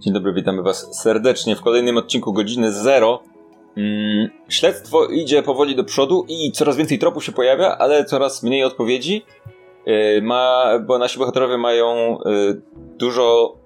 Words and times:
Dzień 0.00 0.14
dobry, 0.14 0.32
witamy 0.32 0.62
Was 0.62 1.02
serdecznie 1.02 1.56
w 1.56 1.62
kolejnym 1.62 1.96
odcinku 1.96 2.32
Godziny 2.32 2.72
Zero. 2.72 3.22
Mm, 3.76 4.28
śledztwo 4.48 5.06
idzie 5.06 5.42
powoli 5.42 5.76
do 5.76 5.84
przodu 5.84 6.24
i 6.28 6.52
coraz 6.52 6.76
więcej 6.76 6.98
tropów 6.98 7.24
się 7.24 7.32
pojawia, 7.32 7.78
ale 7.78 8.04
coraz 8.04 8.42
mniej 8.42 8.64
odpowiedzi. 8.64 9.24
Yy, 9.86 10.22
ma, 10.22 10.64
bo 10.86 10.98
nasi 10.98 11.18
bohaterowie 11.18 11.58
mają 11.58 12.18
yy, 12.24 12.62
dużo 12.98 13.56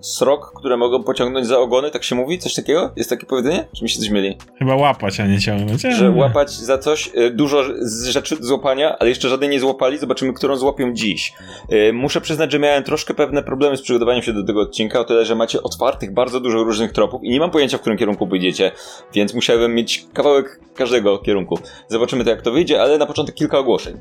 srok, 0.00 0.52
które 0.56 0.76
mogą 0.76 1.02
pociągnąć 1.02 1.46
za 1.46 1.58
ogony, 1.58 1.90
tak 1.90 2.04
się 2.04 2.14
mówi? 2.14 2.38
Coś 2.38 2.54
takiego? 2.54 2.92
Jest 2.96 3.10
takie 3.10 3.26
powiedzenie? 3.26 3.68
Czy 3.76 3.84
mi 3.84 3.90
się 3.90 4.00
coś 4.00 4.10
myli? 4.10 4.38
Chyba 4.58 4.76
łapać, 4.76 5.20
a 5.20 5.26
nie 5.26 5.38
ciągnąć. 5.40 5.82
Że 5.82 6.10
łapać 6.10 6.50
za 6.50 6.78
coś, 6.78 7.10
y, 7.16 7.30
dużo 7.30 7.64
rzeczy 8.08 8.36
złapania, 8.40 8.98
ale 8.98 9.08
jeszcze 9.08 9.28
żadnej 9.28 9.50
nie 9.50 9.60
złapali, 9.60 9.98
zobaczymy, 9.98 10.32
którą 10.32 10.56
złapią 10.56 10.92
dziś. 10.92 11.32
Y, 11.72 11.92
muszę 11.92 12.20
przyznać, 12.20 12.52
że 12.52 12.58
miałem 12.58 12.82
troszkę 12.82 13.14
pewne 13.14 13.42
problemy 13.42 13.76
z 13.76 13.82
przygotowaniem 13.82 14.22
się 14.22 14.32
do 14.32 14.44
tego 14.44 14.60
odcinka, 14.60 15.00
o 15.00 15.04
tyle, 15.04 15.24
że 15.24 15.34
macie 15.34 15.62
otwartych 15.62 16.14
bardzo 16.14 16.40
dużo 16.40 16.64
różnych 16.64 16.92
tropów 16.92 17.24
i 17.24 17.30
nie 17.30 17.40
mam 17.40 17.50
pojęcia, 17.50 17.78
w 17.78 17.80
którym 17.80 17.98
kierunku 17.98 18.26
pójdziecie, 18.26 18.72
więc 19.14 19.34
musiałem 19.34 19.74
mieć 19.74 20.06
kawałek 20.12 20.60
każdego 20.74 21.18
kierunku. 21.18 21.58
Zobaczymy 21.88 22.24
to, 22.24 22.30
jak 22.30 22.42
to 22.42 22.52
wyjdzie, 22.52 22.82
ale 22.82 22.98
na 22.98 23.06
początek 23.06 23.34
kilka 23.34 23.58
ogłoszeń. 23.58 23.98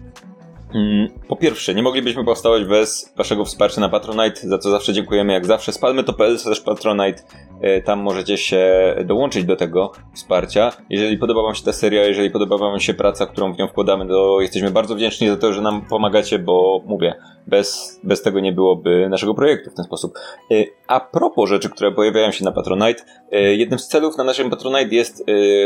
Mm, 0.74 1.10
po 1.28 1.36
pierwsze, 1.36 1.76
nie 1.76 1.84
moglibyśmy 1.84 2.26
powstawać 2.26 2.66
bez 2.66 3.14
waszego 3.18 3.46
wsparcia 3.46 3.82
na 3.82 3.90
Patronite, 3.90 4.48
za 4.48 4.58
co 4.58 4.70
zawsze 4.70 4.94
dziękujemy 4.94 5.34
jak 5.34 5.46
zawsze. 5.46 5.72
Spalmy 5.72 6.04
to 6.04 6.14
PL 6.14 6.38
też 6.40 6.62
Patronite, 6.62 7.24
e, 7.62 7.82
tam 7.82 8.00
możecie 8.00 8.38
się 8.38 8.96
dołączyć 9.06 9.46
do 9.46 9.56
tego 9.56 9.92
wsparcia. 10.14 10.72
Jeżeli 10.90 11.18
podoba 11.18 11.42
wam 11.42 11.56
się 11.56 11.64
ta 11.64 11.74
seria, 11.74 12.04
jeżeli 12.04 12.32
podoba 12.32 12.58
wam 12.58 12.80
się 12.80 12.94
praca, 12.94 13.26
którą 13.26 13.54
w 13.54 13.58
nią 13.58 13.68
wkładamy, 13.68 14.08
to 14.08 14.42
jesteśmy 14.42 14.72
bardzo 14.72 14.96
wdzięczni 14.96 15.28
za 15.28 15.38
to, 15.38 15.54
że 15.54 15.62
nam 15.62 15.82
pomagacie, 15.82 16.40
bo 16.40 16.82
mówię, 16.86 17.16
bez, 17.48 18.00
bez 18.04 18.22
tego 18.22 18.40
nie 18.40 18.52
byłoby 18.52 19.10
naszego 19.10 19.34
projektu 19.34 19.70
w 19.70 19.74
ten 19.74 19.86
sposób. 19.86 20.14
E, 20.52 20.56
a 20.88 21.00
propos 21.00 21.50
rzeczy, 21.50 21.70
które 21.70 21.92
pojawiają 21.92 22.32
się 22.32 22.46
na 22.46 22.52
Patronite, 22.52 23.04
e, 23.32 23.42
jednym 23.42 23.80
z 23.80 23.88
celów 23.88 24.18
na 24.18 24.24
naszym 24.24 24.50
Patronite 24.50 24.96
jest 24.96 25.24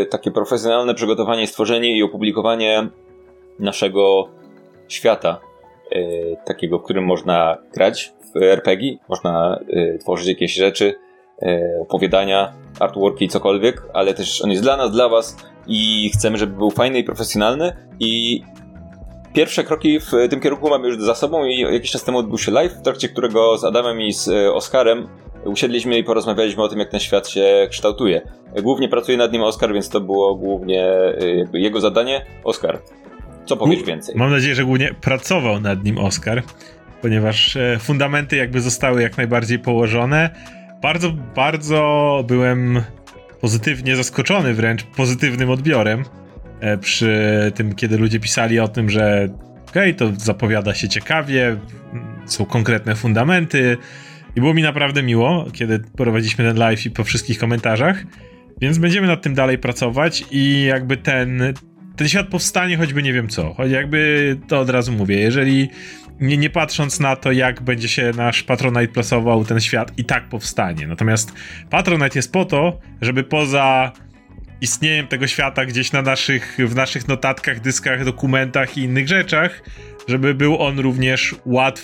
takie 0.09 0.31
profesjonalne 0.31 0.95
przygotowanie, 0.95 1.47
stworzenie 1.47 1.97
i 1.97 2.03
opublikowanie 2.03 2.87
naszego 3.59 4.29
świata 4.87 5.39
y, 5.95 6.37
takiego, 6.45 6.79
w 6.79 6.83
którym 6.83 7.05
można 7.05 7.57
grać 7.73 8.13
w 8.35 8.41
RPG, 8.41 8.97
można 9.09 9.59
y, 9.69 9.97
tworzyć 10.01 10.27
jakieś 10.27 10.53
rzeczy, 10.53 10.95
y, 11.43 11.61
opowiadania, 11.81 12.53
artworki, 12.79 13.27
cokolwiek, 13.27 13.83
ale 13.93 14.13
też 14.13 14.41
on 14.41 14.49
jest 14.49 14.63
dla 14.63 14.77
nas, 14.77 14.91
dla 14.91 15.09
was 15.09 15.37
i 15.67 16.11
chcemy, 16.13 16.37
żeby 16.37 16.57
był 16.57 16.71
fajny 16.71 16.99
i 16.99 17.03
profesjonalny 17.03 17.77
i 17.99 18.41
pierwsze 19.33 19.63
kroki 19.63 19.99
w 19.99 20.11
tym 20.29 20.39
kierunku 20.39 20.69
mamy 20.69 20.87
już 20.87 21.01
za 21.01 21.15
sobą 21.15 21.45
i 21.45 21.59
jakiś 21.59 21.91
czas 21.91 22.03
temu 22.03 22.17
odbył 22.17 22.37
się 22.37 22.51
live, 22.51 22.73
w 22.73 22.81
trakcie 22.81 23.09
którego 23.09 23.57
z 23.57 23.63
Adamem 23.63 24.01
i 24.01 24.13
z 24.13 24.29
Oskarem 24.53 25.07
usiedliśmy 25.45 25.97
i 25.97 26.03
porozmawialiśmy 26.03 26.63
o 26.63 26.67
tym, 26.67 26.79
jak 26.79 26.89
ten 26.89 26.99
świat 26.99 27.29
się 27.29 27.67
kształtuje. 27.69 28.21
Głównie 28.63 28.89
pracuje 28.89 29.17
nad 29.17 29.31
nim 29.31 29.43
Oskar, 29.43 29.73
więc 29.73 29.89
to 29.89 30.01
było 30.01 30.35
głównie 30.35 30.89
jego 31.53 31.81
zadanie. 31.81 32.25
Oskar, 32.43 32.81
co 33.47 33.57
powiesz 33.57 33.83
więcej? 33.83 34.15
Mam 34.15 34.31
nadzieję, 34.31 34.55
że 34.55 34.65
głównie 34.65 34.93
pracował 34.93 35.59
nad 35.59 35.83
nim 35.83 35.97
Oscar, 35.97 36.43
ponieważ 37.01 37.55
e, 37.55 37.77
fundamenty 37.79 38.35
jakby 38.35 38.61
zostały 38.61 39.01
jak 39.01 39.17
najbardziej 39.17 39.59
położone. 39.59 40.29
Bardzo, 40.81 41.11
bardzo 41.35 42.23
byłem 42.27 42.81
pozytywnie 43.41 43.95
zaskoczony, 43.95 44.53
wręcz 44.53 44.83
pozytywnym 44.83 45.49
odbiorem 45.49 46.03
e, 46.59 46.77
przy 46.77 47.51
tym, 47.55 47.75
kiedy 47.75 47.97
ludzie 47.97 48.19
pisali 48.19 48.59
o 48.59 48.67
tym, 48.67 48.89
że 48.89 49.29
okej, 49.69 49.93
okay, 49.93 49.93
to 49.93 50.19
zapowiada 50.19 50.73
się 50.73 50.89
ciekawie, 50.89 51.57
są 52.25 52.45
konkretne 52.45 52.95
fundamenty 52.95 53.77
i 54.35 54.39
było 54.39 54.53
mi 54.53 54.61
naprawdę 54.61 55.03
miło, 55.03 55.45
kiedy 55.53 55.79
prowadziliśmy 55.79 56.45
ten 56.45 56.57
live 56.57 56.85
i 56.85 56.91
po 56.91 57.03
wszystkich 57.03 57.39
komentarzach. 57.39 58.03
Więc 58.61 58.77
będziemy 58.77 59.07
nad 59.07 59.21
tym 59.21 59.33
dalej 59.33 59.57
pracować 59.57 60.23
i 60.31 60.63
jakby 60.63 60.97
ten, 60.97 61.53
ten 61.97 62.09
świat 62.09 62.27
powstanie 62.27 62.77
choćby 62.77 63.03
nie 63.03 63.13
wiem 63.13 63.27
co. 63.27 63.53
Choć 63.53 63.71
jakby 63.71 64.37
to 64.47 64.59
od 64.59 64.69
razu 64.69 64.91
mówię, 64.91 65.19
jeżeli 65.19 65.69
nie, 66.19 66.37
nie 66.37 66.49
patrząc 66.49 66.99
na 66.99 67.15
to, 67.15 67.31
jak 67.31 67.61
będzie 67.61 67.87
się 67.87 68.11
nasz 68.15 68.43
Patronite 68.43 68.87
plasował, 68.87 69.45
ten 69.45 69.59
świat 69.59 69.91
i 69.97 70.05
tak 70.05 70.29
powstanie. 70.29 70.87
Natomiast 70.87 71.33
Patronite 71.69 72.19
jest 72.19 72.31
po 72.31 72.45
to, 72.45 72.79
żeby 73.01 73.23
poza 73.23 73.91
istnieniem 74.61 75.07
tego 75.07 75.27
świata 75.27 75.65
gdzieś 75.65 75.91
na 75.91 76.01
naszych, 76.01 76.57
w 76.59 76.75
naszych 76.75 77.07
notatkach, 77.07 77.59
dyskach, 77.59 78.05
dokumentach 78.05 78.77
i 78.77 78.81
innych 78.81 79.07
rzeczach, 79.07 79.63
żeby 80.07 80.33
był 80.33 80.61
on 80.61 80.79
również 80.79 81.35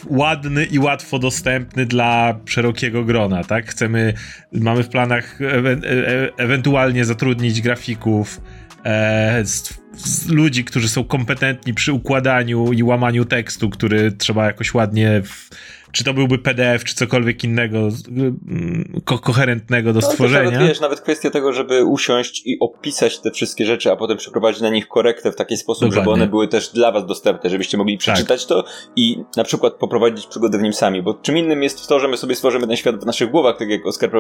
ładny 0.09 0.66
i 0.66 0.79
łatwo 0.79 1.19
dostępny 1.19 1.85
dla 1.85 2.40
szerokiego 2.46 3.03
grona, 3.03 3.44
tak? 3.44 3.66
Chcemy, 3.66 4.13
mamy 4.53 4.84
w 4.84 4.90
planach 4.90 5.41
e 5.41 5.46
e 5.46 6.38
ewentualnie 6.38 7.06
zatrudnić 7.06 7.62
grafików, 7.62 8.41
e, 8.85 9.41
z 9.45 10.27
ludzi, 10.27 10.63
którzy 10.63 10.89
są 10.89 11.03
kompetentni 11.03 11.73
przy 11.73 11.94
układaniu 11.94 12.73
i 12.73 12.83
łamaniu 12.83 13.25
tekstu, 13.25 13.69
który 13.69 14.11
trzeba 14.11 14.45
jakoś 14.45 14.73
ładnie 14.73 15.21
w, 15.21 15.49
czy 15.93 16.03
to 16.03 16.13
byłby 16.13 16.37
PDF, 16.37 16.83
czy 16.83 16.95
cokolwiek 16.95 17.43
innego 17.43 17.77
mm, 17.77 19.01
ko 19.05 19.19
koherentnego 19.19 19.93
do 19.93 19.99
no, 19.99 20.07
stworzenia. 20.07 20.51
Nawet, 20.51 20.67
wiesz, 20.67 20.79
nawet 20.79 21.01
kwestia 21.01 21.29
tego, 21.29 21.53
żeby 21.53 21.83
usiąść 21.83 22.41
i 22.45 22.57
opisać 22.59 23.19
te 23.19 23.31
wszystkie 23.31 23.65
rzeczy, 23.65 23.91
a 23.91 23.95
potem 23.95 24.17
przeprowadzić 24.17 24.61
na 24.61 24.69
nich 24.69 24.87
korektę 24.87 25.31
w 25.31 25.35
taki 25.35 25.57
sposób, 25.57 25.89
Dokładnie. 25.89 26.01
żeby 26.01 26.11
one 26.11 26.27
były 26.27 26.47
też 26.47 26.69
dla 26.69 26.91
was 26.91 27.05
dostępne, 27.05 27.49
żebyście 27.49 27.77
mogli 27.77 27.97
przeczytać 27.97 28.45
tak. 28.45 28.49
to 28.49 28.63
i 28.95 29.23
na 29.37 29.43
przykład 29.43 29.73
poprowadzić 29.73 30.27
przygodę 30.27 30.57
w 30.57 30.61
nim 30.61 30.73
sami, 30.73 31.01
bo 31.01 31.13
czym 31.13 31.37
innym 31.37 31.63
jest 31.63 31.87
to, 31.87 31.99
że 31.99 32.07
my 32.07 32.17
sobie 32.17 32.35
stworzymy 32.35 32.67
ten 32.67 32.75
świat 32.75 33.03
w 33.03 33.05
naszych 33.05 33.31
głowach, 33.31 33.57
tak 33.57 33.69
jak 33.69 33.85
Oskar 33.85 34.11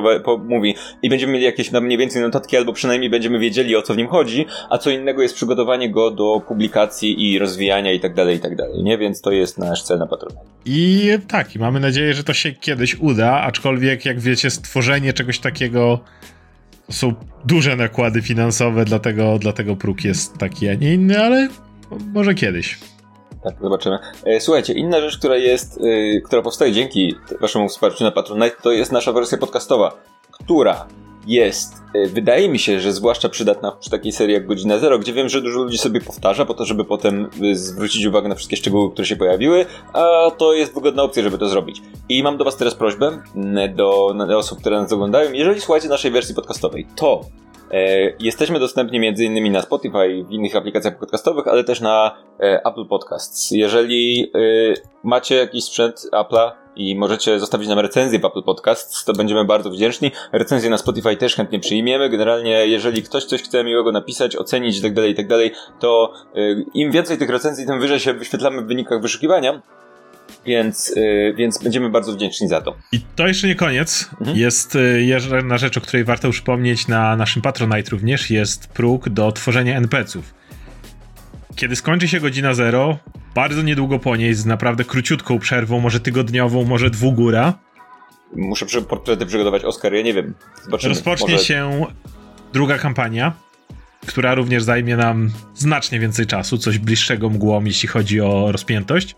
mówi, 0.47 0.75
i 1.01 1.09
będziemy 1.09 1.33
mieli 1.33 1.45
jakieś 1.45 1.71
na 1.71 1.81
mniej 1.81 1.97
więcej 1.97 2.21
notatki, 2.21 2.57
albo 2.57 2.73
przynajmniej 2.73 3.09
będziemy 3.09 3.39
wiedzieli, 3.39 3.75
o 3.75 3.81
co 3.81 3.93
w 3.93 3.97
nim 3.97 4.07
chodzi, 4.07 4.45
a 4.69 4.77
co 4.77 4.89
innego 4.89 5.21
jest 5.21 5.35
przygotowanie 5.35 5.91
go 5.91 6.11
do 6.11 6.41
publikacji 6.47 7.31
i 7.31 7.39
rozwijania 7.39 7.91
i 7.91 7.99
tak 7.99 8.13
dalej, 8.13 8.37
i 8.37 8.39
tak 8.39 8.55
dalej, 8.55 8.83
nie? 8.83 8.97
Więc 8.97 9.21
to 9.21 9.31
jest 9.31 9.57
nasz 9.57 9.83
cel 9.83 9.99
na 9.99 10.07
patronie. 10.07 10.35
I 10.65 11.09
tak, 11.27 11.55
i 11.55 11.59
mamy 11.63 11.79
nadzieję, 11.79 12.13
że 12.13 12.23
to 12.23 12.33
się 12.33 12.51
kiedyś 12.51 12.95
uda, 12.95 13.41
aczkolwiek 13.41 14.05
jak 14.05 14.19
wiecie, 14.19 14.49
stworzenie 14.49 15.13
czegoś 15.13 15.39
takiego 15.39 15.99
są 16.91 17.13
duże 17.45 17.75
nakłady 17.75 18.21
finansowe, 18.21 18.85
dlatego, 18.85 19.39
dlatego 19.39 19.75
próg 19.75 20.03
jest 20.03 20.37
taki, 20.37 20.69
a 20.69 20.73
nie 20.73 20.93
inny, 20.93 21.23
ale 21.23 21.47
może 22.13 22.33
kiedyś. 22.33 22.79
Tak, 23.43 23.55
zobaczymy. 23.61 23.97
E, 24.25 24.39
słuchajcie, 24.39 24.73
inna 24.73 25.01
rzecz, 25.01 25.17
która 25.17 25.37
jest, 25.37 25.81
yy, 25.81 26.21
która 26.21 26.41
powstaje 26.41 26.71
dzięki 26.71 27.15
waszemu 27.41 27.69
wsparciu 27.69 28.03
na 28.03 28.11
Patronite, 28.11 28.55
to 28.63 28.71
jest 28.71 28.91
nasza 28.91 29.11
wersja 29.11 29.37
podcastowa, 29.37 29.97
która 30.31 30.87
jest, 31.27 31.83
e, 31.93 32.07
wydaje 32.07 32.49
mi 32.49 32.59
się, 32.59 32.79
że 32.79 32.93
zwłaszcza 32.93 33.29
przydatna 33.29 33.71
przy 33.71 33.89
takiej 33.89 34.11
serii 34.11 34.33
jak 34.33 34.47
Godzina 34.47 34.77
Zero, 34.77 34.99
gdzie 34.99 35.13
wiem, 35.13 35.29
że 35.29 35.41
dużo 35.41 35.63
ludzi 35.63 35.77
sobie 35.77 36.01
powtarza 36.01 36.45
po 36.45 36.53
to, 36.53 36.65
żeby 36.65 36.85
potem 36.85 37.29
e, 37.51 37.55
zwrócić 37.55 38.05
uwagę 38.05 38.29
na 38.29 38.35
wszystkie 38.35 38.57
szczegóły, 38.57 38.91
które 38.91 39.05
się 39.05 39.15
pojawiły, 39.15 39.65
a 39.93 40.31
to 40.37 40.53
jest 40.53 40.73
wygodna 40.73 41.03
opcja, 41.03 41.23
żeby 41.23 41.37
to 41.37 41.49
zrobić. 41.49 41.81
I 42.09 42.23
mam 42.23 42.37
do 42.37 42.45
Was 42.45 42.57
teraz 42.57 42.75
prośbę, 42.75 43.21
do, 43.75 44.15
do 44.27 44.37
osób, 44.37 44.59
które 44.59 44.81
nas 44.81 44.93
oglądają, 44.93 45.33
jeżeli 45.33 45.61
słuchacie 45.61 45.89
naszej 45.89 46.11
wersji 46.11 46.35
podcastowej, 46.35 46.87
to 46.95 47.21
e, 47.71 48.13
Jesteśmy 48.19 48.59
dostępni 48.59 49.07
m.in. 49.07 49.51
na 49.51 49.61
Spotify, 49.61 50.25
w 50.29 50.31
innych 50.31 50.55
aplikacjach 50.55 50.99
podcastowych, 50.99 51.47
ale 51.47 51.63
też 51.63 51.81
na 51.81 52.17
Apple 52.39 52.85
Podcasts. 52.85 53.51
Jeżeli 53.51 54.31
macie 55.03 55.35
jakiś 55.35 55.63
sprzęt 55.63 56.07
Apple'a, 56.13 56.62
i 56.75 56.95
możecie 56.95 57.39
zostawić 57.39 57.69
nam 57.69 57.79
recenzję 57.79 58.19
w 58.19 58.25
Apple 58.25 58.43
Podcasts, 58.43 59.05
to 59.05 59.13
będziemy 59.13 59.45
bardzo 59.45 59.69
wdzięczni. 59.69 60.11
Recenzję 60.31 60.69
na 60.69 60.77
Spotify 60.77 61.17
też 61.17 61.35
chętnie 61.35 61.59
przyjmiemy. 61.59 62.09
Generalnie, 62.09 62.67
jeżeli 62.67 63.03
ktoś 63.03 63.25
coś 63.25 63.41
chce 63.41 63.63
miłego 63.63 63.91
napisać, 63.91 64.35
ocenić 64.35 64.75
itd., 64.75 65.01
tak 65.01 65.07
itd., 65.07 65.49
tak 65.49 65.79
to 65.79 66.13
y, 66.37 66.65
im 66.73 66.91
więcej 66.91 67.17
tych 67.17 67.29
recenzji, 67.29 67.65
tym 67.65 67.79
wyżej 67.79 67.99
się 67.99 68.13
wyświetlamy 68.13 68.61
w 68.61 68.65
wynikach 68.65 69.01
wyszukiwania. 69.01 69.61
Więc, 70.45 70.93
yy, 70.95 71.33
więc 71.37 71.63
będziemy 71.63 71.89
bardzo 71.89 72.13
wdzięczni 72.13 72.47
za 72.47 72.61
to. 72.61 72.75
I 72.91 72.99
to 73.15 73.27
jeszcze 73.27 73.47
nie 73.47 73.55
koniec. 73.55 74.09
Mhm. 74.19 74.37
Jest 74.37 74.75
y, 74.75 75.03
jedna 75.03 75.57
rzecz, 75.57 75.77
o 75.77 75.81
której 75.81 76.03
warto 76.03 76.27
już 76.27 76.37
wspomnieć 76.37 76.87
na 76.87 77.15
naszym 77.15 77.41
Patronite 77.41 77.89
również, 77.89 78.29
jest 78.29 78.67
próg 78.67 79.09
do 79.09 79.31
tworzenia 79.31 79.77
NPC-ów. 79.77 80.33
Kiedy 81.55 81.75
skończy 81.75 82.07
się 82.07 82.19
godzina 82.19 82.53
zero, 82.53 82.97
bardzo 83.35 83.61
niedługo 83.61 83.99
po 83.99 84.15
niej, 84.15 84.33
z 84.33 84.45
naprawdę 84.45 84.83
króciutką 84.83 85.39
przerwą, 85.39 85.79
może 85.79 85.99
tygodniową, 85.99 86.63
może 86.65 86.89
dwugóra. 86.89 87.53
Muszę 88.35 88.65
przy, 88.65 88.81
portrety 88.81 89.25
przygotować 89.25 89.63
Oscar, 89.63 89.93
ja 89.93 90.01
nie 90.01 90.13
wiem. 90.13 90.33
Zobaczymy. 90.63 90.89
Rozpocznie 90.93 91.33
może... 91.33 91.45
się 91.45 91.85
druga 92.53 92.77
kampania, 92.77 93.33
która 94.05 94.35
również 94.35 94.63
zajmie 94.63 94.97
nam 94.97 95.31
znacznie 95.55 95.99
więcej 95.99 96.25
czasu, 96.25 96.57
coś 96.57 96.77
bliższego 96.77 97.29
mgłom, 97.29 97.67
jeśli 97.67 97.89
chodzi 97.89 98.21
o 98.21 98.51
rozpiętość. 98.51 99.15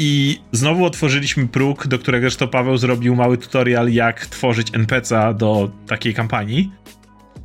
I 0.00 0.40
znowu 0.52 0.84
otworzyliśmy 0.84 1.48
próg, 1.48 1.86
do 1.86 1.98
którego 1.98 2.24
zresztą 2.24 2.48
Paweł 2.48 2.76
zrobił 2.76 3.16
mały 3.16 3.38
tutorial, 3.38 3.92
jak 3.92 4.26
tworzyć 4.26 4.72
NPC'a 4.72 5.34
do 5.36 5.70
takiej 5.86 6.14
kampanii. 6.14 6.72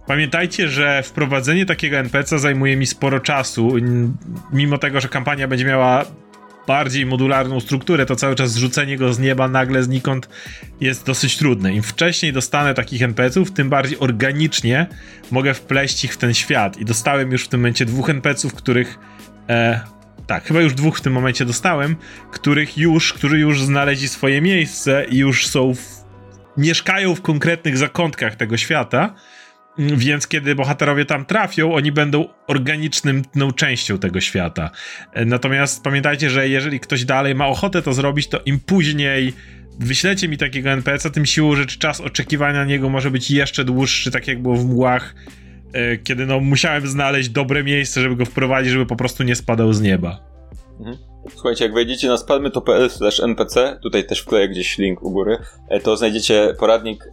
Pamiętajcie, 0.08 0.70
że 0.70 1.04
wprowadzenie 1.04 1.66
takiego 1.66 1.98
NPC 1.98 2.40
zajmuje 2.40 2.78
mi 2.78 2.86
sporo 2.86 3.20
czasu, 3.20 3.76
mimo 4.54 4.78
tego, 4.78 5.02
że 5.02 5.08
kampania 5.08 5.48
będzie 5.48 5.66
miała 5.66 6.06
bardziej 6.68 7.06
modularną 7.06 7.60
strukturę, 7.60 8.06
to 8.06 8.16
cały 8.16 8.36
czas 8.36 8.52
zrzucenie 8.52 8.98
go 8.98 9.14
z 9.14 9.20
nieba 9.20 9.48
nagle 9.48 9.84
znikąd 9.84 10.30
jest 10.82 11.06
dosyć 11.06 11.38
trudne. 11.38 11.74
Im 11.74 11.84
wcześniej 11.84 12.34
dostanę 12.34 12.74
takich 12.74 13.02
NPC-ów, 13.02 13.52
tym 13.52 13.70
bardziej 13.70 14.00
organicznie 14.00 14.88
mogę 15.32 15.54
wpleść 15.54 16.06
ich 16.06 16.14
w 16.14 16.18
ten 16.18 16.34
świat. 16.34 16.78
I 16.78 16.86
dostałem 16.86 17.32
już 17.32 17.46
w 17.46 17.48
tym 17.48 17.60
momencie 17.60 17.86
dwóch 17.86 18.10
NPC-ów, 18.10 18.54
których. 18.54 19.00
E, 19.50 19.82
tak, 20.28 20.44
chyba 20.44 20.62
już 20.62 20.74
dwóch 20.74 20.98
w 20.98 21.02
tym 21.02 21.14
momencie 21.14 21.46
dostałem, 21.46 21.96
których 22.32 22.78
już, 22.78 23.14
którzy 23.14 23.40
już 23.40 23.62
znaleźli 23.62 24.08
swoje 24.08 24.42
miejsce 24.42 25.06
i 25.10 25.18
już 25.18 25.48
są. 25.48 25.74
W, 25.74 26.04
mieszkają 26.58 27.16
w 27.16 27.22
konkretnych 27.22 27.78
zakątkach 27.78 28.36
tego 28.36 28.58
świata 28.58 29.16
więc 29.78 30.28
kiedy 30.28 30.56
bohaterowie 30.56 31.06
tam 31.06 31.26
trafią, 31.26 31.74
oni 31.74 31.92
będą 31.92 32.28
organicznym 32.48 33.22
no, 33.36 33.52
częścią 33.52 34.00
tego 34.00 34.22
świata. 34.22 34.70
Natomiast 35.26 35.84
pamiętajcie, 35.84 36.30
że 36.30 36.50
jeżeli 36.50 36.80
ktoś 36.80 37.06
dalej 37.06 37.36
ma 37.36 37.48
ochotę 37.48 37.82
to 37.82 37.94
zrobić, 37.94 38.28
to 38.28 38.42
im 38.46 38.60
później 38.60 39.34
wyślecie 39.80 40.28
mi 40.28 40.38
takiego 40.38 40.70
NPC, 40.70 41.12
tym 41.12 41.26
siłą 41.26 41.56
rzeczy 41.56 41.80
czas 41.80 42.02
oczekiwania 42.02 42.60
na 42.60 42.66
niego 42.66 42.90
może 42.90 43.12
być 43.12 43.32
jeszcze 43.32 43.66
dłuższy, 43.66 44.12
tak 44.12 44.28
jak 44.28 44.42
było 44.42 44.56
w 44.56 44.66
mgłach, 44.66 45.16
e, 45.74 45.98
kiedy 45.98 46.26
no 46.26 46.40
musiałem 46.40 46.88
znaleźć 46.88 47.30
dobre 47.30 47.64
miejsce, 47.64 48.02
żeby 48.02 48.16
go 48.16 48.26
wprowadzić, 48.26 48.72
żeby 48.72 48.86
po 48.86 48.96
prostu 48.96 49.24
nie 49.24 49.36
spadał 49.36 49.74
z 49.74 49.82
nieba. 49.82 50.20
Mhm. 50.80 51.13
Słuchajcie, 51.32 51.66
jak 51.66 51.74
wejdziecie 51.74 52.08
na 52.08 52.18
spadmy.pl 52.18 52.90
slash 52.90 53.20
npc, 53.20 53.80
tutaj 53.84 54.06
też 54.06 54.20
wkleję 54.20 54.50
gdzieś 54.50 54.78
link 54.78 55.04
u 55.04 55.12
góry, 55.12 55.38
e, 55.70 55.80
to 55.80 55.98
znajdziecie 55.98 56.56
poradnik, 56.60 57.06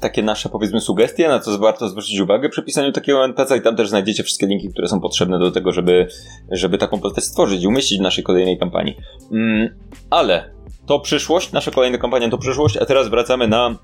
takie 0.00 0.22
nasze 0.22 0.48
powiedzmy 0.48 0.80
sugestie, 0.80 1.28
na 1.28 1.40
co 1.40 1.58
warto 1.58 1.88
zwrócić 1.88 2.20
uwagę 2.20 2.48
przy 2.48 2.62
pisaniu 2.62 2.92
takiego 2.92 3.24
NPC 3.24 3.56
i 3.56 3.60
tam 3.60 3.76
też 3.76 3.88
znajdziecie 3.88 4.22
wszystkie 4.22 4.46
linki, 4.46 4.68
które 4.68 4.88
są 4.88 5.00
potrzebne 5.00 5.38
do 5.38 5.50
tego, 5.50 5.72
żeby, 5.72 6.08
żeby 6.50 6.78
taką 6.78 7.00
postać 7.00 7.24
stworzyć 7.24 7.62
i 7.62 7.66
umieścić 7.66 7.98
w 7.98 8.02
naszej 8.02 8.24
kolejnej 8.24 8.58
kampanii. 8.58 8.96
Mm, 9.32 9.68
ale 10.10 10.50
to 10.86 11.00
przyszłość, 11.00 11.52
nasza 11.52 11.70
kolejna 11.70 11.98
kampania 11.98 12.30
to 12.30 12.38
przyszłość, 12.38 12.76
a 12.76 12.86
teraz 12.86 13.08
wracamy 13.08 13.48
na 13.48 13.78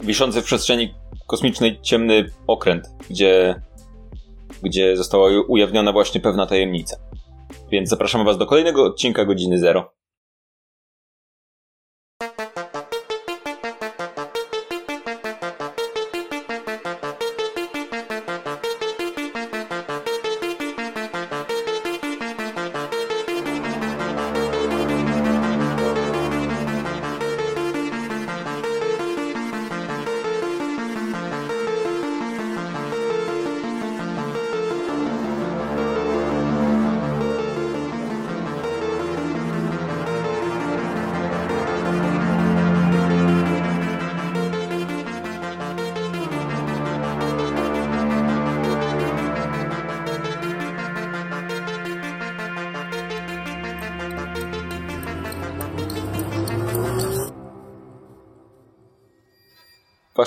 wiszący 0.00 0.42
w 0.42 0.44
przestrzeni 0.44 0.94
kosmicznej 1.26 1.78
ciemny 1.82 2.30
okręt, 2.46 2.90
gdzie, 3.10 3.62
gdzie 4.62 4.96
została 4.96 5.30
ujawniona 5.48 5.92
właśnie 5.92 6.20
pewna 6.20 6.46
tajemnica. 6.46 7.05
Więc 7.70 7.88
zapraszamy 7.88 8.24
Was 8.24 8.38
do 8.38 8.46
kolejnego 8.46 8.84
odcinka 8.84 9.24
godziny 9.24 9.58
zero. 9.58 9.95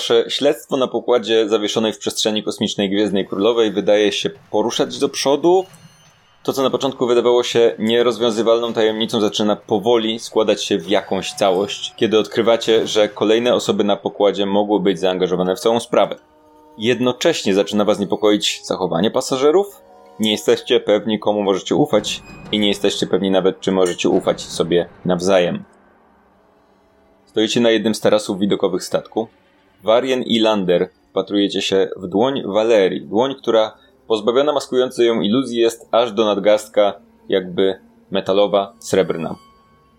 Wasze 0.00 0.24
śledztwo 0.28 0.76
na 0.76 0.88
pokładzie 0.88 1.48
zawieszonej 1.48 1.92
w 1.92 1.98
przestrzeni 1.98 2.42
kosmicznej 2.42 2.90
Gwiezdnej 2.90 3.26
Królowej 3.26 3.72
wydaje 3.72 4.12
się 4.12 4.30
poruszać 4.50 4.98
do 4.98 5.08
przodu. 5.08 5.66
To, 6.42 6.52
co 6.52 6.62
na 6.62 6.70
początku 6.70 7.06
wydawało 7.06 7.42
się 7.42 7.74
nierozwiązywalną 7.78 8.72
tajemnicą, 8.72 9.20
zaczyna 9.20 9.56
powoli 9.56 10.18
składać 10.18 10.64
się 10.64 10.78
w 10.78 10.88
jakąś 10.88 11.32
całość, 11.32 11.94
kiedy 11.96 12.18
odkrywacie, 12.18 12.86
że 12.86 13.08
kolejne 13.08 13.54
osoby 13.54 13.84
na 13.84 13.96
pokładzie 13.96 14.46
mogły 14.46 14.80
być 14.80 15.00
zaangażowane 15.00 15.56
w 15.56 15.60
całą 15.60 15.80
sprawę. 15.80 16.16
Jednocześnie 16.78 17.54
zaczyna 17.54 17.84
was 17.84 17.98
niepokoić 17.98 18.60
zachowanie 18.64 19.10
pasażerów. 19.10 19.82
Nie 20.20 20.30
jesteście 20.30 20.80
pewni, 20.80 21.18
komu 21.18 21.42
możecie 21.42 21.74
ufać, 21.74 22.22
i 22.52 22.58
nie 22.58 22.68
jesteście 22.68 23.06
pewni 23.06 23.30
nawet, 23.30 23.60
czy 23.60 23.72
możecie 23.72 24.08
ufać 24.08 24.42
sobie 24.42 24.88
nawzajem. 25.04 25.64
Stoicie 27.26 27.60
na 27.60 27.70
jednym 27.70 27.94
z 27.94 28.00
tarasów 28.00 28.38
widokowych 28.38 28.84
statku. 28.84 29.28
Warien 29.82 30.22
i 30.22 30.38
Lander 30.38 30.90
wpatrujecie 31.10 31.62
się 31.62 31.88
w 31.96 32.06
dłoń 32.06 32.42
Walerii. 32.46 33.06
Dłoń, 33.06 33.34
która 33.34 33.78
pozbawiona 34.06 34.52
maskującej 34.52 35.06
ją 35.06 35.20
iluzji 35.20 35.60
jest 35.60 35.88
aż 35.90 36.12
do 36.12 36.24
nadgarstka 36.24 36.94
jakby 37.28 37.78
metalowa, 38.10 38.74
srebrna. 38.78 39.36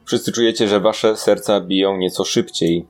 Wszyscy 0.05 0.31
czujecie, 0.31 0.67
że 0.67 0.79
wasze 0.79 1.17
serca 1.17 1.61
biją 1.61 1.97
nieco 1.97 2.23
szybciej. 2.25 2.85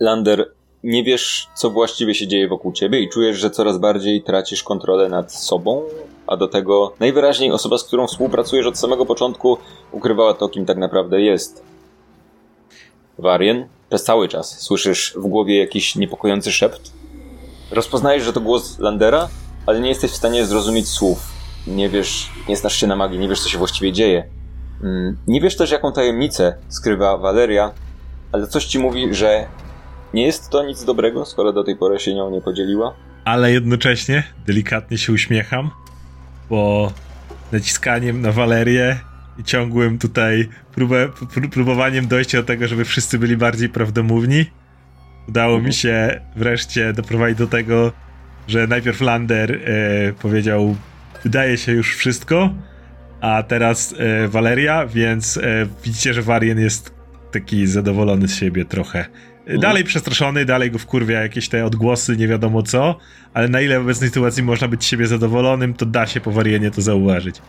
Lander, 0.00 0.52
nie 0.84 1.04
wiesz, 1.04 1.48
co 1.54 1.70
właściwie 1.70 2.14
się 2.14 2.26
dzieje 2.26 2.48
wokół 2.48 2.72
ciebie 2.72 3.00
i 3.00 3.08
czujesz, 3.08 3.38
że 3.38 3.50
coraz 3.50 3.78
bardziej 3.78 4.22
tracisz 4.22 4.62
kontrolę 4.62 5.08
nad 5.08 5.32
sobą, 5.32 5.82
a 6.26 6.36
do 6.36 6.48
tego 6.48 6.92
najwyraźniej 7.00 7.52
osoba, 7.52 7.78
z 7.78 7.84
którą 7.84 8.06
współpracujesz 8.06 8.66
od 8.66 8.78
samego 8.78 9.06
początku, 9.06 9.58
ukrywała 9.92 10.34
to, 10.34 10.48
kim 10.48 10.66
tak 10.66 10.76
naprawdę 10.76 11.20
jest. 11.20 11.64
Warien, 13.18 13.68
przez 13.88 14.04
cały 14.04 14.28
czas 14.28 14.60
słyszysz 14.60 15.14
w 15.16 15.22
głowie 15.22 15.58
jakiś 15.58 15.96
niepokojący 15.96 16.52
szept. 16.52 16.92
Rozpoznajesz, 17.70 18.24
że 18.24 18.32
to 18.32 18.40
głos 18.40 18.78
Landera, 18.78 19.28
ale 19.66 19.80
nie 19.80 19.88
jesteś 19.88 20.10
w 20.10 20.16
stanie 20.16 20.46
zrozumieć 20.46 20.88
słów. 20.88 21.32
Nie 21.66 21.88
wiesz, 21.88 22.30
nie 22.48 22.56
znasz 22.56 22.76
się 22.76 22.86
na 22.86 22.96
magii, 22.96 23.18
nie 23.18 23.28
wiesz, 23.28 23.40
co 23.40 23.48
się 23.48 23.58
właściwie 23.58 23.92
dzieje. 23.92 24.24
Mm, 24.82 25.16
nie 25.26 25.40
wiesz 25.40 25.56
też, 25.56 25.70
jaką 25.70 25.92
tajemnicę 25.92 26.54
skrywa 26.68 27.16
Valeria, 27.16 27.72
ale 28.32 28.46
coś 28.46 28.64
ci 28.64 28.78
mówi, 28.78 29.14
że 29.14 29.46
nie 30.14 30.26
jest 30.26 30.50
to 30.50 30.62
nic 30.62 30.84
dobrego, 30.84 31.24
skoro 31.24 31.52
do 31.52 31.64
tej 31.64 31.76
pory 31.76 31.98
się 31.98 32.14
nią 32.14 32.30
nie 32.30 32.40
podzieliła. 32.40 32.94
Ale 33.24 33.52
jednocześnie 33.52 34.24
delikatnie 34.46 34.98
się 34.98 35.12
uśmiecham, 35.12 35.70
bo 36.50 36.92
naciskaniem 37.52 38.20
na 38.20 38.32
Walerię 38.32 39.00
i 39.38 39.44
ciągłym 39.44 39.98
tutaj 39.98 40.48
próbę, 40.74 41.08
próbowaniem 41.50 42.08
dojścia 42.08 42.38
do 42.38 42.44
tego, 42.44 42.68
żeby 42.68 42.84
wszyscy 42.84 43.18
byli 43.18 43.36
bardziej 43.36 43.68
prawdomówni. 43.68 44.44
Udało 45.28 45.52
mi 45.52 45.58
mhm. 45.58 45.72
się 45.72 46.20
wreszcie 46.36 46.92
doprowadzić 46.92 47.38
do 47.38 47.46
tego, 47.46 47.92
że 48.48 48.66
najpierw 48.66 49.00
Lander 49.00 49.52
e, 49.52 50.12
powiedział, 50.12 50.76
wydaje 51.24 51.58
się 51.58 51.72
już 51.72 51.96
wszystko, 51.96 52.54
a 53.20 53.42
teraz 53.42 53.94
e, 53.98 54.28
Valeria, 54.28 54.86
więc 54.86 55.36
e, 55.36 55.66
widzicie, 55.84 56.14
że 56.14 56.22
Warien 56.22 56.58
jest 56.58 56.94
taki 57.32 57.66
zadowolony 57.66 58.28
z 58.28 58.36
siebie 58.36 58.64
trochę. 58.64 59.04
Mhm. 59.40 59.60
Dalej 59.60 59.84
przestraszony, 59.84 60.44
dalej 60.44 60.70
go 60.70 60.78
wkurwia 60.78 61.20
jakieś 61.20 61.48
te 61.48 61.64
odgłosy, 61.64 62.16
nie 62.16 62.28
wiadomo 62.28 62.62
co, 62.62 62.98
ale 63.34 63.48
na 63.48 63.60
ile 63.60 63.78
w 63.80 63.82
obecnej 63.82 64.08
sytuacji 64.08 64.42
można 64.42 64.68
być 64.68 64.84
siebie 64.84 65.06
zadowolonym, 65.06 65.74
to 65.74 65.86
da 65.86 66.06
się 66.06 66.20
po 66.20 66.30
Warienie 66.30 66.70
to 66.70 66.82
zauważyć. 66.82 67.42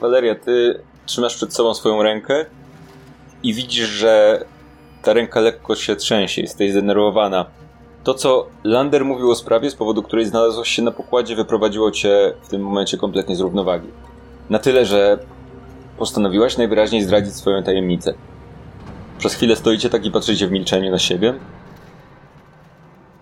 Valeria, 0.00 0.34
ty 0.34 0.80
trzymasz 1.06 1.36
przed 1.36 1.54
sobą 1.54 1.74
swoją 1.74 2.02
rękę 2.02 2.46
i 3.42 3.54
widzisz, 3.54 3.88
że 3.88 4.44
ta 5.02 5.12
ręka 5.12 5.40
lekko 5.40 5.76
się 5.76 5.96
trzęsie, 5.96 6.42
jesteś 6.42 6.70
zdenerwowana. 6.70 7.46
To, 8.04 8.14
co 8.14 8.46
Lander 8.64 9.04
mówił 9.04 9.30
o 9.30 9.34
sprawie, 9.34 9.70
z 9.70 9.74
powodu 9.74 10.02
której 10.02 10.26
znalazłeś 10.26 10.68
się 10.68 10.82
na 10.82 10.90
pokładzie, 10.90 11.36
wyprowadziło 11.36 11.90
cię 11.90 12.34
w 12.42 12.48
tym 12.48 12.62
momencie 12.62 12.98
kompletnie 12.98 13.36
z 13.36 13.40
równowagi. 13.40 13.88
Na 14.50 14.58
tyle, 14.58 14.84
że 14.86 15.18
postanowiłaś 15.98 16.56
najwyraźniej 16.56 17.02
zdradzić 17.02 17.34
swoją 17.34 17.62
tajemnicę. 17.62 18.14
Przez 19.18 19.34
chwilę 19.34 19.56
stoicie 19.56 19.90
tak 19.90 20.06
i 20.06 20.10
patrzycie 20.10 20.46
w 20.46 20.52
milczeniu 20.52 20.90
na 20.90 20.98
siebie. 20.98 21.34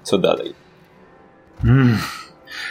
Co 0.03 0.19
dalej? 0.19 0.55
Hmm. 1.63 1.99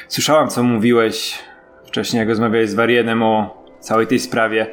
Słyszałam, 0.07 0.49
co 0.49 0.63
mówiłeś 0.63 1.39
wcześniej, 1.85 2.19
jak 2.19 2.29
rozmawiałeś 2.29 2.69
z 2.69 2.75
Warienem 2.75 3.23
o 3.23 3.64
całej 3.85 4.07
tej 4.07 4.19
sprawie. 4.19 4.67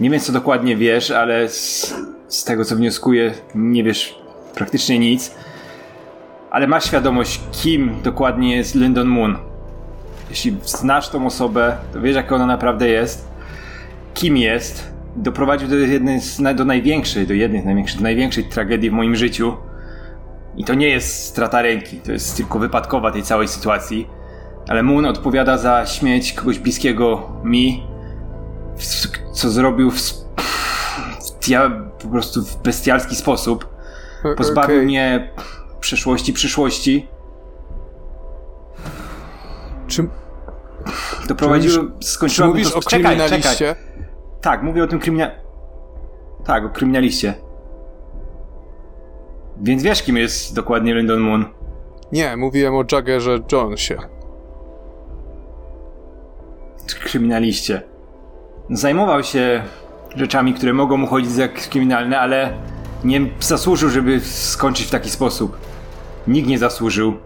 Nie 0.00 0.10
wiem, 0.10 0.20
co 0.20 0.32
dokładnie 0.32 0.76
wiesz, 0.76 1.10
ale 1.10 1.48
z, 1.48 1.94
z 2.28 2.44
tego, 2.44 2.64
co 2.64 2.76
wnioskuję, 2.76 3.34
nie 3.54 3.84
wiesz 3.84 4.18
praktycznie 4.54 4.98
nic. 4.98 5.34
Ale 6.50 6.66
masz 6.66 6.84
świadomość, 6.84 7.40
kim 7.52 8.02
dokładnie 8.02 8.56
jest 8.56 8.74
Lyndon 8.74 9.08
Moon. 9.08 9.36
Jeśli 10.30 10.56
znasz 10.64 11.08
tą 11.08 11.26
osobę, 11.26 11.76
to 11.92 12.00
wiesz, 12.00 12.16
jaka 12.16 12.34
ona 12.34 12.46
naprawdę 12.46 12.88
jest. 12.88 13.28
Kim 14.14 14.36
jest. 14.36 14.92
Doprowadził 15.16 15.68
do 15.68 15.76
jednej 15.76 16.20
z, 16.20 16.40
do 16.54 16.64
największej, 16.64 17.26
do 17.26 17.34
jednej 17.34 17.62
z 17.62 17.64
największych, 17.64 17.98
do 17.98 18.02
największej 18.02 18.44
tragedii 18.44 18.90
w 18.90 18.92
moim 18.92 19.16
życiu. 19.16 19.56
I 20.56 20.64
to 20.64 20.74
nie 20.74 20.88
jest 20.88 21.24
strata 21.24 21.62
ręki, 21.62 21.96
to 21.96 22.12
jest 22.12 22.36
tylko 22.36 22.58
wypadkowa 22.58 23.10
tej 23.10 23.22
całej 23.22 23.48
sytuacji. 23.48 24.06
Ale 24.68 24.82
Moon 24.82 25.06
odpowiada 25.06 25.58
za 25.58 25.86
śmierć 25.86 26.32
kogoś 26.32 26.58
bliskiego 26.58 27.32
mi 27.44 27.87
co 29.32 29.50
zrobił 29.50 29.90
w, 29.90 30.00
po 32.02 32.08
prostu 32.08 32.42
w 32.42 32.62
bestialski 32.62 33.16
sposób. 33.16 33.68
Pozbawił 34.36 34.76
Okej. 34.76 34.86
mnie 34.86 35.32
przeszłości, 35.80 36.32
przyszłości. 36.32 37.08
Czy, 39.86 40.08
Doprowadziło, 41.28 41.84
czy 42.00 42.08
skończyłam 42.08 42.50
mówisz 42.50 42.72
to... 42.72 42.78
o 42.78 42.82
Czekaj, 42.82 43.00
kryminaliście? 43.16 43.66
czekaj. 43.66 43.84
Tak, 44.40 44.62
mówię 44.62 44.84
o 44.84 44.86
tym 44.86 44.98
kryminal... 44.98 45.30
Tak, 46.44 46.64
o 46.64 46.68
kryminaliście. 46.68 47.34
Więc 49.60 49.82
wiesz, 49.82 50.02
kim 50.02 50.16
jest 50.16 50.54
dokładnie 50.54 50.94
Lyndon 50.94 51.20
Moon? 51.20 51.44
Nie, 52.12 52.36
mówiłem 52.36 52.74
o 52.74 52.84
Jaggerze 52.92 53.38
Jonesie. 53.52 53.96
kryminaliście. 57.04 57.82
Zajmował 58.70 59.22
się 59.22 59.62
rzeczami, 60.16 60.54
które 60.54 60.72
mogą 60.72 60.96
mu 60.96 61.06
chodzić 61.06 61.30
za 61.30 61.48
kryminalne, 61.48 62.20
ale 62.20 62.52
nie 63.04 63.20
zasłużył, 63.40 63.88
żeby 63.90 64.20
skończyć 64.20 64.86
w 64.86 64.90
taki 64.90 65.10
sposób. 65.10 65.56
Nikt 66.26 66.48
nie 66.48 66.58
zasłużył. 66.58 67.16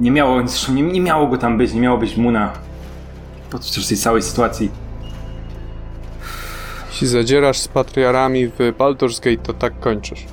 Nie 0.00 0.10
miało, 0.10 0.42
nie, 0.74 0.82
nie 0.82 1.00
miało 1.00 1.26
go 1.26 1.38
tam 1.38 1.58
być, 1.58 1.72
nie 1.74 1.80
miało 1.80 1.98
być 1.98 2.16
Muna. 2.16 2.52
Podczas 3.50 3.88
tej 3.88 3.96
całej 3.96 4.22
sytuacji. 4.22 4.70
Jeśli 6.90 7.06
zadzierasz 7.06 7.58
z 7.58 7.68
patriarami 7.68 8.46
w 8.48 8.58
Baldur's 8.78 9.24
Gate, 9.24 9.42
to 9.42 9.52
tak 9.52 9.80
kończysz. 9.80 10.26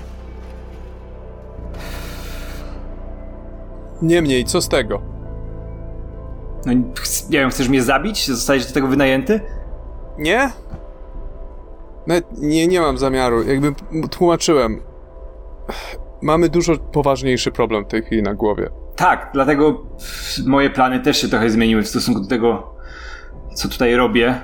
Niemniej, 4.01 4.45
co 4.45 4.61
z 4.61 4.69
tego? 4.69 5.01
No, 6.65 6.73
nie 6.73 7.39
wiem, 7.39 7.49
chcesz 7.49 7.69
mnie 7.69 7.83
zabić? 7.83 8.27
Zostajesz 8.27 8.67
do 8.67 8.73
tego 8.73 8.87
wynajęty? 8.87 9.39
Nie? 10.17 10.49
Nawet 12.07 12.25
nie, 12.37 12.67
nie 12.67 12.81
mam 12.81 12.97
zamiaru. 12.97 13.43
Jakby 13.43 13.73
tłumaczyłem. 14.11 14.81
Mamy 16.21 16.49
dużo 16.49 16.77
poważniejszy 16.77 17.51
problem 17.51 17.85
w 17.85 17.87
tej 17.87 18.03
chwili 18.03 18.23
na 18.23 18.33
głowie. 18.33 18.69
Tak, 18.95 19.29
dlatego 19.33 19.83
moje 20.45 20.69
plany 20.69 20.99
też 20.99 21.21
się 21.21 21.27
trochę 21.27 21.49
zmieniły 21.49 21.81
w 21.81 21.87
stosunku 21.87 22.21
do 22.21 22.27
tego, 22.27 22.75
co 23.53 23.69
tutaj 23.69 23.95
robię. 23.95 24.35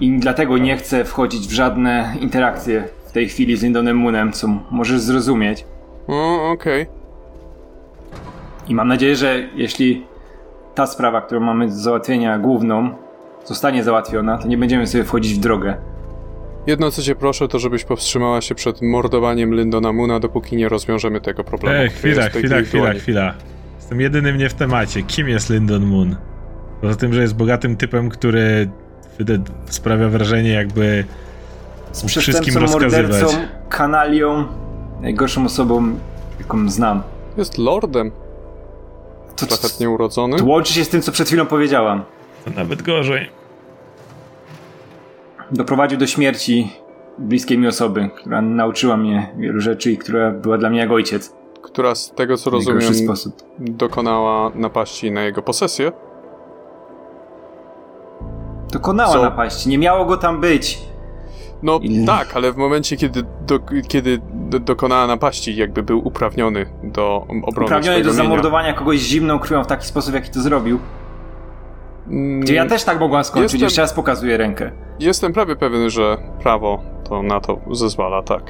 I 0.00 0.18
dlatego 0.18 0.58
nie 0.58 0.76
chcę 0.76 1.04
wchodzić 1.04 1.48
w 1.48 1.52
żadne 1.52 2.14
interakcje 2.20 2.88
w 3.06 3.12
tej 3.12 3.28
chwili 3.28 3.56
z 3.56 3.62
Lindonem 3.62 3.96
Moonem, 3.96 4.32
co 4.32 4.48
możesz 4.70 5.00
zrozumieć. 5.00 5.66
O, 6.08 6.50
okej. 6.50 6.86
I 8.68 8.74
mam 8.74 8.88
nadzieję, 8.88 9.16
że 9.16 9.48
jeśli 9.54 10.06
ta 10.74 10.86
sprawa, 10.86 11.20
którą 11.20 11.40
mamy 11.40 11.66
do 11.66 11.74
załatwienia 11.74 12.38
główną, 12.38 12.94
zostanie 13.44 13.84
załatwiona, 13.84 14.38
to 14.38 14.48
nie 14.48 14.58
będziemy 14.58 14.86
sobie 14.86 15.04
wchodzić 15.04 15.34
w 15.34 15.38
drogę. 15.40 15.76
Jedno 16.66 16.90
co 16.90 17.02
cię 17.02 17.14
proszę, 17.14 17.48
to 17.48 17.58
żebyś 17.58 17.84
powstrzymała 17.84 18.40
się 18.40 18.54
przed 18.54 18.82
mordowaniem 18.82 19.54
Lyndona 19.54 19.92
Moona, 19.92 20.20
dopóki 20.20 20.56
nie 20.56 20.68
rozwiążemy 20.68 21.20
tego 21.20 21.44
problemu. 21.44 21.76
Ej, 21.78 21.88
chwila, 21.90 22.28
chwila, 22.28 22.60
chwila, 22.62 22.84
dłoni. 22.84 23.00
chwila. 23.00 23.34
Jestem 23.76 24.00
jedynym 24.00 24.38
nie 24.38 24.48
w 24.48 24.54
temacie. 24.54 25.02
Kim 25.02 25.28
jest 25.28 25.50
Lyndon 25.50 25.86
Moon? 25.86 26.16
Poza 26.80 26.94
tym, 26.94 27.12
że 27.14 27.22
jest 27.22 27.34
bogatym 27.36 27.76
typem, 27.76 28.08
który 28.08 28.68
sprawia 29.66 30.08
wrażenie, 30.08 30.50
jakby 30.52 31.04
Z 31.92 32.04
wszystkim 32.04 32.58
rozkazywać. 32.58 32.92
mordercą, 33.10 33.26
kanalią, 33.68 34.44
najgorszą 35.00 35.44
osobą, 35.44 35.94
jaką 36.38 36.70
znam. 36.70 37.02
Jest 37.36 37.58
lordem, 37.58 38.10
To, 39.36 39.46
to, 39.46 39.56
szlachetnie 39.56 39.90
urodzony. 39.90 40.36
to 40.38 40.44
łączy 40.44 40.72
się 40.74 40.84
z 40.84 40.88
tym, 40.88 41.02
co 41.02 41.12
przed 41.12 41.26
chwilą 41.28 41.46
powiedziałam. 41.46 42.02
To 42.44 42.50
nawet 42.50 42.82
gorzej. 42.82 43.30
Doprowadził 45.50 45.98
do 45.98 46.06
śmierci 46.06 46.72
bliskiej 47.18 47.58
mi 47.58 47.66
osoby, 47.66 48.10
która 48.16 48.42
nauczyła 48.42 48.96
mnie 48.96 49.32
wielu 49.38 49.60
rzeczy 49.60 49.92
i 49.92 49.98
która 49.98 50.30
była 50.30 50.58
dla 50.58 50.70
mnie 50.70 50.78
jak 50.78 50.90
ojciec. 50.90 51.34
która 51.62 51.94
z 51.94 52.10
tego 52.12 52.36
co 52.36 52.50
rozumiem 52.50 52.94
sposób. 52.94 53.42
dokonała 53.58 54.50
napaści 54.54 55.10
na 55.10 55.22
jego 55.22 55.42
posesję. 55.42 55.92
Dokonała 58.72 59.12
Co? 59.12 59.22
napaści, 59.22 59.68
nie 59.68 59.78
miało 59.78 60.04
go 60.04 60.16
tam 60.16 60.40
być. 60.40 60.78
No 61.62 61.78
I- 61.82 62.06
tak, 62.06 62.36
ale 62.36 62.52
w 62.52 62.56
momencie, 62.56 62.96
kiedy, 62.96 63.22
do, 63.46 63.58
kiedy 63.88 64.20
do, 64.32 64.58
dokonała 64.60 65.06
napaści, 65.06 65.56
jakby 65.56 65.82
był 65.82 66.06
uprawniony 66.08 66.66
do 66.82 67.16
obrony 67.16 67.42
Uprawniony 67.46 67.98
do 67.98 68.10
mienia. 68.10 68.12
zamordowania 68.22 68.72
kogoś 68.72 68.98
zimną 68.98 69.38
krwią 69.38 69.64
w 69.64 69.66
taki 69.66 69.86
sposób, 69.86 70.14
jaki 70.14 70.30
to 70.30 70.40
zrobił. 70.40 70.78
Mm, 72.08 72.40
Gdzie 72.40 72.54
ja 72.54 72.66
też 72.66 72.84
tak 72.84 73.00
mogłam 73.00 73.24
skończyć, 73.24 73.52
Jestem- 73.52 73.66
jeszcze 73.66 73.80
raz 73.82 73.92
pokazuję 73.92 74.36
rękę. 74.36 74.70
Jestem 75.00 75.32
prawie 75.32 75.56
pewien, 75.56 75.90
że 75.90 76.16
prawo 76.42 76.82
to 77.08 77.22
na 77.22 77.40
to 77.40 77.60
zezwala, 77.72 78.22
tak. 78.22 78.42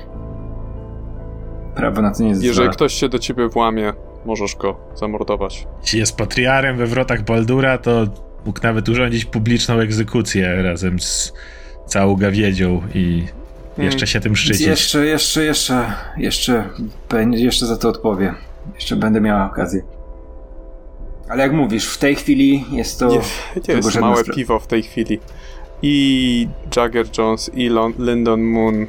Prawo 1.76 2.02
na 2.02 2.11
to 2.14 2.23
nie 2.23 2.28
Jeżeli 2.28 2.49
zezwala. 2.49 2.71
ktoś 2.71 2.94
się 2.94 3.09
do 3.09 3.18
ciebie 3.18 3.49
włamie, 3.49 3.92
możesz 4.25 4.56
go 4.56 4.76
zamordować. 4.94 5.66
Jeśli 5.82 5.99
jest 5.99 6.16
patriarem 6.16 6.76
we 6.76 6.87
wrotach 6.87 7.23
Baldura, 7.25 7.78
to 7.78 8.06
mógł 8.47 8.61
nawet 8.62 8.88
urządzić 8.88 9.25
publiczną 9.25 9.78
egzekucję 9.78 10.62
razem 10.62 11.00
z 11.00 11.32
całą 11.87 12.16
gawiedzią 12.16 12.82
i 12.94 13.26
jeszcze 13.78 14.06
się 14.06 14.21
tym 14.21 14.37
szczycić. 14.37 14.66
Jeszcze, 14.66 15.06
jeszcze, 15.06 15.44
jeszcze, 15.44 15.85
jeszcze, 16.16 16.64
jeszcze 17.32 17.66
za 17.66 17.76
to 17.76 17.88
odpowie. 17.88 18.35
Jeszcze 18.75 18.97
będę 18.97 19.21
miała 19.21 19.47
okazję. 19.47 19.82
Ale 21.29 21.43
jak 21.43 21.52
mówisz, 21.52 21.88
w 21.88 21.99
tej 21.99 22.14
chwili 22.17 22.64
jest 22.73 22.99
to... 22.99 23.09
Nie, 23.09 23.21
tego 23.62 23.76
jest 23.79 24.00
małe 24.00 24.25
piwo 24.25 24.59
w 24.59 24.67
tej 24.67 24.83
chwili. 24.83 25.19
I 25.83 26.49
Jagger 26.76 27.07
Jones, 27.19 27.50
i 27.55 27.71
Lon- 27.71 27.93
Lyndon 27.99 28.43
Moon. 28.43 28.87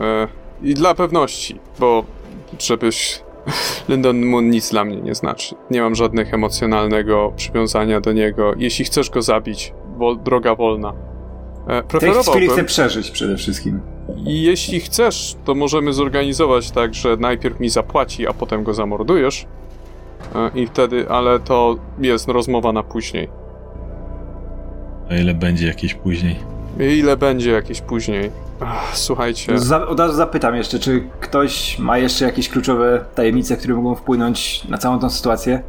E, 0.00 0.28
I 0.62 0.74
dla 0.74 0.94
pewności, 0.94 1.58
bo 1.78 2.04
żebyś. 2.58 3.20
Lyndon 3.88 4.26
Moon 4.26 4.50
nic 4.50 4.70
dla 4.70 4.84
mnie 4.84 4.96
nie 5.00 5.14
znaczy. 5.14 5.54
Nie 5.70 5.80
mam 5.82 5.94
żadnych 5.94 6.34
emocjonalnego 6.34 7.32
przywiązania 7.36 8.00
do 8.00 8.12
niego. 8.12 8.52
Jeśli 8.58 8.84
chcesz 8.84 9.10
go 9.10 9.22
zabić, 9.22 9.72
wol- 9.98 10.22
droga 10.22 10.54
wolna. 10.54 10.88
E, 10.88 10.92
W 10.92 11.66
tej 11.66 12.00
chwili 12.00 12.12
preferowałbym. 12.12 12.50
chcę 12.50 12.64
przeżyć 12.64 13.10
przede 13.10 13.36
wszystkim. 13.36 13.80
I 14.26 14.42
jeśli 14.42 14.80
chcesz, 14.80 15.36
to 15.44 15.54
możemy 15.54 15.92
zorganizować 15.92 16.70
tak, 16.70 16.94
że 16.94 17.16
najpierw 17.16 17.60
mi 17.60 17.68
zapłaci, 17.68 18.26
a 18.26 18.32
potem 18.32 18.64
go 18.64 18.74
zamordujesz. 18.74 19.46
E, 20.34 20.58
I 20.60 20.66
wtedy, 20.66 21.08
ale 21.08 21.40
to 21.40 21.76
jest 21.98 22.28
rozmowa 22.28 22.72
na 22.72 22.82
później. 22.82 23.28
O 25.10 25.14
ile 25.14 25.34
będzie 25.34 25.66
jakieś 25.66 25.94
później. 25.94 26.36
Ile 26.98 27.16
będzie 27.16 27.50
jakieś 27.50 27.80
później? 27.80 28.30
Ach, 28.60 28.90
słuchajcie, 28.98 29.58
Za, 29.58 29.86
od 29.86 30.00
razu 30.00 30.14
zapytam 30.14 30.56
jeszcze, 30.56 30.78
czy 30.78 31.04
ktoś 31.20 31.78
ma 31.78 31.98
jeszcze 31.98 32.24
jakieś 32.24 32.48
kluczowe 32.48 33.04
tajemnice, 33.14 33.56
które 33.56 33.74
mogą 33.74 33.94
wpłynąć 33.94 34.64
na 34.68 34.78
całą 34.78 34.98
tą 34.98 35.10
sytuację? 35.10 35.62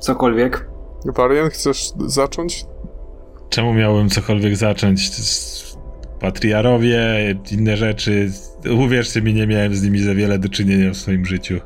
Cokolwiek? 0.00 0.68
Warian, 1.04 1.48
chcesz 1.50 1.92
zacząć? 2.06 2.66
Czemu 3.48 3.74
miałbym 3.74 4.08
cokolwiek 4.10 4.56
zacząć? 4.56 5.10
Patriarowie, 6.24 7.00
inne 7.52 7.76
rzeczy. 7.76 8.30
Uwierzcie 8.78 9.22
mi, 9.22 9.34
nie 9.34 9.46
miałem 9.46 9.74
z 9.74 9.82
nimi 9.82 9.98
za 9.98 10.14
wiele 10.14 10.38
do 10.38 10.48
czynienia 10.48 10.90
w 10.90 10.96
swoim 10.96 11.26
życiu. 11.26 11.60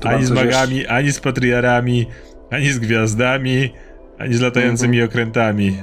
Tu 0.00 0.08
Ani 0.08 0.24
z 0.24 0.30
magami, 0.30 0.86
ani 0.86 1.12
z 1.12 1.20
patriarami, 1.20 2.06
ani 2.50 2.66
z 2.70 2.78
gwiazdami, 2.78 3.70
ani 4.18 4.34
z 4.34 4.40
latającymi 4.40 4.96
Mhm. 5.00 5.08
okrętami. 5.10 5.76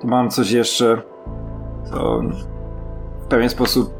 To 0.00 0.06
mam 0.08 0.30
coś 0.30 0.50
jeszcze, 0.50 1.02
co 1.90 2.20
w 3.24 3.26
pewien 3.28 3.48
sposób 3.48 3.94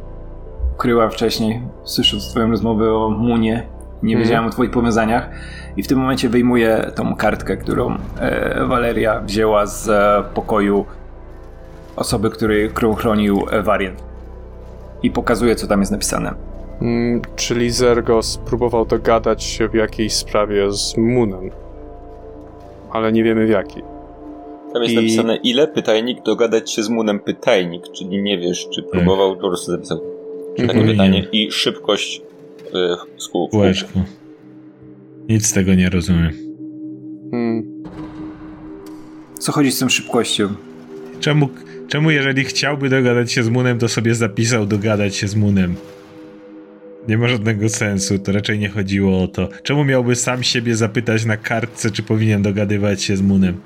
ukryłam 0.75 1.11
wcześniej, 1.11 1.63
słysząc 1.85 2.31
twoją 2.31 2.51
rozmowę 2.51 2.93
o 2.95 3.11
Munie. 3.11 3.67
Nie 4.03 4.15
Mhm. 4.15 4.19
wiedziałem 4.25 4.47
o 4.47 4.51
twoich 4.51 4.71
powiązaniach. 4.71 5.31
I 5.77 5.83
w 5.83 5.89
tym 5.89 5.99
momencie 5.99 6.29
wyjmuję 6.29 6.91
tą 6.95 7.15
kartkę, 7.17 7.57
którą 7.57 7.97
e, 8.21 8.67
Waleria 8.67 9.21
wzięła 9.21 9.67
z 9.67 9.89
e, 9.89 10.25
pokoju 10.35 10.85
osoby, 11.99 12.31
który, 12.31 12.69
którą 12.69 12.95
chronił 12.95 13.43
e, 13.51 13.63
Variant. 13.63 14.03
I 15.03 15.11
pokazuję, 15.11 15.55
co 15.57 15.67
tam 15.67 15.81
jest 15.81 15.93
napisane. 15.93 16.35
Mm, 16.83 17.23
czyli 17.37 17.71
Zergo 17.71 18.23
spróbował 18.23 18.87
dogadać 18.87 19.45
się 19.45 19.69
w 19.69 19.75
jakiejś 19.75 20.13
sprawie 20.13 20.73
z 20.73 20.97
Moonem. 20.97 21.51
Ale 22.91 23.13
nie 23.13 23.25
wiemy 23.25 23.47
w 23.47 23.51
jakiej. 23.51 23.83
Tam 24.73 24.83
jest 24.83 24.93
I- 24.95 24.97
napisane 24.97 25.37
ile 25.37 25.67
pytajnik 25.69 26.23
dogadać 26.23 26.71
się 26.73 26.83
z 26.83 26.89
Moonem 26.89 27.21
pytajnik, 27.21 27.83
czyli 27.93 28.23
nie 28.23 28.39
wiesz, 28.39 28.69
czy 28.75 28.83
próbował, 28.83 29.37
po 29.37 29.49
prostu 29.49 29.71
zapisał 29.73 30.01
takie 30.57 30.63
Mhm. 30.73 30.87
pytanie 30.89 31.27
i 31.33 31.53
szybkość 31.53 32.23
y, 32.67 32.71
z 33.19 33.29
kół. 33.29 33.49
w. 33.49 33.51
Kółeczku. 33.51 34.01
Nic 35.29 35.47
z 35.47 35.53
tego 35.53 35.75
nie 35.75 35.91
rozumiem. 35.91 36.31
Mm, 37.33 37.83
Co 39.39 39.53
chodzi 39.53 39.73
z 39.73 39.79
tą 39.79 39.89
szybkością? 39.89 40.49
Czemu, 41.21 41.49
czemu 41.89 42.11
jeżeli 42.11 42.45
chciałby 42.45 42.89
dogadać 42.89 43.33
się 43.33 43.43
z 43.43 43.49
Moonem, 43.49 43.79
to 43.79 43.89
sobie 43.89 44.15
zapisał 44.15 44.67
dogadać 44.67 45.17
się 45.17 45.29
z 45.29 45.37
Moonem? 45.37 45.75
Nie 47.09 47.19
ma 47.19 47.29
żadnego 47.29 47.69
sensu, 47.69 48.19
to 48.19 48.33
raczej 48.33 48.59
nie 48.59 48.69
chodziło 48.69 49.23
o 49.23 49.29
to. 49.29 49.49
Czemu 49.63 49.85
miałby 49.85 50.17
sam 50.17 50.43
siebie 50.43 50.77
zapytać 50.77 51.25
na 51.25 51.37
kartce, 51.37 51.91
czy 51.91 52.03
powinien 52.03 52.43
dogadywać 52.43 53.03
się 53.03 53.17
z 53.17 53.23
Moonem? 53.23 53.61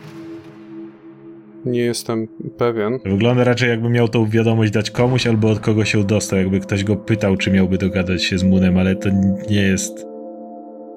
nie 1.64 1.80
jestem 1.80 2.28
pewien. 2.58 2.98
Wygląda 3.04 3.44
raczej 3.44 3.68
jakby 3.68 3.88
miał 3.88 4.08
tą 4.08 4.26
wiadomość 4.26 4.72
dać 4.72 4.90
komuś 4.90 5.26
albo 5.26 5.50
od 5.50 5.60
kogo 5.60 5.84
się 5.84 6.04
dostał, 6.04 6.38
jakby 6.38 6.60
ktoś 6.60 6.84
go 6.84 6.96
pytał, 6.96 7.36
czy 7.36 7.50
miałby 7.50 7.78
dogadać 7.78 8.24
się 8.24 8.38
z 8.38 8.44
Moonem, 8.44 8.78
ale 8.78 8.96
to 8.96 9.08
nie 9.50 9.62
jest... 9.62 10.11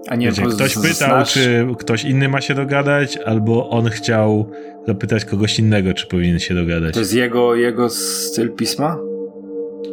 A 0.08 0.16
nie, 0.16 0.28
Wiecie, 0.28 0.42
ktoś 0.42 0.72
z- 0.72 0.82
pytał, 0.82 1.10
znasz- 1.10 1.34
czy 1.34 1.66
ktoś 1.80 2.06
inny 2.06 2.30
ma 2.30 2.42
się 2.42 2.56
dogadać, 2.56 3.18
albo 3.18 3.70
on 3.70 3.86
chciał 3.90 4.50
zapytać 4.88 5.26
kogoś 5.26 5.60
innego, 5.60 5.94
czy 5.94 6.08
powinien 6.08 6.40
się 6.40 6.56
dogadać. 6.56 6.94
To 6.94 7.00
jest 7.00 7.14
jego, 7.14 7.56
jego 7.56 7.90
styl 7.90 8.52
pisma? 8.52 8.98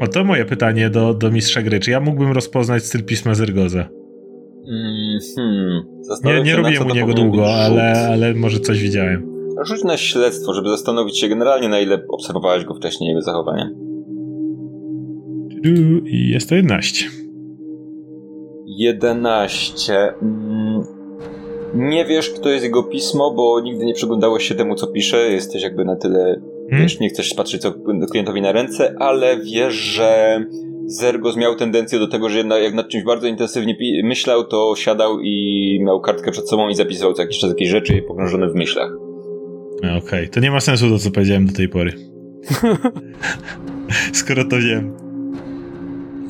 O, 0.01 0.07
to 0.09 0.25
moje 0.25 0.45
pytanie 0.45 0.91
do, 0.91 1.15
do 1.15 1.31
mistrza 1.31 1.63
gry. 1.63 1.81
Czy 1.81 1.91
ja 1.91 2.01
mógłbym 2.01 2.33
rozpoznać 2.33 2.85
styl 2.85 3.05
pisma 3.05 3.35
Zergoza? 3.35 3.89
Mm, 4.69 5.19
hmm. 5.37 5.83
Nie, 6.25 6.43
nie 6.43 6.57
robiłem 6.57 6.87
u 6.91 6.95
niego 6.95 7.13
długo, 7.15 7.55
ale, 7.55 8.09
ale 8.13 8.35
może 8.35 8.61
coś 8.61 8.83
widziałem. 8.83 9.33
Rzuć 9.67 9.85
na 9.85 9.97
śledztwo, 9.97 10.55
żeby 10.55 10.69
zastanowić 10.69 11.21
się 11.21 11.29
generalnie, 11.29 11.69
na 11.69 11.81
ile 11.81 12.03
obserwowałeś 12.09 12.65
go 12.65 12.75
wcześniej, 12.75 13.09
jego 13.09 13.23
zachowanie. 13.23 13.71
Tu- 15.65 16.07
I 16.07 16.29
jest 16.29 16.49
to 16.49 16.55
11. 16.55 17.05
11. 18.77 20.15
Mm, 20.23 20.85
Nie 21.75 22.05
wiesz, 22.05 22.31
kto 22.31 22.49
jest 22.49 22.65
jego 22.65 22.83
pismo, 22.83 23.35
bo 23.35 23.61
nigdy 23.61 23.85
nie 23.85 23.95
przyglądałeś 23.95 24.49
się 24.49 24.55
temu, 24.55 24.75
co 24.75 24.87
pisze. 24.87 25.17
Jesteś 25.17 25.63
jakby 25.63 25.85
na 25.85 25.97
tyle. 25.97 26.41
Hmm? 26.71 26.83
Wiesz, 26.83 27.01
nie 27.01 27.09
chcesz 27.09 27.35
patrzeć 27.35 27.63
co 27.63 27.75
klientowi 28.11 28.43
na 28.43 28.53
ręce, 28.53 28.95
ale 28.99 29.37
wiesz, 29.37 29.75
że 29.75 30.41
Zergos 30.87 31.37
miał 31.37 31.55
tendencję 31.55 31.99
do 31.99 32.09
tego, 32.09 32.29
że 32.29 32.39
jak 32.39 32.75
nad 32.75 32.89
czymś 32.89 33.05
bardzo 33.05 33.27
intensywnie 33.27 33.77
myślał, 34.05 34.45
to 34.45 34.75
siadał 34.77 35.21
i 35.21 35.79
miał 35.83 36.01
kartkę 36.01 36.31
przed 36.31 36.49
sobą 36.49 36.69
i 36.69 36.75
zapisywał 36.75 37.13
co 37.13 37.23
jakiś 37.23 37.39
czas 37.39 37.51
jakieś 37.51 37.69
rzeczy 37.69 38.03
pogrążone 38.09 38.49
w 38.49 38.55
myślach. 38.55 38.91
Okej, 39.99 40.29
to 40.29 40.41
nie 40.41 40.51
ma 40.51 40.61
sensu 40.61 40.91
to, 40.91 40.99
co 40.99 41.11
powiedziałem 41.11 41.47
do 41.47 41.53
tej 41.53 41.69
pory. 41.69 41.93
Skoro 44.13 44.45
to 44.45 44.57
wiem. 44.59 44.97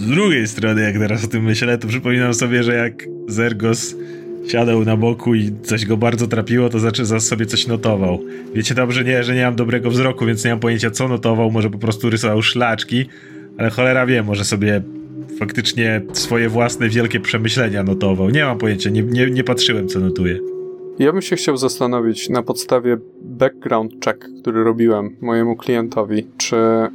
Z 0.02 0.06
drugiej 0.06 0.48
strony, 0.48 0.82
jak 0.82 0.98
teraz 0.98 1.24
o 1.24 1.28
tym 1.28 1.44
myślę, 1.44 1.78
to 1.78 1.88
przypominam 1.88 2.34
sobie, 2.34 2.62
że 2.62 2.74
jak 2.74 3.04
Zergos 3.28 3.96
siadał 4.48 4.84
na 4.84 4.96
boku 4.96 5.34
i 5.34 5.52
coś 5.62 5.86
go 5.86 5.96
bardzo 5.96 6.26
trapiło, 6.26 6.68
to 6.68 6.78
znaczy 6.78 7.04
za 7.04 7.20
sobie 7.20 7.46
coś 7.46 7.66
notował. 7.66 8.20
Wiecie 8.54 8.74
dobrze, 8.74 9.04
nie, 9.04 9.24
że 9.24 9.34
nie 9.34 9.44
mam 9.44 9.56
dobrego 9.56 9.90
wzroku, 9.90 10.26
więc 10.26 10.44
nie 10.44 10.50
mam 10.50 10.60
pojęcia, 10.60 10.90
co 10.90 11.08
notował. 11.08 11.50
Może 11.50 11.70
po 11.70 11.78
prostu 11.78 12.10
rysował 12.10 12.42
szlaczki, 12.42 13.06
ale 13.58 13.70
cholera 13.70 14.06
wie, 14.06 14.22
może 14.22 14.44
sobie 14.44 14.82
faktycznie 15.38 16.02
swoje 16.12 16.48
własne 16.48 16.88
wielkie 16.88 17.20
przemyślenia 17.20 17.82
notował. 17.82 18.30
Nie 18.30 18.44
mam 18.44 18.58
pojęcia, 18.58 18.90
nie, 18.90 19.02
nie, 19.02 19.30
nie 19.30 19.44
patrzyłem, 19.44 19.88
co 19.88 20.00
notuje. 20.00 20.38
Ja 20.98 21.12
bym 21.12 21.22
się 21.22 21.36
chciał 21.36 21.56
zastanowić 21.56 22.28
na 22.28 22.42
podstawie 22.42 22.96
background 23.22 23.92
check, 24.04 24.28
który 24.40 24.64
robiłem 24.64 25.16
mojemu 25.20 25.56
klientowi, 25.56 26.26
czy 26.36 26.56
e, 26.56 26.90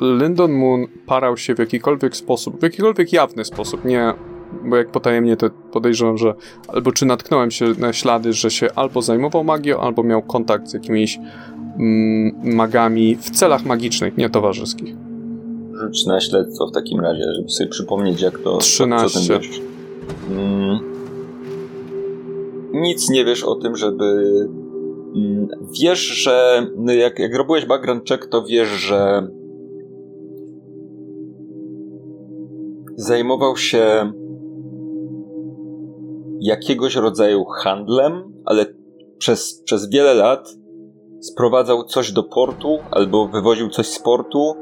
Lyndon 0.00 0.52
Moon 0.52 0.86
parał 1.06 1.36
się 1.36 1.54
w 1.54 1.58
jakikolwiek 1.58 2.16
sposób, 2.16 2.60
w 2.60 2.62
jakikolwiek 2.62 3.12
jawny 3.12 3.44
sposób, 3.44 3.84
nie, 3.84 4.14
bo 4.64 4.76
jak 4.76 4.90
potajemnie 4.90 5.36
to 5.36 5.50
podejrzewam, 5.50 6.18
że 6.18 6.34
albo 6.68 6.92
czy 6.92 7.06
natknąłem 7.06 7.50
się 7.50 7.72
na 7.78 7.92
ślady, 7.92 8.32
że 8.32 8.50
się 8.50 8.68
albo 8.74 9.02
zajmował 9.02 9.44
magią, 9.44 9.80
albo 9.80 10.02
miał 10.02 10.22
kontakt 10.22 10.68
z 10.68 10.74
jakimiś 10.74 11.18
mm, 11.78 12.56
magami 12.56 13.16
w 13.16 13.30
celach 13.30 13.64
magicznych, 13.64 14.16
nie 14.16 14.30
towarzyskich. 14.30 14.94
Rzuć 15.74 16.06
na 16.06 16.20
śledztwo 16.20 16.66
w 16.66 16.72
takim 16.72 17.00
razie, 17.00 17.24
żeby 17.36 17.48
sobie 17.48 17.70
przypomnieć, 17.70 18.22
jak 18.22 18.38
to. 18.38 18.58
13. 18.58 19.20
Co 19.20 19.28
ten. 19.28 19.40
Mm. 20.30 20.91
Nic 22.72 23.10
nie 23.10 23.24
wiesz 23.24 23.44
o 23.44 23.54
tym, 23.54 23.76
żeby. 23.76 24.04
Mm, 25.16 25.48
Wiesz, 25.80 26.00
że. 26.00 26.66
no 26.76 26.92
Jak, 26.92 27.18
jak 27.18 27.34
robiłeś 27.34 27.66
background 27.66 28.08
check, 28.08 28.26
to 28.26 28.44
wiesz, 28.44 28.68
że. 28.68 29.28
Zajmował 32.96 33.56
się 33.56 34.12
jakiegoś 36.40 36.96
rodzaju 36.96 37.44
handlem, 37.44 38.32
ale 38.44 38.66
przez, 39.18 39.62
przez 39.64 39.90
wiele 39.90 40.14
lat 40.14 40.48
sprowadzał 41.20 41.84
coś 41.84 42.12
do 42.12 42.22
portu 42.22 42.78
albo 42.90 43.28
wywoził 43.28 43.68
coś 43.68 43.86
z 43.86 43.98
portu 43.98 44.54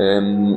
Ym, 0.00 0.56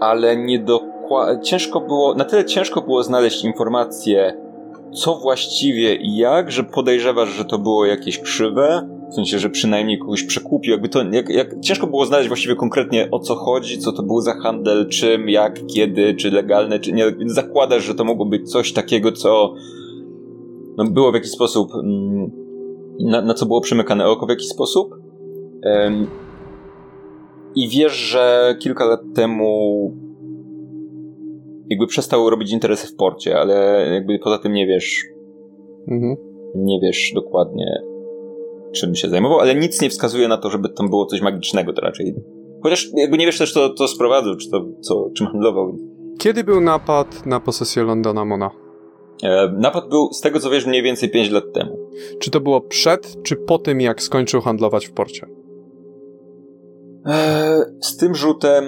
ale 0.00 0.36
nie 0.36 0.58
dokładnie. 0.58 1.42
Ciężko 1.42 1.80
było, 1.80 2.14
na 2.14 2.24
tyle 2.24 2.44
ciężko 2.44 2.80
było 2.80 3.02
znaleźć 3.02 3.44
informacje, 3.44 4.39
co 4.94 5.14
właściwie 5.14 5.96
i 5.96 6.16
jak, 6.16 6.50
że 6.50 6.64
podejrzewasz, 6.64 7.28
że 7.28 7.44
to 7.44 7.58
było 7.58 7.86
jakieś 7.86 8.18
krzywe. 8.18 8.88
W 9.10 9.14
sensie, 9.14 9.38
że 9.38 9.50
przynajmniej 9.50 9.98
kogoś 9.98 10.22
przekupił. 10.22 10.72
Jakby 10.72 10.88
to, 10.88 11.02
jak, 11.12 11.28
jak, 11.28 11.60
ciężko 11.60 11.86
było 11.86 12.06
znaleźć 12.06 12.28
właściwie 12.28 12.56
konkretnie 12.56 13.08
o 13.10 13.18
co 13.18 13.34
chodzi, 13.34 13.78
co 13.78 13.92
to 13.92 14.02
był 14.02 14.20
za 14.20 14.34
handel, 14.34 14.88
czym, 14.88 15.28
jak, 15.28 15.66
kiedy, 15.66 16.14
czy 16.14 16.30
legalne, 16.30 16.78
czy 16.78 16.92
nie. 16.92 17.14
Zakładasz, 17.26 17.84
że 17.84 17.94
to 17.94 18.04
mogło 18.04 18.26
być 18.26 18.50
coś 18.50 18.72
takiego, 18.72 19.12
co 19.12 19.54
no, 20.76 20.84
było 20.84 21.10
w 21.10 21.14
jakiś 21.14 21.30
sposób, 21.30 21.70
mm, 21.74 22.30
na, 23.00 23.22
na 23.22 23.34
co 23.34 23.46
było 23.46 23.60
przymykane 23.60 24.06
oko 24.06 24.26
w 24.26 24.30
jakiś 24.30 24.48
sposób. 24.48 24.94
Em, 25.62 26.06
i 27.54 27.68
wiesz, 27.68 27.92
że 27.92 28.54
kilka 28.60 28.84
lat 28.84 29.00
temu 29.14 30.09
jakby 31.70 31.86
przestał 31.86 32.30
robić 32.30 32.52
interesy 32.52 32.86
w 32.86 32.96
porcie, 32.96 33.38
ale 33.38 33.86
jakby 33.94 34.18
poza 34.18 34.38
tym 34.38 34.52
nie 34.52 34.66
wiesz, 34.66 35.04
Mhm. 35.88 36.16
nie 36.54 36.80
wiesz 36.82 37.12
dokładnie 37.14 37.90
czym 38.72 38.94
się 38.94 39.08
zajmował, 39.08 39.40
ale 39.40 39.54
nic 39.54 39.82
nie 39.82 39.90
wskazuje 39.90 40.28
na 40.28 40.36
to, 40.36 40.50
żeby 40.50 40.68
tam 40.68 40.90
było 40.90 41.06
coś 41.06 41.20
magicznego 41.22 41.72
to 41.72 41.80
raczej. 41.80 42.14
Chociaż 42.62 42.88
jakby 42.94 43.18
nie 43.18 43.26
wiesz 43.26 43.38
też, 43.38 43.52
co, 43.52 43.74
co 43.74 43.88
sprowadził, 43.88 44.36
czy 44.36 44.50
to, 44.50 44.64
co, 44.80 45.10
czym 45.16 45.26
handlował. 45.26 45.76
Kiedy 46.18 46.44
był 46.44 46.60
napad 46.60 47.26
na 47.26 47.40
posesję 47.40 47.82
Londona 47.82 48.24
Mona? 48.24 48.50
E, 49.22 49.52
napad 49.58 49.88
był, 49.88 50.08
z 50.12 50.20
tego 50.20 50.40
co 50.40 50.50
wiesz, 50.50 50.66
mniej 50.66 50.82
więcej 50.82 51.10
5 51.10 51.30
lat 51.30 51.44
temu. 51.54 51.78
Czy 52.18 52.30
to 52.30 52.40
było 52.40 52.60
przed, 52.60 53.22
czy 53.22 53.36
po 53.36 53.58
tym, 53.58 53.80
jak 53.80 54.02
skończył 54.02 54.40
handlować 54.40 54.86
w 54.86 54.92
porcie? 54.92 55.26
Eee, 57.06 57.60
z 57.80 57.96
tym 57.96 58.14
rzutem. 58.14 58.64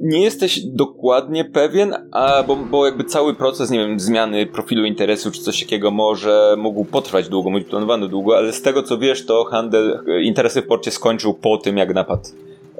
Nie 0.00 0.22
jesteś 0.22 0.60
dokładnie 0.60 1.44
pewien, 1.44 1.94
a 2.12 2.42
bo, 2.42 2.56
bo 2.56 2.86
jakby 2.86 3.04
cały 3.04 3.34
proces, 3.34 3.70
nie 3.70 3.78
wiem, 3.78 4.00
zmiany 4.00 4.46
profilu 4.46 4.84
interesu 4.84 5.30
czy 5.30 5.40
coś 5.40 5.60
takiego 5.60 5.90
może 5.90 6.54
mógł 6.58 6.84
potrwać 6.84 7.28
długo, 7.28 7.50
być 7.50 7.68
planowany 7.68 8.08
długo, 8.08 8.36
ale 8.36 8.52
z 8.52 8.62
tego 8.62 8.82
co 8.82 8.98
wiesz, 8.98 9.26
to 9.26 9.44
handel, 9.44 10.04
e, 10.08 10.22
interesy 10.22 10.62
w 10.62 10.66
porcie 10.66 10.90
skończył 10.90 11.34
po 11.34 11.58
tym, 11.58 11.76
jak 11.76 11.94
napad 11.94 12.34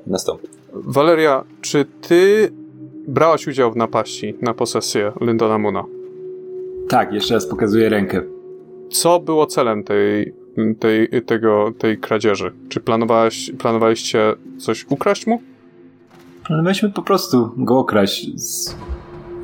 nastąpił. 0.07 0.49
Valeria, 0.73 1.45
czy 1.61 1.85
ty 2.01 2.51
brałaś 3.09 3.47
udział 3.47 3.73
w 3.73 3.77
napaści 3.77 4.35
na 4.43 4.55
posesję 4.55 5.13
Lyndona 5.21 5.59
Moona? 5.59 5.85
Tak, 6.89 7.13
jeszcze 7.13 7.35
raz 7.35 7.47
pokazuję 7.47 7.89
rękę. 7.89 8.23
Co 8.91 9.21
było 9.21 9.47
celem 9.47 9.85
tej, 9.85 10.35
tej, 10.79 11.09
tego, 11.27 11.73
tej 11.79 11.99
kradzieży? 11.99 12.53
Czy 12.69 12.81
planowałeś, 12.81 13.51
planowaliście 13.59 14.35
coś 14.59 14.87
ukraść 14.89 15.27
mu? 15.27 15.43
Ale 16.45 16.63
weźmy 16.63 16.91
po 16.91 17.03
prostu 17.03 17.53
go 17.57 17.79
okraść 17.79 18.41
z 18.41 18.77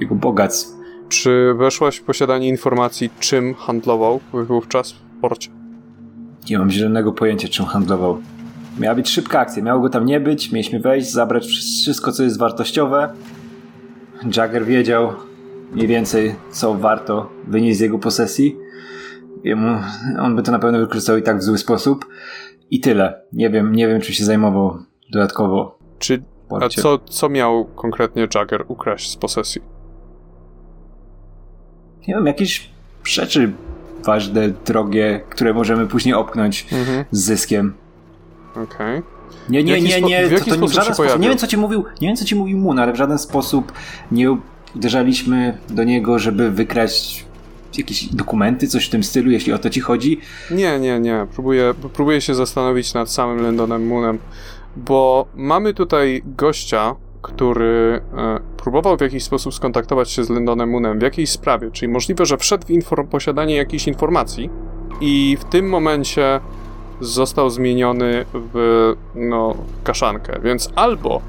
jego 0.00 0.14
bogactw. 0.14 0.76
Czy 1.09 1.54
weszłaś 1.54 1.96
w 1.96 2.02
posiadanie 2.02 2.48
informacji, 2.48 3.11
czym 3.20 3.54
handlował 3.54 4.20
wówczas 4.32 4.92
w 4.92 5.20
porcie? 5.20 5.50
Nie 6.50 6.59
mam 6.59 6.70
zielonego 6.70 7.12
pojęcia, 7.12 7.48
czym 7.48 7.66
handlował. 7.66 8.18
Miała 8.78 8.94
być 8.94 9.09
szybka 9.09 9.40
akcja, 9.40 9.62
miało 9.62 9.80
go 9.80 9.88
tam 9.88 10.04
nie 10.04 10.20
być, 10.20 10.52
mieliśmy 10.52 10.80
wejść, 10.80 11.12
zabrać 11.12 11.46
wszystko, 11.46 12.12
co 12.12 12.22
jest 12.22 12.38
wartościowe. 12.38 13.12
Jagger 14.37 14.64
wiedział 14.64 15.12
mniej 15.72 15.87
więcej, 15.87 16.35
co 16.50 16.74
warto 16.74 17.30
wynieść 17.46 17.78
z 17.78 17.80
jego 17.80 17.98
posesji. 17.98 18.56
Jemu, 19.44 19.78
on 20.18 20.37
by 20.37 20.42
to 20.42 20.52
na 20.52 20.59
pewno 20.59 20.78
wykorzystał 20.78 21.16
i 21.16 21.22
tak 21.22 21.38
w 21.38 21.42
zły 21.42 21.59
sposób. 21.59 22.06
I 22.70 22.80
tyle. 22.80 23.22
Nie 23.32 23.50
wiem, 23.50 23.72
nie 23.72 23.88
wiem, 23.88 24.00
czym 24.00 24.14
się 24.14 24.24
zajmował 24.24 24.78
dodatkowo. 25.12 25.78
Czy, 25.98 26.22
a 26.50 26.68
co, 26.68 26.98
co 26.98 27.28
miał 27.28 27.64
konkretnie 27.64 28.28
Jagger 28.35 28.64
ukraść 28.68 29.11
z 29.11 29.16
posesji? 29.16 29.62
Nie 32.09 32.14
wiem, 32.14 32.26
jakieś 32.26 32.70
rzeczy 33.04 33.52
ważne, 34.04 34.48
drogie, 34.48 35.20
które 35.30 35.54
możemy 35.54 35.87
później 35.87 36.14
opchnąć 36.14 36.66
Mhm, 36.72 37.04
z 37.11 37.20
zyskiem. 37.24 37.74
okej. 38.64 39.02
Nie, 39.48 39.62
W 39.62 39.64
nie, 39.64 39.80
nie, 39.80 40.00
nie, 40.02 40.26
w 40.26 40.28
to, 40.28 40.35
jaki 40.35 40.50
to 40.50 40.56
nie 40.56 40.68
w 40.68 40.72
żaden 40.72 40.94
sposób. 40.94 41.20
Nie 41.20 41.28
wiem, 41.28 41.38
co 41.38 41.46
ci 41.46 41.56
mówił, 41.56 41.85
nie 42.00 42.09
wiem, 42.09 42.16
co 42.16 42.24
ci 42.24 42.35
mówił 42.37 42.59
Moon, 42.59 42.78
ale 42.78 42.92
w 42.92 42.96
żaden 42.96 43.18
sposób 43.18 43.72
nie 44.12 44.37
uderzaliśmy 44.76 45.59
do 45.68 45.85
niego, 45.85 46.18
żeby 46.18 46.50
wykraść 46.50 47.26
jakieś 47.78 48.04
dokumenty, 48.14 48.68
coś 48.68 48.87
w 48.87 48.90
tym 48.90 49.04
stylu, 49.04 49.30
jeśli 49.30 49.52
o 49.52 49.59
to 49.59 49.70
ci 49.70 49.80
chodzi. 49.80 50.20
Nie, 50.50 50.78
nie, 50.80 51.00
nie. 51.00 51.26
Próbuję, 51.35 51.74
próbuję 51.92 52.20
się 52.20 52.35
zastanowić 52.35 52.94
nad 52.94 53.11
samym 53.11 53.42
Lendonem 53.42 53.87
Moonem, 53.87 54.18
bo 54.76 55.26
mamy 55.34 55.74
tutaj 55.74 56.22
gościa, 56.24 56.94
który 57.22 58.00
e, 58.16 58.40
próbował 58.56 58.96
w 58.96 59.00
jakiś 59.00 59.24
sposób 59.24 59.54
skontaktować 59.54 60.10
się 60.10 60.24
z 60.24 60.30
Lendonem 60.30 60.70
Moonem 60.70 60.98
w 60.98 61.02
jakiejś 61.02 61.30
sprawie, 61.30 61.70
czyli 61.70 61.92
możliwe, 61.92 62.26
że 62.26 62.36
wszedł 62.36 62.66
w 62.66 63.08
posiadanie 63.10 63.56
jakiejś 63.56 63.88
informacji 63.88 64.50
i 65.00 65.36
w 65.40 65.44
tym 65.44 65.68
momencie 65.68 66.40
został 67.00 67.50
zmieniony 67.50 68.24
w 68.34 68.94
no, 69.14 69.54
kaszankę, 69.84 70.40
więc 70.42 70.72
albo 70.76 71.20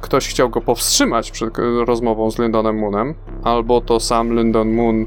ktoś 0.00 0.28
chciał 0.28 0.50
go 0.50 0.60
powstrzymać 0.60 1.30
przed 1.30 1.54
rozmową 1.86 2.30
z 2.30 2.38
Lyndonem 2.38 2.78
Moonem, 2.78 3.14
albo 3.42 3.80
to 3.80 4.00
sam 4.00 4.32
Lyndon 4.32 4.72
Moon 4.72 5.06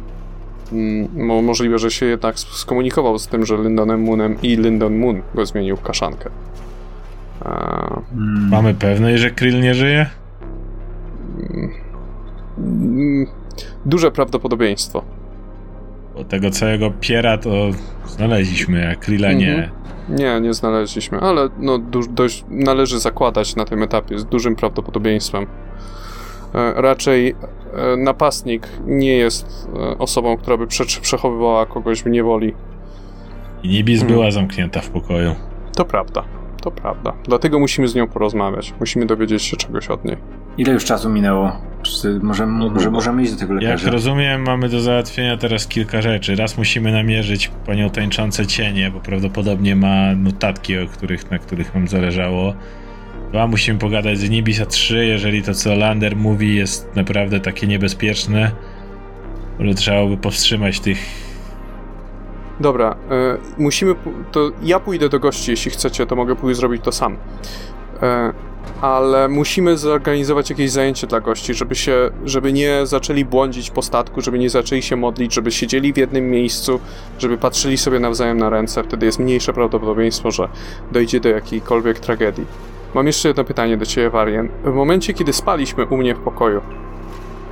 mm, 0.71 1.43
możliwe, 1.45 1.79
że 1.79 1.91
się 1.91 2.05
jednak 2.05 2.39
skomunikował 2.39 3.19
z 3.19 3.27
tym, 3.27 3.45
że 3.45 3.57
Lyndonem 3.57 4.03
Moonem 4.03 4.37
i 4.41 4.55
Lyndon 4.55 4.97
Moon 4.97 5.21
go 5.35 5.45
zmienił 5.45 5.75
w 5.75 5.81
kaszankę. 5.81 6.29
Hmm. 7.47 8.49
Mamy 8.49 8.73
pewność, 8.73 9.21
że 9.21 9.31
Krill 9.31 9.61
nie 9.61 9.73
żyje? 9.73 10.05
Mm, 12.57 13.27
duże 13.85 14.11
prawdopodobieństwo. 14.11 15.03
Bo 16.15 16.23
tego 16.23 16.51
całego 16.51 16.91
piera 16.91 17.37
to 17.37 17.49
znaleźliśmy, 18.05 18.91
a 18.91 18.95
Krilla 18.95 19.33
nie. 19.33 19.55
Mhm. 19.55 19.71
Nie, 20.09 20.41
nie 20.41 20.53
znaleźliśmy, 20.53 21.19
ale 21.19 21.49
no 21.59 21.77
dość 22.09 22.45
należy 22.49 22.99
zakładać 22.99 23.55
na 23.55 23.65
tym 23.65 23.83
etapie 23.83 24.19
z 24.19 24.25
dużym 24.25 24.55
prawdopodobieństwem. 24.55 25.47
E, 26.55 26.81
raczej 26.81 27.29
e, 27.29 27.97
napastnik 27.97 28.67
nie 28.85 29.17
jest 29.17 29.67
e, 29.75 29.97
osobą, 29.97 30.37
która 30.37 30.57
by 30.57 30.67
prze 30.67 30.85
przechowywała 31.01 31.65
kogoś 31.65 32.03
w 32.03 32.05
niewoli. 32.05 32.53
I 33.63 33.69
Nibis 33.69 33.99
hmm. 33.99 34.17
była 34.17 34.31
zamknięta 34.31 34.81
w 34.81 34.89
pokoju. 34.89 35.35
To 35.75 35.85
prawda, 35.85 36.23
to 36.61 36.71
prawda. 36.71 37.13
Dlatego 37.23 37.59
musimy 37.59 37.87
z 37.87 37.95
nią 37.95 38.07
porozmawiać. 38.07 38.73
Musimy 38.79 39.05
dowiedzieć 39.05 39.43
się 39.43 39.57
czegoś 39.57 39.87
od 39.87 40.05
niej. 40.05 40.17
Ile 40.57 40.73
już 40.73 40.85
czasu 40.85 41.09
minęło? 41.09 41.51
Czy 41.81 42.19
może, 42.23 42.45
może 42.47 42.91
możemy 42.91 43.23
iść 43.23 43.33
do 43.33 43.39
tego 43.39 43.53
lekarza? 43.53 43.83
Jak 43.83 43.93
rozumiem, 43.93 44.41
mamy 44.41 44.69
do 44.69 44.81
załatwienia 44.81 45.37
teraz 45.37 45.67
kilka 45.67 46.01
rzeczy. 46.01 46.35
Raz 46.35 46.57
musimy 46.57 46.91
namierzyć 46.91 47.51
panią 47.65 47.89
tańczące 47.89 48.47
cienie, 48.47 48.91
bo 48.91 48.99
prawdopodobnie 48.99 49.75
ma 49.75 50.15
notatki, 50.15 50.77
o 50.77 50.87
których, 50.87 51.31
na 51.31 51.39
których 51.39 51.75
nam 51.75 51.87
zależało. 51.87 52.53
Dwa, 53.29 53.47
musimy 53.47 53.79
pogadać 53.79 54.17
z 54.17 54.29
Nibis, 54.29 54.61
a 54.61 54.65
trzy, 54.65 55.05
jeżeli 55.05 55.43
to 55.43 55.53
co 55.53 55.75
Lander 55.75 56.15
mówi 56.15 56.55
jest 56.55 56.95
naprawdę 56.95 57.39
takie 57.39 57.67
niebezpieczne, 57.67 58.51
może 59.59 59.73
trzeba 59.73 60.05
by 60.05 60.17
powstrzymać 60.17 60.79
tych 60.79 61.26
Dobra, 62.59 62.95
y, 63.57 63.61
musimy. 63.61 63.95
To 64.31 64.51
ja 64.63 64.79
pójdę 64.79 65.09
do 65.09 65.19
gości, 65.19 65.51
jeśli 65.51 65.71
chcecie, 65.71 66.05
to 66.05 66.15
mogę 66.15 66.35
pójść 66.35 66.59
zrobić 66.59 66.83
to 66.83 66.91
sam. 66.91 67.13
Y, 67.13 67.17
ale 68.81 69.27
musimy 69.27 69.77
zorganizować 69.77 70.49
jakieś 70.49 70.71
zajęcie 70.71 71.07
dla 71.07 71.19
gości, 71.19 71.53
żeby 71.53 71.75
się, 71.75 72.09
żeby 72.25 72.53
nie 72.53 72.85
zaczęli 72.85 73.25
błądzić 73.25 73.69
po 73.69 73.81
statku, 73.81 74.21
żeby 74.21 74.39
nie 74.39 74.49
zaczęli 74.49 74.81
się 74.81 74.95
modlić, 74.95 75.33
żeby 75.33 75.51
siedzieli 75.51 75.93
w 75.93 75.97
jednym 75.97 76.29
miejscu, 76.29 76.79
żeby 77.19 77.37
patrzyli 77.37 77.77
sobie 77.77 77.99
nawzajem 77.99 78.37
na 78.37 78.49
ręce, 78.49 78.83
wtedy 78.83 79.05
jest 79.05 79.19
mniejsze 79.19 79.53
prawdopodobieństwo, 79.53 80.31
że 80.31 80.47
dojdzie 80.91 81.19
do 81.19 81.29
jakiejkolwiek 81.29 81.99
tragedii. 81.99 82.45
Mam 82.93 83.07
jeszcze 83.07 83.27
jedno 83.27 83.43
pytanie 83.43 83.77
do 83.77 83.85
ciebie, 83.85 84.09
Warien. 84.09 84.49
W 84.63 84.73
momencie, 84.73 85.13
kiedy 85.13 85.33
spaliśmy 85.33 85.85
u 85.85 85.97
mnie 85.97 86.15
w 86.15 86.19
pokoju, 86.19 86.61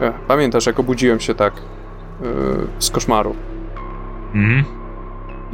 e, 0.02 0.13
pamiętasz, 0.28 0.65
jak 0.65 0.80
obudziłem 0.80 1.20
się 1.20 1.36
tak 1.36 1.54
e, 1.54 2.26
z 2.80 2.89
koszmaru? 2.89 3.36
Mhm. 4.34 4.85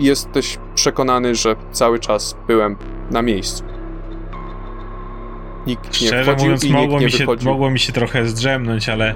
Jesteś 0.01 0.57
przekonany, 0.75 1.35
że 1.35 1.55
cały 1.71 1.99
czas 1.99 2.37
byłem 2.47 2.77
na 3.11 3.21
miejscu. 3.21 3.63
Nikt 5.67 5.95
Szczerze 5.95 6.17
nie 6.17 6.23
wchodził 6.23 6.45
mówiąc, 6.45 6.63
i 6.63 6.73
mogło, 6.73 6.99
mi 6.99 7.11
się, 7.11 7.25
mogło 7.43 7.69
mi 7.69 7.79
się 7.79 7.93
trochę 7.93 8.25
zdrzemnąć, 8.25 8.89
ale 8.89 9.15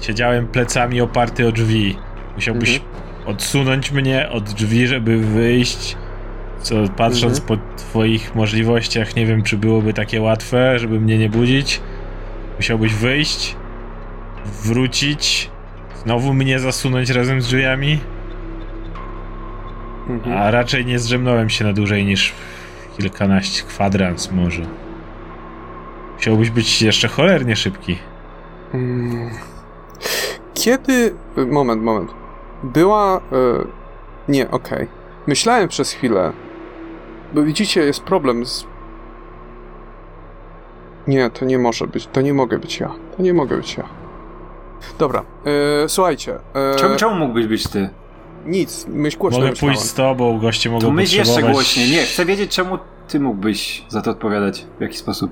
siedziałem 0.00 0.46
plecami 0.46 1.00
oparty 1.00 1.48
o 1.48 1.52
drzwi. 1.52 1.96
Musiałbyś 2.34 2.74
mhm. 2.74 2.92
odsunąć 3.26 3.92
mnie 3.92 4.28
od 4.28 4.44
drzwi, 4.44 4.86
żeby 4.86 5.18
wyjść. 5.18 5.96
Co 6.60 6.74
patrząc 6.96 7.40
mhm. 7.40 7.60
po 7.60 7.76
twoich 7.76 8.34
możliwościach, 8.34 9.16
nie 9.16 9.26
wiem, 9.26 9.42
czy 9.42 9.56
byłoby 9.56 9.92
takie 9.92 10.20
łatwe, 10.20 10.78
żeby 10.78 11.00
mnie 11.00 11.18
nie 11.18 11.28
budzić. 11.28 11.80
Musiałbyś 12.56 12.94
wyjść, 12.94 13.56
wrócić, 14.62 15.50
znowu 16.04 16.34
mnie 16.34 16.58
zasunąć 16.58 17.10
razem 17.10 17.42
z 17.42 17.46
drzwiami. 17.46 17.98
Mhm. 20.08 20.36
A 20.36 20.50
raczej 20.50 20.86
nie 20.86 20.98
zdrzemnąłem 20.98 21.50
się 21.50 21.64
na 21.64 21.72
dłużej 21.72 22.04
niż 22.04 22.32
kilkanaście 22.98 23.62
kwadrans 23.62 24.32
może. 24.32 24.62
Chciałbyś 26.18 26.50
być 26.50 26.82
jeszcze 26.82 27.08
cholernie 27.08 27.56
szybki. 27.56 27.98
Hmm. 28.72 29.30
Kiedy. 30.54 31.14
Moment, 31.36 31.82
moment. 31.82 32.10
Była. 32.62 33.20
Yy... 33.32 33.66
Nie, 34.28 34.50
okej. 34.50 34.82
Okay. 34.82 34.88
Myślałem 35.26 35.68
przez 35.68 35.92
chwilę. 35.92 36.32
Bo 37.32 37.42
widzicie, 37.42 37.80
jest 37.80 38.02
problem 38.02 38.46
z. 38.46 38.66
Nie, 41.06 41.30
to 41.30 41.44
nie 41.44 41.58
może 41.58 41.86
być. 41.86 42.06
To 42.06 42.20
nie 42.20 42.34
mogę 42.34 42.58
być 42.58 42.80
ja. 42.80 42.90
To 43.16 43.22
nie 43.22 43.34
mogę 43.34 43.56
być 43.56 43.76
ja. 43.76 43.84
Dobra, 44.98 45.24
yy, 45.44 45.88
słuchajcie. 45.88 46.32
Yy... 46.54 46.76
Czemu, 46.78 46.96
czemu 46.96 47.14
mógłbyś 47.14 47.46
być 47.46 47.68
ty? 47.68 47.88
Nic, 48.46 48.86
myśl 48.88 49.18
głośno 49.18 49.40
Mogę 49.40 49.52
pójść 49.52 49.80
z 49.80 49.94
tobą, 49.94 50.38
goście 50.38 50.70
mogą 50.70 50.86
To 50.86 50.92
myśl 50.92 51.16
jeszcze 51.16 51.42
głośniej. 51.42 51.90
Nie, 51.90 52.02
chcę 52.02 52.24
wiedzieć, 52.24 52.50
czemu 52.50 52.78
ty 53.08 53.20
mógłbyś 53.20 53.84
za 53.88 54.02
to 54.02 54.10
odpowiadać. 54.10 54.66
W 54.78 54.82
jaki 54.82 54.96
sposób. 54.96 55.30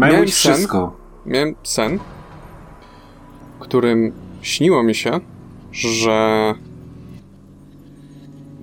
Miałem 0.00 0.28
sen, 0.28 0.54
wszystko. 0.54 0.96
Miałem 1.26 1.54
sen, 1.62 1.98
w 3.56 3.58
którym 3.58 4.12
śniło 4.42 4.82
mi 4.82 4.94
się, 4.94 5.20
że 5.72 6.54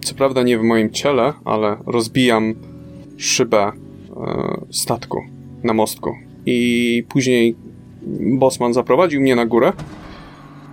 co 0.03 0.15
prawda 0.15 0.43
nie 0.43 0.57
w 0.57 0.63
moim 0.63 0.91
ciele, 0.91 1.33
ale 1.45 1.77
rozbijam 1.85 2.53
szybę 3.17 3.59
e, 3.61 3.71
statku 4.71 5.23
na 5.63 5.73
mostku. 5.73 6.15
I 6.45 7.03
później 7.09 7.55
Bosman 8.37 8.73
zaprowadził 8.73 9.21
mnie 9.21 9.35
na 9.35 9.45
górę, 9.45 9.73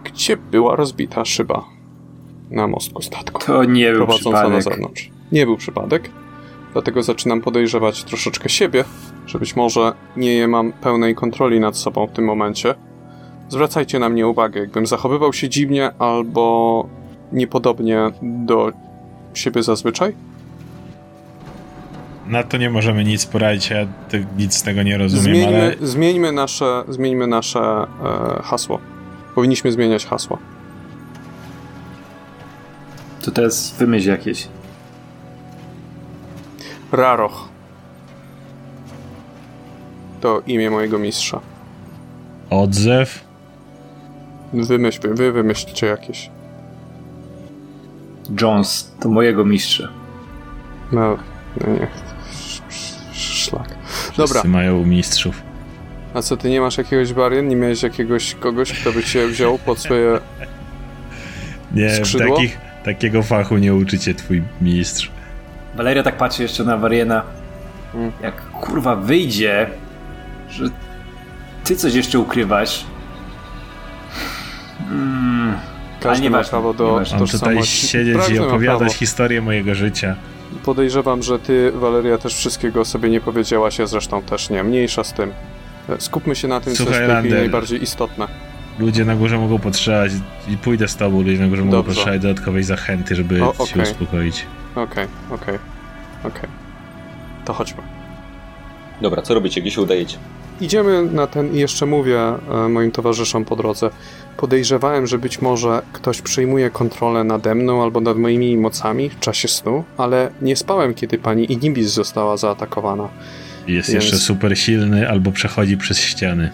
gdzie 0.04 0.36
była 0.36 0.76
rozbita 0.76 1.24
szyba 1.24 1.64
na 2.52 2.66
mostku 2.66 3.02
statku. 3.02 3.42
To 3.46 3.64
nie 3.64 3.92
był 3.92 4.06
przypadek. 4.06 4.52
na 4.52 4.60
zewnątrz. 4.60 5.10
Nie 5.32 5.46
był 5.46 5.56
przypadek. 5.56 6.10
Dlatego 6.72 7.02
zaczynam 7.02 7.40
podejrzewać 7.40 8.04
troszeczkę 8.04 8.48
siebie, 8.48 8.84
że 9.26 9.38
być 9.38 9.56
może 9.56 9.92
nie 10.16 10.48
mam 10.48 10.72
pełnej 10.72 11.14
kontroli 11.14 11.60
nad 11.60 11.76
sobą 11.76 12.06
w 12.06 12.12
tym 12.12 12.24
momencie. 12.24 12.74
Zwracajcie 13.48 13.98
na 13.98 14.08
mnie 14.08 14.26
uwagę, 14.26 14.60
jakbym 14.60 14.86
zachowywał 14.86 15.32
się 15.32 15.48
dziwnie 15.48 15.90
albo 15.98 16.86
niepodobnie 17.32 17.98
do 18.22 18.72
siebie 19.34 19.62
zazwyczaj. 19.62 20.14
Na 22.26 22.42
to 22.42 22.56
nie 22.56 22.70
możemy 22.70 23.04
nic 23.04 23.26
poradzić, 23.26 23.70
ja 23.70 23.86
nic 24.38 24.54
z 24.54 24.62
tego 24.62 24.82
nie 24.82 24.98
rozumiem, 24.98 25.24
zmieńmy, 25.24 25.56
ale... 25.56 25.74
Zmieńmy 25.80 26.32
nasze, 26.32 26.84
zmieńmy 26.88 27.26
nasze 27.26 27.60
e, 27.60 28.42
hasło. 28.42 28.78
Powinniśmy 29.34 29.72
zmieniać 29.72 30.06
hasło. 30.06 30.38
To 33.22 33.30
teraz 33.30 33.74
wymyśl 33.78 34.08
jakieś. 34.08 34.48
Raroch. 36.92 37.48
To 40.20 40.42
imię 40.46 40.70
mojego 40.70 40.98
mistrza. 40.98 41.40
Odzew? 42.50 43.24
Wymyśl, 44.52 45.14
wy 45.14 45.32
wymyślcie 45.32 45.86
jakieś. 45.86 46.30
Jones 48.40 48.92
to 49.00 49.08
mojego 49.08 49.44
mistrza. 49.44 49.88
No, 50.92 51.16
no 51.60 51.72
nie. 51.72 51.86
Szlak. 53.12 53.68
Dobra. 54.16 54.26
Wszyscy 54.26 54.48
mają 54.48 54.86
mistrzów. 54.86 55.42
A 56.14 56.22
co, 56.22 56.36
ty 56.36 56.50
nie 56.50 56.60
masz 56.60 56.78
jakiegoś 56.78 57.12
barien? 57.12 57.48
Nie 57.48 57.56
miałeś 57.56 57.82
jakiegoś 57.82 58.34
kogoś, 58.34 58.72
kto 58.72 58.92
by 58.92 59.02
cię 59.04 59.26
wziął 59.26 59.58
pod 59.58 59.78
swoje 59.78 60.20
Nie, 61.74 61.90
skrzydło? 61.94 62.36
takich, 62.36 62.58
takiego 62.84 63.22
fachu 63.22 63.58
nie 63.58 63.74
uczycie 63.74 64.14
twój 64.14 64.42
mistrz. 64.60 65.10
Valeria 65.74 66.02
tak 66.02 66.16
patrzy 66.16 66.42
jeszcze 66.42 66.64
na 66.64 66.76
Wariena. 66.76 67.22
Hmm. 67.92 68.12
Jak 68.22 68.50
kurwa 68.50 68.96
wyjdzie, 68.96 69.66
że 70.50 70.64
ty 71.64 71.76
coś 71.76 71.94
jeszcze 71.94 72.18
ukrywasz. 72.18 72.84
Mm. 74.90 75.54
Każdy 76.00 76.30
ma 76.30 76.44
prawo 76.44 76.74
do 76.74 77.02
Mam 77.18 77.28
tutaj 77.28 77.62
siedzieć 77.64 78.28
i 78.30 78.38
opowiadać 78.38 78.94
historię 78.94 79.40
mojego 79.40 79.74
życia. 79.74 80.16
Podejrzewam, 80.64 81.22
że 81.22 81.38
ty, 81.38 81.72
Valeria, 81.74 82.18
też 82.18 82.34
wszystkiego 82.34 82.84
sobie 82.84 83.10
nie 83.10 83.20
powiedziałaś, 83.20 83.78
ja 83.78 83.86
zresztą 83.86 84.22
też 84.22 84.50
nie. 84.50 84.64
Mniejsza 84.64 85.04
z 85.04 85.12
tym. 85.12 85.32
Skupmy 85.98 86.36
się 86.36 86.48
na 86.48 86.60
tym, 86.60 86.76
Słuchaj, 86.76 86.94
co 86.94 87.12
jest 87.12 87.30
najbardziej 87.30 87.82
istotne. 87.82 88.28
Ludzie 88.78 89.04
na 89.04 89.16
górze 89.16 89.38
mogą 89.38 89.58
potrzebować, 89.58 90.12
i 90.48 90.56
pójdę 90.56 90.88
z 90.88 90.96
tobą, 90.96 91.22
ludzie 91.22 91.38
na 91.38 91.48
górze 91.48 91.62
Dobrze. 91.62 91.76
mogą 91.76 91.82
potrzebować 91.82 92.22
dodatkowej 92.22 92.64
zachęty, 92.64 93.14
żeby 93.14 93.44
o, 93.44 93.48
okay. 93.48 93.66
się 93.66 93.82
uspokoić. 93.82 94.46
Okej, 94.72 94.84
okay, 94.84 95.06
okej, 95.30 95.54
okay, 95.54 96.30
okej. 96.30 96.50
To 97.44 97.52
chodźmy. 97.52 97.82
Dobra, 99.02 99.22
co 99.22 99.34
robicie? 99.34 99.60
Gdzie 99.60 99.70
się 99.70 99.80
udajecie? 99.80 100.16
Idziemy 100.60 101.02
na 101.02 101.26
ten 101.26 101.54
i 101.54 101.58
jeszcze 101.58 101.86
mówię 101.86 102.18
e, 102.18 102.68
moim 102.68 102.90
towarzyszom 102.90 103.44
po 103.44 103.56
drodze. 103.56 103.90
Podejrzewałem, 104.36 105.06
że 105.06 105.18
być 105.18 105.42
może 105.42 105.82
ktoś 105.92 106.22
przejmuje 106.22 106.70
kontrolę 106.70 107.24
nade 107.24 107.54
mną 107.54 107.82
albo 107.82 108.00
nad 108.00 108.18
moimi 108.18 108.56
mocami 108.56 109.10
w 109.10 109.20
czasie 109.20 109.48
snu, 109.48 109.84
ale 109.96 110.30
nie 110.42 110.56
spałem, 110.56 110.94
kiedy 110.94 111.18
pani 111.18 111.52
Inibis 111.52 111.88
została 111.88 112.36
zaatakowana. 112.36 113.08
Jest 113.66 113.90
Więc- 113.90 114.04
jeszcze 114.04 114.16
super 114.16 114.58
silny 114.58 115.08
albo 115.08 115.32
przechodzi 115.32 115.76
przez 115.76 116.00
ściany. 116.00 116.50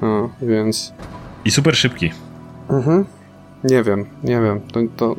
A, 0.00 0.28
więc. 0.42 0.92
I 1.46 1.50
super 1.50 1.76
szybki. 1.76 2.10
Mhm. 2.70 3.04
Nie 3.64 3.82
wiem, 3.82 4.06
nie 4.24 4.40
wiem. 4.40 4.60
To. 4.60 4.80
to... 4.96 5.16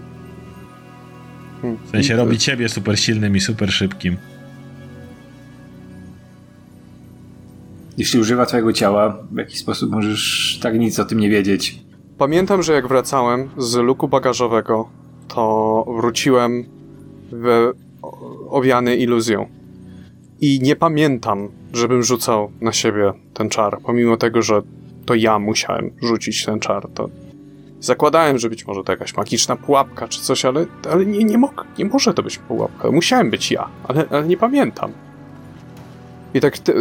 Hmm. 1.62 1.78
W 1.86 1.90
sensie 1.90 2.16
robi 2.16 2.38
ciebie 2.38 2.70
super 2.70 3.00
silnym 3.00 3.36
i 3.36 3.40
super 3.40 3.72
szybkim. 3.72 4.18
Jeśli 7.98 8.20
używa 8.20 8.46
twojego 8.46 8.74
ciała, 8.74 9.18
w 9.32 9.38
jaki 9.38 9.58
sposób 9.58 9.92
możesz 9.92 10.60
tak 10.62 10.80
nic 10.80 11.00
o 11.00 11.06
tym 11.06 11.20
nie 11.20 11.30
wiedzieć? 11.30 11.80
Pamiętam, 12.18 12.64
że 12.64 12.74
jak 12.74 12.88
wracałem 12.88 13.50
z 13.58 13.76
luku 13.76 14.08
bagażowego, 14.08 14.90
to 15.28 15.86
wróciłem 15.98 16.66
w 17.32 17.72
owiany 18.50 18.96
iluzją. 18.96 19.48
I 20.42 20.60
nie 20.62 20.76
pamiętam, 20.76 21.50
żebym 21.74 22.04
rzucał 22.04 22.52
na 22.62 22.74
siebie 22.74 23.14
ten 23.34 23.50
czar, 23.50 23.80
pomimo 23.84 24.18
tego, 24.18 24.42
że 24.42 24.62
to 25.08 25.16
ja 25.16 25.40
musiałem 25.40 25.92
rzucić 26.02 26.46
ten 26.46 26.60
czar. 26.60 26.88
To 26.94 27.10
zakładałem, 27.80 28.38
że 28.38 28.50
być 28.50 28.68
może 28.68 28.84
to 28.84 28.92
jakaś 28.92 29.16
magiczna 29.16 29.56
pułapka 29.56 30.08
czy 30.08 30.22
coś, 30.22 30.46
ale, 30.46 30.66
ale 30.92 31.06
nie, 31.06 31.24
nie, 31.24 31.38
mog, 31.38 31.66
nie 31.78 31.86
może 31.86 32.14
to 32.14 32.24
być 32.24 32.38
pułapka. 32.38 32.92
Musiałem 32.92 33.30
być 33.30 33.52
ja, 33.52 33.70
ale, 33.88 34.06
ale 34.12 34.28
nie 34.28 34.38
pamiętam. 34.38 34.92
I 36.34 36.40
tak 36.40 36.58
te, 36.58 36.74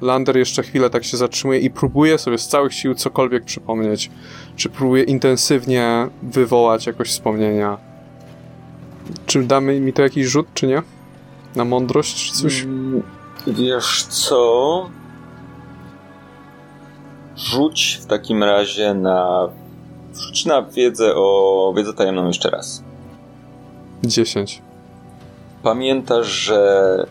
Lander 0.00 0.36
jeszcze 0.36 0.62
chwilę 0.62 0.90
tak 0.90 1.04
się 1.04 1.16
zatrzymuje 1.16 1.60
i 1.60 1.70
próbuje 1.70 2.18
sobie 2.18 2.38
z 2.38 2.48
całych 2.48 2.74
sił 2.74 2.94
cokolwiek 2.94 3.44
przypomnieć. 3.44 4.10
Czy 4.56 4.68
próbuje 4.68 5.02
intensywnie 5.02 6.08
wywołać 6.22 6.86
jakoś 6.86 7.08
wspomnienia. 7.08 7.78
Czy 9.26 9.42
damy 9.42 9.80
mi 9.80 9.92
to 9.92 10.02
jakiś 10.02 10.26
rzut, 10.26 10.46
czy 10.54 10.66
nie? 10.66 10.82
Na 11.56 11.64
mądrość, 11.64 12.26
czy 12.26 12.32
coś? 12.32 12.62
Mm, 12.62 13.02
Wiesz 13.46 14.02
co? 14.02 14.90
Rzuć 17.36 18.00
w 18.02 18.06
takim 18.06 18.42
razie 18.42 18.94
na. 18.94 19.48
Rzuć 20.14 20.46
na 20.46 20.62
wiedzę 20.62 21.14
o 21.14 21.72
wiedzę 21.76 21.92
tajemną 21.92 22.26
jeszcze 22.26 22.50
raz. 22.50 22.84
10. 24.04 24.62
Pamiętasz, 25.62 26.26
że. 26.26 27.06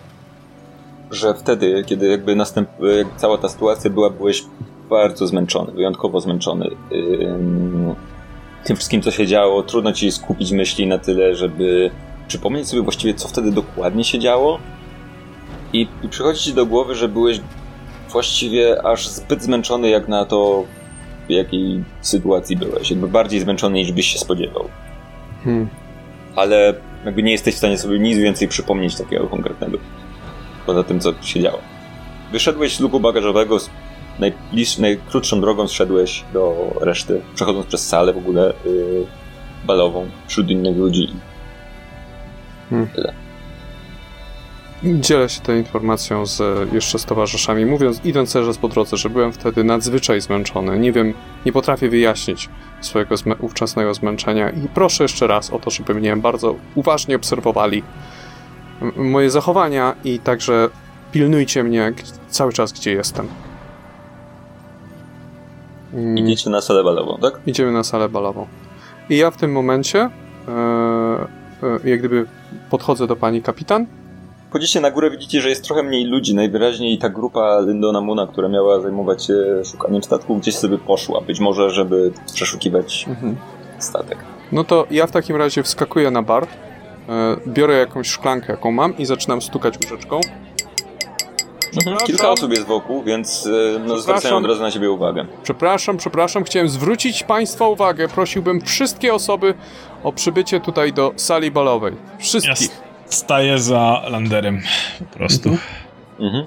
że 1.11 1.33
wtedy, 1.33 1.83
kiedy 1.87 2.07
jakby 2.07 2.35
następ, 2.35 2.69
cała 3.17 3.37
ta 3.37 3.49
sytuacja 3.49 3.89
była, 3.89 4.09
byłeś 4.09 4.43
bardzo 4.89 5.27
zmęczony, 5.27 5.71
wyjątkowo 5.71 6.21
zmęczony. 6.21 6.69
Ym, 6.91 7.95
tym 8.63 8.75
wszystkim, 8.75 9.01
co 9.01 9.11
się 9.11 9.27
działo, 9.27 9.63
trudno 9.63 9.93
ci 9.93 10.11
skupić 10.11 10.51
myśli 10.51 10.87
na 10.87 10.97
tyle, 10.97 11.35
żeby 11.35 11.91
przypomnieć 12.27 12.67
sobie 12.67 12.81
właściwie, 12.81 13.13
co 13.13 13.27
wtedy 13.27 13.51
dokładnie 13.51 14.03
się 14.03 14.19
działo. 14.19 14.59
I, 15.73 15.87
i 16.03 16.09
przychodzi 16.09 16.39
ci 16.39 16.53
do 16.53 16.65
głowy, 16.65 16.95
że 16.95 17.07
byłeś 17.07 17.39
właściwie 18.09 18.85
aż 18.85 19.07
zbyt 19.07 19.43
zmęczony, 19.43 19.89
jak 19.89 20.07
na 20.07 20.25
to, 20.25 20.63
w 21.27 21.31
jakiej 21.31 21.83
sytuacji 22.01 22.57
byłeś. 22.57 22.91
Jakby 22.91 23.07
bardziej 23.07 23.39
zmęczony, 23.39 23.75
niż 23.75 23.91
byś 23.91 24.07
się 24.07 24.19
spodziewał. 24.19 24.69
Hmm. 25.43 25.67
Ale 26.35 26.73
jakby 27.05 27.23
nie 27.23 27.31
jesteś 27.31 27.55
w 27.55 27.57
stanie 27.57 27.77
sobie 27.77 27.99
nic 27.99 28.17
więcej 28.17 28.47
przypomnieć 28.47 28.95
takiego 28.95 29.27
konkretnego. 29.27 29.77
Poza 30.65 30.83
tym, 30.83 30.99
co 30.99 31.13
się 31.21 31.39
działo. 31.41 31.59
Wyszedłeś 32.31 32.75
z 32.75 32.79
luku 32.79 32.99
bagażowego, 32.99 33.57
najbliż, 34.19 34.77
najkrótszą 34.77 35.41
drogą 35.41 35.67
zszedłeś 35.67 36.23
do 36.33 36.73
reszty, 36.81 37.21
przechodząc 37.35 37.65
przez 37.65 37.87
salę 37.87 38.13
w 38.13 38.17
ogóle 38.17 38.53
yy, 38.65 39.05
balową 39.65 40.09
wśród 40.27 40.49
innych 40.49 40.77
ludzi. 40.77 41.07
Dzielę 44.83 45.29
się 45.29 45.41
tą 45.41 45.53
informacją 45.55 46.25
z, 46.25 46.41
jeszcze 46.73 46.99
z 46.99 47.05
towarzyszami, 47.05 47.65
mówiąc, 47.65 48.01
idąc 48.05 48.33
teraz 48.33 48.57
po 48.57 48.67
drodze, 48.67 48.97
że 48.97 49.09
byłem 49.09 49.33
wtedy 49.33 49.63
nadzwyczaj 49.63 50.21
zmęczony. 50.21 50.79
Nie 50.79 50.91
wiem, 50.91 51.13
nie 51.45 51.51
potrafię 51.51 51.89
wyjaśnić 51.89 52.49
swojego 52.81 53.15
zmę- 53.15 53.35
ówczesnego 53.39 53.93
zmęczenia 53.93 54.49
i 54.49 54.67
proszę 54.73 55.03
jeszcze 55.03 55.27
raz 55.27 55.49
o 55.53 55.59
to, 55.59 55.69
żeby 55.69 55.93
mnie 55.93 56.17
bardzo 56.17 56.55
uważnie 56.75 57.15
obserwowali 57.15 57.83
moje 58.95 59.29
zachowania 59.29 59.95
i 60.03 60.19
także 60.19 60.69
pilnujcie 61.11 61.63
mnie 61.63 61.93
cały 62.29 62.53
czas, 62.53 62.73
gdzie 62.73 62.91
jestem. 62.91 63.27
Mm, 65.93 66.17
Idziecie 66.17 66.49
na 66.49 66.61
salę 66.61 66.83
balową, 66.83 67.17
tak? 67.21 67.33
Idziemy 67.45 67.71
na 67.71 67.83
salę 67.83 68.09
balową. 68.09 68.47
I 69.09 69.17
ja 69.17 69.31
w 69.31 69.37
tym 69.37 69.51
momencie, 69.51 69.99
e, 69.99 70.51
e, 71.63 71.89
jak 71.89 71.99
gdyby 71.99 72.25
podchodzę 72.69 73.07
do 73.07 73.15
pani 73.15 73.41
kapitan, 73.41 73.85
Chodzicie 74.53 74.81
na 74.81 74.91
górę, 74.91 75.09
widzicie, 75.09 75.41
że 75.41 75.49
jest 75.49 75.63
trochę 75.63 75.83
mniej 75.83 76.05
ludzi. 76.05 76.35
Najwyraźniej 76.35 76.97
ta 76.97 77.09
grupa 77.09 77.59
Lyndona 77.59 78.01
Muna, 78.01 78.27
która 78.27 78.47
miała 78.47 78.81
zajmować 78.81 79.25
się 79.25 79.33
szukaniem 79.71 80.03
statku, 80.03 80.35
gdzieś 80.35 80.55
sobie 80.55 80.77
poszła. 80.77 81.21
Być 81.21 81.39
może, 81.39 81.69
żeby 81.69 82.11
przeszukiwać 82.33 83.05
statek. 83.79 84.17
No 84.51 84.63
to 84.63 84.87
ja 84.91 85.07
w 85.07 85.11
takim 85.11 85.35
razie 85.35 85.63
wskakuję 85.63 86.11
na 86.11 86.21
bar, 86.21 86.43
e, 86.43 86.47
biorę 87.47 87.77
jakąś 87.77 88.07
szklankę, 88.07 88.51
jaką 88.51 88.71
mam 88.71 88.97
i 88.97 89.05
zaczynam 89.05 89.41
stukać 89.41 89.73
łyżeczką. 89.83 90.19
Przepraszam. 91.71 92.07
Kilka 92.07 92.29
osób 92.29 92.51
jest 92.51 92.65
wokół, 92.65 93.03
więc 93.03 93.47
e, 93.75 93.79
no, 93.79 93.99
zwracają 93.99 94.37
od 94.37 94.45
razu 94.45 94.61
na 94.61 94.71
ciebie 94.71 94.91
uwagę. 94.91 95.25
Przepraszam, 95.43 95.97
przepraszam, 95.97 96.43
chciałem 96.43 96.69
zwrócić 96.69 97.23
Państwa 97.23 97.67
uwagę. 97.67 98.07
Prosiłbym 98.07 98.61
wszystkie 98.61 99.13
osoby 99.13 99.53
o 100.03 100.11
przybycie 100.11 100.59
tutaj 100.59 100.93
do 100.93 101.11
sali 101.15 101.51
balowej. 101.51 101.93
Wszystkich. 102.19 102.92
Staję 103.13 103.57
za 103.59 104.01
Landerem 104.09 104.61
po 104.99 105.17
prostu. 105.17 105.49
Mhm. 106.19 106.45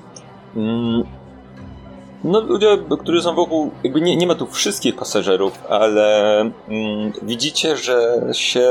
Mm. 0.57 1.03
No 2.25 2.41
ludzie, 2.41 2.79
którzy 3.01 3.23
są 3.23 3.35
wokół, 3.35 3.71
jakby 3.85 4.01
nie, 4.01 4.17
nie 4.17 4.27
ma 4.27 4.35
tu 4.35 4.47
wszystkich 4.47 4.97
pasażerów, 4.97 5.59
ale 5.69 6.41
mm, 6.41 7.13
widzicie, 7.23 7.77
że 7.77 8.21
się... 8.33 8.71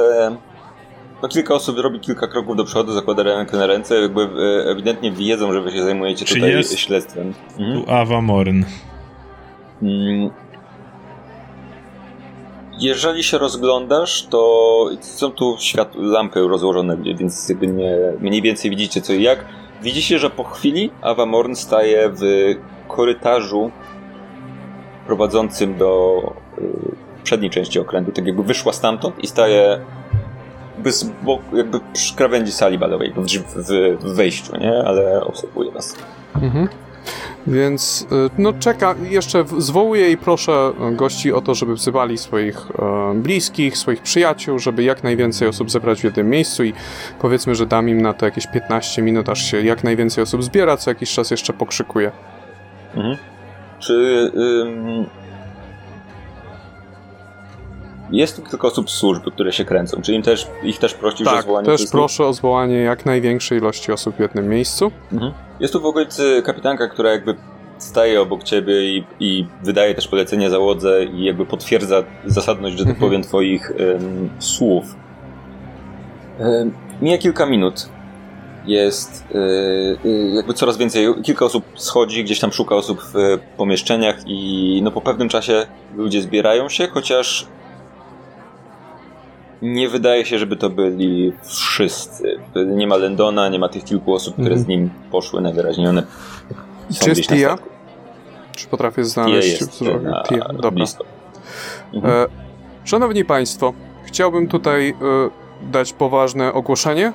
No, 1.23 1.27
kilka 1.29 1.53
osób 1.53 1.77
robi 1.77 1.99
kilka 1.99 2.27
kroków 2.27 2.57
do 2.57 2.63
przodu, 2.65 2.93
zakłada 2.93 3.23
rękę 3.23 3.57
na 3.57 3.67
ręce, 3.67 3.95
jakby 4.01 4.21
e, 4.21 4.69
ewidentnie 4.71 5.11
wiedzą, 5.11 5.53
że 5.53 5.61
wy 5.61 5.71
się 5.71 5.83
zajmujecie 5.83 6.25
Czy 6.25 6.35
tutaj 6.35 6.51
jest- 6.51 6.79
śledztwem. 6.79 7.33
Mhm. 7.59 7.83
Tu 7.83 7.91
Ava 7.91 8.21
Morn. 8.21 8.63
Mm. 9.81 10.29
Jeżeli 12.79 13.23
się 13.23 13.37
rozglądasz, 13.37 14.27
to 14.29 14.89
są 15.01 15.31
tu 15.31 15.55
świat, 15.59 15.95
lampy 15.95 16.47
rozłożone, 16.47 16.97
więc 16.97 17.49
jakby 17.49 17.67
nie, 17.67 17.97
mniej 18.19 18.41
więcej 18.41 18.71
widzicie 18.71 19.01
co 19.01 19.13
i 19.13 19.23
jak. 19.23 19.45
Widzicie, 19.83 20.19
że 20.19 20.29
po 20.29 20.43
chwili 20.43 20.91
Ava 21.01 21.25
Morn 21.25 21.55
staje 21.55 22.09
w 22.09 22.21
korytarzu 22.87 23.71
prowadzącym 25.07 25.77
do 25.77 26.21
y, 26.57 26.61
przedniej 27.23 27.51
części 27.51 27.79
okrętu. 27.79 28.11
Tak 28.11 28.25
jakby 28.25 28.43
wyszła 28.43 28.73
stamtąd 28.73 29.23
i 29.23 29.27
staje 29.27 29.79
jakby, 30.75 30.91
z 30.91 31.03
boku, 31.03 31.57
jakby 31.57 31.79
przy 31.93 32.15
krawędzi 32.15 32.51
sali 32.51 32.77
balowej, 32.77 33.13
w, 33.13 33.25
w, 33.55 33.97
w 33.99 34.15
wejściu, 34.15 34.57
nie? 34.57 34.83
Ale 34.85 35.23
obserwuje 35.23 35.71
was. 35.71 35.95
Mhm. 36.35 36.67
Więc 37.47 38.07
y, 38.11 38.29
no 38.37 38.53
czeka, 38.53 38.95
jeszcze 39.09 39.45
zwołuję 39.57 40.11
i 40.11 40.17
proszę 40.17 40.73
gości 40.91 41.33
o 41.33 41.41
to, 41.41 41.55
żeby 41.55 41.75
wzywali 41.75 42.17
swoich 42.17 42.57
e, 42.79 43.13
bliskich, 43.15 43.77
swoich 43.77 44.01
przyjaciół, 44.01 44.59
żeby 44.59 44.83
jak 44.83 45.03
najwięcej 45.03 45.47
osób 45.47 45.71
zebrać 45.71 46.01
w 46.01 46.03
jednym 46.03 46.29
miejscu 46.29 46.63
i 46.63 46.73
powiedzmy, 47.19 47.55
że 47.55 47.65
dam 47.65 47.89
im 47.89 48.01
na 48.01 48.13
to 48.13 48.25
jakieś 48.25 48.47
15 48.47 49.01
minut, 49.01 49.29
aż 49.29 49.51
się 49.51 49.61
jak 49.61 49.83
najwięcej 49.83 50.23
osób 50.23 50.43
zbiera, 50.43 50.77
co 50.77 50.91
jakiś 50.91 51.13
czas 51.13 51.31
jeszcze 51.31 51.53
pokrzykuję. 51.53 52.11
Mhm. 52.95 53.17
Czy. 53.79 54.31
Jest 58.17 58.35
tu 58.35 58.49
kilka 58.49 58.67
osób 58.67 58.91
z 58.91 58.93
służby, 58.93 59.31
które 59.31 59.51
się 59.51 59.65
kręcą? 59.65 60.01
Czy 60.01 60.13
im 60.13 60.21
też, 60.21 60.47
ich 60.63 60.79
też 60.79 60.93
prosisz 60.93 61.27
o 61.27 61.31
Tak, 61.31 61.43
zwołanie 61.43 61.65
też 61.65 61.81
proszę 61.91 62.25
o 62.25 62.33
zwołanie 62.33 62.75
jak 62.77 63.05
największej 63.05 63.57
ilości 63.57 63.91
osób 63.91 64.15
w 64.15 64.19
jednym 64.19 64.49
miejscu. 64.49 64.91
Mhm. 65.13 65.31
Jest 65.59 65.73
tu 65.73 65.81
w 65.81 65.85
okolicy 65.85 66.41
kapitanka, 66.45 66.87
która 66.87 67.11
jakby 67.11 67.35
staje 67.77 68.21
obok 68.21 68.43
ciebie 68.43 68.95
i, 68.97 69.03
i 69.19 69.47
wydaje 69.63 69.95
też 69.95 70.07
polecenie 70.07 70.49
załodze 70.49 71.03
i 71.05 71.23
jakby 71.23 71.45
potwierdza 71.45 72.03
zasadność, 72.25 72.77
że 72.77 72.83
tak 72.85 72.93
Mhm. 72.93 73.09
powiem, 73.09 73.23
twoich 73.23 73.71
ym, 73.71 74.29
słów. 74.39 74.85
Ym, 76.39 76.73
mija 77.01 77.17
kilka 77.17 77.45
minut. 77.45 77.89
Jest 78.65 79.23
yy, 80.03 80.35
jakby 80.35 80.53
coraz 80.53 80.77
więcej, 80.77 81.07
kilka 81.23 81.45
osób 81.45 81.63
schodzi, 81.75 82.23
gdzieś 82.23 82.39
tam 82.39 82.51
szuka 82.51 82.75
osób 82.75 83.01
w 83.13 83.39
pomieszczeniach 83.57 84.15
i 84.25 84.79
no 84.83 84.91
po 84.91 85.01
pewnym 85.01 85.29
czasie 85.29 85.65
ludzie 85.95 86.21
zbierają 86.21 86.69
się, 86.69 86.87
chociaż 86.87 87.47
nie 89.61 89.89
wydaje 89.89 90.25
się, 90.25 90.39
żeby 90.39 90.55
to 90.55 90.69
byli 90.69 91.33
wszyscy. 91.43 92.39
Nie 92.67 92.87
ma 92.87 92.97
Lendona, 92.97 93.49
nie 93.49 93.59
ma 93.59 93.69
tych 93.69 93.83
kilku 93.83 94.13
osób, 94.13 94.33
które 94.33 94.47
Mhm. 94.47 94.63
z 94.63 94.67
nim 94.67 94.89
poszły 95.11 95.41
najwyraźniej. 95.41 95.87
One 95.87 96.03
są 96.89 97.03
Czy 97.03 97.09
jest 97.09 97.21
gdzieś 97.21 97.29
na 97.29 97.35
Tia? 97.37 97.47
statku. 97.47 97.69
Czy 98.55 98.67
potrafię 98.67 99.01
Tia 99.01 99.07
znaleźć 99.07 99.49
jest 99.61 99.71
wzrok? 99.71 100.03
na, 100.03 100.23
Tia, 100.23 100.45
dobra. 100.53 100.71
blisko. 100.71 101.03
Mhm. 101.93 102.13
E, 102.13 102.25
szanowni 102.83 103.25
Państwo, 103.25 103.73
chciałbym 104.05 104.47
tutaj 104.47 104.89
e, 104.89 104.95
dać 105.71 105.93
poważne 105.93 106.53
ogłoszenie. 106.53 107.05
E, 107.07 107.13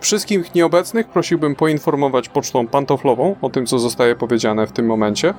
wszystkich 0.00 0.54
nieobecnych 0.54 1.08
prosiłbym 1.08 1.54
poinformować 1.54 2.28
pocztą 2.28 2.66
pantoflową 2.66 3.36
o 3.42 3.50
tym, 3.50 3.66
co 3.66 3.78
zostaje 3.78 4.16
powiedziane 4.16 4.66
w 4.66 4.72
tym 4.72 4.86
momencie 4.86 5.34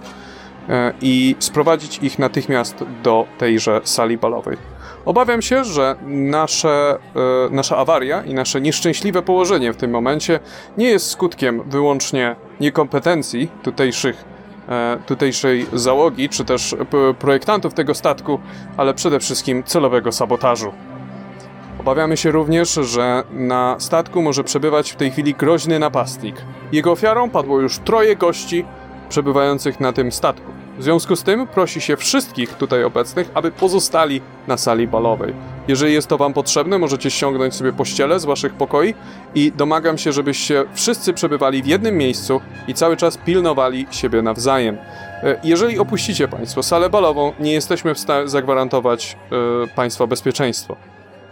e, 0.69 0.93
i 1.01 1.35
sprowadzić 1.39 1.97
ich 2.01 2.19
natychmiast 2.19 2.83
do 3.03 3.25
tejże 3.37 3.81
sali 3.83 4.17
balowej. 4.17 4.57
Obawiam 5.05 5.41
się, 5.41 5.63
że 5.63 5.95
nasze, 6.07 6.97
e, 7.15 7.49
nasza 7.51 7.77
awaria 7.77 8.23
i 8.23 8.33
nasze 8.33 8.61
nieszczęśliwe 8.61 9.21
położenie 9.21 9.73
w 9.73 9.77
tym 9.77 9.91
momencie 9.91 10.39
nie 10.77 10.87
jest 10.87 11.09
skutkiem 11.09 11.61
wyłącznie 11.65 12.35
niekompetencji 12.59 13.51
tutejszych 13.63 14.25
e, 14.69 14.97
tutejszej 15.05 15.65
załogi, 15.73 16.29
czy 16.29 16.45
też 16.45 16.75
projektantów 17.19 17.73
tego 17.73 17.95
statku, 17.95 18.39
ale 18.77 18.93
przede 18.93 19.19
wszystkim 19.19 19.63
celowego 19.63 20.11
sabotażu. 20.11 20.73
Obawiamy 21.79 22.17
się 22.17 22.31
również, 22.31 22.73
że 22.73 23.23
na 23.31 23.75
statku 23.79 24.21
może 24.21 24.43
przebywać 24.43 24.91
w 24.91 24.95
tej 24.95 25.11
chwili 25.11 25.33
groźny 25.33 25.79
napastnik. 25.79 26.35
Jego 26.71 26.91
ofiarą 26.91 27.29
padło 27.29 27.59
już 27.59 27.79
troje 27.79 28.15
gości 28.15 28.65
przebywających 29.09 29.79
na 29.79 29.93
tym 29.93 30.11
statku. 30.11 30.62
W 30.77 30.83
związku 30.83 31.15
z 31.15 31.23
tym 31.23 31.47
prosi 31.47 31.81
się 31.81 31.97
wszystkich 31.97 32.53
tutaj 32.53 32.83
obecnych, 32.83 33.31
aby 33.33 33.51
pozostali 33.51 34.21
na 34.47 34.57
sali 34.57 34.87
balowej. 34.87 35.33
Jeżeli 35.67 35.93
jest 35.93 36.07
to 36.07 36.17
Wam 36.17 36.33
potrzebne, 36.33 36.79
możecie 36.79 37.11
ściągnąć 37.11 37.55
sobie 37.55 37.73
pościele 37.73 38.19
z 38.19 38.25
Waszych 38.25 38.53
pokoi 38.53 38.93
i 39.35 39.51
domagam 39.51 39.97
się, 39.97 40.11
żebyście 40.11 40.65
wszyscy 40.73 41.13
przebywali 41.13 41.63
w 41.63 41.65
jednym 41.65 41.97
miejscu 41.97 42.41
i 42.67 42.73
cały 42.73 42.97
czas 42.97 43.17
pilnowali 43.17 43.87
siebie 43.91 44.21
nawzajem. 44.21 44.77
E, 45.23 45.39
Jeżeli 45.43 45.79
opuścicie 45.79 46.27
Państwo 46.27 46.63
salę 46.63 46.89
balową, 46.89 47.33
nie 47.39 47.53
jesteśmy 47.53 47.93
w 47.95 47.99
stanie 47.99 48.27
zagwarantować 48.27 49.17
e, 49.63 49.67
Państwa 49.75 50.07
bezpieczeństwo. 50.07 50.75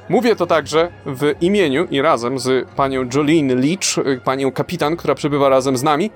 Mówię 0.10 0.36
to 0.36 0.48
także 0.48 0.90
w 1.06 1.34
imieniu 1.42 1.86
i 1.92 2.02
razem 2.02 2.40
z 2.40 2.70
panią 2.76 3.06
Jolene 3.14 3.56
Leach, 3.56 3.98
e, 4.06 4.18
panią 4.18 4.52
kapitan, 4.52 4.96
która 4.96 5.16
przebywa 5.16 5.50
razem 5.50 5.78
z 5.78 5.84
nami. 5.84 6.12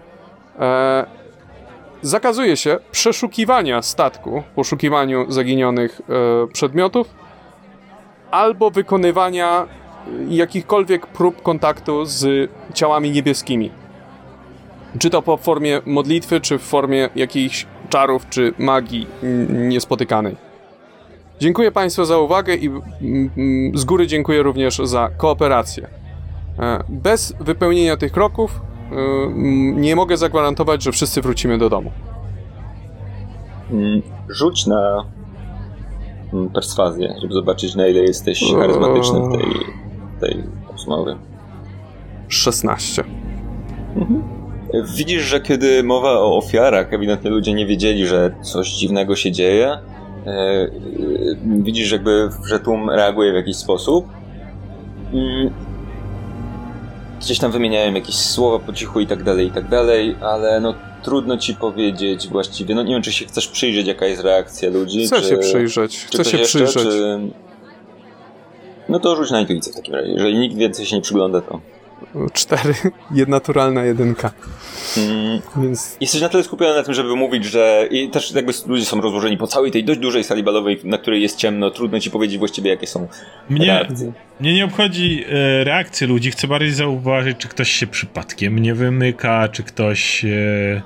Zakazuje 2.05 2.57
się 2.57 2.77
przeszukiwania 2.91 3.81
statku, 3.81 4.43
poszukiwaniu 4.55 5.31
zaginionych 5.31 6.01
e, 6.09 6.47
przedmiotów, 6.47 7.07
albo 8.31 8.71
wykonywania 8.71 9.63
e, 9.63 9.65
jakichkolwiek 10.29 11.07
prób 11.07 11.41
kontaktu 11.41 12.05
z 12.05 12.51
ciałami 12.73 13.11
niebieskimi. 13.11 13.71
Czy 14.99 15.09
to 15.09 15.21
po 15.21 15.37
formie 15.37 15.81
modlitwy, 15.85 16.41
czy 16.41 16.57
w 16.57 16.61
formie 16.61 17.09
jakichś 17.15 17.65
czarów, 17.89 18.29
czy 18.29 18.53
magii 18.59 19.07
niespotykanej. 19.49 20.35
Dziękuję 21.39 21.71
Państwu 21.71 22.05
za 22.05 22.17
uwagę 22.17 22.55
i 22.55 22.69
z 23.73 23.85
góry 23.85 24.07
dziękuję 24.07 24.43
również 24.43 24.77
za 24.77 25.09
kooperację. 25.17 25.87
E, 26.59 26.83
Bez 26.89 27.33
wypełnienia 27.39 27.97
tych 27.97 28.11
kroków 28.11 28.61
nie 29.75 29.95
mogę 29.95 30.17
zagwarantować, 30.17 30.83
że 30.83 30.91
wszyscy 30.91 31.21
wrócimy 31.21 31.57
do 31.57 31.69
domu. 31.69 31.91
Mm, 33.71 34.01
Rzuć 34.29 34.67
na 34.67 35.05
mm, 36.33 36.49
perswazję, 36.49 37.15
żeby 37.21 37.33
zobaczyć 37.33 37.75
na 37.75 37.87
ile 37.87 37.99
jesteś 37.99 38.53
charyzmatyczny 38.59 39.19
w 39.19 39.31
tej, 39.31 39.45
tej 40.19 40.43
rozmowie. 40.71 41.15
16. 42.27 43.03
Widzisz, 44.95 45.21
że 45.21 45.41
kiedy 45.41 45.83
mowa 45.83 46.11
o 46.11 46.37
ofiarach, 46.37 46.93
ewidentnie 46.93 47.29
ludzie 47.29 47.53
nie 47.53 47.65
wiedzieli, 47.65 48.07
że 48.07 48.35
coś 48.41 48.71
dziwnego 48.71 49.15
się 49.15 49.31
dzieje. 49.31 49.67
E, 49.67 50.29
e, 50.29 50.69
Widzisz, 51.45 51.91
jakby, 51.91 52.29
że 52.47 52.59
tłum 52.59 52.89
reaguje 52.89 53.31
w 53.31 53.35
jakiś 53.35 53.55
sposób. 53.55 54.05
Gdzieś 57.25 57.39
tam 57.39 57.51
wymieniałem 57.51 57.95
jakieś 57.95 58.15
słowa 58.15 58.65
po 58.65 58.73
cichu 58.73 58.99
i 58.99 59.07
tak 59.07 59.23
dalej, 59.23 59.47
i 59.47 59.51
tak 59.51 59.69
dalej, 59.69 60.15
ale 60.21 60.59
no 60.59 60.73
trudno 61.03 61.37
ci 61.37 61.55
powiedzieć 61.55 62.27
właściwie. 62.27 62.75
No 62.75 62.83
nie 62.83 62.93
wiem, 62.93 63.01
czy 63.01 63.11
się 63.11 63.25
chcesz 63.25 63.47
przyjrzeć, 63.47 63.87
jaka 63.87 64.05
jest 64.05 64.23
reakcja 64.23 64.69
ludzi. 64.69 65.05
Chcę 65.07 65.21
czy, 65.21 65.27
się 65.27 65.37
przyjrzeć. 65.37 66.05
Chcę 66.05 66.25
się 66.25 66.37
jeszcze, 66.37 66.65
przyjrzeć. 66.65 66.83
Czy... 66.83 67.19
No 68.89 68.99
to 68.99 69.15
rzuć 69.15 69.31
na 69.31 69.41
intuicję 69.41 69.71
w 69.73 69.75
takim 69.75 69.93
razie. 69.93 70.11
Jeżeli 70.11 70.37
nikt 70.37 70.55
więcej 70.55 70.85
się 70.85 70.95
nie 70.95 71.01
przygląda, 71.01 71.41
to... 71.41 71.59
4. 72.33 72.73
Naturalna 73.27 73.83
jedynka. 73.85 74.31
Mm. 74.97 75.39
Więc 75.57 75.97
Jesteś 76.01 76.21
na 76.21 76.29
tyle 76.29 76.43
skupiony 76.43 76.75
na 76.75 76.83
tym, 76.83 76.93
żeby 76.93 77.15
mówić, 77.15 77.45
że 77.45 77.87
i 77.91 78.09
też 78.09 78.31
jakby 78.31 78.53
ludzie 78.67 78.85
są 78.85 79.01
rozłożeni 79.01 79.37
po 79.37 79.47
całej 79.47 79.71
tej 79.71 79.83
dość 79.83 79.99
dużej 79.99 80.23
sali 80.23 80.43
balowej, 80.43 80.79
na 80.83 80.97
której 80.97 81.21
jest 81.21 81.37
ciemno, 81.37 81.71
trudno 81.71 81.99
ci 81.99 82.11
powiedzieć 82.11 82.37
właściwie 82.37 82.69
jakie 82.69 82.87
są 82.87 83.07
Mnie, 83.49 83.65
reakcje. 83.65 84.11
mnie 84.39 84.53
nie 84.53 84.65
obchodzi 84.65 85.25
e, 85.29 85.63
reakcje 85.63 86.07
ludzi, 86.07 86.31
chcę 86.31 86.47
bardziej 86.47 86.71
zauważyć, 86.71 87.37
czy 87.37 87.47
ktoś 87.47 87.71
się 87.71 87.87
przypadkiem 87.87 88.59
nie 88.59 88.73
wymyka, 88.75 89.47
czy 89.47 89.63
ktoś... 89.63 90.25
E, 90.25 90.81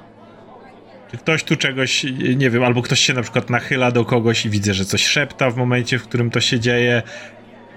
czy 1.12 1.18
ktoś 1.18 1.44
tu 1.44 1.56
czegoś, 1.56 2.06
nie 2.36 2.50
wiem, 2.50 2.64
albo 2.64 2.82
ktoś 2.82 3.00
się 3.00 3.14
na 3.14 3.22
przykład 3.22 3.50
nachyla 3.50 3.92
do 3.92 4.06
kogoś 4.06 4.46
i 4.46 4.50
widzę, 4.50 4.74
że 4.74 4.86
coś 4.86 5.06
szepta 5.06 5.50
w 5.50 5.58
momencie, 5.58 6.00
w 6.00 6.04
którym 6.04 6.30
to 6.32 6.42
się 6.42 6.60
dzieje. 6.60 7.02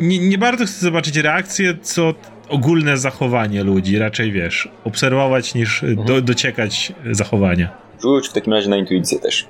Nie, 0.01 0.19
nie 0.19 0.39
bardzo 0.39 0.65
chcę 0.65 0.81
zobaczyć 0.81 1.17
reakcję, 1.17 1.75
co 1.83 2.15
ogólne 2.49 2.97
zachowanie 2.97 3.65
ludzi, 3.65 3.99
raczej 3.99 4.33
wiesz, 4.33 4.69
obserwować 4.85 5.55
niż 5.55 5.83
e, 5.83 5.95
do, 5.95 6.21
dociekać 6.21 6.93
zachowania. 7.11 7.69
Rzuć 8.03 8.29
w 8.29 8.33
takim 8.33 8.53
razie 8.53 8.69
na 8.69 8.77
intuicję 8.77 9.19
też. 9.19 9.47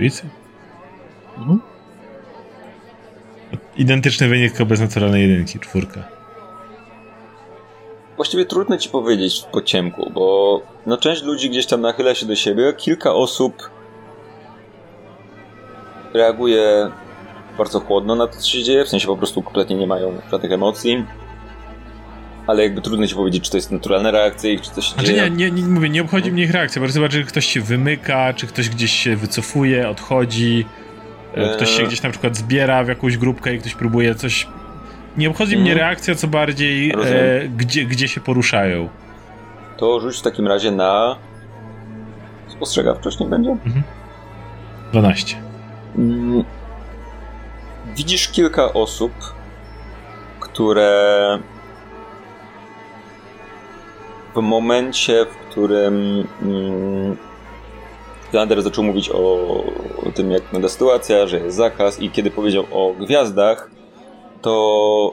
Widzicie? 0.00 0.22
Identyczny 3.76 4.28
wynik 4.28 4.52
tylko 4.52 4.66
bez 4.66 4.80
naturalnej 4.80 5.22
jedynki, 5.22 5.58
czwórka. 5.58 6.04
Właściwie 8.16 8.44
trudno 8.44 8.78
ci 8.78 8.88
powiedzieć 8.88 9.44
po 9.52 9.62
ciemku, 9.62 10.10
bo 10.14 10.60
no 10.86 10.96
część 10.96 11.22
ludzi 11.22 11.50
gdzieś 11.50 11.66
tam 11.66 11.80
nachyla 11.80 12.14
się 12.14 12.26
do 12.26 12.36
siebie, 12.36 12.72
kilka 12.76 13.14
osób 13.14 13.70
reaguje 16.14 16.90
bardzo 17.58 17.80
chłodno 17.80 18.14
na 18.16 18.26
to, 18.26 18.36
co 18.38 18.48
się 18.48 18.62
dzieje, 18.62 18.84
w 18.84 18.88
sensie 18.88 19.06
po 19.06 19.16
prostu 19.16 19.42
kompletnie 19.42 19.76
nie 19.76 19.86
mają 19.86 20.12
żadnych 20.30 20.52
emocji. 20.52 21.04
Ale 22.46 22.62
jakby 22.62 22.80
trudno 22.82 23.06
ci 23.06 23.14
powiedzieć, 23.14 23.44
czy 23.44 23.50
to 23.50 23.56
jest 23.56 23.70
naturalna 23.72 24.10
reakcja 24.10 24.50
ich, 24.50 24.60
czy 24.60 24.70
coś 24.70 24.84
się 24.86 24.94
Znaczy 24.94 25.06
dzieje. 25.08 25.30
nie, 25.30 25.50
nie, 25.50 25.62
nie 25.62 25.68
mówię, 25.68 25.88
nie 25.88 26.02
obchodzi 26.02 26.32
mnie 26.32 26.42
ich 26.44 26.50
reakcja, 26.50 26.80
bardzo 26.80 26.94
zobaczę, 26.94 27.18
czy 27.18 27.24
ktoś 27.24 27.46
się 27.46 27.60
wymyka, 27.60 28.32
czy 28.34 28.46
ktoś 28.46 28.68
gdzieś 28.68 28.92
się 28.92 29.16
wycofuje, 29.16 29.88
odchodzi, 29.88 30.66
e, 31.34 31.56
ktoś 31.56 31.70
się 31.70 31.80
Eee. 31.82 31.86
gdzieś 31.88 32.02
na 32.02 32.10
przykład 32.10 32.36
zbiera 32.36 32.84
w 32.84 32.88
jakąś 32.88 33.16
grupkę 33.16 33.54
i 33.54 33.58
ktoś 33.58 33.74
próbuje 33.74 34.14
coś... 34.14 34.46
Nie 35.16 35.30
obchodzi 35.30 35.56
mnie 35.56 35.70
Mhm. 35.72 35.78
reakcja, 35.78 36.14
co 36.14 36.28
bardziej 36.28 36.90
e, 36.90 36.94
gdzie, 37.56 37.84
gdzie 37.84 38.08
się 38.08 38.20
poruszają. 38.20 38.88
To 39.76 40.00
rzuć 40.00 40.18
w 40.18 40.22
takim 40.22 40.46
razie 40.48 40.70
na 40.70 41.16
spostrzegawczość, 42.48 43.20
nie 43.20 43.26
będzie? 43.26 43.56
12. 44.92 45.36
Mm, 45.98 46.44
Widzisz 47.96 48.28
kilka 48.28 48.72
osób, 48.72 49.12
które 50.40 51.38
w 54.34 54.40
momencie, 54.40 55.26
w 55.26 55.50
którym 55.50 56.26
mm, 56.42 57.16
Lander 58.32 58.62
zaczął 58.62 58.84
mówić 58.84 59.10
o, 59.10 59.64
tym, 60.14 60.30
jak 60.30 60.42
wygląda 60.42 60.68
sytuacja, 60.68 61.26
że 61.26 61.38
jest 61.38 61.56
zakaz 61.56 62.00
i 62.00 62.10
kiedy 62.10 62.30
powiedział 62.30 62.64
o 62.72 62.94
gwiazdach, 63.00 63.70
to, 64.42 65.12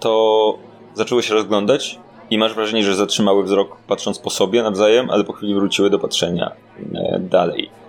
to 0.00 0.58
zaczęły 0.94 1.22
się 1.22 1.34
rozglądać 1.34 1.98
i 2.30 2.38
masz 2.38 2.54
wrażenie, 2.54 2.82
że 2.82 2.94
zatrzymały 2.94 3.44
wzrok 3.44 3.76
patrząc 3.86 4.18
po 4.18 4.30
sobie 4.30 4.62
nawzajem, 4.62 5.10
ale 5.10 5.24
po 5.24 5.32
chwili 5.32 5.54
wróciły 5.54 5.90
do 5.90 5.98
patrzenia 5.98 6.52
e, 6.94 7.18
dalej. 7.18 7.81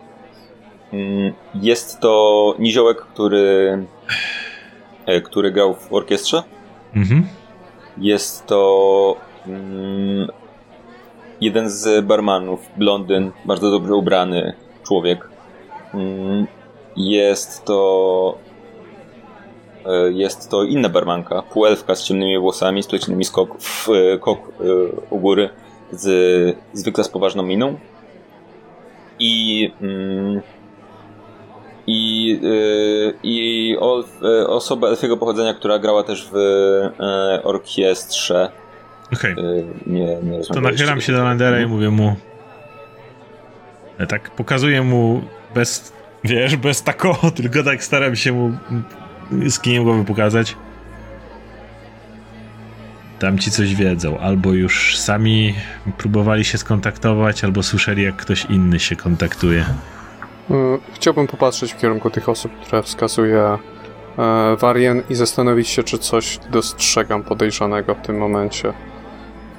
Mm, 0.94 1.34
Jest 1.56 2.00
to 2.00 2.56
niziołek, 2.60 2.98
który, 2.98 3.78
e, 5.06 5.22
który 5.22 5.52
grał 5.52 5.74
w 5.74 5.94
orkiestrze. 5.94 6.44
Mhm. 6.96 7.28
Jest 7.98 8.46
to 8.46 9.16
mm, 9.48 10.28
jeden 11.42 11.70
z 11.70 12.06
barmanów, 12.06 12.60
blondyn, 12.78 13.32
bardzo 13.46 13.72
dobrze 13.72 13.96
ubrany 13.96 14.54
człowiek. 14.84 15.30
Mm, 15.94 16.48
Jest 16.98 17.66
to 17.66 18.38
e, 19.86 20.12
jest 20.12 20.50
to 20.50 20.64
inna 20.64 20.90
barmanka, 20.90 21.42
półelfka 21.42 21.96
z 21.96 22.04
ciemnymi 22.04 22.40
włosami, 22.40 22.84
z 23.24 23.32
kok, 23.32 23.62
w, 23.62 23.90
e, 23.90 24.18
kok 24.18 24.40
u 25.10 25.20
góry, 25.20 25.50
z 25.92 26.58
zwykle 26.74 27.04
z 27.04 27.10
poważną 27.10 27.44
miną. 27.44 27.80
I 29.20 29.72
mm, 29.82 30.42
I, 31.88 32.28
yy, 32.42 33.14
i 33.24 33.78
o, 33.80 34.04
y, 34.24 34.48
osoba 34.48 34.88
elfiego 34.88 35.18
pochodzenia, 35.18 35.54
która 35.54 35.80
grała 35.80 36.04
też 36.04 36.30
w 36.32 36.36
y, 36.36 37.44
orkiestrze. 37.44 38.50
Okej. 39.14 39.32
Y, 39.32 39.66
nie, 39.88 40.18
nie 40.24 40.44
To 40.44 40.62
nachylam 40.62 41.02
się 41.02 41.14
do 41.14 41.24
Landera 41.24 41.62
i 41.62 41.66
mówię 41.66 41.90
mu. 41.90 42.16
Ja 44.00 44.06
tak 44.06 44.32
pokazuję 44.32 44.82
mu 44.82 45.22
bez, 45.56 45.94
wiesz, 46.24 46.56
bez 46.56 46.84
tako, 46.84 47.18
tylko 47.36 47.64
tak 47.64 47.84
staram 47.84 48.16
się 48.16 48.32
mu 48.32 48.52
z 49.50 49.60
kiniem 49.60 49.84
głowy 49.84 50.06
pokazać. 50.06 50.56
Tam 53.20 53.40
ci 53.40 53.52
coś 53.52 53.76
wiedzą, 53.76 54.20
albo 54.20 54.54
już 54.54 54.98
sami 54.98 55.56
próbowali 55.98 56.46
się 56.46 56.58
skontaktować, 56.58 57.44
albo 57.44 57.64
słyszeli, 57.64 58.04
jak 58.04 58.16
ktoś 58.16 58.46
inny 58.46 58.80
się 58.80 58.96
kontaktuje. 58.96 59.66
E, 60.52 60.78
Chciałbym 60.94 61.28
popatrzeć 61.28 61.74
w 61.74 61.78
kierunku 61.78 62.10
tych 62.10 62.30
osób, 62.30 62.52
które 62.62 62.84
wskazuje 62.84 63.40
e, 64.20 64.56
Warien 64.60 65.02
i 65.10 65.16
zastanowić 65.16 65.68
się, 65.68 65.84
czy 65.84 65.98
coś 65.98 66.40
dostrzegam 66.52 67.24
podejrzanego 67.24 67.96
w 67.96 68.02
tym 68.02 68.18
momencie. 68.18 68.74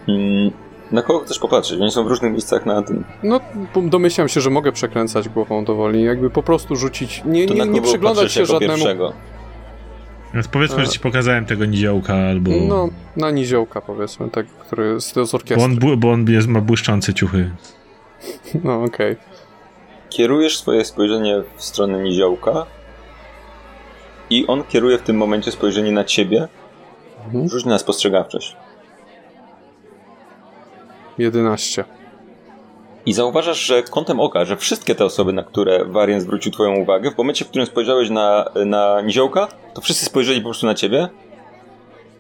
Mm, 0.09 0.51
Na 0.93 1.03
kogo 1.03 1.24
chcesz 1.24 1.39
popatrzeć? 1.39 1.80
Oni 1.80 1.91
są 1.91 2.05
w 2.05 2.07
różnych 2.07 2.32
miejscach 2.32 2.66
na 2.66 2.82
tym. 2.82 3.05
No, 3.22 3.41
bo 3.74 3.80
domyślam 3.82 4.28
się, 4.28 4.41
że 4.41 4.51
mogę 4.51 4.72
przekręcać 4.72 5.28
głową 5.28 5.64
dowoli, 5.64 6.03
jakby 6.03 6.30
po 6.30 6.43
prostu 6.43 6.76
rzucić, 6.76 7.22
nie, 7.24 7.47
nie, 7.47 7.66
nie 7.66 7.82
przyglądać 7.82 8.32
się 8.32 8.47
żadnemu... 8.47 8.72
pierwszego? 8.74 9.12
Więc 10.35 10.49
powiedzmy, 10.49 10.85
że 10.85 10.91
ci 10.93 11.01
pokazałem 11.01 11.45
tego 11.47 11.64
niziołka, 11.64 12.14
albo... 12.14 12.51
No, 12.68 12.89
na 13.16 13.30
niziołka 13.30 13.80
powiedzmy, 13.80 14.30
tak, 14.30 14.47
który 14.47 15.01
z, 15.01 15.05
z 15.12 15.14
bo 15.14 15.20
orkiestry. 15.39 15.64
on, 15.64 15.76
bu- 15.78 15.97
bo 15.97 16.11
on 16.12 16.24
jest, 16.30 16.49
ma 16.49 16.61
błyszczące 16.61 17.14
ciuchy. 17.14 17.51
No, 18.64 18.82
okej. 18.85 19.16
Kierujesz 20.14 20.58
swoje 20.58 20.84
spojrzenie 20.84 21.42
w 21.56 21.64
stronę 21.64 22.02
niziołka 22.02 22.66
i 24.30 24.46
on 24.46 24.64
kieruje 24.64 24.98
w 24.98 25.02
tym 25.02 25.16
momencie 25.16 25.50
spojrzenie 25.50 25.92
na 25.92 26.04
ciebie. 26.04 26.48
Mhm. 27.24 27.48
Rzuć 27.48 27.64
na 27.64 27.78
spostrzegawczość. 27.78 28.56
11. 31.18 31.84
I 33.06 33.12
zauważasz, 33.12 33.58
że 33.58 33.82
kątem 33.82 34.20
oka, 34.20 34.44
że 34.44 34.56
wszystkie 34.56 34.94
te 34.94 35.04
osoby, 35.04 35.32
na 35.32 35.42
które 35.42 35.84
Varian 35.84 36.20
zwrócił 36.20 36.52
twoją 36.52 36.76
uwagę, 36.76 37.10
w 37.10 37.18
momencie, 37.18 37.44
w 37.44 37.48
którym 37.48 37.66
spojrzałeś 37.66 38.10
na, 38.10 38.44
na 38.66 39.00
niziołka, 39.00 39.48
to 39.74 39.80
wszyscy 39.80 40.04
spojrzeli 40.04 40.40
po 40.40 40.44
prostu 40.44 40.66
na 40.66 40.74
ciebie 40.74 41.08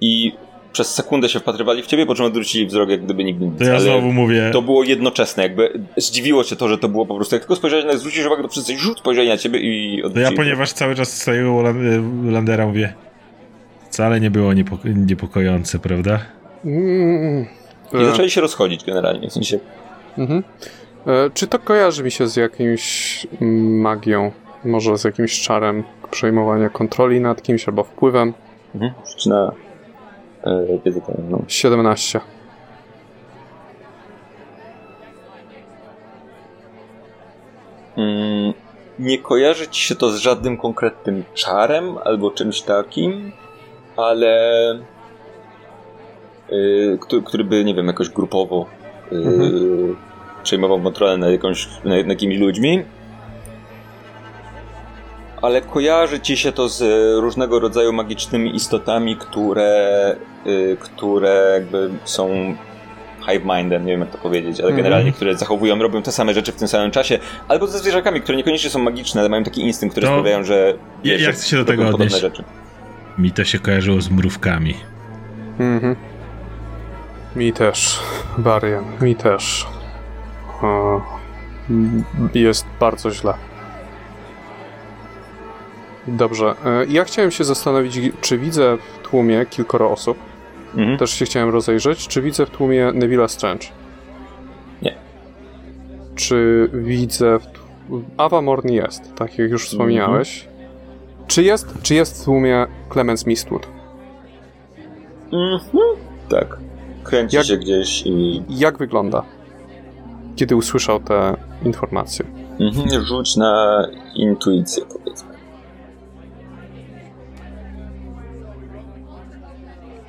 i 0.00 0.32
przez 0.74 0.94
sekundę 0.94 1.28
się 1.28 1.40
wpatrywali 1.40 1.82
w 1.82 1.86
ciebie, 1.86 2.06
po 2.06 2.14
czym 2.14 2.24
odwrócili 2.24 2.66
wzrok, 2.66 2.88
jak 2.90 3.04
gdyby 3.04 3.24
nigdy 3.24 3.46
nic. 3.46 3.58
To 3.58 3.64
ja 3.64 3.80
znowu 3.80 4.12
mówię... 4.12 4.50
to 4.52 4.62
było 4.62 4.84
jednoczesne, 4.84 5.42
jakby 5.42 5.80
zdziwiło 5.96 6.44
cię 6.44 6.56
to, 6.56 6.68
że 6.68 6.78
to 6.78 6.88
było 6.88 7.06
po 7.06 7.16
prostu, 7.16 7.34
jak 7.34 7.42
tylko 7.42 7.56
spojrzałeś 7.56 7.84
na 7.84 7.96
zwrócisz 7.96 8.26
uwagę, 8.26 8.42
to 8.42 8.48
wszyscy 8.48 8.78
rzut 8.78 8.98
spojrzeli 8.98 9.28
na 9.28 9.36
ciebie 9.36 9.58
i 9.58 9.96
To 9.96 10.02
ja, 10.02 10.06
odwrócili 10.06 10.36
ponieważ 10.36 10.72
cały 10.72 10.94
czas 10.94 11.16
swojego 11.16 11.62
Lan- 11.62 12.32
Landera 12.32 12.66
mówię, 12.66 12.94
wcale 13.88 14.20
nie 14.20 14.30
było 14.30 14.50
niepoko- 14.52 15.06
niepokojące, 15.06 15.78
prawda? 15.78 16.20
Mm, 16.64 17.46
I 18.02 18.04
zaczęli 18.04 18.30
się 18.30 18.40
rozchodzić 18.40 18.84
generalnie, 18.84 19.28
w 19.28 19.32
sensie 19.32 19.58
mhm. 20.18 20.42
e, 21.06 21.30
czy 21.34 21.46
to 21.46 21.58
kojarzy 21.58 22.04
mi 22.04 22.10
się 22.10 22.28
z 22.28 22.36
jakimś 22.36 23.26
magią? 23.80 24.32
Może 24.64 24.98
z 24.98 25.04
jakimś 25.04 25.40
czarem 25.40 25.84
przejmowania 26.10 26.68
kontroli 26.68 27.20
nad 27.20 27.42
kimś 27.42 27.68
albo 27.68 27.84
wpływem? 27.84 28.34
mhm. 28.74 28.92
na 29.26 29.63
e, 30.44 30.66
wiedzę 30.84 31.00
tajemną. 31.00 31.44
17. 31.48 32.20
Mm, 37.96 38.52
nie 38.98 39.18
kojarzy 39.18 39.68
ci 39.68 39.82
się 39.82 39.94
to 39.94 40.10
z 40.10 40.16
żadnym 40.16 40.56
konkretnym 40.56 41.24
czarem 41.34 41.98
albo 42.04 42.30
czymś 42.30 42.62
takim, 42.62 43.32
ale 43.96 44.72
y, 46.52 46.98
który, 47.00 47.22
który 47.22 47.44
by, 47.44 47.64
nie 47.64 47.74
wiem, 47.74 47.86
jakoś 47.86 48.08
grupowo 48.08 48.66
y, 49.12 49.16
Mhm. 49.16 49.96
przejmował 50.42 50.80
kontrolę 50.80 51.16
nad, 51.16 51.30
jakąś, 51.30 51.68
nad 51.84 52.08
jakimiś 52.08 52.38
ludźmi. 52.38 52.84
Ale 55.44 55.60
kojarzy 55.62 56.20
ci 56.20 56.36
się 56.36 56.52
to 56.52 56.68
z 56.68 56.80
y, 56.82 57.20
różnego 57.20 57.60
rodzaju 57.60 57.92
magicznymi 57.92 58.56
istotami, 58.56 59.16
które, 59.16 60.16
y, 60.46 60.76
które 60.80 61.50
jakby 61.54 61.90
są 62.04 62.54
hive-mindem, 63.26 63.84
nie 63.84 63.92
wiem 63.92 64.00
jak 64.00 64.10
to 64.10 64.18
powiedzieć, 64.18 64.60
ale 64.60 64.68
Mhm. 64.68 64.76
generalnie, 64.76 65.12
które 65.12 65.36
zachowują, 65.36 65.78
robią 65.78 66.02
te 66.02 66.12
same 66.12 66.34
rzeczy 66.34 66.52
w 66.52 66.56
tym 66.56 66.68
samym 66.68 66.90
czasie, 66.90 67.18
albo 67.48 67.66
ze 67.66 67.78
zwierzakami, 67.78 68.20
które 68.20 68.38
niekoniecznie 68.38 68.70
są 68.70 68.78
magiczne, 68.78 69.20
ale 69.20 69.30
mają 69.30 69.44
taki 69.44 69.60
instynkt, 69.60 69.92
który 69.94 70.06
To- 70.06 70.12
sprawiają, 70.12 70.44
że 70.44 70.74
wiesz, 71.04 71.20
ja 71.20 71.26
że 71.26 71.32
chcę 71.32 71.46
się 71.48 71.56
do 71.56 71.64
tego 71.64 71.84
podobne 71.84 72.04
odnieść. 72.06 72.20
rzeczy. 72.22 72.44
Mi 73.18 73.30
to 73.32 73.44
się 73.44 73.58
kojarzyło 73.58 74.00
z 74.00 74.10
mrówkami. 74.10 74.74
Mhm. 75.60 75.96
Mi 77.36 77.52
też. 77.52 78.00
Barian, 78.38 78.84
mi 79.00 79.16
też. 79.16 79.66
E, 80.62 81.00
jest 82.34 82.66
bardzo 82.80 83.10
źle. 83.10 83.34
Dobrze. 86.08 86.54
e, 86.64 86.86
Ja 86.88 87.04
chciałem 87.04 87.30
się 87.30 87.44
zastanowić, 87.44 88.00
czy 88.20 88.38
widzę 88.38 88.76
w 88.76 89.08
tłumie 89.08 89.46
kilkoro 89.46 89.90
osób. 89.90 90.18
Mhm. 90.76 90.98
Też 90.98 91.10
się 91.10 91.24
chciałem 91.24 91.48
rozejrzeć. 91.50 92.08
Czy 92.08 92.22
widzę 92.22 92.46
w 92.46 92.50
tłumie 92.50 92.86
Neville'a 92.86 93.28
Strange? 93.28 93.66
Nie. 94.82 94.94
Czy 96.14 96.68
widzę 96.72 97.38
w 97.38 98.02
Ava 98.16 98.42
Morn 98.42 98.68
jest, 98.68 99.14
tak 99.14 99.38
jak 99.38 99.50
już 99.50 99.66
wspomniałeś. 99.68 100.48
Czy 101.26 101.42
jest, 101.42 101.74
czy 101.82 101.94
jest 101.94 102.22
w 102.22 102.24
tłumie 102.24 102.66
Clemens 102.92 103.26
Mistwood? 103.26 103.66
Mhm. 105.32 105.84
Tak. 106.28 106.56
Kręci 107.04 107.36
Jak- 107.36 107.46
się 107.46 107.56
gdzieś 107.56 108.02
i 108.06 108.42
Jak 108.48 108.78
wygląda, 108.78 109.22
kiedy 110.36 110.56
usłyszał 110.56 111.00
te 111.00 111.36
informacje? 111.64 112.26
mhm. 112.60 113.04
rzuć 113.04 113.36
na 113.36 113.82
intuicję, 114.16 114.82
powiedzmy. 114.92 115.33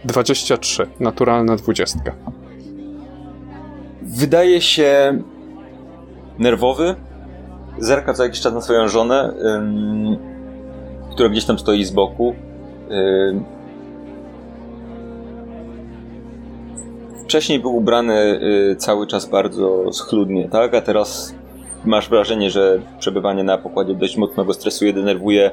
23, 0.05 0.87
naturalna 0.99 1.55
dwudziestka. 1.55 2.11
Wydaje 4.01 4.61
się 4.61 5.19
nerwowy. 6.39 6.95
Zerka 7.79 8.13
co 8.13 8.23
jakiś 8.23 8.41
czas 8.41 8.53
na 8.53 8.61
swoją 8.61 8.87
żonę, 8.87 9.33
ym, 9.45 10.17
która 11.11 11.29
gdzieś 11.29 11.45
tam 11.45 11.59
stoi 11.59 11.83
z 11.83 11.91
boku. 11.91 12.35
Ym. 13.29 13.43
Wcześniej 17.23 17.59
był 17.59 17.75
ubrany 17.75 18.39
y, 18.71 18.75
cały 18.75 19.07
czas 19.07 19.25
bardzo 19.29 19.93
schludnie, 19.93 20.49
tak? 20.49 20.73
A 20.73 20.81
teraz 20.81 21.35
masz 21.85 22.09
wrażenie, 22.09 22.49
że 22.49 22.79
przebywanie 22.99 23.43
na 23.43 23.57
pokładzie 23.57 23.93
dość 23.93 24.17
mocno 24.17 24.45
go 24.45 24.53
stresuje, 24.53 24.93
denerwuje 24.93 25.51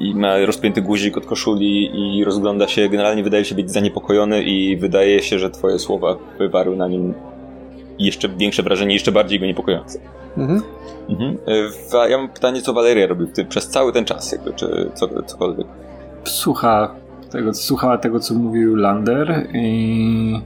i 0.00 0.14
ma 0.14 0.38
rozpięty 0.46 0.82
guzik 0.82 1.16
od 1.16 1.26
koszuli 1.26 1.90
i 2.18 2.24
rozgląda 2.24 2.68
się. 2.68 2.88
Generalnie 2.88 3.22
wydaje 3.22 3.44
się 3.44 3.54
być 3.54 3.70
zaniepokojony 3.70 4.42
i 4.42 4.76
wydaje 4.76 5.22
się, 5.22 5.38
że 5.38 5.50
twoje 5.50 5.78
słowa 5.78 6.16
wywarły 6.38 6.76
na 6.76 6.88
nim 6.88 7.14
jeszcze 7.98 8.28
większe 8.28 8.62
wrażenie, 8.62 8.94
jeszcze 8.94 9.12
bardziej 9.12 9.40
go 9.40 9.46
niepokojące. 9.46 9.98
Mhm. 10.36 10.62
Mhm. 11.08 11.30
Y, 11.48 11.68
wa- 11.92 12.08
Ja 12.08 12.18
mam 12.18 12.28
pytanie, 12.28 12.62
co 12.62 12.72
Waleria 12.72 13.06
robi 13.06 13.26
ty, 13.26 13.44
przez 13.44 13.68
cały 13.68 13.92
ten 13.92 14.04
czas, 14.04 14.32
jakby, 14.32 14.52
czy 14.52 14.90
co, 14.94 15.22
cokolwiek. 15.22 15.66
Słucha 16.24 16.94
tego, 17.30 17.54
słuchała 17.54 17.98
tego, 17.98 18.20
co 18.20 18.34
mówił 18.34 18.76
Lander 18.76 19.46
i 19.54 20.40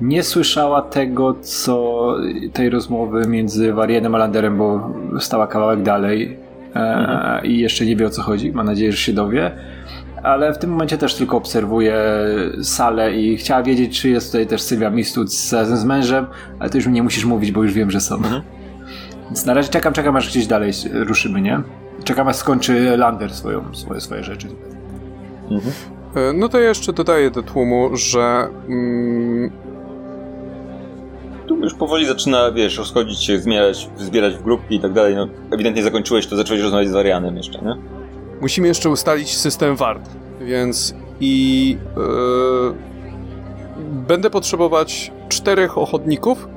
nie 0.00 0.22
słyszała 0.22 0.82
tego, 0.82 1.34
co 1.40 2.06
tej 2.52 2.70
rozmowy 2.70 3.26
między 3.28 3.72
Warienem 3.72 4.14
a 4.14 4.18
Landerem, 4.18 4.58
bo 4.58 4.90
stała 5.20 5.46
kawałek 5.46 5.82
dalej 5.82 6.36
e, 6.74 7.40
i 7.46 7.58
jeszcze 7.58 7.86
nie 7.86 7.96
wie 7.96 8.06
o 8.06 8.10
co 8.10 8.22
chodzi. 8.22 8.52
Mam 8.52 8.66
nadzieję, 8.66 8.92
że 8.92 8.98
się 8.98 9.12
dowie. 9.12 9.50
Ale 10.22 10.52
w 10.54 10.58
tym 10.58 10.70
momencie 10.70 10.98
też 10.98 11.14
tylko 11.14 11.36
obserwuje 11.36 11.96
salę 12.62 13.14
i 13.16 13.36
chciała 13.36 13.62
wiedzieć, 13.62 14.00
czy 14.00 14.08
jest 14.08 14.26
tutaj 14.32 14.46
też 14.46 14.62
Sylwia 14.62 14.90
Mistuc 14.90 15.52
razem 15.52 15.76
z 15.76 15.84
mężem, 15.84 16.26
ale 16.58 16.70
to 16.70 16.78
już 16.78 16.86
mi 16.86 16.92
nie 16.92 17.02
musisz 17.02 17.24
mówić, 17.24 17.52
bo 17.52 17.62
już 17.62 17.72
wiem, 17.72 17.90
że 17.90 18.00
są. 18.00 18.22
Więc 19.24 19.46
na 19.46 19.54
razie 19.54 19.68
czekam, 19.68 19.92
czekam, 19.92 20.16
aż 20.16 20.28
gdzieś 20.28 20.46
dalej 20.46 20.72
ruszymy, 20.92 21.40
nie? 21.40 21.60
Czekam, 22.04 22.28
aż 22.28 22.36
skończy 22.36 22.96
Lander 22.96 23.34
swoją, 23.34 23.74
swoje, 23.74 24.00
swoje 24.00 24.24
rzeczy. 24.24 24.48
Mhm. 25.50 25.72
E, 26.16 26.32
No 26.32 26.48
to 26.48 26.58
jeszcze 26.60 26.92
dodaję 26.92 27.30
do 27.30 27.42
tłumu, 27.42 27.96
że 27.96 28.48
mm, 28.68 29.50
Tu 31.46 31.56
już 31.56 31.74
powoli 31.74 32.06
zaczyna, 32.06 32.52
wiesz, 32.52 32.78
rozchodzić 32.78 33.24
się, 33.24 33.38
zmierać, 33.38 33.88
zbierać 33.98 34.34
w 34.34 34.42
grupki 34.42 34.74
i 34.74 34.80
tak 34.80 34.92
dalej. 34.92 35.14
No, 35.16 35.28
ewidentnie 35.52 35.82
zakończyłeś, 35.82 36.26
to 36.26 36.36
zacząłeś 36.36 36.62
rozmawiać 36.62 36.88
z 36.88 36.92
Warianem 36.92 37.36
jeszcze, 37.36 37.58
nie? 37.58 37.76
musimy 38.40 38.68
jeszcze 38.68 38.90
ustalić 38.90 39.36
system 39.36 39.76
wart, 39.76 40.10
więc 40.40 40.94
i 41.20 41.76
e, 41.96 42.74
będę 44.08 44.30
potrzebować 44.30 45.12
czterech 45.28 45.78
ochotników, 45.78 46.48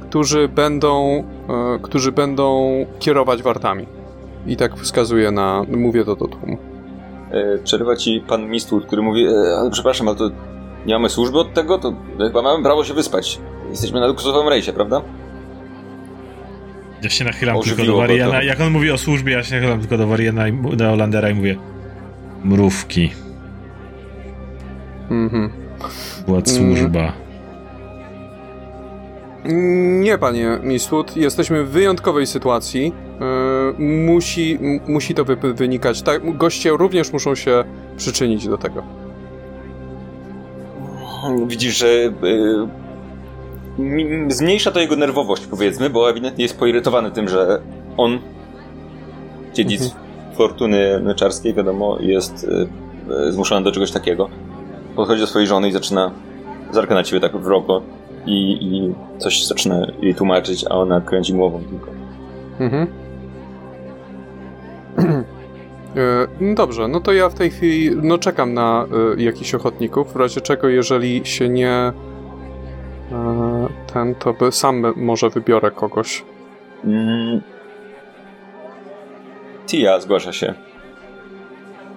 którzy 0.00 0.48
będą, 0.48 1.24
e, 1.48 1.78
którzy 1.82 2.12
będą 2.12 2.86
kierować 2.98 3.42
wartami. 3.42 3.86
I 4.46 4.56
tak 4.56 4.76
wskazuję 4.76 5.30
na, 5.30 5.64
mówię 5.68 6.04
to 6.04 6.16
do 6.16 6.28
tłumu. 6.28 6.58
E, 7.30 7.58
przerywa 7.58 7.96
ci 7.96 8.24
pan 8.28 8.48
Mistwood, 8.48 8.86
który 8.86 9.02
mówi, 9.02 9.26
ale 9.58 9.70
przepraszam, 9.70 10.08
ale 10.08 10.16
to 10.16 10.30
nie 10.88 10.94
mamy 10.94 11.08
służby 11.08 11.38
od 11.38 11.54
tego, 11.54 11.78
to 11.78 11.92
chyba 12.18 12.42
mamy 12.42 12.62
prawo 12.64 12.84
się 12.84 12.94
wyspać. 12.94 13.40
Jesteśmy 13.70 14.00
na 14.00 14.06
luksusowym 14.06 14.48
rejsie, 14.48 14.72
prawda? 14.72 15.02
Ja 17.02 17.10
się 17.10 17.24
nachylam 17.24 17.56
Ożywiło 17.56 17.76
tylko 17.76 17.92
do. 17.92 17.98
Wariana. 17.98 18.42
Jak 18.42 18.60
on 18.60 18.70
mówi 18.72 18.90
o 18.90 18.98
służbie, 18.98 19.32
ja 19.32 19.42
się 19.42 19.54
nachylam 19.54 19.80
tylko 19.80 19.98
do 19.98 20.06
Wariana 20.06 20.48
i 20.48 20.52
do 20.76 20.92
Olandera 20.92 21.30
i 21.30 21.34
mówię 21.34 21.56
mrówki, 22.44 23.10
Mhm. 25.10 25.50
była 26.26 26.40
służba. 26.44 27.12
Nie, 30.00 30.18
panie 30.18 30.58
Mistwood, 30.62 31.16
jesteśmy 31.16 31.64
w 31.64 31.70
wyjątkowej 31.70 32.26
sytuacji. 32.26 32.92
Yy, 33.78 33.86
musi, 33.86 34.58
musi 34.88 35.14
to 35.14 35.24
wy 35.24 35.36
wynikać. 35.36 36.02
Tak, 36.02 36.36
goście 36.36 36.70
również 36.70 37.12
muszą 37.12 37.34
się 37.34 37.64
przyczynić 37.96 38.48
do 38.48 38.58
tego. 38.58 38.82
Widzisz, 41.46 41.76
że 41.78 41.86
mi- 43.78 44.32
zmniejsza 44.32 44.70
to 44.70 44.80
jego 44.80 44.96
nerwowość, 44.96 45.46
powiedzmy, 45.46 45.90
bo 45.90 46.10
ewidentnie 46.10 46.44
jest 46.44 46.58
poirytowany 46.58 47.10
tym, 47.10 47.28
że 47.28 47.60
on, 47.96 48.18
dziedzic 49.54 49.94
fortuny 50.34 51.00
mleczarskiej, 51.00 51.54
wiadomo, 51.54 51.96
jest 52.00 52.46
e, 52.48 52.66
e, 53.28 53.32
zmuszony 53.32 53.64
do 53.64 53.72
czegoś 53.72 53.90
takiego. 53.90 54.28
Podchodzi 54.96 55.20
do 55.20 55.26
swojej 55.26 55.48
żony 55.48 55.68
i 55.68 55.72
zaczyna 55.72 56.10
zerka 56.72 56.94
na 56.94 57.02
ciebie 57.02 57.20
tak 57.20 57.36
wrogo 57.36 57.82
i, 58.26 58.58
i 58.60 58.94
coś 59.18 59.46
zaczyna 59.46 59.86
jej 60.02 60.14
tłumaczyć, 60.14 60.64
a 60.70 60.74
ona 60.74 61.00
kręci 61.00 61.32
głową 61.32 61.62
tylko. 61.70 61.90
Mhm. 62.60 62.86
E, 65.98 66.28
no 66.40 66.54
Dobrze, 66.54 66.88
no 66.88 67.00
to 67.00 67.12
ja 67.12 67.28
w 67.28 67.34
tej 67.34 67.50
chwili 67.50 67.96
no 68.02 68.18
czekam 68.18 68.54
na 68.54 68.86
e, 69.18 69.22
jakichś 69.22 69.54
ochotników, 69.54 70.12
w 70.12 70.16
razie 70.16 70.40
czego 70.40 70.68
jeżeli 70.68 71.26
się 71.26 71.48
nie 71.48 71.70
e, 71.70 71.92
ten, 73.92 74.14
to 74.14 74.32
by 74.32 74.52
sam 74.52 74.92
może 74.96 75.30
wybiorę 75.30 75.70
kogoś. 75.70 76.24
Mm. 76.84 77.40
Tia 79.66 80.00
zgłasza 80.00 80.32
się. 80.32 80.54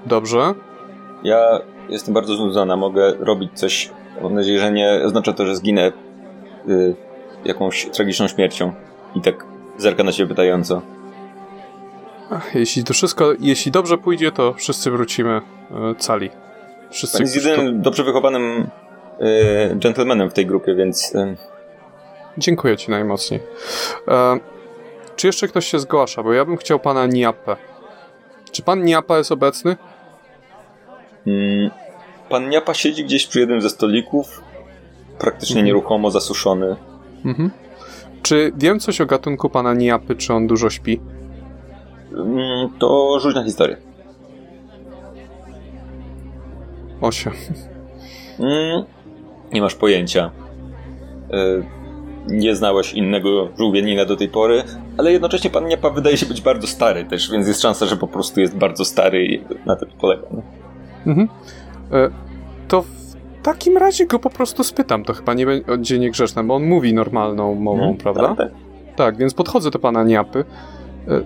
Dobrze. 0.05 0.53
Ja 1.23 1.59
jestem 1.89 2.13
bardzo 2.13 2.35
znudzona, 2.35 2.75
mogę 2.75 3.13
robić 3.19 3.51
coś. 3.53 3.91
Mam 4.23 4.33
nadzieję, 4.33 4.59
że 4.59 4.71
nie 4.71 5.01
oznacza 5.05 5.33
to, 5.33 5.45
że 5.45 5.55
zginę 5.55 5.91
y, 6.69 6.95
jakąś 7.45 7.85
tragiczną 7.85 8.27
śmiercią. 8.27 8.73
I 9.15 9.21
tak 9.21 9.45
zerka 9.77 10.03
na 10.03 10.11
ciebie 10.11 10.29
pytająco. 10.29 10.81
Jeśli 12.53 12.83
to 12.83 12.93
wszystko, 12.93 13.33
jeśli 13.39 13.71
dobrze 13.71 13.97
pójdzie, 13.97 14.31
to 14.31 14.53
wszyscy 14.53 14.91
wrócimy 14.91 15.41
e, 15.71 15.95
cali. 15.95 16.29
Wszyscy, 16.89 17.17
Pan 17.17 17.21
jest 17.23 17.33
którzy 17.33 17.49
to- 17.49 17.61
jedynym 17.61 17.81
dobrze 17.81 18.03
wychowanym 18.03 18.67
y, 19.71 19.75
gentlemanem 19.75 20.29
w 20.29 20.33
tej 20.33 20.45
grupie, 20.45 20.75
więc 20.75 21.15
y, 21.15 21.37
Dziękuję 22.37 22.77
ci 22.77 22.91
najmocniej. 22.91 23.39
E, 24.07 24.39
czy 25.15 25.27
jeszcze 25.27 25.47
ktoś 25.47 25.65
się 25.67 25.79
zgłasza? 25.79 26.23
Bo 26.23 26.33
ja 26.33 26.45
bym 26.45 26.57
chciał 26.57 26.79
pana 26.79 27.05
Niapę. 27.05 27.55
Czy 28.51 28.61
pan 28.63 28.83
Niapa 28.83 29.17
jest 29.17 29.31
obecny? 29.31 29.77
mm, 31.27 31.69
pan 32.29 32.49
Niapa 32.49 32.73
siedzi 32.73 33.03
gdzieś 33.05 33.27
przy 33.27 33.39
jednym 33.39 33.61
ze 33.61 33.69
stolików, 33.69 34.41
praktycznie 35.19 35.53
Mhm. 35.55 35.65
nieruchomo 35.65 36.11
zasuszony. 36.11 36.75
Mhm. 37.25 37.51
Czy 38.21 38.51
wiem 38.57 38.79
coś 38.79 39.01
o 39.01 39.05
gatunku 39.05 39.49
pana 39.49 39.73
Niapy, 39.73 40.15
czy 40.15 40.33
on 40.33 40.47
dużo 40.47 40.69
śpi? 40.69 40.99
Mm, 42.13 42.69
to 42.79 43.19
rzuć 43.19 43.35
na 43.35 43.43
historię. 43.43 43.77
Osiem. 47.01 47.33
Mm, 48.39 48.83
nie 49.53 49.61
masz 49.61 49.75
pojęcia. 49.75 50.31
Y, 51.33 51.63
nie 52.27 52.55
znałeś 52.55 52.93
innego 52.93 53.49
żółwienina 53.57 54.05
do 54.05 54.15
tej 54.15 54.29
pory, 54.29 54.63
ale 54.97 55.11
jednocześnie 55.11 55.49
pan 55.49 55.67
Niapa 55.67 55.89
wydaje 55.89 56.17
się 56.17 56.25
być 56.25 56.41
bardzo 56.41 56.67
stary 56.67 57.05
też, 57.05 57.31
więc 57.31 57.47
jest 57.47 57.61
szansa, 57.61 57.85
że 57.85 57.97
po 57.97 58.07
prostu 58.07 58.39
jest 58.39 58.57
bardzo 58.57 58.85
stary 58.85 59.25
i 59.25 59.41
na 59.65 59.75
tym 59.75 59.89
polega. 60.01 60.27
No. 60.31 60.41
Mhm. 61.07 61.27
E, 61.91 62.09
to 62.67 62.81
w 62.81 63.15
takim 63.43 63.77
razie 63.77 64.05
go 64.05 64.19
po 64.19 64.29
prostu 64.29 64.63
spytam. 64.63 65.03
To 65.03 65.13
chyba 65.13 65.33
nie 65.33 65.45
będzie 65.45 65.99
niegrzeczne, 65.99 66.43
bo 66.43 66.55
on 66.55 66.63
mówi 66.63 66.93
normalną 66.93 67.55
mową, 67.55 67.79
Mhm, 67.79 67.97
prawda? 67.97 68.27
Tak, 68.27 68.37
tak. 68.37 68.51
Tak, 68.95 69.17
więc 69.17 69.33
podchodzę 69.33 69.71
do 69.71 69.79
pana 69.79 70.03
Niapy. 70.03 70.45
E, 71.07 71.21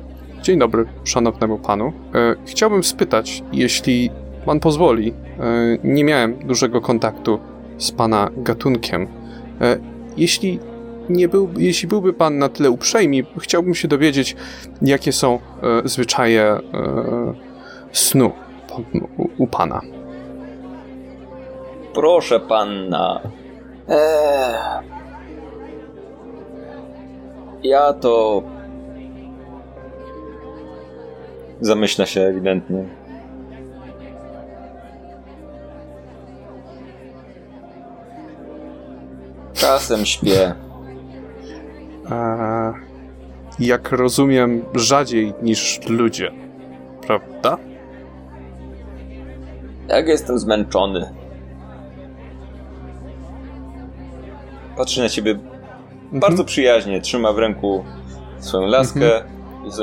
Dzień 0.45 0.59
dobry, 0.59 0.85
szanownemu 1.03 1.57
panu. 1.57 1.87
E, 1.87 2.35
Chciałbym 2.45 2.83
spytać, 2.83 3.43
jeśli 3.51 4.09
pan 4.45 4.59
pozwoli, 4.59 5.13
e, 5.13 5.13
nie 5.83 6.03
miałem 6.03 6.35
dużego 6.35 6.81
kontaktu 6.81 7.39
z 7.77 7.91
pana 7.91 8.29
gatunkiem. 8.37 9.07
E, 9.61 9.77
Jeśli 10.17 10.59
nie 11.09 11.27
był, 11.27 11.49
jeśli 11.57 11.87
byłby 11.87 12.13
pan 12.13 12.37
na 12.37 12.49
tyle 12.49 12.69
uprzejmi, 12.69 13.23
chciałbym 13.39 13.75
się 13.75 13.87
dowiedzieć, 13.87 14.35
jakie 14.81 15.11
są 15.11 15.39
zwyczaje 15.85 16.59
snu 17.91 18.31
u 19.37 19.47
pana. 19.47 19.81
Proszę 21.93 22.39
panna. 22.39 23.21
Eee, 23.89 24.55
ja 27.63 27.93
to. 27.93 28.43
Zamyśla 31.61 32.05
się 32.05 32.21
ewidentnie. 32.21 32.83
Czasem 39.53 40.05
śpię. 40.05 40.53
E, 42.11 42.73
Jak 43.59 43.91
rozumiem, 43.91 44.65
rzadziej 44.73 45.33
niż 45.41 45.79
ludzie, 45.89 46.31
prawda? 47.07 47.57
Jak 49.87 50.07
jestem 50.07 50.39
zmęczony. 50.39 51.09
Patrzy 54.77 55.01
na 55.01 55.09
ciebie 55.09 55.39
bardzo 56.11 56.43
przyjaźnie, 56.43 57.01
trzyma 57.01 57.33
w 57.33 57.37
ręku 57.37 57.83
swoją 58.39 58.67
laskę, 58.67 59.23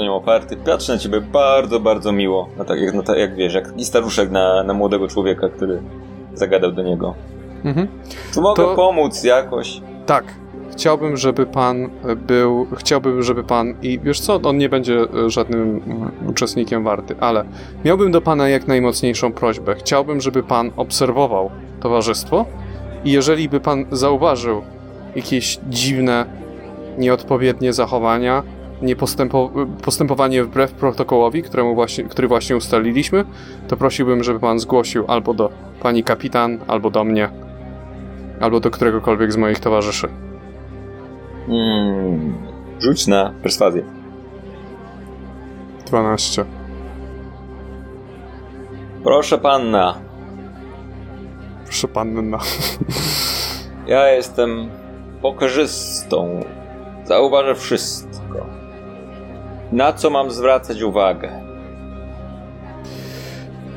nią 0.02 0.14
oparty. 0.14 0.56
Patrzy 0.56 0.92
na 0.92 0.98
ciebie 0.98 1.20
bardzo, 1.20 1.80
bardzo 1.80 2.12
miło. 2.12 2.48
No 2.58 2.64
tak 2.64 2.80
jak, 2.80 2.94
no 2.94 3.02
tak 3.02 3.18
jak 3.18 3.34
wiesz, 3.34 3.54
jak 3.54 3.70
taki 3.70 3.84
staruszek 3.84 4.30
na, 4.30 4.62
na 4.62 4.74
młodego 4.74 5.08
człowieka, 5.08 5.48
który 5.48 5.82
zagadał 6.34 6.72
do 6.72 6.82
niego. 6.82 7.14
Mhm. 7.64 7.88
Czy 8.34 8.40
mogę 8.40 8.62
To- 8.62 8.74
pomóc 8.74 9.24
jakoś? 9.24 9.80
Tak. 10.06 10.24
Chciałbym, 10.72 11.16
żeby 11.16 11.46
pan 11.46 11.84
e, 11.84 12.16
był. 12.16 12.66
Chciałbym, 12.76 13.22
żeby 13.22 13.44
pan. 13.44 13.74
I 13.82 13.98
wiesz 13.98 14.20
co, 14.20 14.40
on 14.42 14.58
nie 14.58 14.68
będzie 14.68 15.00
e, 15.00 15.30
żadnym 15.30 15.82
mm, 15.86 16.10
uczestnikiem 16.28 16.84
warty, 16.84 17.14
ale 17.20 17.44
miałbym 17.84 18.12
do 18.12 18.20
pana 18.20 18.48
jak 18.48 18.68
najmocniejszą 18.68 19.32
prośbę. 19.32 19.74
Chciałbym, 19.74 20.20
żeby 20.20 20.42
pan 20.42 20.70
obserwował 20.76 21.50
towarzystwo 21.80 22.44
i 23.04 23.12
jeżeli 23.12 23.48
by 23.48 23.60
pan 23.60 23.84
zauważył 23.90 24.62
jakieś 25.16 25.58
dziwne, 25.68 26.24
nieodpowiednie 26.98 27.72
zachowania, 27.72 28.42
nie 28.82 28.96
postępo, 28.96 29.50
postępowanie 29.82 30.44
wbrew 30.44 30.72
protokołowi, 30.72 31.42
któremu 31.42 31.74
właśnie, 31.74 32.04
który 32.04 32.28
właśnie 32.28 32.56
ustaliliśmy, 32.56 33.24
to 33.68 33.76
prosiłbym, 33.76 34.24
żeby 34.24 34.40
pan 34.40 34.58
zgłosił 34.58 35.04
albo 35.08 35.34
do 35.34 35.50
pani 35.82 36.04
kapitan, 36.04 36.58
albo 36.66 36.90
do 36.90 37.04
mnie, 37.04 37.30
albo 38.40 38.60
do 38.60 38.70
któregokolwiek 38.70 39.32
z 39.32 39.36
moich 39.36 39.60
towarzyszy. 39.60 40.08
Hmm, 41.46 42.34
rzuć 42.78 43.06
na 43.06 43.34
perswazję. 43.42 43.82
12. 45.86 46.44
Proszę 49.04 49.38
panna, 49.38 49.94
Proszę 51.64 51.88
panna. 51.88 52.38
ja 53.86 54.08
jestem 54.08 54.70
pokerzystą. 55.22 56.40
Zauważę 57.04 57.54
wszystko. 57.54 58.46
Na 59.72 59.92
co 59.92 60.10
mam 60.10 60.30
zwracać 60.30 60.82
uwagę? 60.82 61.30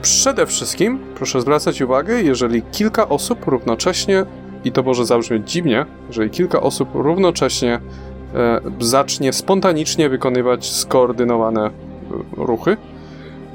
Przede 0.01 0.45
wszystkim 0.45 0.99
proszę 1.15 1.41
zwracać 1.41 1.81
uwagę, 1.81 2.21
jeżeli 2.21 2.61
kilka 2.61 3.09
osób 3.09 3.47
równocześnie, 3.47 4.25
i 4.65 4.71
to 4.71 4.83
może 4.83 5.05
zabrzmieć 5.05 5.51
dziwnie, 5.51 5.85
jeżeli 6.07 6.29
kilka 6.29 6.61
osób 6.61 6.89
równocześnie 6.93 7.79
e, 8.35 8.61
zacznie 8.79 9.33
spontanicznie 9.33 10.09
wykonywać 10.09 10.71
skoordynowane 10.71 11.65
e, 11.65 11.71
ruchy. 12.37 12.77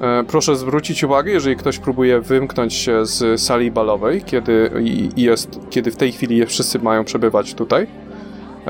E, 0.01 0.24
proszę 0.24 0.57
zwrócić 0.57 1.05
uwagę, 1.05 1.32
jeżeli 1.32 1.57
ktoś 1.57 1.78
próbuje 1.78 2.20
wymknąć 2.20 2.74
się 2.74 3.07
z 3.07 3.41
sali 3.41 3.70
balowej, 3.70 4.22
kiedy, 4.22 4.70
i, 4.82 5.09
i 5.16 5.22
jest, 5.22 5.61
kiedy 5.70 5.91
w 5.91 5.97
tej 5.97 6.12
chwili 6.12 6.47
wszyscy 6.47 6.78
mają 6.78 7.05
przebywać 7.05 7.55
tutaj. 7.55 7.86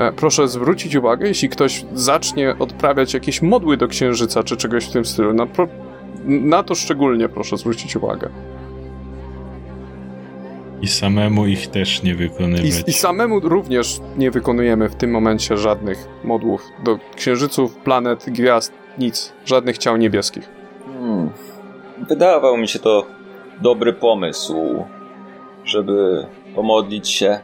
E, 0.01 0.11
proszę 0.11 0.47
zwrócić 0.47 0.95
uwagę, 0.95 1.27
jeśli 1.27 1.49
ktoś 1.49 1.85
zacznie 1.93 2.55
odprawiać 2.59 3.13
jakieś 3.13 3.41
modły 3.41 3.77
do 3.77 3.87
księżyca 3.87 4.43
czy 4.43 4.57
czegoś 4.57 4.85
w 4.85 4.91
tym 4.91 5.05
stylu. 5.05 5.33
Na, 5.33 5.45
pro, 5.45 5.67
na 6.25 6.63
to 6.63 6.75
szczególnie 6.75 7.29
proszę 7.29 7.57
zwrócić 7.57 7.95
uwagę. 7.95 8.29
I 10.81 10.87
samemu 10.87 11.47
ich 11.47 11.67
też 11.67 12.03
nie 12.03 12.15
wykonywać. 12.15 12.83
I, 12.87 12.89
I 12.89 12.93
samemu 12.93 13.39
również 13.39 13.99
nie 14.17 14.31
wykonujemy 14.31 14.89
w 14.89 14.95
tym 14.95 15.11
momencie 15.11 15.57
żadnych 15.57 16.07
modłów 16.23 16.61
do 16.83 16.99
księżyców, 17.15 17.75
planet, 17.75 18.25
gwiazd, 18.27 18.73
nic. 18.97 19.33
Żadnych 19.45 19.77
ciał 19.77 19.97
niebieskich. 19.97 20.49
Hmm. 20.85 21.29
Wydawał 22.09 22.57
mi 22.57 22.67
się 22.67 22.79
to 22.79 23.07
dobry 23.61 23.93
pomysł, 23.93 24.85
żeby 25.65 26.25
pomodlić 26.55 27.09
się. 27.09 27.39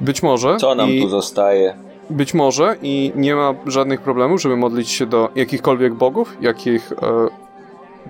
Być 0.00 0.22
może. 0.22 0.56
Co 0.56 0.74
nam 0.74 0.90
i, 0.90 1.02
tu 1.02 1.08
zostaje? 1.08 1.74
Być 2.10 2.34
może 2.34 2.76
i 2.82 3.12
nie 3.16 3.34
ma 3.34 3.54
żadnych 3.66 4.00
problemów, 4.00 4.42
żeby 4.42 4.56
modlić 4.56 4.90
się 4.90 5.06
do 5.06 5.28
jakichkolwiek 5.34 5.94
bogów, 5.94 6.36
jakich, 6.40 6.92
e, 6.92 7.28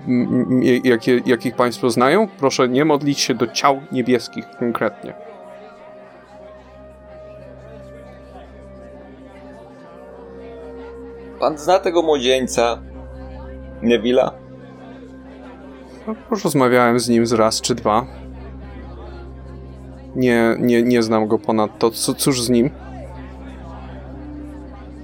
m, 0.07 0.61
jakie, 0.83 1.21
jakich 1.25 1.55
państwo 1.55 1.89
znają. 1.89 2.27
Proszę 2.39 2.69
nie 2.69 2.85
modlić 2.85 3.19
się 3.19 3.33
do 3.33 3.47
ciał 3.47 3.81
niebieskich 3.91 4.45
konkretnie. 4.59 5.13
Pan 11.39 11.57
zna 11.57 11.79
tego 11.79 12.01
młodzieńca? 12.01 12.81
Neville'a? 13.83 14.31
No, 16.07 16.15
Rozmawiałem 16.43 16.99
z 16.99 17.09
nim 17.09 17.25
z 17.25 17.33
raz 17.33 17.61
czy 17.61 17.75
dwa. 17.75 18.05
Nie, 20.15 20.55
nie, 20.59 20.83
nie 20.83 21.03
znam 21.03 21.27
go 21.27 21.39
ponadto. 21.39 21.91
Co, 21.91 22.13
cóż 22.13 22.41
z 22.41 22.49
nim? 22.49 22.69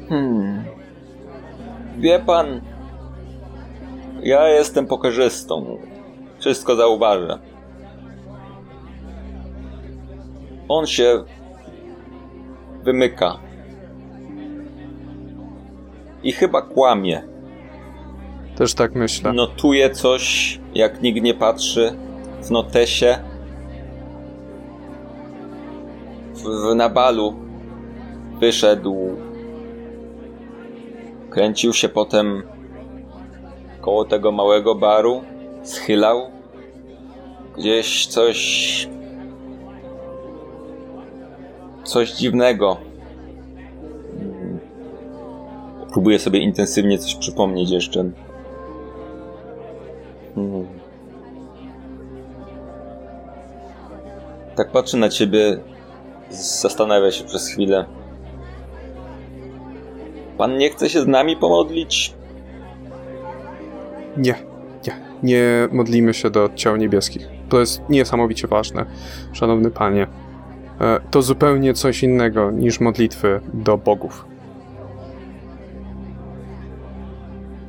Hmm. 0.09 0.63
Wie 1.97 2.19
pan, 2.19 2.61
ja 4.23 4.47
jestem 4.47 4.87
pokerzystą. 4.87 5.77
Wszystko 6.39 6.75
zauważę. 6.75 7.39
On 10.67 10.85
się 10.87 11.23
wymyka. 12.83 13.39
I 16.23 16.31
chyba 16.31 16.61
kłamie. 16.61 17.21
Też 18.55 18.73
tak 18.73 18.95
myślę. 18.95 19.33
Notuje 19.33 19.89
coś, 19.89 20.59
jak 20.73 21.01
nikt 21.01 21.21
nie 21.21 21.33
patrzy, 21.33 21.95
w 22.41 22.51
notesie. 22.51 23.17
W, 26.45 26.71
w 26.71 26.75
Nabalu 26.75 27.33
wyszedł. 28.39 28.95
Kręcił 31.29 31.73
się 31.73 31.89
potem 31.89 32.43
koło 33.81 34.05
tego 34.05 34.31
małego 34.31 34.75
baru, 34.75 35.21
schylał. 35.63 36.21
Gdzieś 37.57 38.07
coś. 38.07 38.89
Coś 41.83 42.11
dziwnego. 42.11 42.77
Próbuję 45.91 46.19
sobie 46.19 46.39
intensywnie 46.39 46.97
coś 46.97 47.15
przypomnieć 47.15 47.71
jeszcze. 47.71 48.11
Hmm. 50.35 50.67
Tak 54.55 54.71
patrzy 54.71 54.97
na 54.97 55.09
ciebie, 55.09 55.59
zastanawia 56.29 57.11
się 57.11 57.23
przez 57.23 57.47
chwilę. 57.47 57.85
Pan 60.37 60.57
nie 60.57 60.69
chce 60.69 60.89
się 60.89 61.01
z 61.01 61.07
nami 61.07 61.37
pomodlić? 61.37 62.13
Nie, 64.17 64.35
nie. 64.87 64.93
Nie 65.23 65.67
modlimy 65.71 66.13
się 66.13 66.29
do 66.29 66.49
ciał 66.55 66.75
niebieskich. 66.75 67.27
To 67.49 67.59
jest 67.59 67.81
niesamowicie 67.89 68.47
ważne, 68.47 68.85
szanowny 69.33 69.71
panie. 69.71 70.07
E, 70.81 70.99
To 71.11 71.21
zupełnie 71.21 71.73
coś 71.73 72.03
innego 72.03 72.51
niż 72.51 72.79
modlitwy 72.79 73.41
do 73.53 73.77
bogów. 73.77 74.25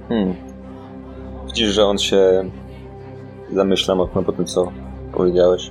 Hmm. 0.09 0.35
Widzisz, 1.47 1.69
że 1.69 1.85
on 1.85 1.99
się 1.99 2.51
zamyśla 3.53 3.95
mocno 3.95 4.23
po 4.23 4.33
tym, 4.33 4.45
co 4.45 4.73
powiedziałeś. 5.13 5.71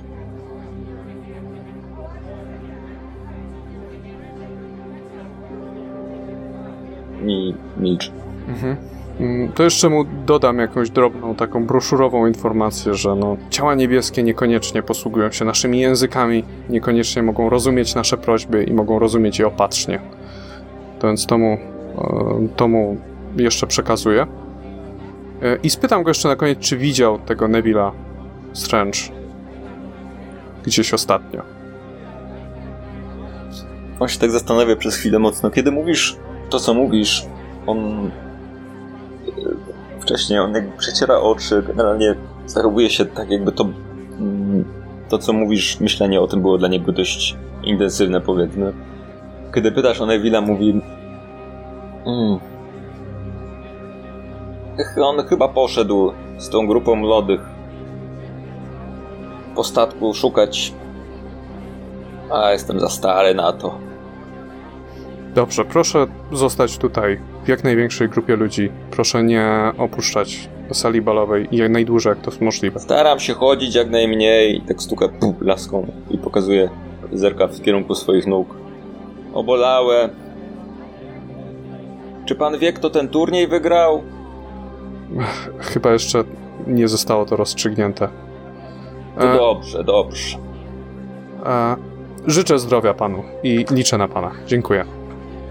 I 7.26 7.54
milczy. 7.76 8.10
Mhm. 8.48 8.76
Mm, 9.20 9.52
To 9.52 9.62
jeszcze 9.62 9.88
mu 9.88 10.04
dodam 10.26 10.58
jakąś 10.58 10.90
drobną, 10.90 11.34
taką 11.34 11.66
broszurową 11.66 12.26
informację, 12.26 12.94
że 12.94 13.14
no, 13.14 13.36
ciała 13.50 13.74
niebieskie 13.74 14.22
niekoniecznie 14.22 14.82
posługują 14.82 15.30
się 15.30 15.44
naszymi 15.44 15.80
językami, 15.80 16.44
niekoniecznie 16.70 17.22
mogą 17.22 17.50
rozumieć 17.50 17.94
nasze 17.94 18.16
prośby 18.16 18.64
i 18.64 18.72
mogą 18.72 18.98
rozumieć 18.98 19.38
je 19.38 19.46
opatrznie. 19.46 20.00
To 20.98 21.06
więc 21.06 21.26
to 21.26 21.38
mu, 21.38 21.52
e, 21.98 22.48
to 22.56 22.68
mu 22.68 22.96
jeszcze 23.36 23.66
przekazuję. 23.66 24.26
E, 25.42 25.56
I 25.62 25.70
spytam 25.70 26.02
go 26.02 26.10
jeszcze 26.10 26.28
na 26.28 26.36
koniec, 26.36 26.58
czy 26.58 26.76
widział 26.76 27.18
tego 27.18 27.46
Neville'a 27.48 27.90
Strange 28.52 28.98
gdzieś 30.64 30.94
ostatnio. 30.94 31.42
On 34.00 34.08
się 34.08 34.18
tak 34.18 34.30
zastanawia 34.30 34.76
przez 34.76 34.96
chwilę 34.96 35.18
mocno. 35.18 35.50
Kiedy 35.50 35.70
mówisz 35.70 36.16
to, 36.56 36.60
co 36.60 36.74
mówisz, 36.74 37.26
on 37.66 37.78
e, 37.78 38.10
wcześniej 40.00 40.38
on 40.38 40.54
jakby 40.54 40.78
przeciera 40.78 41.18
oczy, 41.18 41.62
generalnie 41.66 42.14
zachowuje 42.46 42.90
się 42.90 43.04
tak, 43.04 43.30
jakby 43.30 43.52
to 43.52 43.64
mm, 44.20 44.64
to, 45.08 45.18
co 45.18 45.32
mówisz, 45.32 45.80
myślenie 45.80 46.20
o 46.20 46.26
tym 46.26 46.40
było 46.40 46.58
dla 46.58 46.68
niego 46.68 46.92
dość 46.92 47.36
intensywne, 47.64 48.20
powiedzmy. 48.20 48.72
Kiedy 49.54 49.72
pytasz 49.72 50.00
o 50.00 50.06
Neville'a, 50.06 50.46
mówi 50.46 50.80
mm, 52.06 52.38
on 55.02 55.26
chyba 55.26 55.48
poszedł 55.48 56.12
z 56.38 56.48
tą 56.48 56.66
grupą 56.66 56.94
młodych 56.94 57.40
po 59.54 59.64
statku 59.64 60.14
szukać 60.14 60.72
a 62.30 62.50
jestem 62.50 62.80
za 62.80 62.88
stary 62.88 63.34
na 63.34 63.52
to. 63.52 63.78
Dobrze, 65.36 65.64
proszę 65.64 66.06
zostać 66.32 66.78
tutaj 66.78 67.20
w 67.44 67.48
jak 67.48 67.64
największej 67.64 68.08
grupie 68.08 68.36
ludzi. 68.36 68.70
Proszę 68.90 69.22
nie 69.22 69.72
opuszczać 69.78 70.48
sali 70.72 71.02
balowej 71.02 71.48
i 71.50 71.56
jak 71.56 71.70
najdłużej, 71.70 72.10
jak 72.10 72.20
to 72.20 72.44
możliwe. 72.44 72.80
Staram 72.80 73.20
się 73.20 73.34
chodzić 73.34 73.74
jak 73.74 73.90
najmniej. 73.90 74.60
Tak 74.68 74.82
stuka 74.82 75.08
pum, 75.20 75.34
laską 75.40 75.86
i 76.10 76.18
pokazuje 76.18 76.68
zerka 77.12 77.46
w 77.46 77.62
kierunku 77.62 77.94
swoich 77.94 78.26
nóg. 78.26 78.54
Obolałe. 79.34 80.08
Czy 82.26 82.34
pan 82.34 82.58
wie, 82.58 82.72
kto 82.72 82.90
ten 82.90 83.08
turniej 83.08 83.48
wygrał? 83.48 84.02
Chyba 85.58 85.92
jeszcze 85.92 86.24
nie 86.66 86.88
zostało 86.88 87.26
to 87.26 87.36
rozstrzygnięte. 87.36 88.08
To 89.18 89.32
E, 89.32 89.36
dobrze, 89.36 89.84
dobrze. 89.84 90.38
e, 91.46 91.76
życzę 92.26 92.58
zdrowia 92.58 92.94
panu 92.94 93.22
i 93.42 93.66
liczę 93.70 93.98
na 93.98 94.08
pana. 94.08 94.30
Dziękuję. 94.46 94.95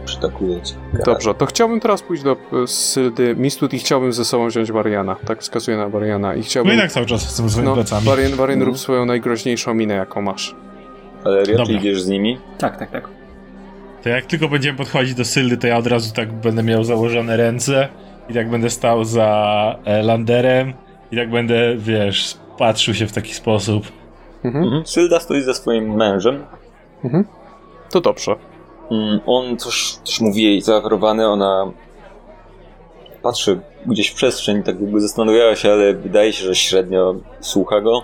Przytakuję 0.05 0.61
cię. 0.61 0.75
Dobrze, 1.05 1.33
to 1.33 1.45
chciałbym 1.45 1.79
teraz 1.79 2.01
pójść 2.01 2.23
do 2.23 2.31
e, 2.63 2.67
Syldy 2.67 3.35
Mistut 3.35 3.73
i 3.73 3.79
chciałbym 3.79 4.13
ze 4.13 4.25
sobą 4.25 4.47
wziąć 4.47 4.71
Wariana. 4.71 5.15
Tak 5.27 5.41
wskazuję 5.41 5.77
na 5.77 5.89
Wariana 5.89 6.33
i 6.33 6.37
No 6.37 6.43
chciałbym... 6.43 6.75
i 6.75 6.77
tak 6.77 6.91
cały 6.91 7.05
czas 7.05 7.29
z 7.29 7.37
tymi 7.37 7.49
swoimi 7.49 7.69
No, 7.69 7.75
plecami. 7.75 8.05
Warian, 8.05 8.31
Warian 8.31 8.61
rób 8.61 8.77
swoją 8.77 9.05
najgroźniejszą 9.05 9.73
minę, 9.73 9.93
jaką 9.93 10.21
masz. 10.21 10.55
Ale 11.23 11.43
ty 11.43 11.55
Dobra. 11.55 11.75
idziesz 11.75 12.01
z 12.01 12.07
nimi? 12.07 12.39
Tak, 12.57 12.77
tak, 12.77 12.91
tak. 12.91 13.09
To 14.03 14.09
jak 14.09 14.25
tylko 14.25 14.47
będziemy 14.47 14.77
podchodzić 14.77 15.13
do 15.15 15.25
Syldy, 15.25 15.57
to 15.57 15.67
ja 15.67 15.77
od 15.77 15.87
razu 15.87 16.13
tak 16.13 16.33
będę 16.33 16.63
miał 16.63 16.83
założone 16.83 17.37
ręce 17.37 17.87
i 18.29 18.33
tak 18.33 18.49
będę 18.49 18.69
stał 18.69 19.03
za 19.03 19.75
e, 19.85 20.03
Landerem 20.03 20.73
i 21.11 21.15
tak 21.17 21.29
będę, 21.29 21.75
wiesz, 21.77 22.37
patrzył 22.57 22.93
się 22.93 23.07
w 23.07 23.11
taki 23.11 23.33
sposób. 23.33 23.83
Mhm. 24.43 24.63
Mhm. 24.63 24.85
Sylda 24.85 25.19
stoi 25.19 25.41
ze 25.41 25.53
swoim 25.53 25.95
mężem. 25.95 26.45
Mhm. 27.03 27.25
To 27.91 28.01
dobrze. 28.01 28.35
Mm, 28.91 29.19
On 29.25 29.57
coś, 29.57 29.97
coś 30.03 30.21
mówi 30.21 30.43
jej 30.43 30.61
zaoferowany, 30.61 31.27
ona 31.27 31.71
patrzy 33.21 33.59
gdzieś 33.86 34.07
w 34.09 34.15
przestrzeń, 34.15 34.63
tak 34.63 34.81
jakby 34.81 35.01
zastanawiała 35.01 35.55
się, 35.55 35.71
ale 35.71 35.93
wydaje 35.93 36.33
się, 36.33 36.45
że 36.45 36.55
średnio 36.55 37.15
słucha 37.41 37.81
go. 37.81 38.01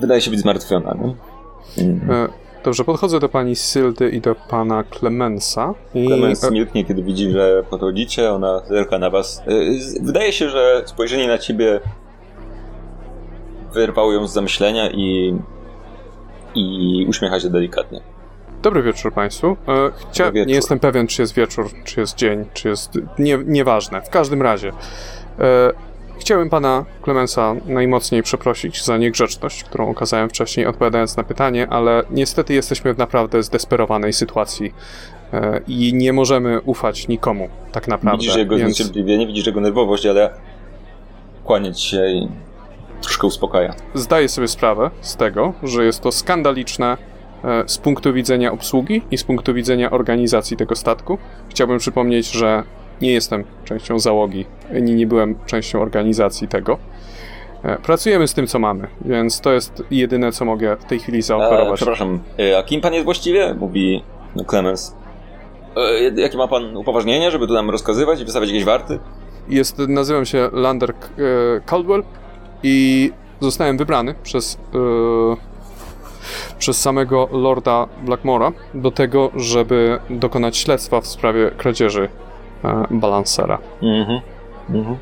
Wydaje 0.00 0.20
się 0.20 0.30
być 0.30 0.40
zmartwiona, 0.40 0.94
nie? 0.94 1.14
E, 2.14 2.28
dobrze, 2.64 2.84
podchodzę 2.84 3.20
do 3.20 3.28
pani 3.28 3.56
Syldy 3.56 4.10
i 4.10 4.20
do 4.20 4.34
pana 4.34 4.84
Clemensa. 4.84 5.74
I, 5.94 6.06
Clemens 6.06 6.44
e, 6.44 6.50
milknie, 6.50 6.84
kiedy 6.84 7.02
widzi, 7.02 7.30
że 7.30 7.62
podchodzicie, 7.70 8.32
ona 8.32 8.60
zerka 8.68 8.98
na 8.98 9.10
was. 9.10 9.42
Z- 9.78 10.02
Wydaje 10.06 10.32
się, 10.32 10.48
że 10.50 10.82
spojrzenie 10.86 11.28
na 11.28 11.38
ciebie 11.38 11.80
wyrwało 13.72 14.12
ją 14.12 14.26
z 14.26 14.32
zamyślenia 14.32 14.90
i, 14.90 15.38
i 16.54 17.06
uśmiecha 17.08 17.40
się 17.40 17.50
delikatnie. 17.50 18.00
Dobry 18.62 18.82
wieczór 18.82 19.12
Państwu. 19.12 19.56
E, 19.68 19.90
chcia... 20.10 20.32
Wieczór. 20.32 20.48
Nie 20.48 20.54
jestem 20.54 20.78
pewien, 20.80 21.06
czy 21.06 21.22
jest 21.22 21.34
wieczór, 21.34 21.70
czy 21.84 22.00
jest 22.00 22.16
dzień, 22.16 22.44
czy 22.54 22.68
jest. 22.68 22.98
Nie, 23.18 23.38
nieważne. 23.46 24.02
W 24.02 24.10
każdym 24.10 24.42
razie. 24.42 24.68
E, 25.38 25.72
chciałem 26.18 26.50
pana 26.50 26.84
Clemensa 27.04 27.54
najmocniej 27.66 28.22
przeprosić 28.22 28.84
za 28.84 28.96
niegrzeczność, 28.96 29.64
którą 29.64 29.90
okazałem 29.90 30.28
wcześniej, 30.28 30.66
odpowiadając 30.66 31.16
na 31.16 31.24
pytanie, 31.24 31.68
ale 31.70 32.02
niestety 32.10 32.54
jesteśmy 32.54 32.94
w 32.94 32.98
naprawdę 32.98 33.42
zdesperowanej 33.42 34.12
sytuacji 34.12 34.74
e, 35.32 35.60
i 35.68 35.94
nie 35.94 36.12
możemy 36.12 36.60
ufać 36.60 37.08
nikomu, 37.08 37.48
tak 37.72 37.88
naprawdę. 37.88 38.18
Widzisz 38.18 38.36
jego 38.36 38.56
więc 38.56 38.76
zniecierpliwienie, 38.76 39.26
widzisz 39.26 39.46
jego 39.46 39.60
nerwowość, 39.60 40.06
ale 40.06 40.30
kłaniać 41.44 41.80
się 41.80 42.06
i 42.06 42.28
troszkę 43.00 43.26
uspokaja. 43.26 43.74
zdaję 43.94 44.28
sobie 44.28 44.48
sprawę 44.48 44.90
z 45.00 45.16
tego, 45.16 45.52
że 45.62 45.84
jest 45.84 46.00
to 46.00 46.12
skandaliczne 46.12 47.11
z 47.66 47.78
punktu 47.78 48.12
widzenia 48.12 48.52
obsługi 48.52 49.02
i 49.10 49.18
z 49.18 49.24
punktu 49.24 49.54
widzenia 49.54 49.90
organizacji 49.90 50.56
tego 50.56 50.76
statku. 50.76 51.18
Chciałbym 51.48 51.78
przypomnieć, 51.78 52.30
że 52.30 52.62
nie 53.00 53.12
jestem 53.12 53.44
częścią 53.64 53.98
załogi, 53.98 54.46
ani 54.76 54.94
nie 54.94 55.06
byłem 55.06 55.34
częścią 55.46 55.82
organizacji 55.82 56.48
tego. 56.48 56.78
E, 57.62 57.76
Pracujemy 57.78 58.28
z 58.28 58.34
tym, 58.34 58.46
co 58.46 58.58
mamy, 58.58 58.88
więc 59.04 59.40
to 59.40 59.52
jest 59.52 59.82
jedyne, 59.90 60.32
co 60.32 60.44
mogę 60.44 60.76
w 60.76 60.84
tej 60.84 60.98
chwili 60.98 61.18
E, 61.18 61.22
zaoferować. 61.22 61.76
przepraszam, 61.76 62.20
e, 62.38 62.58
a 62.58 62.62
kim 62.62 62.80
pan 62.80 62.92
jest 62.92 63.04
właściwie? 63.04 63.54
Mówi 63.54 64.02
Clemens. 64.46 64.96
E, 65.76 66.20
jakie 66.20 66.36
ma 66.38 66.48
pan 66.48 66.76
upoważnienie, 66.76 67.30
żeby 67.30 67.46
tu 67.46 67.54
nam 67.54 67.70
rozkazywać 67.70 68.20
i 68.20 68.24
wystawiać 68.24 68.48
jakieś 68.50 68.64
warty? 68.64 68.98
Jest, 69.48 69.78
nazywam 69.78 70.24
się 70.24 70.48
Lander 70.52 70.90
e, 70.90 70.94
Caldwell 71.66 72.02
i 72.62 73.10
zostałem 73.40 73.76
wybrany 73.76 74.14
przez, 74.22 74.58
e, 74.74 74.78
przez 76.58 76.80
samego 76.80 77.28
Lorda 77.32 77.86
Blackmora 78.02 78.52
do 78.74 78.90
tego, 78.90 79.30
żeby 79.36 79.98
dokonać 80.10 80.56
śledztwa 80.56 81.00
w 81.00 81.06
sprawie 81.06 81.50
kradzieży 81.50 82.08
e, 82.64 82.86
balansera. 82.90 83.58
Mhm. 83.82 84.20
mhm. 84.68 84.96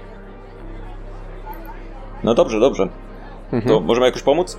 No 2.24 2.34
dobrze, 2.34 2.60
dobrze. 2.60 2.88
Mhm. 3.52 3.74
To 3.74 3.80
możemy 3.80 4.06
jakoś 4.06 4.22
pomóc? 4.22 4.58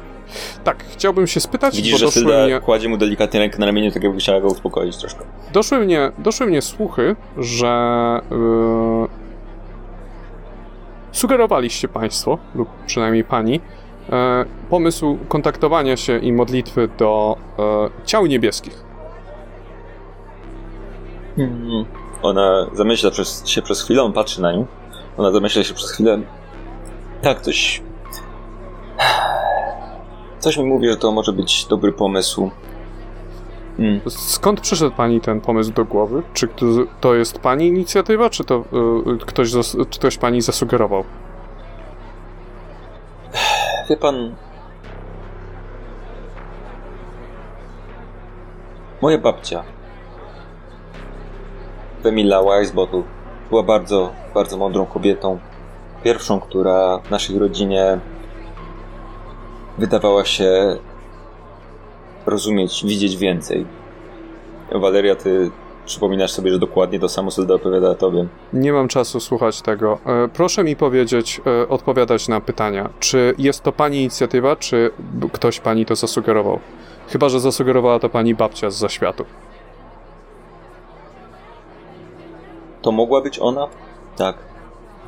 Tak, 0.64 0.86
chciałbym 0.92 1.28
się 1.28 1.40
spytać, 1.40 1.76
Widzisz, 1.76 1.92
bo 1.92 1.98
że 1.98 2.06
doszły 2.06 2.22
Sylda 2.22 2.46
mnie, 2.46 2.60
kładzie 2.60 2.90
mu 2.90 2.98
delikatnie 2.98 3.40
rękę 3.40 3.58
na 3.60 3.66
ramieniu, 3.66 3.92
tak 3.92 4.04
jakby 4.04 4.20
chciała 4.20 4.42
go 4.42 4.48
uspokoić 4.48 4.98
troszkę. 4.98 5.20
doszły 5.54 5.80
mnie, 5.80 6.12
doszły 6.18 6.48
mnie 6.48 6.62
słuchy, 6.62 7.16
że 7.38 7.68
e, 8.32 9.08
sugerowaliście 11.12 11.88
Państwo, 11.88 12.38
lub 12.56 12.70
przynajmniej 12.86 13.24
Pani, 13.24 13.62
e, 14.10 14.46
pomysł 14.70 15.18
kontaktowania 15.28 15.98
się 15.98 16.18
i 16.18 16.34
modlitwy 16.34 16.90
do 16.98 17.38
e, 17.60 18.06
ciał 18.06 18.26
niebieskich. 18.26 18.84
Mhm. 21.38 21.86
Ona 22.22 22.68
zamyśla 22.74 23.12
przez, 23.12 23.48
się 23.48 23.62
przez 23.62 23.84
chwilę, 23.84 24.04
on 24.04 24.14
patrzy 24.14 24.42
na 24.42 24.52
nią. 24.52 24.66
Ona 25.18 25.32
zamyśla 25.32 25.64
się 25.64 25.74
przez 25.74 25.92
chwilę. 25.92 26.22
Tak, 27.22 27.42
coś. 27.42 27.82
Coś 30.40 30.58
mi 30.58 30.64
mówi, 30.64 30.88
że 30.88 30.98
to 30.98 31.12
może 31.12 31.34
być 31.34 31.66
dobry 31.66 31.92
pomysł. 31.94 32.52
Mm. 33.80 34.02
Skąd 34.08 34.62
przyszedł 34.62 34.96
Pani 34.96 35.22
ten 35.22 35.42
pomysł 35.42 35.72
do 35.72 35.86
głowy? 35.86 36.24
Czy 36.34 36.48
to, 36.48 36.66
to 37.02 37.16
jest 37.16 37.40
Pani 37.40 37.68
inicjatywa, 37.68 38.30
czy 38.30 38.44
to 38.44 38.64
y, 39.16 39.26
ktoś, 39.26 39.52
ktoś 39.92 40.18
Pani 40.18 40.42
zasugerował? 40.42 41.04
Pan. 43.98 44.36
Moja 49.02 49.18
babcia. 49.18 49.64
Emila 52.04 52.44
Wisebottle 52.44 53.04
była 53.50 53.64
bardzo, 53.64 54.12
bardzo 54.34 54.58
mądrą 54.58 54.86
kobietą. 54.86 55.40
Pierwszą, 56.04 56.40
która 56.40 56.98
w 56.98 57.12
naszej 57.12 57.40
rodzinie 57.40 58.00
wydawała 59.78 60.26
się 60.26 60.78
rozumieć, 62.26 62.86
widzieć 62.86 63.18
więcej. 63.18 63.66
Waleria, 64.72 65.16
ty 65.16 65.52
przypominasz 65.86 66.32
sobie, 66.32 66.52
że 66.52 66.60
dokładnie 66.60 67.00
to 67.00 67.10
samo 67.10 67.32
Sylda 67.32 67.54
opowiada 67.54 67.96
tobie. 67.96 68.28
Nie 68.54 68.74
mam 68.74 68.88
czasu 68.88 69.20
słuchać 69.20 69.62
tego. 69.62 70.00
E, 70.06 70.28
Proszę 70.28 70.64
mi 70.64 70.76
powiedzieć, 70.76 71.42
e, 71.64 71.68
odpowiadać 71.70 72.28
na 72.28 72.42
pytania. 72.42 72.90
Czy 73.00 73.34
jest 73.38 73.64
to 73.64 73.72
Pani 73.72 73.98
inicjatywa, 73.98 74.56
czy 74.56 74.92
ktoś 75.34 75.60
Pani 75.60 75.86
to 75.86 75.96
zasugerował? 75.96 76.60
Chyba, 77.08 77.30
że 77.30 77.40
zasugerowała 77.40 78.00
to 78.00 78.10
Pani 78.10 78.36
babcia 78.36 78.70
z 78.70 78.76
zaświatu. 78.76 79.26
To 82.82 82.92
mogła 82.92 83.22
być 83.22 83.40
ona? 83.40 83.68
Tak. 84.18 84.38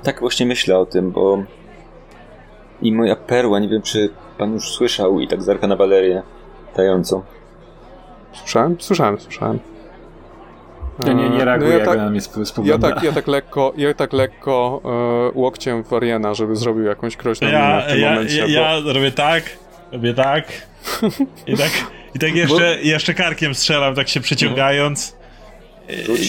Tak 0.03 0.19
właśnie 0.19 0.45
myślę 0.45 0.77
o 0.79 0.85
tym, 0.85 1.11
bo 1.11 1.37
i 2.81 2.91
moja 2.93 3.15
perła, 3.15 3.59
nie 3.59 3.69
wiem 3.69 3.81
czy 3.81 4.09
pan 4.37 4.53
już 4.53 4.69
słyszał 4.71 5.19
i 5.19 5.27
tak 5.27 5.41
zerka 5.43 5.67
na 5.67 5.75
Walerię 5.75 6.23
tającą. 6.73 7.23
Słyszałem? 8.33 8.75
Słyszałem, 8.79 9.19
słyszałem. 9.19 9.59
Ja 11.05 11.13
nie, 11.13 11.29
nie 11.29 11.45
reaguję, 11.45 11.69
no 11.71 11.77
jak 11.77 11.79
ja, 11.79 11.85
tak, 11.91 11.97
na 11.97 12.09
mnie 12.09 12.19
sp- 12.27 12.39
ja 12.39 12.45
spogląda. 12.45 12.91
tak, 12.91 13.03
ja 13.03 13.11
tak 13.11 13.27
lekko, 13.27 13.73
ja 13.77 13.93
tak 13.93 14.13
lekko 14.13 14.81
e, 15.35 15.39
łokciem 15.39 15.83
w 15.83 15.93
Ariana, 15.93 16.33
żeby 16.33 16.55
zrobił 16.55 16.83
jakąś 16.85 17.17
groźną 17.17 17.47
minę 17.47 17.59
Ja, 17.59 17.81
w 17.81 17.87
tym 17.91 17.99
ja, 17.99 18.11
momencie. 18.13 18.37
ja, 18.37 18.45
bo... 18.45 18.51
ja 18.87 18.93
robię 18.93 19.11
tak, 19.11 19.43
robię 19.91 20.13
tak 20.13 20.45
i 21.47 21.57
tak, 21.57 21.71
i 22.15 22.19
tak 22.19 22.35
jeszcze, 22.35 22.77
jeszcze 22.81 23.13
karkiem 23.13 23.55
strzelam, 23.55 23.95
tak 23.95 24.09
się 24.09 24.19
przeciągając 24.19 25.15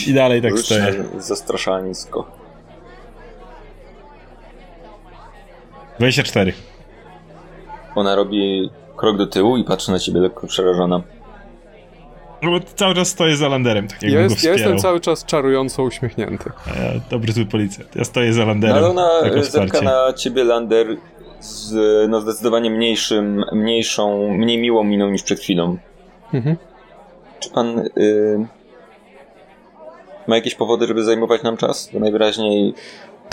i, 0.07 0.11
i 0.11 0.15
dalej 0.15 0.43
tak 0.43 0.57
Rzuć 0.57 0.65
stoję. 0.67 0.95
na 1.15 1.21
zastraszanisko. 1.21 2.27
24. 5.99 6.53
Ona 7.95 8.15
robi 8.15 8.71
krok 8.97 9.17
do 9.17 9.27
tyłu 9.27 9.57
i 9.57 9.65
patrzy 9.65 9.93
na 9.93 9.99
ciebie 9.99 10.21
lekko 10.21 10.47
przerażona. 10.47 11.01
No 12.45 12.51
bo 12.51 12.61
cały 12.61 12.95
czas 12.95 13.09
stoję 13.09 13.37
za 13.37 13.49
Landerem, 13.49 13.89
tak 13.89 14.03
jakbym 14.03 14.21
Ja, 14.21 14.27
go 14.29 14.35
jest, 14.35 14.45
ja 14.45 14.53
jestem 14.53 14.79
cały 14.79 15.01
czas 15.01 15.25
czarująco 15.25 15.83
uśmiechnięty. 15.83 16.51
Ja, 16.67 17.01
dobry 17.11 17.33
zły 17.33 17.47
policjant. 17.47 17.97
Ja 17.97 18.05
stoję 18.05 18.33
za 18.33 18.45
Landerem. 18.45 18.77
ale 18.77 18.89
ona 18.89 19.21
e, 19.21 19.43
zerka 19.43 19.81
na 19.81 20.13
ciebie, 20.13 20.45
Lander, 20.45 20.97
z 21.41 21.75
no, 22.09 22.21
zdecydowanie 22.21 22.71
mniejszym, 22.71 23.45
mniejszą, 23.53 24.29
mniej 24.29 24.59
miłą 24.59 24.85
miną 24.85 25.11
niż 25.11 25.23
przed 25.23 25.41
chwilą. 25.41 25.79
Mhm. 26.35 26.57
Czy 27.41 27.51
pan 27.51 27.79
y, 27.99 28.47
ma 30.27 30.37
jakieś 30.37 30.55
powody, 30.55 30.87
żeby 30.87 31.05
zajmować 31.05 31.43
nam 31.43 31.57
czas? 31.57 31.91
Bo 31.93 32.01
najwyraźniej 32.01 32.75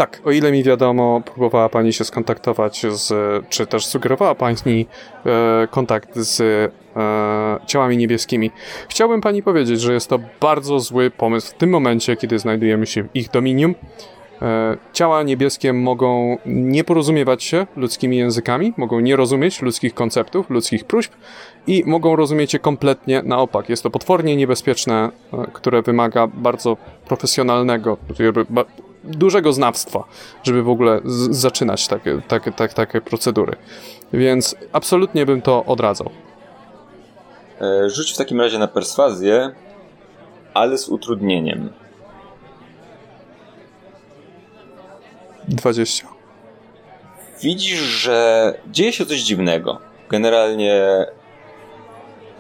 Tak, 0.02 0.22
o 0.26 0.32
ile 0.32 0.52
mi 0.52 0.64
wiadomo, 0.64 1.22
próbowała 1.26 1.70
pani 1.70 1.94
się 1.94 2.04
skontaktować 2.04 2.86
z, 2.90 3.14
czy 3.50 3.68
też 3.68 3.86
sugerowała 3.86 4.36
pani 4.36 4.86
e, 5.26 5.68
kontakt 5.72 6.16
z 6.16 6.42
e, 6.42 7.60
ciałami 7.66 7.98
niebieskimi. 7.98 8.52
Chciałbym 8.90 9.22
pani 9.22 9.44
powiedzieć, 9.44 9.82
że 9.82 9.94
jest 9.94 10.10
to 10.10 10.20
bardzo 10.40 10.80
zły 10.80 11.12
pomysł 11.12 11.52
w 11.52 11.54
tym 11.54 11.70
momencie, 11.70 12.16
kiedy 12.16 12.40
znajdujemy 12.40 12.88
się 12.88 13.04
w 13.04 13.16
ich 13.16 13.30
dominium. 13.30 13.76
E, 14.42 14.78
ciała 14.94 15.24
niebieskie 15.24 15.74
mogą 15.74 16.38
nie 16.46 16.84
porozumiewać 16.84 17.44
się 17.44 17.68
ludzkimi 17.76 18.18
językami, 18.18 18.74
mogą 18.78 19.00
nie 19.00 19.16
rozumieć 19.16 19.62
ludzkich 19.62 19.94
konceptów, 19.94 20.50
ludzkich 20.50 20.86
próśb 20.86 21.12
i 21.68 21.84
mogą 21.86 22.16
rozumieć 22.16 22.54
je 22.54 22.60
kompletnie 22.60 23.22
na 23.24 23.38
opak. 23.38 23.70
Jest 23.70 23.84
to 23.84 23.90
potwornie 23.90 24.36
niebezpieczne, 24.36 25.10
e, 25.34 25.48
które 25.54 25.82
wymaga 25.82 26.28
bardzo 26.28 26.78
profesjonalnego, 27.06 27.98
dużego 29.04 29.54
znawstwa, 29.54 30.04
żeby 30.44 30.64
w 30.64 30.70
ogóle 30.70 31.02
zaczynać 31.30 31.88
takie, 31.88 32.22
takie, 32.28 32.52
tak, 32.52 32.74
takie 32.74 33.02
procedury. 33.02 33.56
Więc 34.14 34.56
absolutnie 34.74 35.26
bym 35.26 35.42
to 35.42 35.66
odradzał. 35.66 36.10
e, 37.62 37.90
rzuć 37.90 38.14
w 38.14 38.18
takim 38.18 38.42
razie 38.42 38.60
na 38.60 38.68
perswazję, 38.68 39.52
ale 40.54 40.78
z 40.78 40.90
utrudnieniem. 40.90 41.70
20. 45.48 46.08
Widzisz, 47.42 47.80
że 47.80 48.54
dzieje 48.72 48.94
się 48.94 49.06
coś 49.06 49.22
dziwnego. 49.22 49.80
Generalnie, 50.10 51.06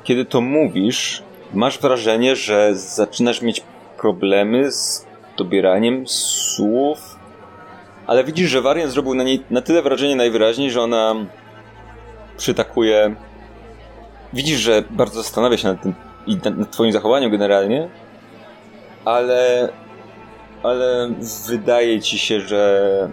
kiedy 0.03 0.26
to 0.26 0.41
mówisz, 0.41 1.24
masz 1.53 1.80
wrażenie, 1.80 2.36
że 2.36 2.76
zaczynasz 2.76 3.41
mieć 3.41 3.64
problemy 3.97 4.72
z 4.72 5.05
dobieraniem 5.44 6.08
słów, 6.08 7.20
ale 8.08 8.24
widzisz, 8.24 8.50
że 8.50 8.62
wariant 8.62 8.92
zrobił 8.92 9.14
na 9.14 9.24
niej 9.24 9.44
na 9.50 9.62
tyle 9.62 9.82
wrażenie 9.82 10.16
najwyraźniej, 10.16 10.72
że 10.72 10.82
ona 10.82 11.16
przytakuje. 12.38 13.16
Widzisz, 14.34 14.60
że 14.60 14.84
bardzo 14.89 15.22
zastanawia 15.22 15.58
się 15.58 15.68
nad 15.68 15.82
tym 15.82 15.94
i 16.28 16.36
nad, 16.36 16.58
nad 16.58 16.72
twoim 16.72 16.92
zachowaniem 16.92 17.32
generalnie, 17.32 17.89
ale 19.06 19.70
ale 20.64 21.10
wydaje 21.48 22.02
ci 22.02 22.20
się, 22.20 22.42
że 22.42 23.10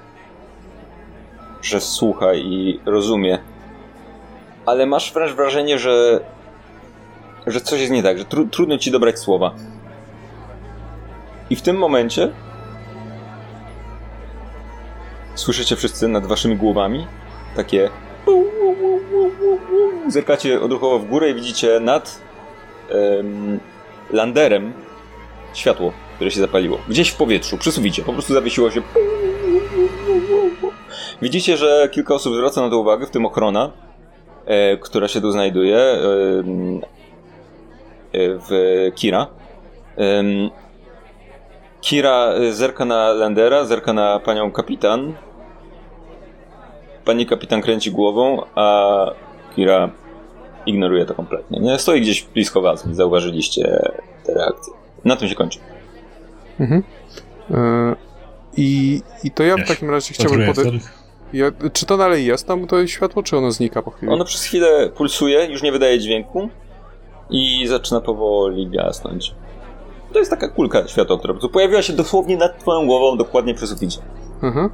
że 1.62 1.80
słucha 1.80 2.34
i 2.34 2.80
rozumie. 2.86 3.38
Ale 4.66 4.86
masz 4.86 5.12
wręcz 5.12 5.32
wrażenie, 5.32 5.78
że 5.78 6.20
że 7.46 7.60
coś 7.60 7.80
jest 7.80 7.92
nie 7.92 8.02
tak, 8.02 8.18
że 8.18 8.24
tru, 8.24 8.46
trudno 8.46 8.78
ci 8.78 8.90
dobrać 8.90 9.18
słowa. 9.18 9.54
I 11.50 11.56
w 11.56 11.62
tym 11.62 11.76
momencie 11.76 12.32
słyszycie 15.34 15.76
wszyscy 15.76 16.08
nad 16.08 16.26
waszymi 16.26 16.56
głowami 16.56 17.06
takie 17.56 17.90
zerkacie 20.08 20.60
odruchowo 20.60 20.98
w 20.98 21.08
górę 21.08 21.30
i 21.30 21.34
widzicie 21.34 21.80
nad 21.80 22.20
em, 22.90 23.60
landerem 24.10 24.72
światło, 25.54 25.92
które 26.14 26.30
się 26.30 26.40
zapaliło. 26.40 26.78
Gdzieś 26.88 27.08
w 27.08 27.16
powietrzu, 27.16 27.58
przy 27.58 27.72
suficie, 27.72 28.02
po 28.02 28.12
prostu 28.12 28.34
zawiesiło 28.34 28.70
się. 28.70 28.82
Widzicie, 31.22 31.56
że 31.56 31.88
kilka 31.92 32.14
osób 32.14 32.34
zwraca 32.34 32.60
na 32.60 32.70
to 32.70 32.78
uwagę, 32.78 33.06
w 33.06 33.10
tym 33.10 33.26
ochrona, 33.26 33.72
e, 34.46 34.76
która 34.76 35.08
się 35.08 35.20
tu 35.20 35.30
znajduje 35.30 35.76
e, 35.76 35.98
e, 38.12 38.38
w 38.48 38.50
Kira. 38.94 39.26
Em, 39.96 40.50
Kira 41.80 42.34
e, 42.34 42.52
zerka 42.52 42.84
na 42.84 43.12
Landera, 43.12 43.64
zerka 43.64 43.92
na 43.92 44.18
panią 44.18 44.50
kapitan. 44.50 45.14
Pani 47.04 47.26
kapitan 47.26 47.62
kręci 47.62 47.90
głową, 47.90 48.42
a 48.54 49.06
Kira 49.56 49.90
ignoruje 50.66 51.06
to 51.06 51.14
kompletnie. 51.14 51.60
Nie 51.60 51.78
stoi 51.78 52.00
gdzieś 52.00 52.24
blisko 52.24 52.60
was, 52.60 52.86
zauważyliście 52.90 53.90
te 54.24 54.34
reakcje. 54.34 54.72
Na 55.04 55.16
tym 55.16 55.28
się 55.28 55.34
kończy. 55.34 55.58
Mhm. 56.60 56.82
E, 57.50 57.94
I, 58.56 59.00
I 59.24 59.30
to 59.30 59.42
ja 59.42 59.56
w 59.56 59.68
takim 59.68 59.90
razie 59.90 60.14
chciałbym 60.14 60.46
podejść. 60.46 60.86
Ja, 61.32 61.46
czy 61.72 61.86
to 61.86 61.96
dalej 61.96 62.26
jest 62.26 62.46
tam 62.46 62.66
to 62.66 62.86
światło, 62.86 63.22
czy 63.22 63.36
ono 63.36 63.50
znika 63.50 63.82
po 63.82 63.90
chwili? 63.90 64.12
Ono 64.12 64.24
przez 64.24 64.44
chwilę 64.44 64.88
pulsuje, 64.96 65.46
już 65.46 65.62
nie 65.62 65.72
wydaje 65.72 65.98
dźwięku 65.98 66.48
i 67.30 67.66
zaczyna 67.66 68.00
powoli 68.00 68.66
gasnąć. 68.66 69.34
To 70.12 70.18
jest 70.18 70.30
taka 70.30 70.48
kulka 70.48 70.82
prostu 71.18 71.48
pojawiła 71.48 71.82
się 71.82 71.92
dosłownie 71.92 72.36
nad 72.36 72.58
twoją 72.58 72.86
głową, 72.86 73.16
dokładnie 73.16 73.54
przy 73.54 73.66
suficie. 73.66 74.00
Mhm. 74.42 74.70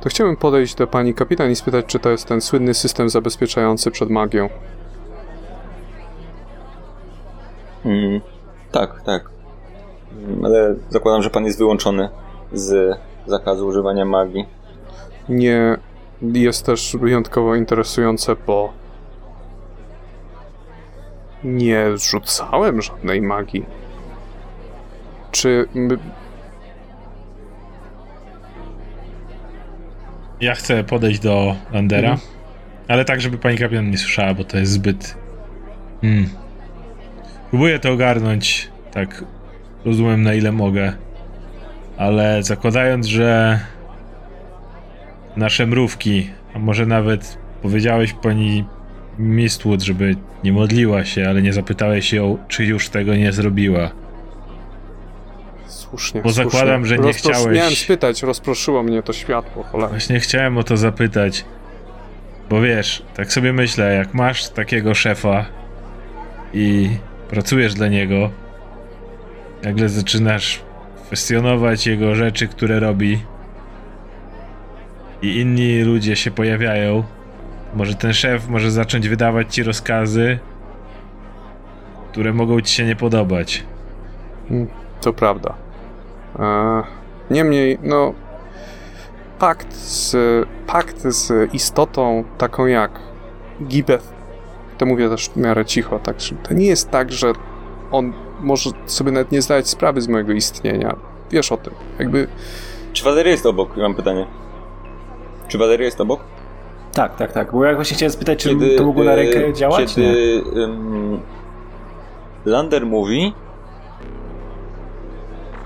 To 0.00 0.08
chciałbym 0.08 0.36
podejść 0.36 0.74
do 0.74 0.86
pani 0.86 1.14
kapitan 1.14 1.50
i 1.50 1.56
spytać, 1.56 1.86
czy 1.86 1.98
to 1.98 2.10
jest 2.10 2.26
ten 2.26 2.40
słynny 2.40 2.74
system 2.74 3.10
zabezpieczający 3.10 3.90
przed 3.90 4.10
magią. 4.10 4.48
Mm, 7.84 8.20
tak, 8.72 9.02
tak. 9.02 9.30
Mm, 10.12 10.44
Ale 10.44 10.74
zakładam, 10.88 11.22
że 11.22 11.30
pan 11.30 11.44
jest 11.44 11.58
wyłączony 11.58 12.08
z 12.52 12.98
zakazu 13.26 13.66
używania 13.66 14.04
magii. 14.04 14.46
Nie 15.28 15.78
jest 16.22 16.66
też 16.66 16.96
wyjątkowo 17.00 17.54
interesujące, 17.54 18.36
bo 18.46 18.72
nie 21.44 21.98
rzucałem 21.98 22.82
żadnej 22.82 23.22
magii. 23.22 23.79
Czy. 25.30 25.66
Ja 30.40 30.54
chcę 30.54 30.84
podejść 30.84 31.20
do 31.20 31.56
Landera, 31.72 32.10
Mhm. 32.10 32.28
ale 32.88 33.04
tak, 33.04 33.20
żeby 33.20 33.38
pani 33.38 33.58
kapitan 33.58 33.90
nie 33.90 33.98
słyszała, 33.98 34.34
bo 34.34 34.44
to 34.44 34.58
jest 34.58 34.72
zbyt... 34.72 35.16
Hmm. 36.00 36.28
Próbuję 37.50 37.78
to 37.78 37.92
ogarnąć, 37.92 38.68
tak 38.92 39.24
rozumiem 39.84 40.22
na 40.22 40.34
ile 40.34 40.52
mogę, 40.52 40.92
ale 41.96 42.42
zakładając, 42.42 43.06
że 43.06 43.60
nasze 45.36 45.66
mrówki, 45.66 46.30
a 46.54 46.58
może 46.58 46.86
nawet 46.86 47.38
powiedziałeś 47.62 48.12
pani 48.12 48.64
Mistwood, 49.18 49.82
żeby 49.82 50.16
nie 50.44 50.52
modliła 50.52 51.04
się, 51.04 51.28
ale 51.28 51.42
nie 51.42 51.52
zapytałeś 51.52 52.12
ją, 52.12 52.38
czy 52.48 52.64
już 52.64 52.88
tego 52.88 53.14
nie 53.14 53.32
zrobiła. 53.32 53.90
Słusznie, 55.90 56.22
Bo 56.22 56.28
słusznie. 56.32 56.50
zakładam, 56.50 56.86
że 56.86 56.98
nie 56.98 57.12
chciałeś- 57.12 57.56
Miałem 57.56 57.74
spytać, 57.74 58.22
rozproszyło 58.22 58.82
mnie 58.82 59.02
to 59.02 59.12
światło, 59.12 59.62
cholera. 59.62 59.88
Właśnie 59.90 60.20
chciałem 60.20 60.58
o 60.58 60.62
to 60.62 60.76
zapytać, 60.76 61.44
bo 62.50 62.60
wiesz, 62.60 63.02
tak 63.14 63.32
sobie 63.32 63.52
myślę, 63.52 63.94
jak 63.94 64.14
masz 64.14 64.48
takiego 64.48 64.94
szefa 64.94 65.44
i 66.54 66.90
pracujesz 67.28 67.74
dla 67.74 67.88
niego, 67.88 68.30
nagle 69.62 69.88
zaczynasz 69.88 70.60
kwestionować 71.06 71.86
jego 71.86 72.14
rzeczy, 72.14 72.48
które 72.48 72.80
robi 72.80 73.22
i 75.22 75.36
inni 75.40 75.82
ludzie 75.82 76.16
się 76.16 76.30
pojawiają, 76.30 77.02
może 77.74 77.94
ten 77.94 78.12
szef 78.12 78.48
może 78.48 78.70
zacząć 78.70 79.08
wydawać 79.08 79.54
ci 79.54 79.62
rozkazy, 79.62 80.38
które 82.12 82.32
mogą 82.32 82.60
ci 82.60 82.74
się 82.74 82.84
nie 82.84 82.96
podobać. 82.96 83.64
To 85.00 85.12
prawda. 85.12 85.54
Niemniej, 87.30 87.78
no. 87.82 88.14
Pakt 89.38 89.74
z, 89.74 90.16
pakt 90.66 91.00
z 91.02 91.54
istotą 91.54 92.24
taką 92.38 92.66
jak 92.66 92.90
Gibeth, 93.62 94.12
to 94.78 94.86
mówię 94.86 95.08
też 95.08 95.28
w 95.28 95.36
miarę 95.36 95.64
cicho, 95.64 95.98
tak, 95.98 96.16
to 96.48 96.54
nie 96.54 96.66
jest 96.66 96.90
tak, 96.90 97.12
że 97.12 97.32
on 97.90 98.12
może 98.40 98.70
sobie 98.86 99.12
nawet 99.12 99.32
nie 99.32 99.42
zdać 99.42 99.68
sprawy 99.68 100.00
z 100.00 100.08
mojego 100.08 100.32
istnienia. 100.32 100.96
Wiesz 101.30 101.52
o 101.52 101.56
tym. 101.56 101.74
Jakby 101.98 102.28
Czy 102.92 103.04
Waleria 103.04 103.32
jest 103.32 103.46
obok? 103.46 103.76
Mam 103.76 103.94
pytanie. 103.94 104.26
Czy 105.48 105.58
Waleria 105.58 105.84
jest 105.84 106.00
obok? 106.00 106.20
Tak, 106.92 107.16
tak, 107.16 107.32
tak. 107.32 107.52
Bo 107.52 107.64
ja 107.64 107.74
właśnie 107.74 107.96
chciałem 107.96 108.12
spytać, 108.12 108.38
czy 108.38 108.76
to 108.76 108.84
mogło 108.84 109.04
na 109.04 109.14
rękę 109.14 109.46
e, 109.46 109.52
działać? 109.52 109.94
Kiedy 109.94 110.08
Nie. 110.54 110.62
ym, 110.62 111.20
Lander 112.44 112.86
mówi, 112.86 113.32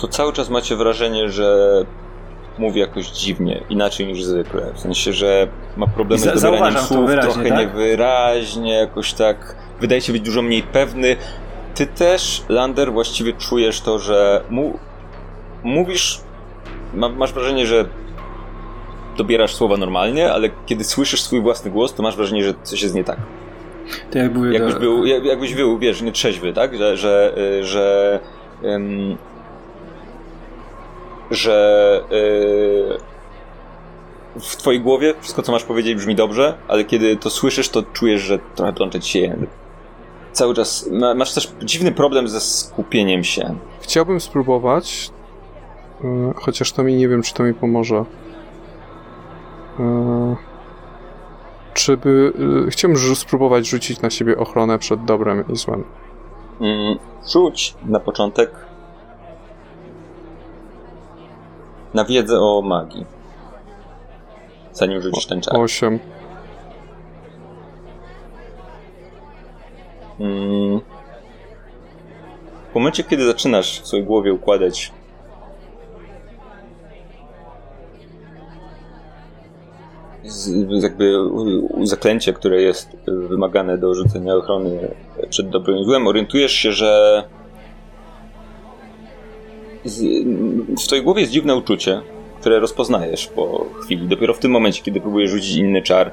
to 0.07 0.09
cały 0.09 0.33
czas 0.33 0.51
macie 0.51 0.77
wrażenie, 0.77 1.29
że 1.29 1.57
mówi 2.59 2.81
jakoś 2.81 3.07
dziwnie, 3.07 3.61
inaczej 3.71 4.07
niż 4.07 4.25
zwykle. 4.25 4.73
W 4.75 4.81
sensie, 4.81 5.13
że 5.13 5.49
ma 5.77 5.87
problemy 5.87 6.23
z 6.23 6.43
dobieraniem 6.43 6.83
słów, 6.83 7.07
wyraźnie, 7.07 7.33
trochę 7.33 7.49
tak? 7.49 7.59
niewyraźnie, 7.59 8.73
jakoś 8.73 9.13
tak. 9.13 9.57
Wydaje 9.81 10.01
się 10.01 10.13
być 10.13 10.23
dużo 10.23 10.43
mniej 10.43 10.63
pewny. 10.63 11.17
Ty 11.75 11.87
też, 11.87 12.43
Lander, 12.49 12.93
właściwie 12.93 13.33
czujesz 13.33 13.81
to, 13.81 13.99
że 13.99 14.45
mu, 14.51 14.79
mówisz, 15.63 16.21
ma, 16.95 17.09
masz 17.09 17.33
wrażenie, 17.33 17.67
że 17.67 17.85
dobierasz 19.17 19.55
słowa 19.55 19.77
normalnie, 19.77 20.33
ale 20.33 20.49
kiedy 20.67 20.85
słyszysz 20.85 21.23
swój 21.23 21.41
własny 21.41 21.71
głos, 21.71 21.95
to 21.95 22.03
masz 22.03 22.17
wrażenie, 22.17 22.45
że 22.45 22.55
coś 22.63 22.83
jest 22.83 22.95
nie 22.95 23.05
tak. 23.05 23.19
To 24.11 24.19
jak 24.19 24.33
były 24.33 24.53
Jakbyś 24.53 24.75
do... 24.75 24.81
był, 24.81 25.07
jak- 25.07 25.25
jakbyś 25.25 25.55
był, 25.55 25.79
wiesz, 25.79 26.03
nietrzeźwy, 26.03 26.53
tak? 26.53 26.77
Że, 26.79 26.97
że, 26.97 27.35
y, 27.61 27.65
że, 27.65 28.21
ym, 28.65 29.17
że 31.31 32.01
y, 32.13 33.15
w 34.41 34.57
twojej 34.57 34.81
głowie 34.81 35.15
wszystko, 35.21 35.43
co 35.43 35.53
masz 35.53 35.65
powiedzieć, 35.65 35.95
brzmi 35.95 36.15
dobrze, 36.15 36.55
ale 36.69 36.85
kiedy 36.85 37.17
to 37.17 37.31
słyszysz, 37.31 37.69
to 37.69 37.83
czujesz, 37.83 38.21
że 38.21 38.39
trochę 38.55 38.73
plącze 38.73 39.01
ci 39.01 39.11
się 39.11 39.19
język. 39.19 39.51
Cały 40.33 40.55
czas 40.55 40.89
ma, 40.91 41.15
masz 41.15 41.35
też 41.35 41.53
dziwny 41.63 41.93
problem 41.93 42.29
ze 42.29 42.41
skupieniem 42.41 43.25
się. 43.25 43.57
chciałbym 43.81 44.21
spróbować, 44.21 45.11
e, 46.05 46.33
chociaż 46.37 46.73
to 46.73 46.83
mi 46.83 46.95
nie 46.95 47.09
wiem, 47.09 47.23
czy 47.23 47.35
to 47.35 47.43
mi 47.43 47.55
pomoże. 47.55 48.05
E, 49.81 50.37
czy 51.75 51.97
by. 51.97 52.33
e, 52.67 52.71
chciałbym 52.71 52.99
spróbować 53.15 53.69
rzucić 53.69 54.01
na 54.01 54.11
siebie 54.11 54.39
ochronę 54.39 54.79
przed 54.79 55.05
dobrem 55.05 55.45
i 55.49 55.57
złem. 55.57 55.85
Mm, 56.61 56.99
rzuć 57.33 57.75
na 57.87 58.01
początek 58.01 58.64
na 61.95 62.05
wiedzę 62.05 62.41
o 62.41 62.63
magii. 62.63 63.05
Zanim 64.73 65.03
rzucisz 65.03 65.27
ten 65.27 65.41
czar. 65.41 65.57
Osiem. 65.57 65.99
Mm. 70.21 70.81
W 72.71 72.75
momencie, 72.75 73.05
kiedy 73.05 73.27
zaczynasz 73.27 73.81
w 73.81 73.87
swojej 73.87 74.07
głowie 74.07 74.33
układać 74.33 74.93
jakby 80.83 81.15
zaklęcie, 81.83 82.33
które 82.33 82.63
jest 82.63 82.97
wymagane 83.07 83.79
do 83.79 83.95
rzucenia 83.95 84.35
ochrony 84.35 84.95
przed 85.29 85.49
dobrym 85.49 85.85
złem, 85.85 86.07
orientujesz 86.07 86.53
się, 86.53 86.73
że 86.73 87.23
w 89.85 90.87
twojej 90.87 91.05
głowie 91.05 91.21
jest 91.21 91.33
dziwne 91.33 91.57
uczucie, 91.57 92.01
które 92.41 92.61
rozpoznajesz 92.61 93.27
po 93.27 93.67
chwili. 93.85 94.09
Dopiero 94.09 94.35
w 94.35 94.39
tym 94.39 94.51
momencie, 94.51 94.83
kiedy 94.83 95.01
próbujesz 95.01 95.31
rzucić 95.31 95.57
inny 95.57 95.83
czar, 95.83 96.11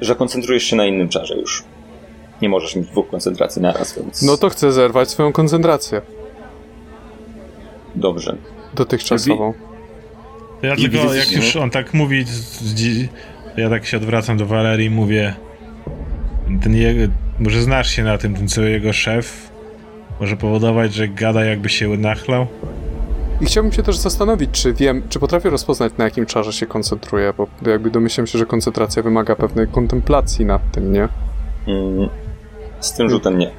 że 0.00 0.14
koncentrujesz 0.14 0.62
się 0.64 0.76
na 0.76 0.86
innym 0.86 1.08
czarze 1.08 1.36
już. 1.36 1.64
Nie 2.42 2.48
możesz 2.48 2.76
mieć 2.76 2.86
dwóch 2.86 3.08
koncentracji 3.08 3.62
naraz, 3.62 3.98
więc 3.98 4.22
No 4.22 4.36
to 4.36 4.48
chcę 4.48 4.72
zerwać 4.72 5.10
swoją 5.10 5.32
koncentrację 5.32 6.00
dobrze. 7.94 8.36
dotychczasową. 8.74 9.54
Ja 10.62 10.74
I 10.74 10.82
tylko, 10.82 10.98
widzisz, 10.98 11.16
jak 11.16 11.32
już 11.32 11.56
on 11.56 11.70
tak 11.70 11.94
mówi, 11.94 12.24
ja 13.56 13.70
tak 13.70 13.86
się 13.86 13.96
odwracam 13.96 14.36
do 14.36 14.46
Valerii 14.46 14.86
i 14.86 14.90
mówię, 14.90 15.34
ten, 16.62 16.74
je, 16.74 17.08
Może 17.38 17.62
znasz 17.62 17.90
się 17.90 18.02
na 18.02 18.18
tym, 18.18 18.34
ten 18.34 18.48
co 18.48 18.62
jego 18.62 18.92
szef 18.92 19.51
może 20.22 20.36
powodować, 20.36 20.94
że 20.94 21.08
gada 21.08 21.44
jakby 21.44 21.68
się 21.68 21.88
nachlał? 21.88 22.46
I 23.40 23.46
chciałbym 23.46 23.72
się 23.72 23.82
też 23.82 23.96
zastanowić, 23.96 24.50
czy 24.50 24.72
wiem, 24.72 25.02
czy 25.08 25.18
potrafię 25.18 25.50
rozpoznać 25.50 25.92
na 25.98 26.04
jakim 26.04 26.26
czarze 26.26 26.52
się 26.52 26.66
koncentruję, 26.66 27.32
bo 27.36 27.46
jakby 27.66 27.90
domyślam 27.90 28.26
się, 28.26 28.38
że 28.38 28.46
koncentracja 28.46 29.02
wymaga 29.02 29.36
pewnej 29.36 29.68
kontemplacji 29.68 30.44
nad 30.44 30.62
tym, 30.72 30.92
nie? 30.92 31.08
Mm, 31.68 32.08
z 32.80 32.92
tym 32.92 33.10
rzutem 33.10 33.38
nie. 33.38 33.50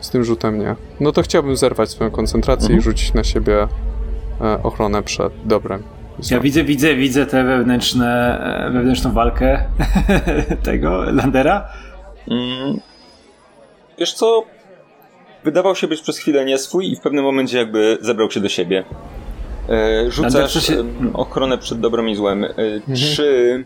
Z 0.00 0.10
tym 0.10 0.24
rzutem 0.24 0.58
nie. 0.58 0.76
No 1.00 1.12
to 1.12 1.22
chciałbym 1.22 1.56
zerwać 1.56 1.90
swoją 1.90 2.10
koncentrację 2.10 2.64
Mhm. 2.66 2.80
i 2.80 2.82
rzucić 2.82 3.14
na 3.14 3.24
siebie 3.24 3.68
e, 4.40 4.62
ochronę 4.62 5.02
przed 5.02 5.32
dobrem. 5.44 5.82
Ja 6.30 6.40
widzę, 6.40 6.64
widzę, 6.64 6.94
widzę 6.94 7.26
tę 7.26 7.44
wewnętrzne, 7.44 8.40
e, 8.66 8.70
wewnętrzną 8.70 9.12
walkę 9.12 9.64
tego 10.62 11.02
Landera. 11.10 11.68
Mm, 12.30 12.80
wiesz 13.98 14.14
co? 14.14 14.42
Wydawał 15.44 15.74
się 15.76 15.88
być 15.88 16.00
przez 16.00 16.18
chwilę 16.18 16.44
nie 16.44 16.58
swój 16.58 16.92
i 16.92 16.96
w 16.96 17.00
pewnym 17.00 17.24
momencie 17.24 17.58
jakby 17.58 17.98
zebrał 18.00 18.30
się 18.30 18.40
do 18.40 18.48
siebie. 18.48 18.84
E, 19.68 20.10
rzucasz 20.10 20.66
się- 20.66 20.84
ochronę 21.14 21.58
przed 21.58 21.80
dobrem 21.80 22.08
i 22.08 22.16
złem. 22.16 22.44
E, 22.44 22.48
Czy 23.16 23.64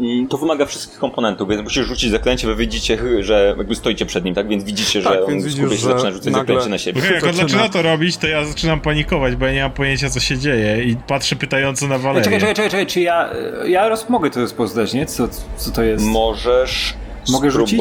mm, 0.00 0.26
to 0.28 0.38
wymaga 0.38 0.66
wszystkich 0.66 0.98
komponentów, 0.98 1.48
więc 1.48 1.62
musisz 1.62 1.86
rzucić 1.86 2.10
zaklęcie, 2.10 2.46
wy 2.46 2.56
widzicie, 2.56 2.98
że 3.20 3.54
jakby 3.58 3.74
stoicie 3.74 4.06
przed 4.06 4.24
nim, 4.24 4.34
tak? 4.34 4.48
Więc 4.48 4.64
widzicie, 4.64 5.02
Tak, 5.02 5.12
że 5.12 5.18
więc 5.18 5.30
on 5.44 5.50
widzisz, 5.50 5.54
się, 5.62 5.68
że 5.68 5.76
zaczyna 5.76 6.10
rzucać 6.10 6.32
nagle- 6.32 6.38
zaklęcie 6.40 6.68
na 6.70 6.78
siebie. 6.78 7.02
Jak 7.14 7.24
on 7.24 7.32
Zaczyna. 7.32 7.68
to 7.68 7.82
robić, 7.82 8.16
to 8.16 8.26
ja 8.26 8.44
zaczynam 8.44 8.80
panikować, 8.80 9.36
bo 9.36 9.46
ja 9.46 9.52
nie 9.52 9.62
mam 9.62 9.70
pojęcia, 9.72 10.10
co 10.10 10.20
się 10.20 10.38
dzieje 10.38 10.84
i 10.84 10.96
patrzę 10.96 11.36
pytająco 11.36 11.86
na 11.86 11.98
Walerię. 11.98 12.24
czekaj, 12.24 12.40
czekaj, 12.40 12.54
czekaj, 12.54 12.70
czekaj, 12.70 12.86
czy 12.86 13.00
ja, 13.00 13.30
ja 13.66 13.88
roz, 13.88 14.08
mogę 14.08 14.30
to 14.30 14.40
rozpoznać, 14.40 14.92
nie? 14.94 15.06
Co, 15.06 15.28
co 15.56 15.70
to 15.70 15.82
jest? 15.82 16.04
Możesz 16.04 16.94
Mogę 17.32 17.50
rzucić? 17.50 17.80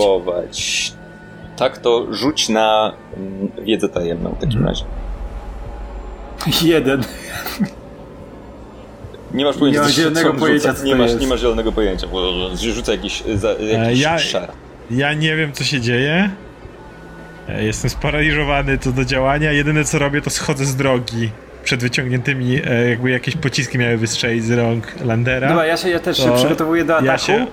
Tak, 1.60 1.78
to 1.78 2.08
rzuć 2.14 2.50
na 2.50 2.94
mm, 3.18 3.52
wiedzę 3.66 3.90
tajemną 3.90 4.30
w 4.38 4.42
takim 4.42 4.66
razie. 4.68 4.84
Jeden. 6.64 7.04
Nie 9.34 9.46
masz 9.46 9.58
pojęcia, 9.58 9.82
Nie 9.84 9.88
się- 9.90 9.94
zielonego 9.94 10.34
pojęcia, 10.34 10.74
co 10.74 10.84
nie 10.86 10.96
masz, 10.96 11.10
jest. 11.10 11.22
nie 11.22 11.28
masz 11.28 11.40
zielonego 11.42 11.72
pojęcia, 11.72 12.08
bo 12.08 12.32
rzuca 12.56 12.92
jakiś, 12.92 13.24
za, 13.36 13.50
jakiś 13.52 14.02
ja- 14.02 14.20
szar. 14.20 14.52
Ja 14.92 15.14
nie 15.14 15.36
wiem, 15.36 15.54
co 15.54 15.64
się 15.64 15.82
dzieje. 15.82 16.30
E, 17.50 17.64
Jestem 17.64 17.90
sparaliżowany 17.90 18.78
co 18.78 18.92
do 18.92 19.06
działania. 19.06 19.52
Jedyne, 19.52 19.84
co 19.84 20.00
robię, 20.00 20.22
to 20.22 20.30
schodzę 20.30 20.66
z 20.66 20.76
drogi. 20.76 21.30
Przed 21.64 21.82
wyciągniętymi, 21.82 22.62
e, 22.66 22.90
jakby 22.90 23.10
jakieś 23.12 23.36
pociski 23.38 23.78
miały 23.78 23.98
wystrzelić 23.98 24.44
z 24.44 24.52
rąk 24.52 24.88
Landera. 25.06 25.50
Dobra, 25.50 25.66
ja 25.66 25.78
się 25.78 25.90
ja 25.90 26.00
też 26.00 26.18
się 26.18 26.24
To 26.24 26.36
przygotowuję 26.36 26.86
do 26.86 26.94
ataku. 26.94 27.08
ja 27.08 27.18
się, 27.18 27.48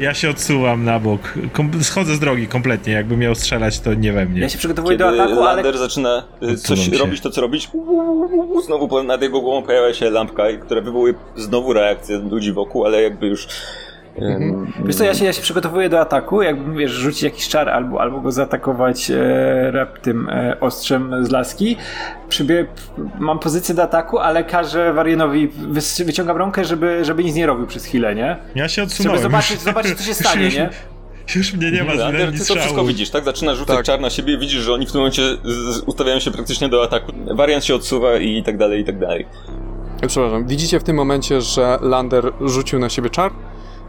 ja 0.00 0.14
się 0.14 0.30
odsuwam 0.30 0.84
na 0.84 0.98
bok. 0.98 1.34
Kom 1.52 1.84
schodzę 1.84 2.14
z 2.14 2.20
drogi 2.20 2.46
kompletnie. 2.46 2.92
Jakby 2.92 3.16
miał 3.16 3.34
strzelać, 3.34 3.80
to 3.80 3.94
nie 3.94 4.12
we 4.12 4.26
mnie. 4.26 4.40
Ja 4.40 4.48
się 4.48 4.58
przygotowuję 4.58 4.98
Kiedy 4.98 5.16
do 5.16 5.22
ataku, 5.22 5.42
ale 5.42 5.54
Lander 5.56 5.78
zaczyna 5.78 6.24
y, 6.42 6.56
coś 6.56 6.78
Odsuwam 6.78 6.98
się. 6.98 7.04
robić, 7.04 7.20
to 7.20 7.30
co 7.30 7.40
robić, 7.40 7.70
znowu 8.66 9.02
nad 9.02 9.22
jego 9.22 9.40
głową 9.40 9.66
pojawia 9.66 9.94
się 9.94 10.10
lampka, 10.10 10.42
która 10.60 10.80
wywołuje 10.80 11.14
znowu 11.36 11.72
reakcję 11.72 12.18
ludzi 12.18 12.52
wokół, 12.52 12.86
ale 12.86 13.02
jakby 13.02 13.26
już... 13.26 13.48
ym, 14.18 14.72
Wiesz 14.84 14.96
co, 14.96 15.04
ja 15.04 15.14
się, 15.14 15.24
ja 15.24 15.32
się 15.32 15.42
przygotowuję 15.42 15.88
do 15.88 16.00
ataku, 16.00 16.42
jakbym 16.42 16.76
wiesz, 16.76 16.90
rzucić 16.90 17.22
jakiś 17.22 17.48
czar 17.48 17.68
albo, 17.68 18.00
albo 18.00 18.20
go 18.20 18.32
zaatakować 18.32 19.10
e, 19.10 19.70
rap 19.70 19.98
tym 19.98 20.28
e, 20.28 20.60
ostrzem 20.60 21.24
z 21.26 21.30
laski. 21.30 21.76
Przybie, 22.28 22.66
mam 23.18 23.38
pozycję 23.38 23.74
do 23.74 23.82
ataku, 23.82 24.18
ale 24.18 24.44
każę 24.44 24.92
Warienowi, 24.92 25.48
wys, 25.48 26.00
wyciągam 26.02 26.36
rąkę, 26.36 26.64
żeby, 26.64 27.04
żeby 27.04 27.24
nic 27.24 27.34
nie 27.36 27.46
robił 27.46 27.66
przez 27.66 27.84
chwilę, 27.84 28.14
nie? 28.14 28.36
Ja 28.54 28.68
się 28.68 28.82
odsunąłem. 28.82 29.22
Żeby 29.22 29.28
zobaczyć- 29.36 29.58
zobaczyć, 29.60 29.98
co 29.98 30.04
się 30.04 30.14
stanie, 30.14 30.44
już, 30.44 30.54
nie? 30.54 30.70
Już 31.36 31.52
mnie 31.54 31.70
nie 31.70 31.84
ma, 31.84 31.88
Lander, 31.94 32.08
zmieniam 32.10 32.32
ty 32.32 32.38
nic 32.38 32.48
to 32.48 32.54
wszystko 32.54 32.84
widzisz, 32.84 33.10
tak? 33.10 33.24
Zaczyna 33.24 33.54
rzucać 33.54 33.76
Tak. 33.76 33.84
czar 33.86 34.00
na 34.00 34.10
siebie, 34.10 34.38
widzisz, 34.38 34.60
że 34.60 34.72
oni 34.72 34.86
w 34.86 34.92
tym 34.92 35.00
momencie 35.00 35.22
z- 35.22 35.74
z- 35.74 35.80
ustawiają 35.80 36.18
się 36.20 36.30
praktycznie 36.30 36.68
do 36.68 36.82
ataku. 36.82 37.12
Wariant 37.34 37.64
się 37.64 37.74
odsuwa 37.74 38.16
i 38.16 38.42
tak 38.42 38.56
dalej, 38.56 38.80
i 38.80 38.84
tak 38.84 38.98
dalej. 38.98 39.26
Przepraszam, 40.06 40.46
widzicie 40.46 40.80
w 40.80 40.82
tym 40.84 40.96
momencie, 40.96 41.40
że 41.40 41.78
Lander 41.82 42.32
rzucił 42.40 42.78
na 42.78 42.88
siebie 42.88 43.10
czar? 43.10 43.30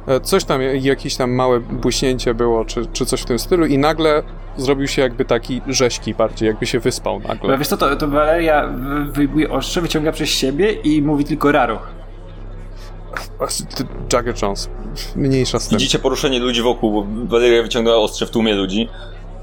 E, 0.07 0.19
Coś 0.19 0.43
tam, 0.43 0.61
jakieś 0.61 1.15
tam 1.15 1.31
małe 1.31 1.59
błyśnięcie 1.59 2.33
było, 2.33 2.65
czy, 2.65 2.85
czy 2.85 3.05
coś 3.05 3.21
w 3.21 3.25
tym 3.25 3.39
stylu 3.39 3.65
i 3.65 3.77
nagle 3.77 4.23
zrobił 4.57 4.87
się 4.87 5.01
jakby 5.01 5.25
taki 5.25 5.61
rzeźki 5.67 6.13
bardziej, 6.13 6.47
jakby 6.47 6.65
się 6.65 6.79
wyspał 6.79 7.19
nagle. 7.19 7.57
wiesz 7.57 7.67
co, 7.67 7.77
to, 7.77 7.95
to 7.95 8.07
Valeria 8.07 8.67
wy- 8.67 9.05
wyjmuje 9.11 9.49
ostrze, 9.51 9.81
wyciąga 9.81 10.11
przez 10.11 10.29
siebie 10.29 10.71
i 10.71 11.01
mówi 11.01 11.25
tylko 11.25 11.51
Raroch. 11.51 11.87
Ty- 13.75 13.85
Jagger 14.13 14.35
Jones, 14.41 14.69
mniejsza 15.15 15.59
z 15.59 15.67
tym. 15.67 15.77
Widzicie 15.79 15.99
poruszenie 15.99 16.39
ludzi 16.39 16.61
wokół, 16.61 16.91
bo 16.91 17.25
Valeria 17.25 17.61
wyciągnęła 17.63 17.97
ostrze 17.97 18.25
w 18.25 18.29
tłumie 18.31 18.55
ludzi. 18.55 18.89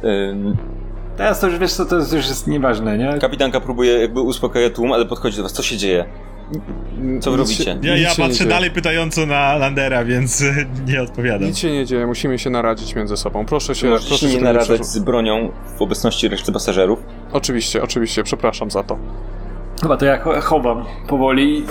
Ym, 0.04 0.56
Teraz 1.16 1.40
to 1.40 1.46
już 1.48 1.58
wiesz 1.58 1.72
co, 1.72 1.84
to 1.86 1.96
już 1.96 2.12
jest 2.12 2.46
nieważne, 2.46 2.98
nie? 2.98 3.18
Kapitanka 3.20 3.60
próbuje 3.60 3.92
jakby 4.00 4.20
uspokajać 4.20 4.74
tłum, 4.74 4.92
ale 4.92 5.06
podchodzi 5.06 5.36
do 5.36 5.42
was. 5.42 5.52
Co 5.52 5.62
się 5.62 5.76
dzieje? 5.76 6.04
Co 7.20 7.30
wy 7.30 7.36
robicie? 7.36 7.64
się- 7.64 7.78
Ja, 7.82 7.96
ja 7.96 8.08
patrzę 8.08 8.30
dzieje. 8.32 8.50
dalej 8.50 8.70
pytająco 8.70 9.26
na 9.26 9.56
Landera, 9.56 10.04
więc 10.04 10.44
nie 10.88 11.02
odpowiadam. 11.02 11.48
Nic 11.48 11.58
się 11.58 11.72
nie 11.72 11.86
dzieje, 11.86 12.06
musimy 12.06 12.38
się 12.38 12.50
naradzić 12.50 12.94
między 12.94 13.16
sobą. 13.16 13.44
Proszę 13.46 13.74
się, 13.74 13.88
Możecie 13.88 14.08
proszę 14.08 14.28
się 14.28 14.38
przerzu- 14.38 14.84
z 14.84 14.98
bronią 14.98 15.52
w 15.78 15.82
obecności 15.82 16.28
reszty 16.28 16.52
pasażerów. 16.52 16.98
Oczywiście, 17.32 17.82
oczywiście, 17.82 18.22
przepraszam 18.22 18.70
za 18.70 18.82
to. 18.82 18.98
Chyba 19.82 19.96
to 19.96 20.04
ja 20.04 20.24
cho- 20.24 20.40
chowam 20.40 20.84
powoli. 21.08 21.64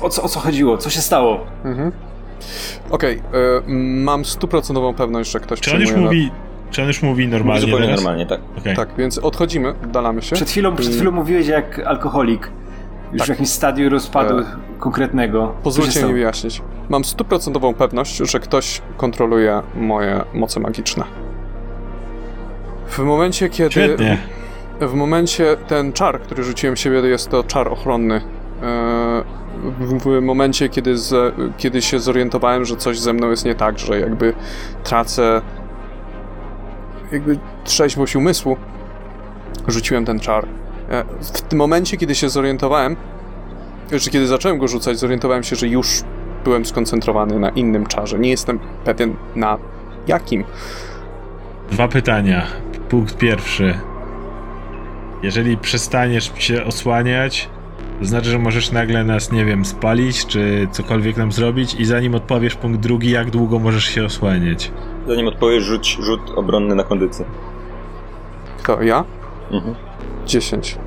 O 0.00 0.08
co, 0.10 0.22
o 0.22 0.28
co 0.28 0.40
chodziło? 0.40 0.78
Co 0.78 0.90
się 0.90 1.00
stało? 1.00 1.40
Mhm. 1.64 1.92
Okej, 2.90 3.16
e, 3.16 3.20
mam 4.04 4.24
stuprocentową 4.24 4.94
pewność, 4.94 5.30
że 5.30 5.40
ktoś 5.40 5.60
Czy 5.60 5.74
on 5.74 5.80
już 5.80 5.92
mówi, 5.92 6.30
czy 6.70 6.82
on 6.82 6.88
już 6.88 7.02
mówi 7.02 7.22
Mówi 7.24 7.28
normalnie 7.28 7.60
zupełnie 7.60 7.86
teraz? 7.86 8.00
normalnie, 8.00 8.26
tak. 8.26 8.40
Na... 8.64 8.74
Tak, 8.74 8.88
więc 8.98 9.18
odchodzimy, 9.18 9.68
oddalamy 9.84 10.22
się. 10.22 10.36
Przed 10.36 10.50
chwilą, 10.50 10.76
przed 10.76 10.94
chwilą 10.94 11.10
mówiłeś 11.10 11.46
jak 11.46 11.78
alkoholik. 11.78 12.50
Już 13.14 13.18
Tak. 13.18 13.26
w 13.26 13.30
jakimś 13.30 13.48
stadium 13.48 13.92
rozpadu 13.92 14.38
E, 14.38 14.44
konkretnego. 14.78 15.54
Pozwólcie 15.62 16.04
mi 16.06 16.12
wyjaśnić. 16.12 16.62
Mam 16.88 17.04
stuprocentową 17.04 17.74
pewność, 17.74 18.16
że 18.16 18.40
ktoś 18.40 18.82
kontroluje 18.96 19.62
moje 19.74 20.24
moce 20.34 20.60
magiczne. 20.60 21.04
W 22.88 22.98
momencie, 22.98 23.48
kiedy. 23.48 23.70
Świetnie. 23.70 24.18
W 24.80 24.94
momencie 24.94 25.56
ten 25.68 25.92
czar, 25.92 26.20
który 26.20 26.44
rzuciłem 26.44 26.76
w 26.76 26.78
siebie, 26.78 26.98
jest 26.98 27.28
to 27.30 27.44
czar 27.44 27.68
ochronny. 27.68 28.20
E, 28.62 29.22
W, 29.80 29.98
w 29.98 30.20
momencie, 30.22 30.68
kiedy, 30.68 30.98
z, 30.98 31.34
kiedy 31.58 31.82
się 31.82 31.98
zorientowałem, 31.98 32.64
że 32.64 32.76
coś 32.76 32.98
ze 33.00 33.12
mną 33.12 33.30
jest 33.30 33.44
nie 33.44 33.54
tak, 33.54 33.78
że 33.78 34.00
jakby 34.00 34.34
tracę 34.84 35.40
jakby 37.12 37.38
trzeźwość 37.64 38.16
umysłu, 38.16 38.56
rzuciłem 39.68 40.04
ten 40.04 40.20
czar. 40.20 40.46
E, 40.90 41.04
W 41.34 41.40
tym 41.40 41.58
momencie, 41.58 41.96
kiedy 41.96 42.14
się 42.14 42.28
zorientowałem, 42.28 42.96
że 43.92 44.10
kiedy 44.10 44.26
zacząłem 44.26 44.58
go 44.58 44.68
rzucać, 44.68 44.98
zorientowałem 44.98 45.42
się, 45.42 45.56
że 45.56 45.68
już 45.68 45.88
byłem 46.44 46.64
skoncentrowany 46.64 47.38
na 47.38 47.48
innym 47.48 47.86
czarze. 47.86 48.18
Nie 48.18 48.30
jestem 48.30 48.58
pewien 48.84 49.16
na 49.36 49.58
jakim. 50.06 50.44
Dwa 51.70 51.88
pytania. 51.88 52.46
Punkt 52.88 53.16
pierwszy. 53.18 53.78
Jeżeli 55.22 55.56
przestaniesz 55.56 56.32
się 56.38 56.64
osłaniać, 56.64 57.48
to 58.00 58.04
znaczy, 58.04 58.30
że 58.30 58.38
możesz 58.38 58.72
nagle 58.72 59.04
nas, 59.04 59.32
nie 59.32 59.44
wiem, 59.44 59.64
spalić, 59.64 60.26
czy 60.26 60.68
cokolwiek 60.72 61.16
nam 61.16 61.32
zrobić 61.32 61.74
i 61.74 61.84
zanim 61.84 62.14
odpowiesz 62.14 62.54
punkt 62.54 62.80
drugi, 62.80 63.10
jak 63.10 63.30
długo 63.30 63.58
możesz 63.58 63.84
się 63.84 64.04
osłaniać? 64.04 64.72
Zanim 65.08 65.28
odpowiesz, 65.28 65.64
rzuć 65.64 65.98
rzut 66.00 66.20
obronny 66.36 66.74
na 66.74 66.84
kondycję. 66.84 67.24
Kto? 68.62 68.82
Ja? 68.82 69.04
Mhm. 69.50 69.74
10. 70.24 70.78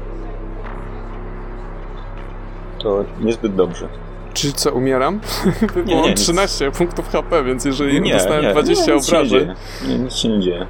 To 2.84 3.06
niezbyt 3.22 3.56
dobrze. 3.56 3.88
Czyli 4.34 4.54
co, 4.54 4.72
umieram? 4.72 5.20
Bo 5.76 5.80
Nie, 5.82 5.86
nie, 5.86 6.02
mam 6.02 6.10
nic. 6.10 6.22
13 6.22 6.72
punktów 6.72 7.10
HP, 7.10 7.44
więc 7.44 7.66
jeżeli 7.66 8.12
dostałem 8.12 8.44
nie, 8.46 8.52
20 8.52 8.86
nie, 8.92 8.96
nic 8.98 9.12
nie 9.12 9.16
obrażeń... 9.18 9.40
dzieje. 9.40 9.56
Nie, 9.88 10.00
nic 10.04 10.14
się 10.16 10.30
nie 10.30 10.40
dzieje. 10.40 10.62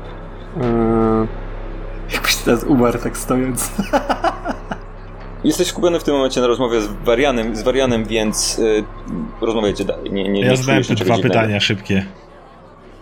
Eee, 0.61 1.27
Jakbyś 2.13 2.35
teraz 2.35 2.63
umarł 2.63 2.99
tak 2.99 3.17
stojąc. 3.17 3.71
Jesteś 5.43 5.67
skupiony 5.67 5.99
w 5.99 6.03
tym 6.03 6.13
momencie 6.15 6.41
na 6.41 6.47
rozmowie 6.47 6.81
z 6.81 6.87
Warianem, 6.87 7.55
z 7.55 7.61
Warianem 7.63 8.05
więc 8.05 8.59
y, 8.59 8.83
rozmawiajcie 9.41 9.85
dalej. 9.85 10.11
Nie, 10.11 10.29
nie, 10.29 10.41
Ja 10.41 10.51
nie 10.51 10.57
zadałem 10.57 10.83
te 10.83 10.95
dwa 10.95 11.03
dziwnego. 11.05 11.21
pytania 11.23 11.59
szybkie. 11.59 12.05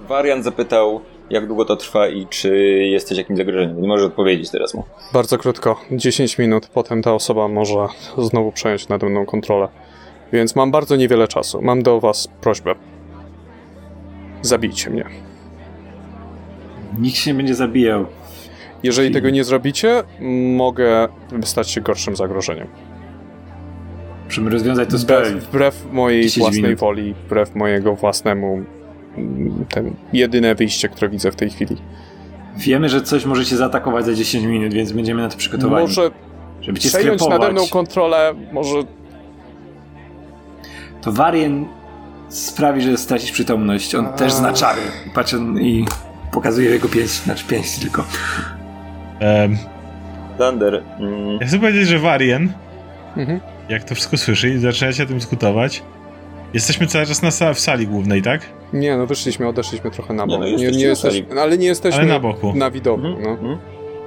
Warian 0.08 0.44
zapytał, 0.44 1.02
jak 1.30 1.48
długo 1.48 1.66
to 1.66 1.76
trwa 1.76 2.08
i 2.08 2.28
czy 2.28 2.58
jesteś 2.92 3.18
jakimś 3.18 3.38
zagrożeniem. 3.38 3.82
Nie 3.82 3.88
możesz 3.88 4.06
odpowiedzieć 4.06 4.50
teraz 4.52 4.74
mu. 4.74 4.84
bardzo 5.14 5.38
krótko, 5.38 5.80
10 5.92 6.38
minut, 6.38 6.68
potem 6.74 7.02
ta 7.02 7.14
osoba 7.14 7.48
może 7.48 7.88
znowu 8.18 8.52
przejąć 8.52 8.88
nade 8.90 9.10
mną 9.10 9.26
kontrolę. 9.26 9.68
Więc 10.34 10.56
mam 10.56 10.72
bardzo 10.72 10.96
niewiele 10.96 11.28
czasu. 11.28 11.62
Mam 11.62 11.84
do 11.84 12.00
was 12.00 12.28
prośbę. 12.42 12.76
Zabijcie 14.42 14.90
mnie. 14.90 15.06
Nikt 17.00 17.18
się 17.18 17.32
nie 17.32 17.38
będzie 17.38 17.56
zabijał. 17.56 18.06
Jeżeli 18.84 19.12
tego 19.12 19.30
nie 19.30 19.44
zrobicie, 19.44 20.04
mogę 20.56 21.08
stać 21.44 21.70
się 21.72 21.82
gorszym 21.82 22.16
zagrożeniem. 22.16 22.68
Musimy 24.26 24.50
rozwiązać 24.50 24.90
to 24.90 24.98
Wbrew, 24.98 25.28
sprawę. 25.28 25.40
wbrew 25.42 25.86
mojej 25.92 26.24
10 26.24 26.38
własnej 26.44 26.64
minut. 26.64 26.80
woli, 26.80 27.14
wbrew 27.26 27.56
mojego 27.56 27.96
własnemu 27.96 28.64
ten 29.70 29.94
jedyne 30.14 30.56
wyjście, 30.56 30.90
które 30.90 31.10
widzę 31.10 31.32
w 31.32 31.36
tej 31.36 31.50
chwili. 31.50 31.78
Wiemy, 32.58 32.90
że 32.90 33.02
coś 33.02 33.26
możecie 33.26 33.58
zaatakować 33.58 34.06
za 34.06 34.14
10 34.14 34.46
minut, 34.46 34.74
więc 34.74 34.92
będziemy 34.92 35.22
na 35.22 35.30
to 35.30 35.38
przygotowani. 35.38 35.88
Może 35.88 36.12
żeby 36.62 36.80
cię 36.80 36.90
przejąć 36.90 37.22
sklepować. 37.22 37.40
nade 37.42 37.54
mną 37.54 37.68
kontrolę, 37.68 38.34
może... 38.52 38.76
To 41.02 41.12
Warien 41.12 41.66
sprawi, 42.30 42.82
że 42.82 42.98
stracisz 42.98 43.32
przytomność. 43.32 43.96
On 43.96 44.06
A. 44.06 44.10
też 44.10 44.34
zna 44.34 44.54
czary. 44.54 44.82
Patrzę 45.14 45.38
i 45.62 45.86
pokazuje 46.32 46.70
jego 46.70 46.90
pięść, 46.90 47.14
znaczy 47.24 47.46
pięść 47.48 47.80
tylko. 47.80 48.06
Em, 49.20 49.58
Lander, 50.40 50.84
mm, 51.00 51.38
ja 51.42 51.48
chcę 51.48 51.60
powiedzieć, 51.60 51.88
że 51.88 52.00
Warien, 52.00 52.54
Mhm. 53.18 53.40
jak 53.70 53.84
to 53.84 53.96
wszystko 53.96 54.18
słyszy 54.18 54.50
i 54.50 54.58
zaczynacie 54.58 55.04
o 55.04 55.06
tym 55.06 55.16
dyskutować, 55.18 55.84
jesteśmy 56.54 56.88
cały 56.88 57.06
czas 57.06 57.40
na 57.42 57.54
w 57.54 57.60
sali 57.60 57.88
głównej, 57.88 58.22
tak? 58.22 58.42
Nie, 58.74 58.98
no 58.98 59.06
wyszliśmy, 59.06 59.48
odeszliśmy 59.48 59.92
trochę 59.92 60.14
na 60.14 60.24
Nie, 60.26 60.28
bok. 60.28 60.40
no 60.40 60.46
Nie, 60.46 60.52
jesteście 60.52 60.88
nie 60.88 60.96
sali. 60.96 61.26
ale 61.42 61.58
nie 61.58 61.68
jesteśmy 61.68 62.00
Ale 62.00 62.10
na 62.10 62.20
boku. 62.20 62.54
na 62.56 62.72
widoku. 62.72 63.06
mhm, 63.06 63.24
No. 63.24 63.30
mhm. 63.30 63.58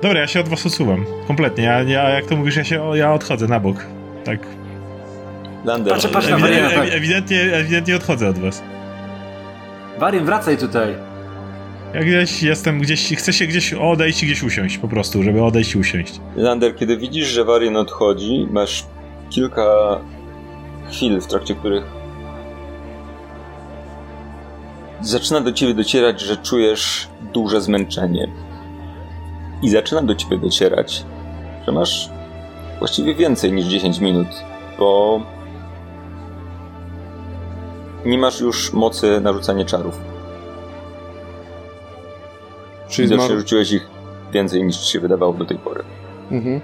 Dobra, 0.02 0.20
ja 0.20 0.26
się 0.26 0.40
od 0.40 0.48
was 0.48 0.66
usuwam. 0.66 1.04
Kompletnie. 1.26 1.64
Ja, 1.64 1.82
ja 1.82 2.08
jak 2.10 2.26
to 2.26 2.36
mówisz, 2.36 2.56
ja 2.56 2.64
się 2.64 2.90
ja 2.96 3.12
odchodzę 3.14 3.46
na 3.46 3.60
bok. 3.60 3.76
Tak. 4.24 4.38
Lander, 5.64 5.92
Patrzę, 5.92 6.08
patrzę 6.08 6.34
Ewidentnie, 6.34 6.76
tak. 6.76 6.88
ewidentnie, 6.92 7.40
ewidentnie 7.40 7.96
odchodzę 7.96 8.28
od 8.28 8.38
was. 8.38 8.62
Warien, 9.98 10.24
wracaj 10.24 10.56
tutaj. 10.58 10.94
Ja 11.94 12.00
gdzieś 12.00 12.42
jestem, 12.42 12.80
gdzieś, 12.80 13.16
chcę 13.16 13.32
się 13.32 13.46
gdzieś 13.46 13.72
odejść 13.74 14.22
i 14.22 14.26
gdzieś 14.26 14.42
usiąść, 14.42 14.78
po 14.78 14.88
prostu, 14.88 15.22
żeby 15.22 15.42
odejść 15.42 15.74
i 15.74 15.78
usiąść. 15.78 16.20
Lander, 16.36 16.76
kiedy 16.76 16.96
widzisz, 16.96 17.26
że 17.26 17.44
Warien 17.44 17.76
odchodzi, 17.76 18.46
masz 18.50 18.86
kilka 19.30 19.66
chwil, 20.90 21.20
w 21.20 21.26
trakcie 21.26 21.54
których 21.54 21.84
zaczyna 25.00 25.40
do 25.40 25.52
ciebie 25.52 25.74
docierać, 25.74 26.20
że 26.20 26.36
czujesz 26.36 27.08
duże 27.34 27.60
zmęczenie. 27.60 28.28
I 29.62 29.70
zaczyna 29.70 30.02
do 30.02 30.14
ciebie 30.14 30.38
docierać, 30.38 31.04
że 31.66 31.72
masz 31.72 32.10
właściwie 32.78 33.14
więcej 33.14 33.52
niż 33.52 33.66
10 33.66 33.98
minut, 33.98 34.28
bo 34.78 35.20
nie 38.06 38.18
masz 38.18 38.40
już 38.40 38.72
mocy 38.72 39.20
na 39.20 39.32
rzucanie 39.32 39.64
czarów. 39.64 40.00
Czyli 42.88 43.08
Widocznie 43.08 43.26
zmarł... 43.26 43.40
rzuciłeś 43.40 43.72
ich 43.72 43.88
więcej 44.32 44.64
niż 44.64 44.76
ci 44.76 44.92
się 44.92 45.00
wydawało 45.00 45.32
do 45.32 45.44
tej 45.44 45.58
pory. 45.58 45.84
Mhm. 46.30 46.60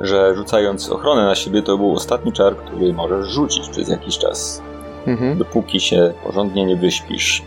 że 0.00 0.34
rzucając 0.34 0.90
ochronę 0.90 1.24
na 1.24 1.34
siebie, 1.34 1.62
to 1.62 1.78
był 1.78 1.94
ostatni 1.94 2.32
czar, 2.32 2.56
który 2.56 2.92
możesz 2.92 3.28
rzucić 3.28 3.68
przez 3.68 3.88
jakiś 3.88 4.18
czas, 4.18 4.62
Mhm. 5.06 5.38
dopóki 5.38 5.80
się 5.80 6.12
porządnie 6.24 6.66
nie 6.66 6.76
wyśpisz. 6.76 7.42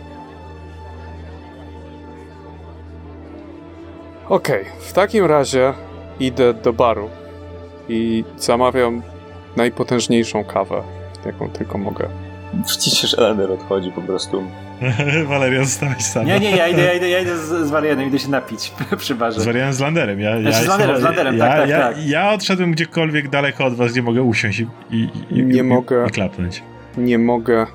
Okej, 4.28 4.64
w 4.80 4.92
takim 4.92 5.24
razie 5.24 5.72
idę 6.20 6.54
do 6.54 6.72
baru 6.72 7.08
i 7.88 8.24
zamawiam 8.36 9.02
najpotężniejszą 9.56 10.44
kawę, 10.44 10.82
jaką 11.26 11.50
tylko 11.50 11.78
mogę. 11.78 12.08
Widzicie, 12.54 13.06
że 13.06 13.22
Lander 13.22 13.52
odchodzi 13.52 13.92
po 13.92 14.00
prostu. 14.02 14.42
Waleria, 15.28 15.64
zostałeś 15.64 16.02
sam. 16.04 16.26
Nie, 16.26 16.40
nie, 16.40 16.56
ja 16.56 16.68
idę, 16.68 16.82
ja 16.82 16.92
idę, 16.92 17.08
ja 17.08 17.20
idę 17.20 17.38
z, 17.38 17.66
z 17.66 17.70
Warienem, 17.70 18.08
idę 18.08 18.18
się 18.18 18.28
napić 18.30 18.72
przy 18.98 19.14
barze. 19.14 19.40
Z 19.40 19.44
Warianem 19.44 19.72
z 19.72 19.80
Landerem. 19.80 20.20
Ja, 20.20 20.30
ja, 20.30 20.40
Znaczy 20.40 20.64
z 20.64 20.68
Landerem, 20.68 21.00
z 21.00 21.02
Landerem, 21.02 21.36
ja, 21.36 21.46
tak, 21.48 21.58
tak, 21.60 21.68
ja, 21.68 21.78
tak. 21.78 22.06
Ja 22.06 22.32
odszedłem 22.32 22.72
gdziekolwiek 22.72 23.28
daleko 23.28 23.64
od 23.64 23.74
was, 23.74 23.92
gdzie 23.92 24.02
mogę 24.02 24.22
usiąść 24.22 24.58
i, 24.58 24.66
i, 24.90 25.08
i, 25.30 25.44
Nie 25.44 25.60
i, 25.60 25.62
mogę. 25.62 26.06
i 26.08 26.10
klapnąć. 26.10 26.62
Nie 26.96 27.18
mogę. 27.18 27.66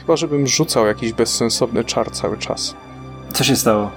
Chyba, 0.00 0.16
żebym 0.16 0.46
rzucał 0.46 0.86
jakiś 0.86 1.12
bezsensowny 1.12 1.84
czar 1.84 2.10
cały 2.10 2.38
czas. 2.38 2.74
Co 3.32 3.44
się 3.44 3.56
stało? 3.56 3.90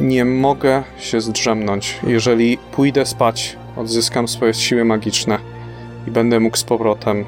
Nie 0.00 0.24
mogę 0.24 0.82
się 0.98 1.20
zdrzemnąć. 1.20 1.98
Jeżeli 2.06 2.58
pójdę 2.58 3.06
spać, 3.06 3.56
odzyskam 3.76 4.28
swoje 4.28 4.54
siły 4.54 4.84
magiczne 4.84 5.38
i 6.08 6.10
będę 6.10 6.40
mógł 6.40 6.56
z 6.56 6.64
powrotem. 6.64 7.24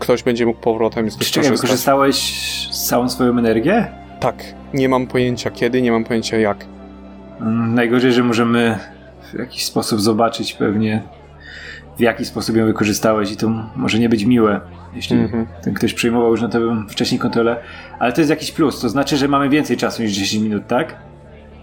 Ktoś 0.00 0.22
będzie 0.22 0.46
mógł 0.46 0.60
powrotem 0.60 1.10
z 1.10 1.18
nich 1.18 1.28
korzystać. 1.34 1.60
wykorzystałeś 1.60 2.68
całą 2.88 3.08
swoją 3.08 3.38
energię? 3.38 3.86
Tak, 4.20 4.44
nie 4.74 4.88
mam 4.88 5.06
pojęcia 5.06 5.50
kiedy, 5.50 5.82
nie 5.82 5.92
mam 5.92 6.04
pojęcia 6.04 6.36
jak. 6.36 6.64
Mm, 7.40 7.74
Najgorzej, 7.74 8.12
że 8.12 8.22
możemy 8.22 8.78
w 9.34 9.38
jakiś 9.38 9.64
sposób 9.64 10.00
zobaczyć 10.00 10.52
pewnie 10.52 11.02
w 11.96 12.00
jaki 12.00 12.24
sposób 12.24 12.56
ją 12.56 12.66
wykorzystałeś 12.66 13.32
i 13.32 13.36
to 13.36 13.48
może 13.76 13.98
nie 13.98 14.08
być 14.08 14.24
miłe, 14.24 14.60
jeśli 14.94 15.16
Mhm. 15.16 15.46
ten 15.62 15.74
ktoś 15.74 15.94
przyjmował 15.94 16.30
już 16.30 16.42
na 16.42 16.48
tobie 16.48 16.66
wcześniej 16.88 17.18
kontrolę, 17.18 17.56
ale 17.98 18.12
to 18.12 18.20
jest 18.20 18.30
jakiś 18.30 18.50
plus, 18.52 18.80
to 18.80 18.88
znaczy, 18.88 19.16
że 19.16 19.28
mamy 19.28 19.48
więcej 19.48 19.76
czasu 19.76 20.02
niż 20.02 20.12
10 20.12 20.42
minut, 20.44 20.66
tak? 20.66 20.96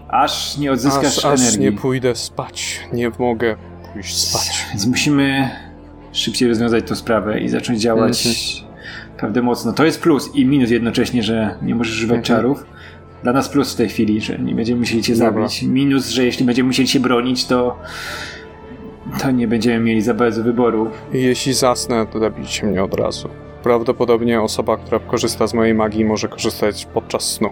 Aż 0.08 0.58
nie 0.58 0.72
odzyskasz 0.72 1.18
Aż, 1.18 1.24
aż 1.24 1.40
energii. 1.40 1.60
nie 1.60 1.72
pójdę 1.72 2.14
spać. 2.14 2.80
Nie 2.92 3.10
mogę 3.18 3.56
pójść 3.92 4.16
spać. 4.16 4.66
Więc 4.70 4.86
musimy 4.86 5.50
szybciej 6.12 6.48
rozwiązać 6.48 6.88
tę 6.88 6.96
sprawę 6.96 7.40
i 7.40 7.48
zacząć 7.48 7.80
działać 7.80 8.28
naprawdę 9.12 9.42
mocno. 9.42 9.72
To 9.72 9.84
jest 9.84 10.00
plus 10.02 10.30
i 10.34 10.46
minus 10.46 10.70
jednocześnie, 10.70 11.22
że 11.22 11.54
nie 11.62 11.74
możesz 11.74 11.94
używać 11.94 12.18
Mhm. 12.18 12.24
czarów. 12.24 12.66
Dla 13.22 13.32
nas 13.32 13.48
plus 13.48 13.72
w 13.72 13.76
tej 13.76 13.88
chwili, 13.88 14.20
że 14.20 14.38
nie 14.38 14.54
będziemy 14.54 14.80
musieli 14.80 15.02
cię 15.02 15.12
Dobra. 15.16 15.28
zabić. 15.48 15.62
Minus, 15.62 16.08
że 16.08 16.24
jeśli 16.24 16.46
będziemy 16.46 16.66
musieli 16.66 16.88
się 16.88 17.00
bronić, 17.00 17.44
to 17.46 17.78
to 19.20 19.30
nie 19.30 19.48
będziemy 19.48 19.84
mieli 19.84 20.02
za 20.02 20.14
bardzo 20.14 20.42
wyboru. 20.42 20.90
Jeśli 21.12 21.52
zasnę, 21.52 22.06
to 22.06 22.18
zabijcie 22.18 22.66
mnie 22.66 22.84
od 22.84 22.94
razu. 22.94 23.28
Prawdopodobnie 23.62 24.40
osoba, 24.42 24.76
która 24.76 24.98
korzysta 24.98 25.46
z 25.46 25.54
mojej 25.54 25.74
magii, 25.74 26.04
może 26.04 26.28
korzystać 26.28 26.86
podczas 26.94 27.22
snu. 27.22 27.50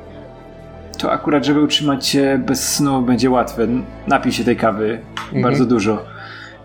To 0.98 1.12
akurat, 1.12 1.44
żeby 1.44 1.60
utrzymać 1.62 2.06
się 2.06 2.42
bez 2.46 2.74
snu 2.76 3.02
będzie 3.02 3.30
łatwe. 3.30 3.66
Napij 4.06 4.32
się 4.32 4.44
tej 4.44 4.56
kawy 4.56 5.00
Mhm. 5.24 5.42
bardzo 5.42 5.66
dużo. 5.66 5.98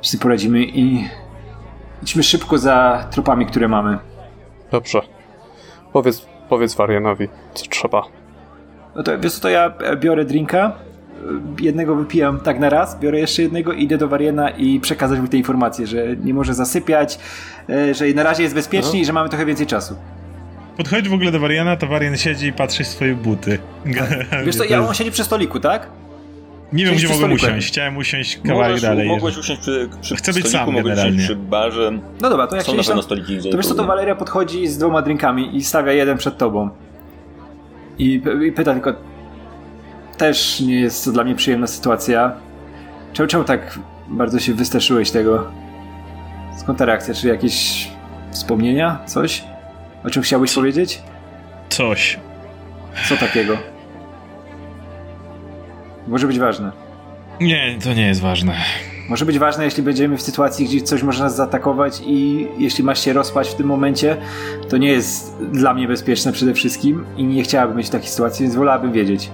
Sobie 0.02 0.22
poradzimy 0.22 0.64
i 0.64 1.06
idźmy 2.04 2.24
szybko 2.24 2.58
za 2.58 3.08
tropami, 3.12 3.46
które 3.46 3.68
mamy. 3.68 3.98
Dobrze. 4.72 5.02
Powiedz, 5.94 6.26
powiedz 6.50 6.76
Warianowi, 6.76 7.28
co 7.54 7.66
trzeba. 7.66 8.04
No 8.96 9.04
to 9.04 9.20
wiesz 9.20 9.34
co, 9.34 9.42
to 9.42 9.50
ja 9.50 9.74
biorę 9.96 10.26
drinka, 10.26 10.72
jednego 11.61 11.95
wypijam 11.95 12.39
tak 12.39 12.59
na 12.59 12.70
raz, 12.70 12.99
biorę 12.99 13.20
jeszcze 13.20 13.41
jednego, 13.41 13.74
idę 13.74 13.97
do 13.97 14.07
Wariena 14.07 14.49
i 14.49 14.80
przekazać 14.80 15.20
mu 15.20 15.28
te 15.28 15.38
informacje, 15.38 15.88
że 15.88 16.16
nie 16.24 16.34
może 16.34 16.53
zasypiać, 16.53 17.20
e, 17.70 17.93
że 17.93 18.05
na 18.07 18.24
razie 18.24 18.43
jest 18.43 18.55
bezpiecznie 18.55 19.01
i 19.01 19.05
że 19.05 19.13
mamy 19.13 19.30
trochę 19.30 19.45
więcej 19.45 19.68
czasu. 19.68 19.95
Podchodzisz 20.78 21.09
w 21.09 21.13
ogóle 21.13 21.32
do 21.32 21.39
Wariana, 21.39 21.76
to 21.76 21.88
Warian 21.88 22.18
siedzi 22.18 22.47
i 22.47 22.53
patrzy 22.53 22.84
w 22.84 22.88
swoje 22.88 23.16
buty. 23.16 23.59
Wiesz 24.45 24.55
co, 24.55 24.63
ja, 24.63 24.88
on 24.88 24.93
siedzi 24.93 25.11
przy 25.11 25.24
stoliku, 25.24 25.59
tak? 25.59 25.88
Nie 26.74 26.86
wiem, 26.86 26.95
gdzie 26.95 27.07
mogłem 27.07 27.32
usiąść. 27.32 27.68
Chciałem 27.68 27.97
usiąść 27.97 28.38
kawałek 28.38 28.68
Możesz, 28.68 28.82
dalej. 28.82 29.07
Mogłeś 29.07 29.38
usiąść 29.38 29.61
przy, 29.61 29.89
przy 30.01 30.16
Chcę 30.16 30.34
być 30.34 30.47
stoliku, 30.47 30.72
sam 30.74 30.84
generalnie. 30.84 31.20
przy 31.20 31.36
barze. 31.36 31.99
No 32.22 32.30
dobra, 32.30 32.47
to 32.47 32.55
jak 32.55 32.66
Są 32.66 32.76
na 32.76 32.84
pewno 32.84 33.01
stoliki 33.01 33.38
to 33.51 33.57
wiesz 33.57 33.68
co, 33.68 33.76
to. 33.76 33.84
Valeria 33.84 34.16
podchodzi 34.16 34.68
z 34.68 34.78
dwoma 34.78 35.01
drinkami 35.01 35.57
i 35.57 35.63
stawia 35.63 35.91
jeden 35.91 36.18
przed 36.18 36.38
tobą. 36.38 36.70
I, 37.97 38.22
i 38.47 38.51
pyta 38.51 38.74
tylko, 38.74 38.93
też 40.18 40.59
nie 40.59 40.80
jest 40.80 41.05
to 41.05 41.11
dla 41.11 41.24
mnie 41.24 41.36
przyjemna 41.36 41.68
sytuacja. 41.68 42.32
Czemu, 43.13 43.28
czemu 43.28 43.43
tak 43.43 43.80
bardzo 44.07 44.40
się 44.40 44.53
wystraszyłeś 44.53 45.11
tego? 45.11 45.52
Skąd 46.60 46.80
ta 46.80 46.85
reakcja? 46.85 47.14
Czy 47.14 47.27
jakieś 47.27 47.88
wspomnienia? 48.31 48.99
Coś? 49.06 49.44
O 50.06 50.10
czym 50.10 50.23
chciałbyś 50.23 50.53
powiedzieć? 50.53 51.02
Coś. 51.69 52.19
Co 53.10 53.18
takiego? 53.18 53.57
Może 56.07 56.27
być 56.27 56.40
ważne. 56.40 56.72
Nie, 57.41 57.77
to 57.84 57.94
nie 57.94 58.07
jest 58.07 58.22
ważne. 58.22 58.53
Może 59.10 59.26
być 59.26 59.40
ważne, 59.40 59.65
jeśli 59.65 59.84
będziemy 59.84 60.18
w 60.18 60.22
sytuacji, 60.22 60.65
gdzie 60.65 60.81
coś 60.81 61.03
może 61.03 61.23
nas 61.23 61.35
zaatakować 61.35 62.02
i 62.06 62.48
jeśli 62.57 62.84
masz 62.84 63.06
się 63.06 63.14
rozpaść 63.14 63.52
w 63.52 63.56
tym 63.56 63.68
momencie, 63.68 64.18
to 64.69 64.77
nie 64.77 64.88
jest 64.88 65.38
dla 65.52 65.73
mnie 65.73 65.88
bezpieczne 65.88 66.31
przede 66.31 66.53
wszystkim 66.53 67.06
i 67.18 67.23
nie 67.23 67.44
chciałabym 67.44 67.77
mieć 67.77 67.90
takiej 67.90 68.10
sytuacji, 68.10 68.44
więc 68.44 68.56
wolałabym 68.56 68.91
wiedzieć. 68.91 69.30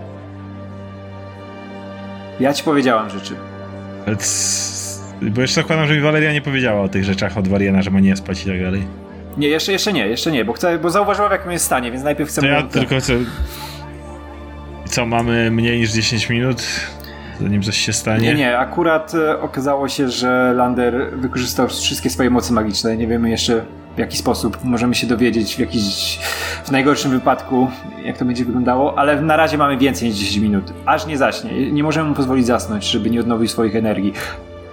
Ja 2.39 2.53
ci 2.53 2.63
powiedziałam 2.63 3.09
rzeczy. 3.09 3.35
Bo 5.21 5.41
jeszcze 5.41 5.61
zakładam, 5.61 5.87
że 5.87 5.93
mi 5.93 6.01
Waleria 6.01 6.33
nie 6.33 6.41
powiedziała 6.41 6.81
o 6.81 6.89
tych 6.89 7.03
rzeczach 7.03 7.37
od 7.37 7.47
Wariana, 7.47 7.81
że 7.81 7.91
ma 7.91 7.99
nie 7.99 8.15
spać 8.15 8.43
i 8.43 8.45
tak 8.49 8.61
dalej. 8.61 8.83
Nie, 9.37 9.47
jeszcze, 9.47 9.71
jeszcze 9.71 9.93
nie, 9.93 10.07
jeszcze 10.07 10.31
nie, 10.31 10.45
bo 10.45 10.53
chcę, 10.53 10.79
bo 10.79 10.89
zauważyła 10.89 11.29
w 11.29 11.31
jakim 11.31 11.51
jest 11.51 11.65
stanie, 11.65 11.91
więc 11.91 12.03
najpierw 12.03 12.29
chcę... 12.29 12.41
To 12.41 12.47
ja 12.47 12.63
tylko 12.63 12.99
chcę... 12.99 13.13
Co, 14.85 15.05
mamy 15.05 15.51
mniej 15.51 15.79
niż 15.79 15.91
10 15.91 16.29
minut? 16.29 16.63
Zanim 17.43 17.61
coś 17.63 17.77
się 17.77 17.93
stanie? 17.93 18.27
Nie, 18.27 18.33
nie, 18.33 18.57
akurat 18.57 19.13
e, 19.15 19.39
okazało 19.41 19.89
się, 19.89 20.09
że 20.09 20.53
Lander 20.55 21.09
wykorzystał 21.17 21.67
wszystkie 21.67 22.09
swoje 22.09 22.29
mocy 22.29 22.53
magiczne. 22.53 22.97
Nie 22.97 23.07
wiemy 23.07 23.29
jeszcze 23.29 23.65
w 23.95 23.99
jaki 23.99 24.17
sposób. 24.17 24.57
Możemy 24.63 24.95
się 24.95 25.07
dowiedzieć 25.07 25.55
w 25.55 25.59
jakiś, 25.59 26.19
w 26.65 26.71
najgorszym 26.71 27.11
wypadku, 27.11 27.67
jak 28.05 28.17
to 28.17 28.25
będzie 28.25 28.45
wyglądało, 28.45 28.97
ale 28.97 29.21
na 29.21 29.35
razie 29.37 29.57
mamy 29.57 29.77
więcej 29.77 30.09
niż 30.09 30.17
10 30.17 30.37
minut. 30.37 30.73
Aż 30.85 31.05
nie 31.07 31.17
zaśnie. 31.17 31.71
Nie 31.71 31.83
możemy 31.83 32.09
mu 32.09 32.15
pozwolić 32.15 32.45
zasnąć, 32.45 32.83
żeby 32.85 33.09
nie 33.09 33.19
odnowił 33.19 33.47
swoich 33.47 33.75
energii. 33.75 34.13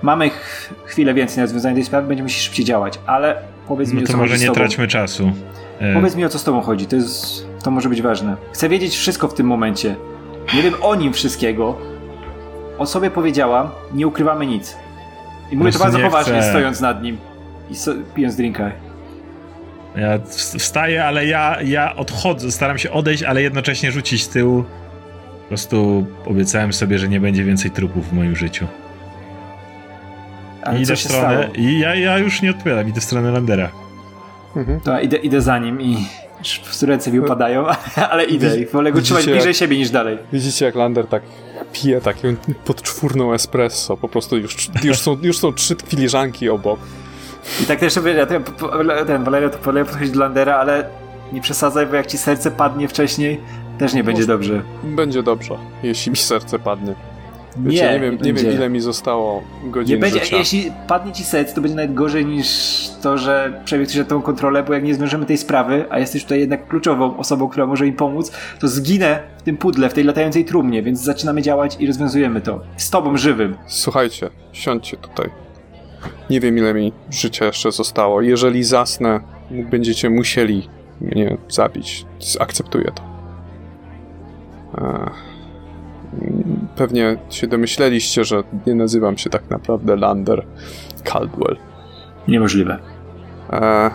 Mamy 0.03 0.31
ch- 0.31 0.70
chwilę 0.85 1.15
więcej 1.15 1.36
na 1.36 1.43
rozwiązanie 1.43 1.74
tej 1.74 1.85
sprawy, 1.85 2.09
będziemy 2.09 2.24
musieli 2.24 2.43
szybciej 2.45 2.65
działać, 2.65 2.99
ale 3.07 3.36
powiedz 3.69 3.89
mi 3.93 3.95
No 3.97 4.03
o 4.03 4.07
to 4.07 4.12
co 4.12 4.19
może 4.19 4.28
chodzi 4.31 4.39
z 4.39 4.43
nie 4.43 4.47
tobą. 4.49 4.57
traćmy 4.59 4.89
czasu. 4.89 5.32
E, 5.81 5.95
Powiedz 5.95 6.16
mi 6.16 6.24
o 6.24 6.28
co 6.28 6.39
z 6.39 6.45
tobą 6.45 6.61
chodzi, 6.61 6.86
to 6.86 6.97
jest, 6.97 7.47
to 7.62 7.70
może 7.70 7.89
być 7.89 8.03
ważne. 8.03 8.36
Chcę 8.53 8.69
wiedzieć 8.69 8.97
wszystko 8.97 9.28
w 9.28 9.35
tym 9.35 9.47
momencie. 9.47 9.97
Nie 10.55 10.62
wiem 10.62 10.74
o 10.82 10.95
nim 10.95 11.12
wszystkiego. 11.12 11.77
O 12.79 12.87
sobie 12.87 13.11
powiedziałam, 13.11 13.69
nie 13.95 14.07
ukrywamy 14.07 14.47
nic. 14.47 14.77
I 15.51 15.57
mówię 15.57 15.73
to 15.73 15.79
bardzo 15.79 15.99
nie 15.99 16.05
poważnie, 16.05 16.41
chcę. 16.41 16.51
stojąc 16.51 16.81
nad 16.81 17.03
nim 17.03 17.19
i 17.71 17.75
so, 17.77 17.93
pijąc 18.15 18.37
drinka. 18.37 18.71
Ja 19.97 20.19
w- 20.19 20.29
wstaję, 20.59 21.05
ale 21.05 21.27
ja, 21.27 21.57
ja 21.65 21.97
odchodzę, 21.97 22.53
staram 22.53 22.79
się 22.79 22.91
odejść, 22.91 23.23
ale 23.23 23.43
jednocześnie 23.43 23.93
rzucić 23.93 24.23
z 24.25 24.29
tyłu. 24.29 24.65
Po 25.43 25.49
prostu 25.49 26.07
obiecałem 26.27 26.73
sobie, 26.73 26.99
że 26.99 27.09
nie 27.09 27.21
będzie 27.21 27.45
więcej 27.45 27.71
trupów 27.71 28.09
w 28.09 28.13
moim 28.13 28.37
życiu. 28.37 28.67
Ale 30.63 30.81
I 30.81 30.87
co 30.87 30.93
idę 30.93 30.97
w 30.97 31.01
się 31.01 31.09
stronę. 31.09 31.39
stało? 31.43 31.55
I 31.55 31.79
ja, 31.79 31.95
ja 31.95 32.19
już 32.19 32.43
nie 32.43 32.51
odpowiadam, 32.51 32.89
idę 32.89 33.01
w 33.01 33.05
stronę 33.05 33.31
Landera. 33.31 33.69
Mhm. 34.57 34.81
To 34.81 35.01
idę, 35.01 35.17
idę 35.17 35.41
za 35.41 35.59
nim 35.59 35.81
i 35.83 35.97
ręce 36.83 37.11
mi 37.13 37.21
upadają, 37.21 37.67
ale 38.11 38.25
idę 38.25 38.57
i 38.61 38.67
wolę 38.67 38.93
go 38.93 39.01
trzymać 39.03 39.25
bliżej 39.25 39.47
jak- 39.47 39.57
siebie 39.57 39.79
niż 39.79 39.91
dalej. 39.91 40.19
Widzicie, 40.33 40.65
jak 40.65 40.75
Lander 40.75 41.07
tak 41.07 41.23
pije 41.73 42.01
taką 42.01 42.36
podczwórną 42.65 43.32
espresso. 43.32 43.97
Po 43.97 44.09
prostu 44.09 44.36
już, 44.36 44.70
już, 44.82 45.01
są, 45.01 45.16
już 45.23 45.39
są 45.39 45.53
trzy 45.53 45.77
filiżanki 45.86 46.49
obok. 46.49 46.81
I 47.62 47.65
tak 47.65 47.81
też 47.81 47.93
sobie, 47.93 48.27
ten, 48.27 48.45
ten 49.07 49.24
Valerio 49.24 49.51
to 49.51 49.59
Valerio 49.59 49.86
podchodzi 49.86 50.12
do 50.12 50.20
Landera, 50.20 50.57
ale 50.57 50.89
nie 51.32 51.40
przesadzaj, 51.40 51.86
bo 51.86 51.97
jak 51.97 52.07
ci 52.07 52.19
serce 52.19 52.51
padnie 52.51 52.89
wcześniej, 52.89 53.40
też 53.78 53.95
nie 53.95 54.05
będzie 54.05 54.27
dobrze. 54.27 54.62
Będzie 54.85 55.23
dobrze, 55.23 55.59
jeśli 55.82 56.11
mi 56.11 56.16
serce 56.16 56.59
padnie. 56.59 56.95
Wiecie, 57.65 57.85
Nie, 57.85 57.93
nie, 57.93 58.01
wiem, 58.01 58.13
nie 58.13 58.19
będzie. 58.33 58.43
wiem, 58.43 58.53
ile 58.53 58.71
mi 58.71 58.81
zostało 58.81 59.43
godzin 59.65 59.95
Nie 59.97 60.01
będzie, 60.01 60.25
życia. 60.25 60.37
jeśli 60.37 60.73
padnie 60.89 61.13
ci 61.13 61.25
serce, 61.25 61.55
to 61.55 61.61
będzie 61.61 61.77
nawet 61.77 61.95
gorzej 61.95 62.27
niż 62.27 62.49
to, 63.03 63.19
że 63.19 63.61
przebiegł 63.65 63.91
się 63.91 64.05
tą 64.05 64.23
kontrolę, 64.23 64.63
bo 64.63 64.75
jak 64.75 64.85
nie 64.85 64.95
zwiążemy 64.95 65.27
tej 65.27 65.39
sprawy, 65.39 65.85
a 65.91 65.99
jesteś 65.99 66.23
tutaj 66.23 66.41
jednak 66.41 66.69
kluczową 66.69 67.17
osobą, 67.17 67.49
która 67.49 67.67
może 67.67 67.87
im 67.87 67.97
pomóc, 67.97 68.33
to 68.61 68.69
zginę 68.69 69.19
w 69.39 69.43
tym 69.43 69.57
pudle, 69.57 69.89
w 69.91 69.95
tej 69.95 70.05
latającej 70.05 70.45
trumnie, 70.45 70.83
więc 70.83 71.01
zaczynamy 71.01 71.43
działać 71.43 71.77
i 71.81 71.87
rozwiązujemy 71.87 72.41
to. 72.41 72.61
Z 72.77 72.91
tobą 72.91 73.17
żywym. 73.17 73.57
Słuchajcie, 73.67 74.31
siądźcie 74.53 74.97
tutaj. 74.97 75.31
Nie 76.31 76.41
wiem, 76.41 76.59
ile 76.59 76.75
mi 76.75 76.93
życia 77.11 77.45
jeszcze 77.45 77.73
zostało. 77.73 78.23
Jeżeli 78.23 78.65
zasnę, 78.65 79.21
będziecie 79.51 80.11
musieli 80.11 80.69
mnie 81.01 81.37
zabić. 81.49 82.07
Akceptuję 82.41 82.93
to. 82.95 83.03
Ech. 85.07 85.29
Pewnie 86.79 87.17
się 87.31 87.47
domyśleliście, 87.47 88.25
że 88.25 88.43
nie 88.67 88.75
nazywam 88.75 89.19
się 89.19 89.31
tak 89.31 89.51
naprawdę 89.51 89.97
Lander 89.97 90.45
Caldwell. 91.05 91.57
Niemożliwe. 92.29 92.79
E, 93.53 93.91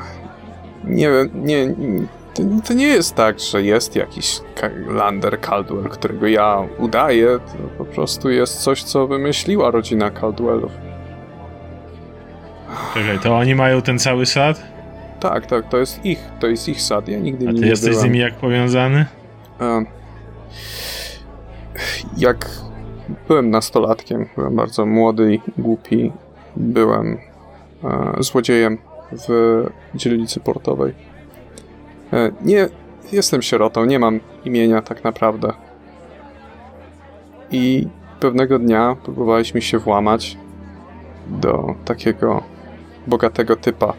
nie 0.84 1.10
wiem, 1.10 1.30
nie, 1.36 1.76
to, 2.68 2.74
nie 2.74 2.88
jest 2.88 3.16
tak, 3.16 3.40
że 3.40 3.64
jest 3.64 3.96
jakiś 3.96 4.40
Lander 4.88 5.42
Caldwell, 5.42 5.90
którego 5.90 6.28
ja 6.28 6.68
udaję. 6.78 7.28
To 7.28 7.68
po 7.78 7.86
prostu 7.86 8.30
jest 8.30 8.60
coś, 8.60 8.84
co 8.84 9.08
wymyśliła 9.08 9.72
rodzina 9.72 10.12
Caldwellów. 10.12 10.72
Czekaj, 12.94 13.20
to 13.20 13.38
oni 13.38 13.56
mają 13.56 13.82
ten 13.82 14.00
cały 14.00 14.26
sad? 14.26 14.64
Tak, 15.20 15.46
tak, 15.46 15.70
to 15.70 15.78
jest 15.78 16.06
ich, 16.06 16.20
to 16.40 16.48
jest 16.48 16.70
ich 16.70 16.82
sad. 16.82 17.08
Ja 17.08 17.20
nigdy 17.20 17.50
A 17.50 17.54
ty 17.54 17.60
nie 17.60 17.68
jesteś 17.68 17.90
byłem. 17.90 18.02
z 18.02 18.04
nimi 18.04 18.20
jak 18.20 18.34
powiązany? 18.34 19.06
E, 19.62 19.86
jak 22.18 22.50
byłem 23.28 23.50
nastolatkiem, 23.50 24.26
byłem 24.36 24.56
bardzo 24.56 24.86
młody 24.86 25.36
i 25.36 25.62
głupi, 25.62 26.12
byłem 26.56 27.18
e, 27.84 28.14
złodziejem 28.20 28.78
w 29.12 29.28
dzielnicy 29.96 30.40
portowej. 30.40 30.94
E, 32.14 32.32
nie, 32.42 32.68
jestem 33.12 33.42
sierotą, 33.42 33.86
nie 33.86 34.00
mam 34.00 34.20
imienia 34.46 34.82
tak 34.82 35.04
naprawdę. 35.04 35.54
I 37.52 37.88
pewnego 38.20 38.60
dnia 38.60 38.96
próbowaliśmy 39.04 39.62
się 39.62 39.80
włamać 39.80 40.38
do 41.28 41.76
takiego 41.86 42.44
bogatego 43.08 43.56
typa. 43.56 43.94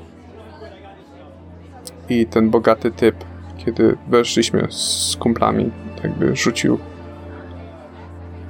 I 2.09 2.27
ten 2.27 2.51
bogaty 2.51 2.91
typ 2.91 3.25
kiedy 3.65 3.97
weszliśmy 4.09 4.67
z 4.71 5.17
kumplami, 5.21 5.71
jakby 6.05 6.37
rzucił 6.37 6.79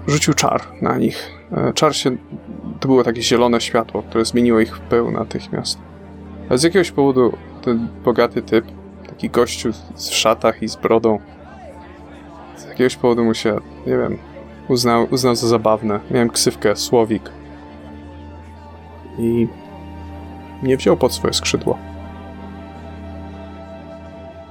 rzucił 0.06 0.34
czar 0.34 0.62
na 0.82 0.96
nich. 0.96 1.30
E, 1.52 1.72
Czar 1.72 1.96
się, 1.96 2.16
to 2.80 2.88
było 2.88 3.04
takie 3.04 3.22
zielone 3.22 3.60
światło, 3.60 4.02
które 4.02 4.24
zmieniło 4.24 4.60
ich 4.60 4.76
w 4.76 4.80
pył 4.80 5.10
natychmiast. 5.10 5.78
Ale 6.48 6.58
z 6.58 6.62
jakiegoś 6.62 6.90
powodu 6.90 7.36
ten 7.62 7.88
bogaty 8.04 8.42
typ, 8.42 8.64
taki 9.08 9.30
gościu 9.30 9.70
w 9.96 10.00
szatach 10.00 10.62
i 10.62 10.68
z 10.68 10.76
brodą, 10.76 11.18
z 12.56 12.64
jakiegoś 12.64 12.96
powodu 12.96 13.24
mu 13.24 13.34
się, 13.34 13.60
nie 13.86 13.96
wiem, 13.98 14.18
uznał, 14.68 15.06
uznał 15.10 15.34
za 15.34 15.48
zabawne. 15.48 16.00
Miałem 16.10 16.30
ksywkę 16.30 16.76
Słowik. 16.76 17.30
I 19.18 19.48
nie 20.62 20.76
wziął 20.76 20.96
pod 20.96 21.12
swoje 21.12 21.34
skrzydło. 21.34 21.78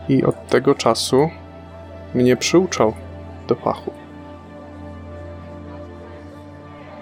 I 0.10 0.24
od 0.24 0.48
tego 0.48 0.76
czasu 0.76 1.30
mnie 2.16 2.38
przyuczał 2.38 2.94
do 3.48 3.56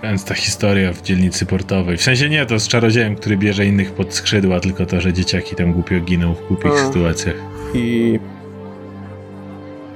fachu. 0.01 0.07
Częsta 0.07 0.33
historia 0.33 0.93
w 0.93 1.01
dzielnicy 1.01 1.45
portowej. 1.45 1.97
W 1.97 2.01
sensie 2.01 2.29
nie 2.29 2.45
to 2.45 2.59
z 2.59 2.67
czarodziejem, 2.67 3.15
który 3.15 3.37
bierze 3.37 3.65
innych 3.65 3.91
pod 3.91 4.13
skrzydła, 4.13 4.59
tylko 4.59 4.85
to, 4.85 5.01
że 5.01 5.13
dzieciaki 5.13 5.55
tam 5.55 5.73
głupio 5.73 5.99
giną 5.99 6.33
w 6.33 6.47
głupich 6.47 6.71
A. 6.71 6.77
sytuacjach. 6.77 7.35
I 7.73 8.19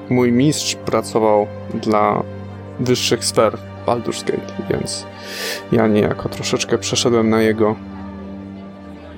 mój 0.09 0.31
mistrz 0.31 0.75
pracował 0.75 1.47
dla 1.73 2.23
wyższych 2.79 3.25
sfer 3.25 3.57
Baldur's 3.87 4.23
Gate, 4.23 4.53
więc 4.69 5.05
ja 5.71 5.87
niejako 5.87 6.29
troszeczkę 6.29 6.77
przeszedłem 6.77 7.29
na 7.29 7.41
jego 7.41 7.75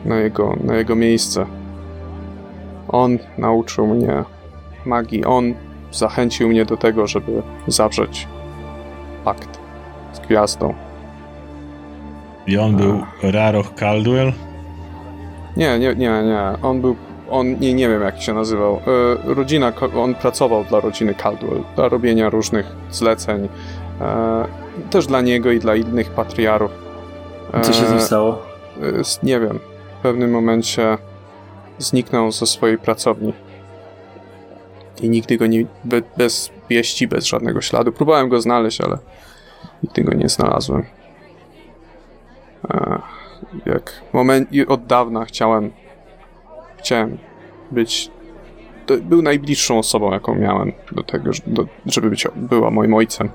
na 0.06 0.16
jego, 0.16 0.58
na 0.64 0.76
jego 0.76 0.96
miejsce. 0.96 1.46
On 2.88 3.18
nauczył 3.38 3.88
mnie 3.88 4.24
magii, 4.86 5.26
on 5.26 5.54
zachęcił 5.92 6.50
mnie 6.50 6.66
do 6.66 6.78
tego, 6.78 7.08
żeby 7.08 7.44
zawrzeć 7.68 8.28
pakt 9.24 9.67
gwiazdą. 10.28 10.74
I 12.48 12.58
on 12.58 12.76
był 12.76 13.04
Raroch 13.24 13.76
Caldwell? 13.76 14.34
Nie, 15.58 15.80
nie, 15.80 15.96
nie, 15.96 16.24
nie. 16.24 16.42
On 16.62 16.82
był. 16.82 16.96
On 17.30 17.60
nie, 17.60 17.74
nie 17.74 17.90
wiem 17.90 18.02
jak 18.02 18.22
się 18.22 18.34
nazywał. 18.34 18.76
E, 19.28 19.34
rodzina, 19.34 19.74
on 19.98 20.16
pracował 20.16 20.64
dla 20.64 20.80
rodziny 20.80 21.16
Caldwell, 21.16 21.64
dla 21.76 21.90
robienia 21.90 22.30
różnych 22.30 22.66
zleceń. 22.92 23.50
E, 24.02 24.46
też 24.90 25.08
dla 25.08 25.22
niego 25.22 25.52
i 25.52 25.60
dla 25.60 25.76
innych 25.76 26.10
patriarów. 26.10 26.72
Co 27.62 27.74
się 27.74 27.86
z 27.86 27.90
nim 27.90 27.98
E, 27.98 28.02
stało? 28.02 28.42
Nie 29.24 29.40
wiem. 29.40 29.60
W 30.00 30.02
pewnym 30.02 30.32
momencie 30.32 30.98
zniknął 31.78 32.32
ze 32.32 32.46
swojej 32.46 32.78
pracowni. 32.78 33.34
I 35.02 35.10
nigdy 35.10 35.38
go 35.38 35.48
nie. 35.48 35.66
Be, 35.84 36.02
bez 36.18 36.52
wieści, 36.70 37.08
bez 37.08 37.26
żadnego 37.26 37.62
śladu. 37.62 37.92
Próbowałem 37.92 38.30
go 38.30 38.42
znaleźć, 38.42 38.82
ale 38.82 38.98
nigdy 39.84 40.04
go 40.04 40.14
nie 40.14 40.30
znalazłem. 40.30 40.86
Jak 43.66 44.02
moment 44.14 44.54
i 44.54 44.68
od 44.68 44.86
dawna 44.86 45.26
chciałem 45.26 45.72
chciałem 46.78 47.18
być 47.72 48.12
to 48.86 48.98
był 48.98 49.22
najbliższą 49.22 49.80
osobą 49.80 50.12
jaką 50.12 50.36
miałem 50.36 50.72
do 50.92 51.04
tego 51.04 51.32
żeby 51.86 52.10
być 52.10 52.28
była 52.36 52.72
moim 52.72 52.94
ojcem 52.94 53.30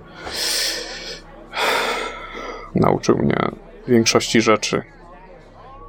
nauczył 2.74 3.19
mnie 3.19 3.36
większości 3.89 4.40
rzeczy 4.40 4.82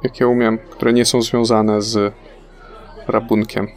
jakie 0.02 0.28
umiem 0.28 0.58
które 0.58 0.92
nie 0.92 1.04
są 1.04 1.22
związane 1.22 1.82
z 1.82 2.14
rabunkiem 3.06 3.68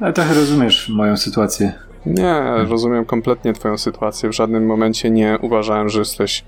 Ale 0.00 0.12
trochę 0.12 0.34
rozumiesz 0.34 0.88
moją 0.88 1.16
sytuację. 1.16 1.87
Nie 2.06 2.42
rozumiem 2.68 3.04
kompletnie 3.04 3.52
twoją 3.52 3.78
sytuację 3.78 4.28
w 4.28 4.32
żadnym 4.32 4.66
momencie 4.66 5.10
nie 5.10 5.38
uważałem 5.42 5.88
że 5.88 5.98
jesteś 5.98 6.44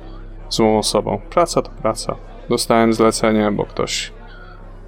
złą 0.51 0.79
osobą 0.79 1.21
praca 1.31 1.63
to 1.63 1.71
praca 1.71 2.17
dostałem 2.49 2.93
zlecenie 2.93 3.53
bo 3.53 3.65
ktoś 3.65 4.13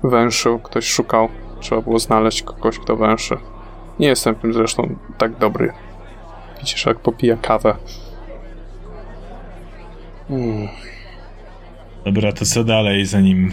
węszył, 0.05 0.59
ktoś 0.59 0.87
szukał. 0.87 1.29
Trzeba 1.61 1.81
było 1.83 1.99
znaleźć 1.99 2.43
kogoś, 2.43 2.79
kto 2.79 2.97
węszy. 2.97 3.37
Nie 3.99 4.09
jestem 4.09 4.35
w 4.35 4.39
tym 4.39 4.53
zresztą 4.53 4.97
tak 5.19 5.39
dobry. 5.39 5.73
Widzisz, 6.59 6.87
jak 6.87 6.99
popija 6.99 7.37
kawę. 7.37 7.77
Mm. 10.31 10.69
Dobra, 12.05 12.33
to 12.33 12.45
co 12.45 12.65
dalej, 12.65 13.07
zanim 13.07 13.53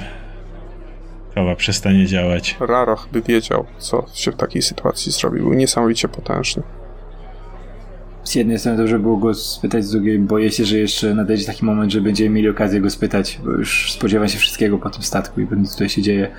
kawa 1.36 1.56
przestanie 1.56 2.06
działać? 2.06 2.58
Raroch 2.60 3.08
by 3.12 3.22
wiedział, 3.22 3.66
co 3.78 4.06
się 4.14 4.32
w 4.32 4.36
takiej 4.36 4.62
sytuacji 4.62 5.12
zrobił. 5.12 5.44
Był 5.44 5.54
niesamowicie 5.54 6.08
potężny. 6.08 6.64
Z 8.24 8.36
jednej 8.36 8.60
strony 8.60 8.78
dobrze 8.78 9.00
było 9.00 9.18
go 9.18 9.34
spytać, 9.34 9.86
z 9.86 9.92
drugiej 9.92 10.20
boję 10.20 10.52
się, 10.52 10.66
że 10.66 10.78
jeszcze 10.78 11.14
nadejdzie 11.14 11.46
taki 11.46 11.66
moment, 11.66 11.92
że 11.92 12.02
będziemy 12.02 12.30
mieli 12.30 12.50
okazję 12.50 12.82
go 12.82 12.90
spytać, 12.90 13.40
bo 13.44 13.52
już 13.52 13.94
spodziewam 13.94 14.28
się 14.28 14.38
wszystkiego 14.38 14.78
po 14.78 14.90
tym 14.90 15.04
statku 15.04 15.42
i 15.42 15.48
pewnie 15.48 15.68
tutaj 15.68 15.90
się 15.90 16.02
dzieje. 16.02 16.32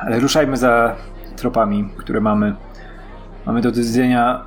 Ale 0.00 0.20
ruszajmy 0.20 0.56
za 0.56 0.96
tropami, 1.36 1.88
które 1.96 2.20
mamy. 2.20 2.54
Mamy 3.46 3.60
do 3.60 3.72
widzenia 3.72 4.42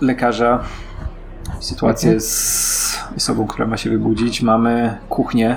lekarza, 0.00 0.64
sytuację 1.60 2.20
z 2.20 2.98
osobą, 3.16 3.46
która 3.46 3.66
ma 3.66 3.76
się 3.76 3.90
wybudzić. 3.90 4.42
Mamy 4.42 4.96
kuchnię, 5.08 5.56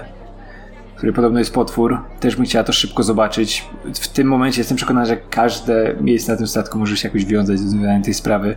w 0.96 0.98
której 0.98 1.16
podobno 1.16 1.40
jest 1.40 1.54
potwór. 1.54 1.98
Też 2.20 2.36
bym 2.36 2.46
chciała 2.46 2.64
to 2.64 2.74
szybko 2.74 3.04
zobaczyć. 3.04 3.70
W 3.94 4.08
tym 4.08 4.28
momencie 4.28 4.62
jestem 4.62 4.78
przekonany, 4.78 5.06
że 5.06 5.18
każde 5.18 5.96
miejsce 6.02 6.32
na 6.32 6.38
tym 6.38 6.48
statku 6.48 6.80
może 6.80 6.98
się 6.98 7.08
jakoś 7.08 7.26
wiązać 7.26 7.60
z 7.60 7.64
rozwiązaniem 7.64 8.04
tej 8.04 8.14
sprawy 8.14 8.56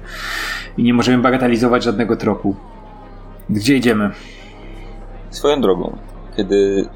i 0.76 0.82
nie 0.82 0.94
możemy 0.94 1.22
bagatelizować 1.22 1.84
żadnego 1.84 2.16
tropu. 2.16 2.56
Gdzie 3.50 3.76
idziemy? 3.76 4.10
Swoją 5.30 5.60
drogą, 5.60 5.96
kiedy, 6.36 6.88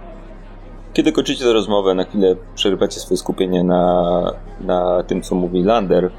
kiedy 0.93 1.13
kończycie 1.13 1.45
tę 1.45 1.53
rozmowę, 1.53 1.95
na 1.95 2.05
chwilę 2.05 2.37
przerywacie 2.55 3.01
swoje 3.01 3.19
skupienie 3.19 3.65
na, 3.65 4.33
na 4.61 5.03
tym, 5.03 5.23
co 5.23 5.35
mówi 5.35 5.63
Lander, 5.63 6.11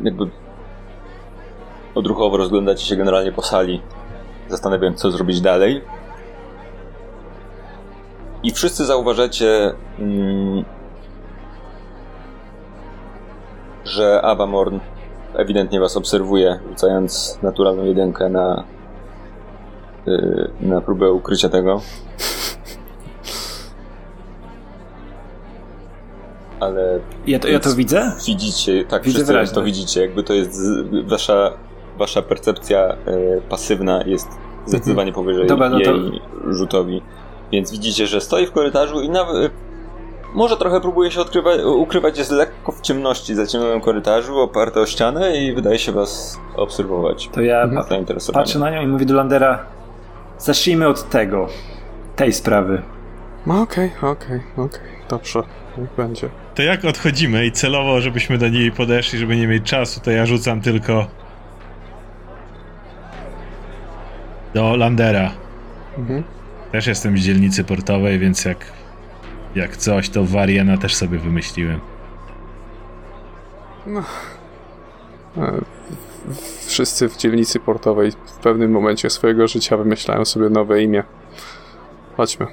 jakby 0.00 0.24
odruchowo 1.94 2.36
rozglądacie 2.36 2.86
się 2.86 2.96
generalnie 2.96 3.32
po 3.32 3.42
sali, 3.42 3.80
zastanawiając, 4.48 5.00
co 5.00 5.10
zrobić 5.10 5.40
dalej. 5.40 5.82
I 8.44 8.50
wszyscy 8.50 8.84
zauważacie, 8.84 9.72
mm, 9.98 10.64
że 13.84 14.22
Avamorn 14.22 14.78
ewidentnie 15.34 15.80
was 15.80 15.96
obserwuje, 15.96 16.58
rzucając 16.68 17.38
naturalną 17.42 17.84
jedynkę 17.84 18.28
na, 18.28 18.64
yy, 20.06 20.50
na 20.60 20.80
próbę 20.80 21.12
ukrycia 21.12 21.48
tego. 21.48 21.80
Ale 26.60 27.00
Ja 27.26 27.38
to, 27.38 27.48
ja 27.48 27.60
to 27.60 27.74
widzę? 27.74 28.12
widzicie, 28.26 28.84
tak, 28.84 29.02
Widzę 29.02 29.14
wszyscy 29.14 29.32
wyraźnie. 29.32 29.54
to 29.54 29.62
widzicie, 29.62 30.00
jakby 30.00 30.22
to 30.22 30.32
jest 30.34 30.54
z- 30.54 31.08
wasza, 31.10 31.50
wasza 31.98 32.22
percepcja 32.22 32.78
e, 32.78 32.96
pasywna 33.48 34.02
jest 34.06 34.28
zdecydowanie 34.66 35.12
powyżej 35.12 35.46
Dobra, 35.46 35.68
no 35.68 35.76
to- 35.80 35.96
jej 35.96 36.20
rzutowi. 36.50 37.02
Więc 37.54 37.70
widzicie, 37.70 38.06
że 38.06 38.20
stoi 38.20 38.46
w 38.46 38.52
korytarzu 38.52 39.00
i 39.00 39.08
nawet 39.08 39.52
może 40.34 40.56
trochę 40.56 40.80
próbuje 40.80 41.10
się 41.10 41.20
odkrywać, 41.20 41.60
ukrywać, 41.64 42.18
jest 42.18 42.30
lekko 42.30 42.72
w 42.72 42.80
ciemności, 42.80 43.34
zaciemnionym 43.34 43.80
korytarzu, 43.80 44.40
oparte 44.40 44.80
o 44.80 44.86
ścianę 44.86 45.36
i 45.36 45.54
wydaje 45.54 45.78
się 45.78 45.92
was 45.92 46.40
obserwować. 46.56 47.28
To 47.32 47.40
ja 47.40 47.68
patrzę 48.32 48.58
na 48.58 48.70
nią 48.70 48.82
i 48.82 48.86
mówię 48.86 49.06
do 49.06 49.14
Landera 49.14 49.66
zacznijmy 50.38 50.88
od 50.88 51.08
tego, 51.08 51.48
tej 52.16 52.32
sprawy. 52.32 52.82
No 53.46 53.62
okej, 53.62 53.90
okej, 54.02 54.40
okej, 54.56 54.88
dobrze, 55.08 55.42
niech 55.78 55.94
będzie. 55.96 56.28
To 56.54 56.62
jak 56.62 56.84
odchodzimy 56.84 57.46
i 57.46 57.52
celowo, 57.52 58.00
żebyśmy 58.00 58.38
do 58.38 58.48
niej 58.48 58.72
podeszli, 58.72 59.18
żeby 59.18 59.36
nie 59.36 59.46
mieć 59.46 59.64
czasu, 59.64 60.00
to 60.00 60.10
ja 60.10 60.26
rzucam 60.26 60.60
tylko 60.60 61.06
do 64.54 64.76
Landera. 64.76 65.30
Mhm. 65.98 66.33
Też 66.74 66.86
jestem 66.86 67.18
z 67.18 67.20
dzielnicy 67.20 67.64
portowej, 67.64 68.18
więc 68.18 68.44
jak, 68.44 68.72
jak 69.54 69.76
coś, 69.76 70.08
to 70.08 70.24
Wariena 70.24 70.78
też 70.78 70.94
sobie 70.94 71.18
wymyśliłem. 71.18 71.80
E, 75.36 75.52
Wszyscy 76.66 77.08
w 77.08 77.16
dzielnicy 77.16 77.60
portowej 77.60 78.10
w 78.10 78.32
pewnym 78.42 78.70
momencie 78.70 79.10
swojego 79.10 79.48
życia 79.48 79.76
wymyślają 79.76 80.24
sobie 80.24 80.48
nowe 80.48 80.82
imię. 80.82 81.02
Chodźmy. 82.16 82.46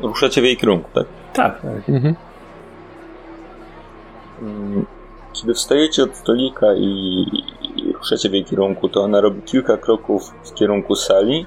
Ruszacie 0.00 0.40
w 0.40 0.44
jej 0.44 0.56
kierunku, 0.56 0.90
tak? 0.94 1.06
Tak, 1.32 1.62
tak. 1.62 1.88
Mhm. 1.88 2.14
Kiedy 5.32 5.54
wstajecie 5.54 6.02
od 6.02 6.16
stolika 6.16 6.66
i 6.76 7.26
ruszacie 7.92 8.28
w 8.28 8.32
jej 8.32 8.44
kierunku, 8.44 8.88
to 8.88 9.02
ona 9.02 9.20
robi 9.20 9.42
kilka 9.42 9.76
kroków 9.76 10.34
w 10.44 10.54
kierunku 10.54 10.94
sali 10.94 11.46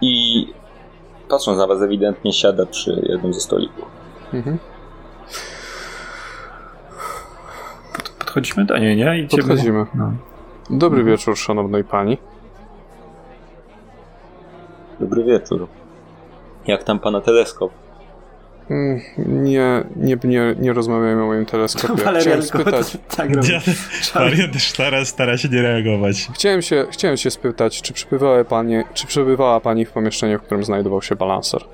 i 0.00 0.46
patrząc 1.28 1.58
na 1.58 1.66
was 1.66 1.82
ewidentnie 1.82 2.32
siada 2.32 2.66
przy 2.66 3.06
jednym 3.08 3.34
ze 3.34 3.40
stolików. 3.40 3.84
Mhm. 4.32 4.58
Podchodzimy 8.18 8.64
do 8.64 8.78
niej, 8.78 8.96
nie? 8.96 9.18
Idziemy. 9.18 9.42
Podchodzimy. 9.42 9.86
No. 9.94 10.12
Dobry 10.70 11.04
wieczór, 11.04 11.36
szanownej 11.36 11.84
pani. 11.84 12.18
Dobry 15.00 15.24
wieczór. 15.24 15.66
Jak 16.66 16.84
tam 16.84 16.98
pana 16.98 17.20
teleskop? 17.20 17.72
Mm, 18.70 19.00
Nie, 19.44 19.84
nie, 19.96 20.16
nie, 20.24 20.54
nie 20.58 20.72
rozmawiajmy 20.72 21.22
o 21.22 21.26
moim 21.26 21.46
teleskopie. 21.46 22.02
Chciałem 22.20 22.42
spytać, 22.42 22.96
tak. 23.16 23.30
Ja, 23.48 23.60
Warian 24.14 24.50
też 24.50 24.68
stara, 24.68 25.04
stara 25.04 25.38
się 25.38 25.48
nie 25.48 25.62
reagować. 25.62 26.28
chciałem 26.34 26.62
się, 26.62 26.86
chciałem 26.90 27.16
się 27.16 27.30
spytać, 27.30 27.82
czy 27.82 27.92
przebywała 27.92 28.44
pani, 28.44 28.74
czy 28.94 29.06
przebywała 29.06 29.60
pani 29.60 29.84
w 29.86 29.90
pomieszczeniu, 29.90 30.38
w 30.38 30.42
którym 30.42 30.64
znajdował 30.64 31.02
się 31.02 31.16
balanser? 31.16 31.64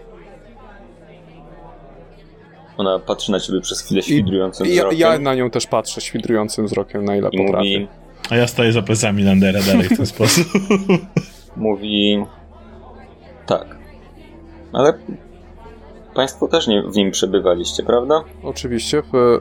Ona 2.76 2.98
patrzy 2.98 3.32
na 3.32 3.40
ciebie 3.40 3.60
przez 3.60 3.80
chwilę 3.80 4.02
świdrującym 4.02 4.66
ja, 4.66 4.72
wzrokiem 4.72 4.98
ja 5.00 5.18
na 5.18 5.34
nią 5.34 5.50
też 5.50 5.66
patrzę 5.66 6.00
świdrującym 6.00 6.66
wzrokiem, 6.66 7.04
na 7.04 7.16
ile 7.16 7.28
i 7.32 7.38
potrafię. 7.38 7.78
mówi, 7.80 7.88
A 8.30 8.36
ja 8.36 8.46
stoję 8.46 8.72
za 8.72 8.82
plecami 8.82 9.22
Landera 9.24 9.60
dalej 9.62 9.88
w 9.88 9.96
ten 9.96 10.06
sposób. 10.06 10.46
mówi 11.56 12.24
tak. 13.46 13.76
Ale 14.72 14.92
państwo 16.14 16.48
też 16.48 16.66
nie 16.66 16.82
w 16.82 16.96
nim 16.96 17.10
przebywaliście, 17.10 17.82
prawda? 17.82 18.24
Oczywiście 18.42 19.02
w 19.02 19.40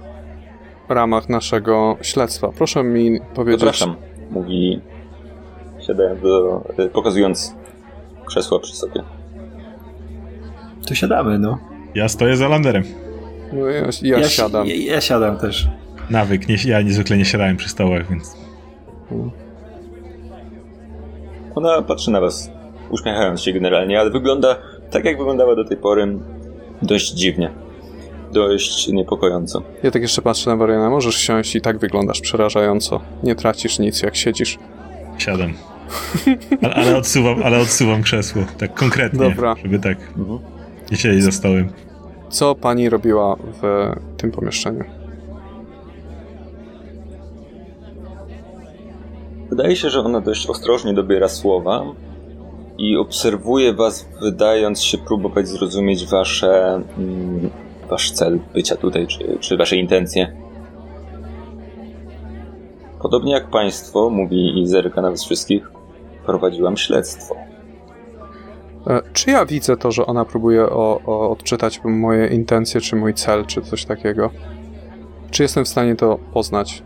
ramach 0.89 1.29
naszego 1.29 1.97
śledztwa. 2.01 2.51
Proszę 2.57 2.83
mi 2.83 3.19
powiedzieć... 3.33 3.59
Zapraszam, 3.59 3.95
mówi 4.31 4.81
siadając 5.87 6.21
do, 6.21 6.63
pokazując 6.93 7.55
krzesła 8.25 8.59
przy 8.59 8.75
sobie. 8.75 9.03
To 10.87 10.95
siadamy, 10.95 11.39
no. 11.39 11.57
Ja 11.95 12.09
stoję 12.09 12.37
za 12.37 12.47
Landerem. 12.47 12.83
No, 13.53 13.67
ja, 13.67 13.79
ja, 14.01 14.23
si- 14.23 14.35
siadam. 14.35 14.67
Ja, 14.67 14.75
ja 14.75 15.01
siadam 15.01 15.37
też. 15.37 15.67
Nawyk, 16.09 16.47
nie, 16.47 16.55
ja 16.65 16.81
niezwykle 16.81 17.17
nie 17.17 17.25
siadałem 17.25 17.57
przy 17.57 17.69
stołach, 17.69 18.09
więc... 18.09 18.37
Ona 21.55 21.81
patrzy 21.81 22.11
na 22.11 22.21
was, 22.21 22.51
uśmiechając 22.89 23.41
się 23.41 23.53
generalnie, 23.53 23.99
ale 23.99 24.09
wygląda 24.09 24.55
tak, 24.91 25.05
jak 25.05 25.17
wyglądała 25.17 25.55
do 25.55 25.65
tej 25.65 25.77
pory, 25.77 26.17
dość 26.81 27.11
dziwnie. 27.13 27.51
Dość 28.33 28.87
niepokojąco. 28.87 29.61
Ja 29.83 29.91
tak 29.91 30.01
jeszcze 30.01 30.21
patrzę 30.21 30.49
na 30.49 30.55
Wariana. 30.55 30.89
Możesz 30.89 31.15
siąść 31.15 31.55
i 31.55 31.61
tak 31.61 31.77
wyglądasz 31.77 32.21
przerażająco. 32.21 33.01
Nie 33.23 33.35
tracisz 33.35 33.79
nic, 33.79 34.01
jak 34.01 34.15
siedzisz. 34.15 34.59
Siadam. 35.17 35.53
Ale, 36.61 36.73
ale 36.75 36.97
odsuwam, 36.97 37.43
ale 37.43 37.59
odsuwam 37.59 38.01
krzesło. 38.03 38.43
Tak 38.57 38.73
konkretnie. 38.73 39.19
Dobra. 39.29 39.55
Żeby 39.63 39.79
tak 39.79 39.97
Mhm. 40.17 41.21
za 41.21 41.31
stołem. 41.31 41.69
Co 42.29 42.55
pani 42.55 42.89
robiła 42.89 43.35
w 43.61 43.93
tym 44.17 44.31
pomieszczeniu? 44.31 44.83
Wydaje 49.49 49.75
się, 49.75 49.89
że 49.89 49.99
ona 49.99 50.21
dość 50.21 50.47
ostrożnie 50.47 50.93
dobiera 50.93 51.29
słowa 51.29 51.83
i 52.81 52.97
obserwuje 52.97 53.73
was, 53.73 54.09
wydając 54.21 54.83
się 54.83 54.97
próbować 54.97 55.47
zrozumieć 55.47 56.05
wasze, 56.05 56.81
mm, 56.97 57.49
wasz 57.89 58.11
cel 58.11 58.39
bycia 58.53 58.75
tutaj, 58.75 59.07
czy, 59.07 59.37
czy 59.39 59.57
wasze 59.57 59.75
intencje. 59.75 60.35
Podobnie 63.01 63.33
jak 63.33 63.49
państwo, 63.49 64.09
mówi 64.09 64.59
i 64.59 64.67
zerka 64.67 65.01
na 65.01 65.11
was 65.11 65.23
wszystkich, 65.25 65.71
prowadziłam 66.25 66.77
śledztwo. 66.77 67.35
E, 68.87 69.01
Czy 69.13 69.31
ja 69.31 69.45
widzę 69.45 69.77
to, 69.77 69.91
że 69.91 70.05
ona 70.05 70.25
próbuje 70.25 70.63
o, 70.63 71.01
o 71.05 71.29
odczytać 71.29 71.81
moje 71.83 72.27
intencje, 72.27 72.81
czy 72.81 72.95
mój 72.95 73.13
cel, 73.13 73.45
czy 73.45 73.61
coś 73.61 73.85
takiego? 73.85 74.29
Czy 75.31 75.43
jestem 75.43 75.65
w 75.65 75.67
stanie 75.67 75.95
to 75.95 76.19
poznać? 76.33 76.83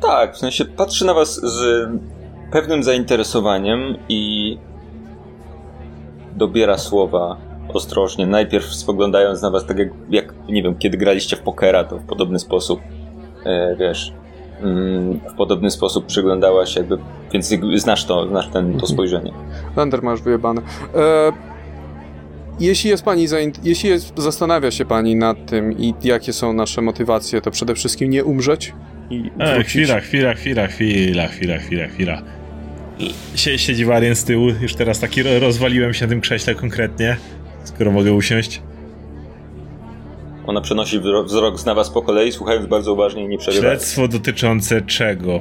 Tak, 0.00 0.34
w 0.34 0.38
sensie 0.38 0.64
patrzy 0.64 1.04
na 1.06 1.14
was 1.14 1.34
z 1.34 1.88
pewnym 2.52 2.82
zainteresowaniem 2.82 3.96
i 4.08 4.58
dobiera 6.36 6.78
słowa 6.78 7.36
ostrożnie. 7.68 8.26
Najpierw 8.26 8.64
spoglądając 8.74 9.42
na 9.42 9.50
was 9.50 9.66
tak 9.66 9.78
jak, 9.78 9.88
jak 10.10 10.34
nie 10.48 10.62
wiem, 10.62 10.74
kiedy 10.74 10.96
graliście 10.98 11.36
w 11.36 11.40
pokera, 11.40 11.84
to 11.84 11.98
w 11.98 12.04
podobny 12.04 12.38
sposób, 12.38 12.80
e, 13.44 13.76
wiesz, 13.78 14.12
mm, 14.62 15.20
w 15.32 15.34
podobny 15.36 15.70
sposób 15.70 16.06
przyglądała 16.06 16.66
się 16.66 16.80
jakby, 16.80 16.98
więc 17.32 17.54
znasz 17.76 18.04
to, 18.04 18.28
znasz 18.28 18.48
ten, 18.48 18.78
to 18.78 18.86
spojrzenie. 18.86 19.32
Lander, 19.76 20.02
masz 20.02 20.22
wyjebane. 20.22 20.60
E, 20.94 21.32
jeśli 22.60 22.90
jest 22.90 23.04
pani 23.04 23.26
jeśli 23.64 23.88
jest, 23.90 24.12
zastanawia 24.18 24.70
się 24.70 24.84
pani 24.84 25.16
nad 25.16 25.46
tym 25.46 25.72
i 25.78 25.94
jakie 26.04 26.32
są 26.32 26.52
nasze 26.52 26.82
motywacje, 26.82 27.40
to 27.40 27.50
przede 27.50 27.74
wszystkim 27.74 28.10
nie 28.10 28.24
umrzeć 28.24 28.72
i 29.10 29.30
E, 29.38 29.54
wrócić. 29.54 29.70
chwila, 29.72 30.00
chwila, 30.00 30.34
chwila, 30.34 30.66
chwila, 30.66 31.26
chwila, 31.28 31.58
chwila, 31.58 31.86
chwila. 31.88 32.22
Sie, 33.34 33.58
siedzi 33.58 33.84
Warian 33.84 34.14
z 34.14 34.24
tyłu, 34.24 34.48
już 34.60 34.74
teraz 34.74 35.00
taki 35.00 35.22
ro- 35.22 35.38
rozwaliłem 35.40 35.94
się 35.94 36.04
na 36.06 36.10
tym 36.10 36.20
krześle 36.20 36.54
konkretnie. 36.54 37.16
skoro 37.64 37.90
mogę 37.92 38.12
usiąść. 38.12 38.62
Ona 40.46 40.60
przenosi 40.60 41.00
wzrok, 41.00 41.26
wzrok 41.26 41.66
na 41.66 41.74
was 41.74 41.90
po 41.90 42.02
kolei, 42.02 42.32
słuchając 42.32 42.66
bardzo 42.66 42.92
uważnie 42.92 43.24
i 43.24 43.28
nie 43.28 43.38
przerywając. 43.38 43.80
Śledztwo 43.82 44.08
dotyczące 44.08 44.80
czego? 44.82 45.40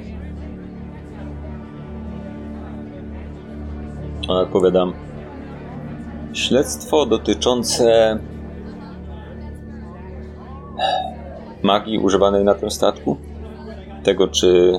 Ona 4.27 4.39
odpowiadam. 4.41 4.93
Śledztwo 6.33 7.05
dotyczące 7.05 8.17
magii 11.63 11.97
używanej 11.99 12.43
na 12.43 12.53
tym 12.53 12.71
statku. 12.71 13.17
Tego, 14.03 14.27
czy 14.27 14.73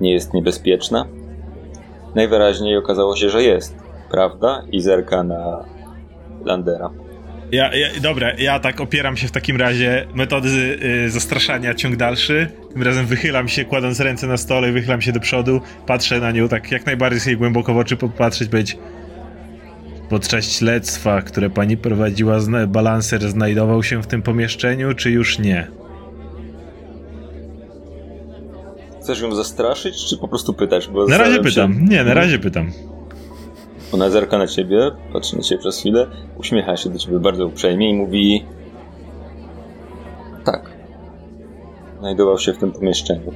nie 0.00 0.12
jest 0.12 0.34
niebezpieczna. 0.34 1.06
Najwyraźniej 2.14 2.76
okazało 2.76 3.16
się, 3.16 3.30
że 3.30 3.42
jest. 3.42 3.76
Prawda? 4.10 4.62
I 4.72 4.80
zerka 4.80 5.22
na 5.22 5.64
Landera. 6.44 6.90
Ja, 7.52 7.74
ja, 7.74 7.88
dobra, 8.02 8.32
ja 8.38 8.60
tak 8.60 8.80
opieram 8.80 9.16
się 9.16 9.28
w 9.28 9.30
takim 9.30 9.56
razie 9.56 10.06
metody 10.14 10.48
y, 11.06 11.10
zastraszania 11.10 11.74
ciąg 11.74 11.96
dalszy. 11.96 12.48
Tym 12.72 12.82
razem 12.82 13.06
wychylam 13.06 13.48
się, 13.48 13.64
kładąc 13.64 14.00
ręce 14.00 14.26
na 14.26 14.36
stole, 14.36 14.72
wychylam 14.72 15.00
się 15.00 15.12
do 15.12 15.20
przodu, 15.20 15.60
patrzę 15.86 16.20
na 16.20 16.30
nią 16.30 16.48
tak 16.48 16.72
jak 16.72 16.86
najbardziej 16.86 17.20
sobie 17.20 17.36
głęboko 17.36 17.74
w 17.74 17.78
oczy 17.78 17.96
popatrzeć, 17.96 18.48
być 18.48 18.78
podczas 20.08 20.52
śledztwa, 20.52 21.22
które 21.22 21.50
pani 21.50 21.76
prowadziła, 21.76 22.40
zna- 22.40 22.66
balanser 22.66 23.28
znajdował 23.28 23.82
się 23.82 24.02
w 24.02 24.06
tym 24.06 24.22
pomieszczeniu, 24.22 24.94
czy 24.94 25.10
już 25.10 25.38
nie? 25.38 25.66
Chcesz 29.06 29.20
ją 29.20 29.34
zastraszyć, 29.34 30.04
czy 30.04 30.18
po 30.18 30.28
prostu 30.28 30.54
pytasz? 30.54 30.88
Bo 30.88 31.06
Na 31.06 31.18
razie 31.18 31.32
zastanawiam 31.32 31.44
się- 31.44 31.50
pytam. 31.50 31.88
Nie, 31.88 32.04
na 32.04 32.14
razie 32.14 32.38
pytam. 32.38 32.70
Ona 33.92 34.10
zerka 34.10 34.38
na 34.38 34.46
ciebie, 34.46 34.90
patrzy 35.12 35.36
na 35.36 35.42
ciebie 35.42 35.58
przez 35.60 35.78
chwilę, 35.78 36.06
uśmiecha 36.38 36.76
się 36.76 36.90
do 36.90 36.98
ciebie 36.98 37.18
bardzo 37.18 37.46
uprzejmie 37.46 37.90
i 37.90 37.94
mówi: 37.94 38.44
Tak. 40.44 40.70
Znajdował 41.98 42.38
się 42.38 42.52
w 42.52 42.58
tym 42.58 42.72
pomieszczeniu. 42.72 43.32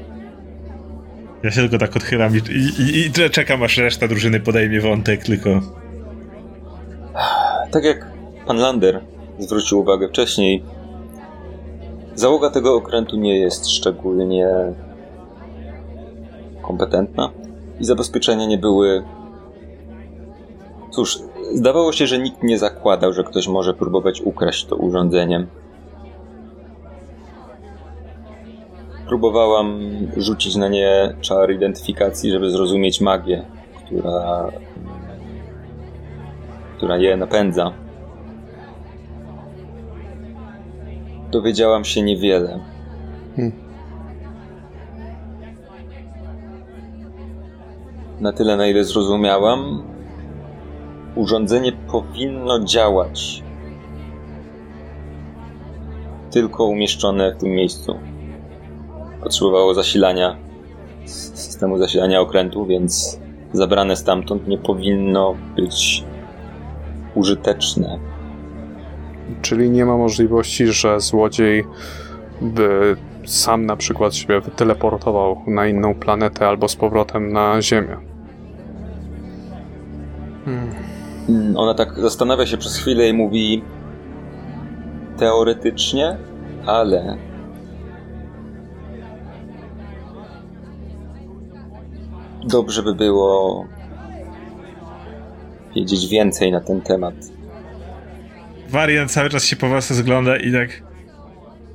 Ja 1.42 1.50
się 1.50 1.60
tylko 1.60 1.78
tak 1.78 1.96
odchylam 1.96 2.32
i, 2.36 2.38
i, 2.38 2.82
i, 2.82 3.06
i 3.06 3.30
czekam, 3.30 3.62
aż 3.62 3.78
reszta 3.78 4.08
drużyny 4.08 4.40
podejmie 4.40 4.80
wątek, 4.80 5.24
tylko... 5.24 5.60
Tak 7.70 7.84
jak 7.84 8.06
pan 8.46 8.56
Lander 8.56 9.00
zwrócił 9.38 9.78
uwagę 9.80 10.08
wcześniej, 10.08 10.62
załoga 12.14 12.50
tego 12.50 12.74
okrętu 12.74 13.16
nie 13.16 13.38
jest 13.38 13.70
szczególnie 13.70 14.48
kompetentna 16.70 17.30
i 17.80 17.84
zabezpieczenia 17.84 18.46
nie 18.46 18.58
były. 18.58 19.02
Cóż, 20.90 21.18
zdawało 21.54 21.92
się, 21.92 22.06
że 22.06 22.18
nikt 22.18 22.42
nie 22.42 22.58
zakładał, 22.58 23.12
że 23.12 23.24
ktoś 23.24 23.48
może 23.48 23.74
próbować 23.74 24.20
ukraść 24.20 24.64
to 24.64 24.76
urządzenie. 24.76 25.46
Próbowałam 29.06 29.80
rzucić 30.16 30.56
na 30.56 30.68
nie 30.68 31.14
czar 31.20 31.52
identyfikacji, 31.52 32.30
żeby 32.30 32.50
zrozumieć 32.50 33.00
magię, 33.00 33.44
która 33.84 34.50
która 36.80 36.96
je 36.96 37.16
napędza. 37.16 37.72
Dowiedziałam 41.30 41.84
się 41.84 42.02
niewiele. 42.02 42.60
Na 48.20 48.32
tyle, 48.32 48.56
na 48.56 48.66
ile 48.66 48.84
zrozumiałam, 48.84 49.82
urządzenie 51.14 51.72
powinno 51.72 52.64
działać. 52.64 53.42
Tylko 56.30 56.64
umieszczone 56.64 57.34
w 57.34 57.36
tym 57.36 57.50
miejscu. 57.50 57.98
Potrzebowało 59.22 59.74
zasilania, 59.74 60.36
systemu 61.04 61.78
zasilania 61.78 62.20
okrętu, 62.20 62.66
więc 62.66 63.20
zabrane 63.52 63.96
stamtąd 63.96 64.48
nie 64.48 64.58
powinno 64.58 65.34
być 65.56 66.04
użyteczne. 67.14 67.98
Czyli 69.42 69.70
nie 69.70 69.84
ma 69.84 69.96
możliwości, 69.96 70.66
że 70.66 71.00
złodziej 71.00 71.64
by 72.40 72.96
sam 73.26 73.66
na 73.66 73.76
przykład 73.76 74.14
siebie 74.14 74.40
wyteleportował 74.40 75.42
na 75.46 75.66
inną 75.66 75.94
planetę 75.94 76.48
albo 76.48 76.68
z 76.68 76.76
powrotem 76.76 77.32
na 77.32 77.62
Ziemię. 77.62 78.09
Hmm. 80.44 80.70
Mm, 81.28 81.56
Ona 81.56 81.74
tak 81.74 82.00
zastanawia 82.00 82.46
się 82.46 82.56
przez 82.56 82.76
chwilę 82.76 83.08
i 83.08 83.12
mówi 83.12 83.62
teoretycznie, 85.18 86.16
ale 86.66 87.16
dobrze 92.48 92.82
by 92.82 92.94
było 92.94 93.66
wiedzieć 95.76 96.08
więcej 96.08 96.52
na 96.52 96.60
ten 96.60 96.80
temat. 96.80 97.14
Warian 98.68 99.08
cały 99.08 99.30
czas 99.30 99.44
się 99.44 99.56
po 99.56 99.68
was 99.68 99.92
zgląda 99.92 100.36
i 100.36 100.52
tak 100.52 100.82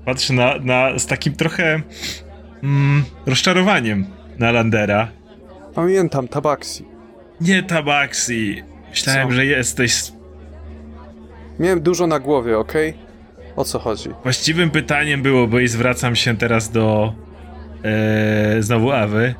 patrzy 0.05 0.33
na, 0.33 0.53
na 0.59 0.99
z 0.99 1.05
takim 1.05 1.33
trochę 1.33 1.81
mm, 2.63 3.03
rozczarowaniem 3.25 4.05
na 4.39 4.51
Landera. 4.51 5.07
Pamiętam 5.75 6.27
Tabaksi. 6.27 6.94
Nie 7.41 7.63
Tabaxi. 7.63 8.63
Myślałem, 8.89 9.27
Co? 9.27 9.33
że 9.33 9.45
jesteś. 9.45 10.11
Miałem 11.59 11.81
dużo 11.81 12.07
na 12.07 12.19
głowie, 12.19 12.57
okej? 12.57 12.93
O 13.55 13.63
co 13.63 13.79
chodzi? 13.79 14.09
Właściwym 14.23 14.69
pytaniem 14.69 15.21
było, 15.21 15.47
bo 15.47 15.59
i 15.59 15.67
zwracam 15.67 16.15
się 16.15 16.37
teraz 16.37 16.71
do 16.71 17.13
e, 17.83 18.61
znowu 18.61 18.91
Awy. 18.91 19.35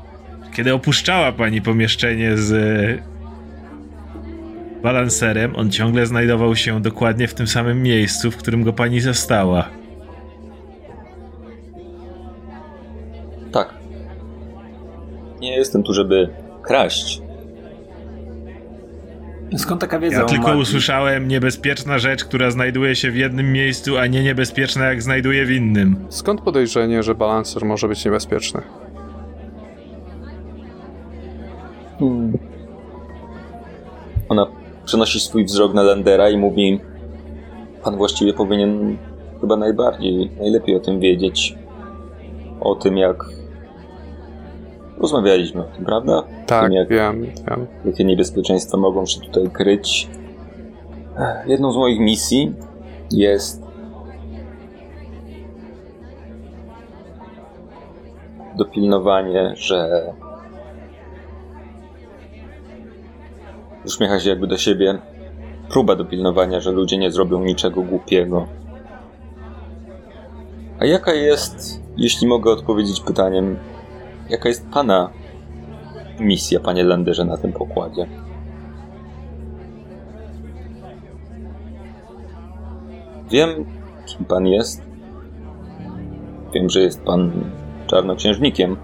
Kiedy 0.53 0.73
opuszczała 0.73 1.31
pani 1.31 1.61
pomieszczenie 1.61 2.37
z 2.37 2.51
e, 2.51 3.15
balanserem, 4.83 5.55
on 5.55 5.71
ciągle 5.71 6.05
znajdował 6.05 6.55
się 6.55 6.81
dokładnie 6.81 7.27
w 7.27 7.33
tym 7.33 7.47
samym 7.47 7.83
miejscu, 7.83 8.31
w 8.31 8.37
którym 8.37 8.63
go 8.63 8.73
pani 8.73 9.01
zastała. 9.01 9.69
Tak. 13.51 13.73
Nie 15.39 15.55
jestem 15.57 15.83
tu, 15.83 15.93
żeby 15.93 16.29
kraść. 16.63 17.21
Skąd 19.57 19.81
taka 19.81 19.99
wiedza 19.99 20.19
Ja 20.19 20.25
tylko 20.25 20.47
magii? 20.47 20.61
usłyszałem 20.61 21.27
niebezpieczna 21.27 21.99
rzecz, 21.99 22.25
która 22.25 22.51
znajduje 22.51 22.95
się 22.95 23.11
w 23.11 23.15
jednym 23.15 23.51
miejscu, 23.51 23.97
a 23.97 24.07
nie 24.07 24.23
niebezpieczna 24.23 24.85
jak 24.85 25.01
znajduje 25.01 25.45
w 25.45 25.51
innym. 25.51 26.05
Skąd 26.09 26.41
podejrzenie, 26.41 27.03
że 27.03 27.15
balancer 27.15 27.65
może 27.65 27.87
być 27.87 28.05
niebezpieczny? 28.05 28.61
Ona 34.29 34.47
przenosi 34.85 35.19
swój 35.19 35.45
wzrok 35.45 35.73
na 35.73 35.83
Landera 35.83 36.29
i 36.29 36.37
mówi: 36.37 36.79
Pan 37.83 37.97
właściwie 37.97 38.33
powinien 38.33 38.97
chyba 39.41 39.57
najbardziej, 39.57 40.31
najlepiej 40.39 40.75
o 40.75 40.79
tym 40.79 40.99
wiedzieć. 40.99 41.55
O 42.59 42.75
tym, 42.75 42.97
jak. 42.97 43.25
Rozmawialiśmy 44.97 45.61
o 45.61 45.63
tym, 45.63 45.85
prawda? 45.85 46.23
Tak, 46.47 46.63
Tym, 46.63 46.73
jak, 46.73 46.89
wiem, 46.89 47.21
wiem. 47.21 47.67
jakie 47.85 48.03
niebezpieczeństwa 48.03 48.77
mogą 48.77 49.05
się 49.05 49.19
tutaj 49.19 49.49
kryć. 49.49 50.09
Jedną 51.45 51.71
z 51.71 51.77
moich 51.77 51.99
misji 51.99 52.53
jest 53.11 53.63
dopilnowanie, 58.57 59.53
że 59.55 60.03
uśmiecha 63.85 64.19
się 64.19 64.29
jakby 64.29 64.47
do 64.47 64.57
siebie 64.57 64.97
próba 65.69 65.95
dopilnowania, 65.95 66.59
że 66.61 66.71
ludzie 66.71 66.97
nie 66.97 67.11
zrobią 67.11 67.43
niczego 67.43 67.81
głupiego. 67.81 68.47
A 70.79 70.85
jaka 70.85 71.13
jest, 71.13 71.81
jeśli 71.97 72.27
mogę 72.27 72.51
odpowiedzieć 72.51 73.01
pytaniem, 73.01 73.57
jaka 74.29 74.49
jest 74.49 74.69
pana 74.69 75.09
misja, 76.19 76.59
panie 76.59 76.83
Landerze, 76.83 77.25
na 77.25 77.37
tym 77.37 77.53
pokładzie? 77.53 78.07
Wiem, 83.29 83.49
kim 84.05 84.25
pan 84.25 84.47
jest. 84.47 84.81
Wiem, 86.53 86.69
że 86.69 86.81
jest 86.81 87.03
pan 87.03 87.31
czarnoksiężnikiem. 87.87 88.77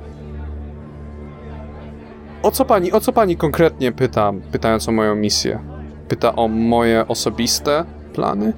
O 2.43 2.51
co 2.51 2.65
pani, 2.65 2.91
o 2.91 2.99
co 2.99 3.13
pani 3.13 3.37
konkretnie 3.37 3.91
pyta, 3.91 4.33
pytając 4.51 4.89
o 4.89 4.91
moją 4.91 5.15
misję? 5.15 5.59
Pyta 6.07 6.35
o 6.35 6.47
moje 6.47 7.07
osobiste 7.07 7.85
plany? 8.13 8.53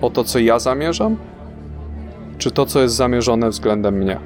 O 0.00 0.10
to, 0.10 0.24
co 0.24 0.38
ja 0.38 0.58
zamierzam? 0.58 1.16
Czy 2.38 2.50
to, 2.50 2.66
co 2.66 2.80
jest 2.80 2.94
zamierzone 2.94 3.48
względem 3.48 3.94
mnie? 3.94 4.20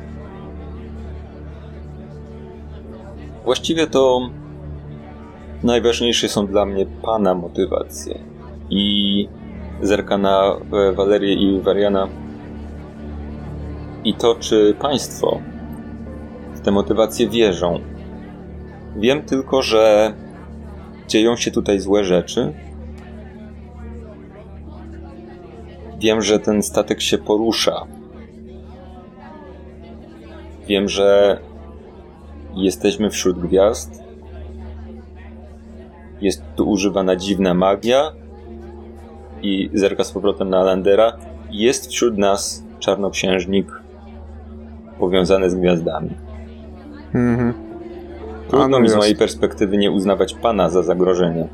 właściwie 3.44 3.86
to 3.86 4.30
najważniejsze 5.62 6.28
są 6.28 6.46
dla 6.46 6.66
mnie 6.66 6.86
pana 6.86 7.34
motywacje. 7.34 8.18
I 8.70 9.28
zerka 9.82 10.18
na 10.18 10.56
e, 10.72 10.92
Walerię 10.92 11.34
i 11.34 11.60
Wariana. 11.60 12.08
I 14.04 14.14
to, 14.14 14.34
czy 14.34 14.74
państwo 14.80 15.40
w 16.54 16.60
te 16.60 16.70
motywacje 16.70 17.28
wierzą. 17.28 17.80
Wiem 18.96 19.22
tylko, 19.22 19.62
że 19.62 20.14
dzieją 21.08 21.36
się 21.36 21.50
tutaj 21.50 21.80
złe 21.80 22.04
rzeczy. 22.04 22.52
Wiem, 25.98 26.22
że 26.22 26.38
ten 26.38 26.62
statek 26.62 27.00
się 27.00 27.18
porusza. 27.18 27.86
Wiem, 30.66 30.88
że 30.88 31.38
jesteśmy 32.54 33.10
wśród 33.10 33.38
gwiazd. 33.38 34.02
Jest 36.20 36.42
tu 36.56 36.70
używana 36.70 37.16
dziwna 37.16 37.54
magia. 37.54 38.12
I 39.42 39.70
zerka 39.74 40.04
z 40.04 40.12
powrotem 40.12 40.50
na 40.50 40.62
Landera. 40.62 41.12
Jest 41.50 41.90
wśród 41.90 42.18
nas 42.18 42.64
czarnoksiężnik 42.78 43.82
powiązany 44.98 45.50
z 45.50 45.54
gwiazdami. 45.54 46.10
Mhm. 47.14 47.52
Trudno 48.48 48.68
no 48.68 48.80
mi 48.80 48.88
z 48.88 48.96
mojej 48.96 49.16
perspektywy 49.16 49.78
nie 49.78 49.90
uznawać 49.90 50.34
pana 50.34 50.70
za 50.70 50.82
zagrożenie. 50.82 51.48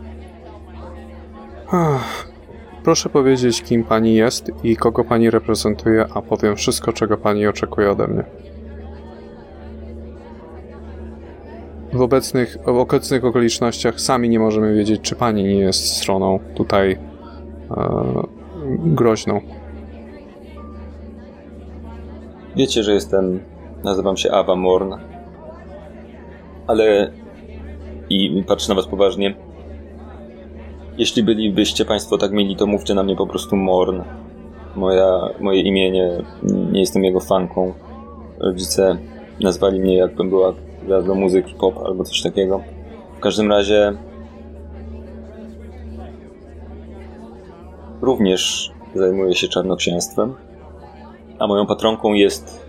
Proszę 2.84 3.08
powiedzieć, 3.08 3.62
kim 3.62 3.84
pani 3.84 4.14
jest 4.14 4.50
i 4.62 4.76
kogo 4.76 5.04
pani 5.04 5.30
reprezentuje, 5.30 6.06
a 6.14 6.22
powiem 6.22 6.56
wszystko, 6.56 6.92
czego 6.92 7.16
pani 7.16 7.46
oczekuje 7.46 7.90
ode 7.90 8.08
mnie. 8.08 8.24
W 11.92 12.00
obecnych, 12.00 12.58
w 12.64 12.68
obecnych 12.68 13.24
okolicznościach 13.24 14.00
sami 14.00 14.28
nie 14.28 14.38
możemy 14.38 14.74
wiedzieć, 14.74 15.00
czy 15.00 15.16
pani 15.16 15.42
nie 15.42 15.58
jest 15.58 15.96
stroną 15.96 16.38
tutaj 16.54 16.92
e, 16.92 16.98
groźną. 18.78 19.40
Wiecie, 22.56 22.82
że 22.82 22.92
jestem. 22.92 23.40
Nazywam 23.84 24.16
się 24.16 24.32
Ava 24.32 24.56
Morn. 24.56 24.94
Ale. 26.66 27.12
I 28.10 28.44
patrzę 28.46 28.68
na 28.68 28.74
was 28.74 28.86
poważnie. 28.86 29.34
Jeśli 30.98 31.22
bylibyście 31.22 31.84
Państwo 31.84 32.18
tak 32.18 32.32
mieli, 32.32 32.56
to 32.56 32.66
mówcie 32.66 32.94
na 32.94 33.02
mnie 33.02 33.16
po 33.16 33.26
prostu 33.26 33.56
Morn. 33.56 34.02
Moja, 34.76 35.28
moje 35.40 35.60
imienie, 35.60 36.24
nie 36.72 36.80
jestem 36.80 37.04
jego 37.04 37.20
fanką. 37.20 37.72
Rodzice 38.38 38.98
nazwali 39.40 39.80
mnie, 39.80 39.96
jakbym 39.96 40.30
była 40.30 40.54
gwiazdą 40.88 41.14
muzyki 41.14 41.54
pop 41.54 41.78
albo 41.84 42.04
coś 42.04 42.22
takiego. 42.22 42.60
W 43.16 43.20
każdym 43.20 43.50
razie. 43.50 43.92
Również 48.00 48.72
zajmuję 48.94 49.34
się 49.34 49.48
czarnoksięstwem. 49.48 50.34
A 51.38 51.46
moją 51.46 51.66
patronką 51.66 52.12
jest 52.12 52.66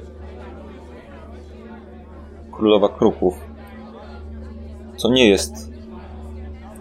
królowa 2.51 2.89
kruków. 2.89 3.33
Co 4.97 5.11
nie 5.11 5.29
jest 5.29 5.71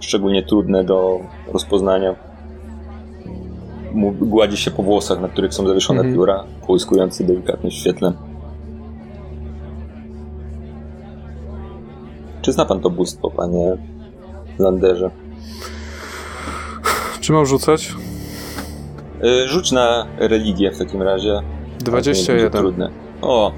szczególnie 0.01 0.43
trudne 0.43 0.85
do 0.85 1.20
rozpoznania. 1.52 2.15
Gładzi 4.20 4.56
się 4.56 4.70
po 4.70 4.82
włosach, 4.82 5.20
na 5.20 5.28
których 5.28 5.55
są 5.55 5.66
zawieszone 5.66 5.98
Mhm. 5.98 6.16
pióra, 6.16 6.44
połyskujące 6.66 7.24
delikatnie 7.24 7.70
w 7.70 7.74
świetle. 7.74 8.12
Czy 12.49 12.53
zna 12.53 12.65
pan 12.65 12.81
to 12.81 12.91
bóstwo, 12.91 13.31
panie 13.31 13.77
Landerze? 14.59 15.11
Czy 17.20 17.33
mam 17.33 17.47
rzucać? 17.47 17.95
Y, 19.25 19.49
Rzuć 19.49 19.73
na 19.73 20.07
religię 20.19 20.70
w 20.70 20.79
takim 20.79 21.03
razie. 21.03 21.29
To 21.85 21.91
nie 21.91 21.93
będzie 21.93 22.12
21. 22.12 22.51
Trudne. 22.51 22.91
O, 23.23 23.53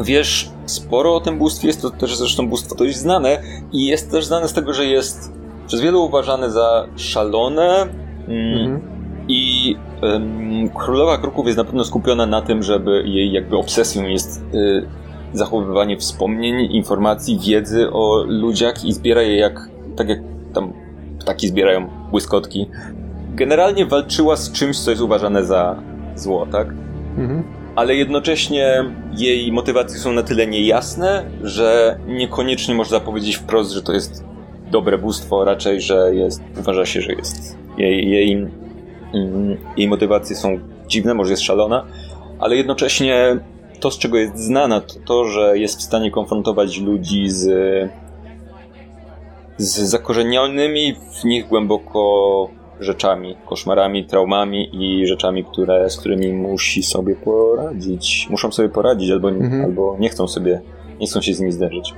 wiesz 0.00 0.50
sporo 0.66 1.14
o 1.14 1.20
tym 1.20 1.38
bóstwie, 1.38 1.66
jest 1.66 1.82
to 1.82 1.90
też 1.90 2.16
zresztą 2.16 2.48
bóstwo 2.48 2.74
dość 2.74 2.96
znane 2.96 3.42
i 3.72 3.86
jest 3.86 4.10
też 4.10 4.24
znane 4.24 4.48
z 4.48 4.52
tego, 4.52 4.72
że 4.72 4.86
jest 4.86 5.32
przez 5.66 5.80
wielu 5.80 6.04
uważane 6.04 6.50
za 6.50 6.86
szalone 6.96 7.86
mm, 8.28 8.58
Mhm. 8.58 8.80
i 9.28 9.76
Królowa 10.74 11.18
Kruków 11.18 11.46
jest 11.46 11.58
na 11.58 11.64
pewno 11.64 11.84
skupiona 11.84 12.26
na 12.26 12.42
tym, 12.42 12.62
żeby 12.62 13.02
jej 13.06 13.32
jakby 13.32 13.56
obsesją 13.56 14.06
jest 14.06 14.42
y, 14.54 14.88
zachowywanie 15.32 15.96
wspomnień, 15.96 16.72
informacji, 16.72 17.38
wiedzy 17.46 17.90
o 17.92 18.24
ludziach 18.28 18.84
i 18.84 18.92
zbiera 18.92 19.22
je 19.22 19.36
jak, 19.36 19.68
tak 19.96 20.08
jak 20.08 20.18
tam 20.54 20.72
ptaki 21.20 21.48
zbierają 21.48 21.88
błyskotki. 22.10 22.66
Generalnie 23.34 23.86
walczyła 23.86 24.36
z 24.36 24.52
czymś, 24.52 24.78
co 24.80 24.90
jest 24.90 25.02
uważane 25.02 25.44
za 25.44 25.82
zło, 26.16 26.46
tak? 26.46 26.68
Mhm. 27.18 27.42
ale 27.76 27.94
jednocześnie 27.94 28.84
jej 29.16 29.52
motywacje 29.52 29.98
są 29.98 30.12
na 30.12 30.22
tyle 30.22 30.46
niejasne, 30.46 31.24
że 31.42 31.98
niekoniecznie 32.06 32.74
można 32.74 33.00
powiedzieć 33.00 33.36
wprost, 33.36 33.72
że 33.72 33.82
to 33.82 33.92
jest 33.92 34.24
dobre 34.70 34.98
bóstwo, 34.98 35.44
raczej, 35.44 35.80
że 35.80 36.14
jest, 36.14 36.42
uważa 36.60 36.86
się, 36.86 37.00
że 37.00 37.12
jest. 37.12 37.58
Jej, 37.78 38.10
jej, 38.10 38.32
mm, 39.14 39.56
jej 39.76 39.88
motywacje 39.88 40.36
są 40.36 40.58
dziwne, 40.88 41.14
może 41.14 41.30
jest 41.30 41.42
szalona, 41.42 41.84
ale 42.38 42.56
jednocześnie 42.56 43.38
to, 43.80 43.90
z 43.90 43.98
czego 43.98 44.18
jest 44.18 44.36
znana, 44.38 44.80
to 44.80 44.94
to, 45.06 45.24
że 45.24 45.58
jest 45.58 45.78
w 45.78 45.82
stanie 45.82 46.10
konfrontować 46.10 46.80
ludzi 46.80 47.28
z, 47.30 47.44
z 49.56 49.78
zakorzenionymi 49.78 50.94
w 51.20 51.24
nich 51.24 51.48
głęboko 51.48 52.48
rzeczami, 52.80 53.36
koszmarami, 53.46 54.04
traumami 54.04 54.68
i 54.72 55.06
rzeczami, 55.06 55.44
które, 55.44 55.90
z 55.90 55.96
którymi 55.96 56.32
musi 56.32 56.82
sobie 56.82 57.14
poradzić. 57.16 58.26
Muszą 58.30 58.52
sobie 58.52 58.68
poradzić, 58.68 59.10
albo, 59.10 59.28
Mhm. 59.28 59.64
albo 59.64 59.96
nie 60.00 60.08
chcą 60.08 60.28
sobie, 60.28 60.60
nie 61.00 61.06
chcą 61.06 61.20
się 61.20 61.34
z 61.34 61.40
nimi 61.40 61.52
zderzyć. 61.52 61.94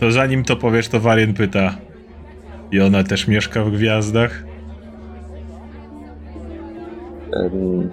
To 0.00 0.10
zanim 0.10 0.44
to 0.44 0.56
powiesz, 0.56 0.88
to 0.88 1.00
Warien 1.00 1.34
pyta. 1.34 1.76
I 2.72 2.80
ona 2.80 3.04
też 3.04 3.28
mieszka 3.28 3.64
w 3.64 3.70
gwiazdach? 3.70 4.44
Em, 7.32 7.90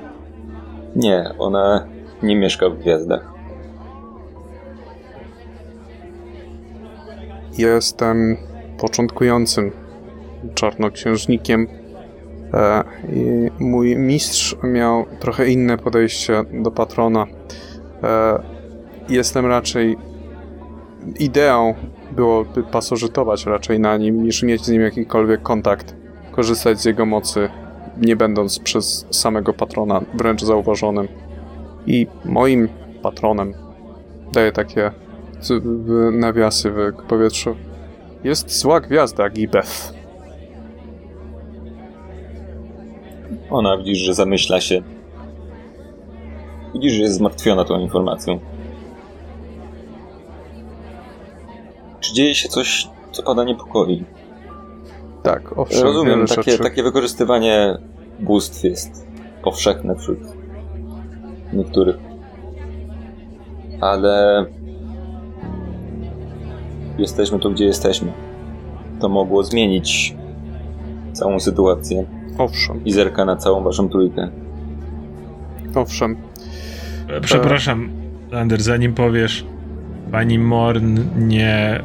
nie, 0.95 1.31
ona 1.39 1.87
nie 2.23 2.35
mieszka 2.35 2.69
w 2.69 2.77
gwiazdach. 2.77 3.33
Jestem 7.57 8.37
początkującym 8.79 9.71
czarnoksiężnikiem 10.53 11.67
e, 12.53 12.83
i 13.13 13.49
mój 13.59 13.95
mistrz 13.95 14.55
miał 14.63 15.05
trochę 15.19 15.49
inne 15.49 15.77
podejście 15.77 16.43
do 16.63 16.71
patrona. 16.71 17.25
E, 18.03 18.43
jestem 19.09 19.45
raczej 19.45 19.97
ideą 21.19 21.73
byłoby 22.11 22.63
pasożytować 22.63 23.45
raczej 23.45 23.79
na 23.79 23.97
nim, 23.97 24.23
niż 24.23 24.43
mieć 24.43 24.65
z 24.65 24.69
nim 24.69 24.81
jakikolwiek 24.81 25.41
kontakt, 25.41 25.95
korzystać 26.31 26.81
z 26.81 26.85
jego 26.85 27.05
mocy, 27.05 27.49
nie 27.97 28.15
będąc 28.15 28.59
przez 28.59 29.05
samego 29.11 29.53
patrona 29.53 30.01
wręcz 30.13 30.43
zauważonym. 30.43 31.07
I 31.89 32.07
moim 32.25 32.69
patronem 33.01 33.53
daje 34.33 34.51
takie 34.51 34.91
nawiasy 36.11 36.71
w 36.71 36.93
powietrzu. 37.07 37.55
Jest 38.23 38.59
zła 38.59 38.79
gwiazda, 38.79 39.29
Gibeth. 39.29 39.93
Ona 43.49 43.77
widzisz, 43.77 43.97
że 43.97 44.13
zamyśla 44.13 44.61
się. 44.61 44.81
Widzisz, 46.73 46.93
że 46.93 47.01
jest 47.01 47.15
zmartwiona 47.15 47.63
tą 47.65 47.79
informacją. 47.79 48.39
Czy 51.99 52.13
dzieje 52.13 52.35
się 52.35 52.49
coś, 52.49 52.87
co 53.11 53.23
pada 53.23 53.43
niepokoi? 53.43 54.03
Tak, 55.23 55.57
owszem, 55.59 55.83
Rozumiem, 55.83 56.27
takie, 56.27 56.51
rzeczy. 56.51 56.63
takie 56.63 56.83
wykorzystywanie 56.83 57.77
bóstw 58.19 58.63
jest 58.63 59.07
powszechne 59.43 59.95
wśród 59.95 60.38
niektórych. 61.53 61.95
Ale 63.81 64.45
jesteśmy 66.97 67.39
tu, 67.39 67.51
gdzie 67.51 67.65
jesteśmy. 67.65 68.11
To 68.99 69.09
mogło 69.09 69.43
zmienić 69.43 70.15
całą 71.13 71.39
sytuację 71.39 72.05
Owszem, 72.37 72.85
i 72.85 72.91
zerka 72.91 73.25
na 73.25 73.35
całą 73.35 73.63
waszą 73.63 73.89
trójkę. 73.89 74.29
owszem. 75.75 76.15
E, 77.09 77.21
Przepraszam, 77.21 77.89
Lander, 78.31 78.61
zanim 78.61 78.93
powiesz, 78.93 79.45
pani 80.11 80.39
Morn 80.39 80.99
nie. 81.27 81.81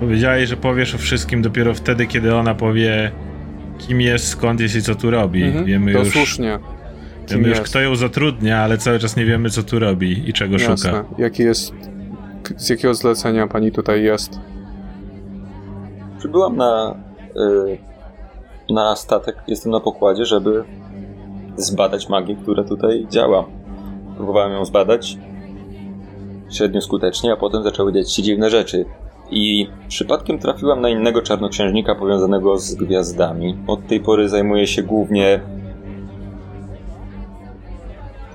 Powiedziałeś, 0.00 0.48
że 0.48 0.56
powiesz 0.56 0.94
o 0.94 0.98
wszystkim 0.98 1.42
dopiero 1.42 1.74
wtedy, 1.74 2.06
kiedy 2.06 2.34
ona 2.34 2.54
powie, 2.54 3.10
kim 3.78 4.00
jest, 4.00 4.28
skąd 4.28 4.60
jest 4.60 4.76
i 4.76 4.82
co 4.82 4.94
tu 4.94 5.10
robi. 5.10 5.42
Mhm, 5.42 5.64
Wiemy 5.64 5.92
to 5.92 5.98
już, 5.98 6.12
słusznie. 6.12 6.58
Wiemy 7.30 7.48
już, 7.48 7.60
kto 7.60 7.80
ją 7.80 7.96
zatrudnia, 7.96 8.58
ale 8.58 8.78
cały 8.78 8.98
czas 8.98 9.16
nie 9.16 9.24
wiemy, 9.24 9.50
co 9.50 9.62
tu 9.62 9.78
robi 9.78 10.28
i 10.28 10.32
czego 10.32 10.52
Jasne. 10.52 10.76
szuka. 10.76 11.04
Jaki 11.18 11.42
jest... 11.42 11.74
Z 12.56 12.68
jakiego 12.68 12.94
zlecenia 12.94 13.46
pani 13.46 13.72
tutaj 13.72 14.02
jest? 14.02 14.40
Przybyłam 16.18 16.56
na, 16.56 16.94
y, 17.36 17.78
na 18.74 18.96
statek, 18.96 19.36
jestem 19.48 19.72
na 19.72 19.80
pokładzie, 19.80 20.24
żeby 20.24 20.64
zbadać 21.56 22.08
magię, 22.08 22.36
która 22.36 22.64
tutaj 22.64 23.06
działa. 23.10 23.44
Próbowałem 24.16 24.52
ją 24.52 24.64
zbadać 24.64 25.18
średnio 26.50 26.80
skutecznie, 26.80 27.32
a 27.32 27.36
potem 27.36 27.62
zaczęły 27.62 27.92
dziać 27.92 28.12
się 28.12 28.22
dziwne 28.22 28.50
rzeczy. 28.50 28.84
I 29.30 29.68
przypadkiem 29.88 30.38
trafiłam 30.38 30.80
na 30.80 30.88
innego 30.88 31.22
czarnoksiężnika 31.22 31.94
powiązanego 31.94 32.58
z 32.58 32.74
gwiazdami. 32.74 33.56
Od 33.66 33.86
tej 33.86 34.00
pory 34.00 34.28
zajmuję 34.28 34.66
się 34.66 34.82
głównie 34.82 35.40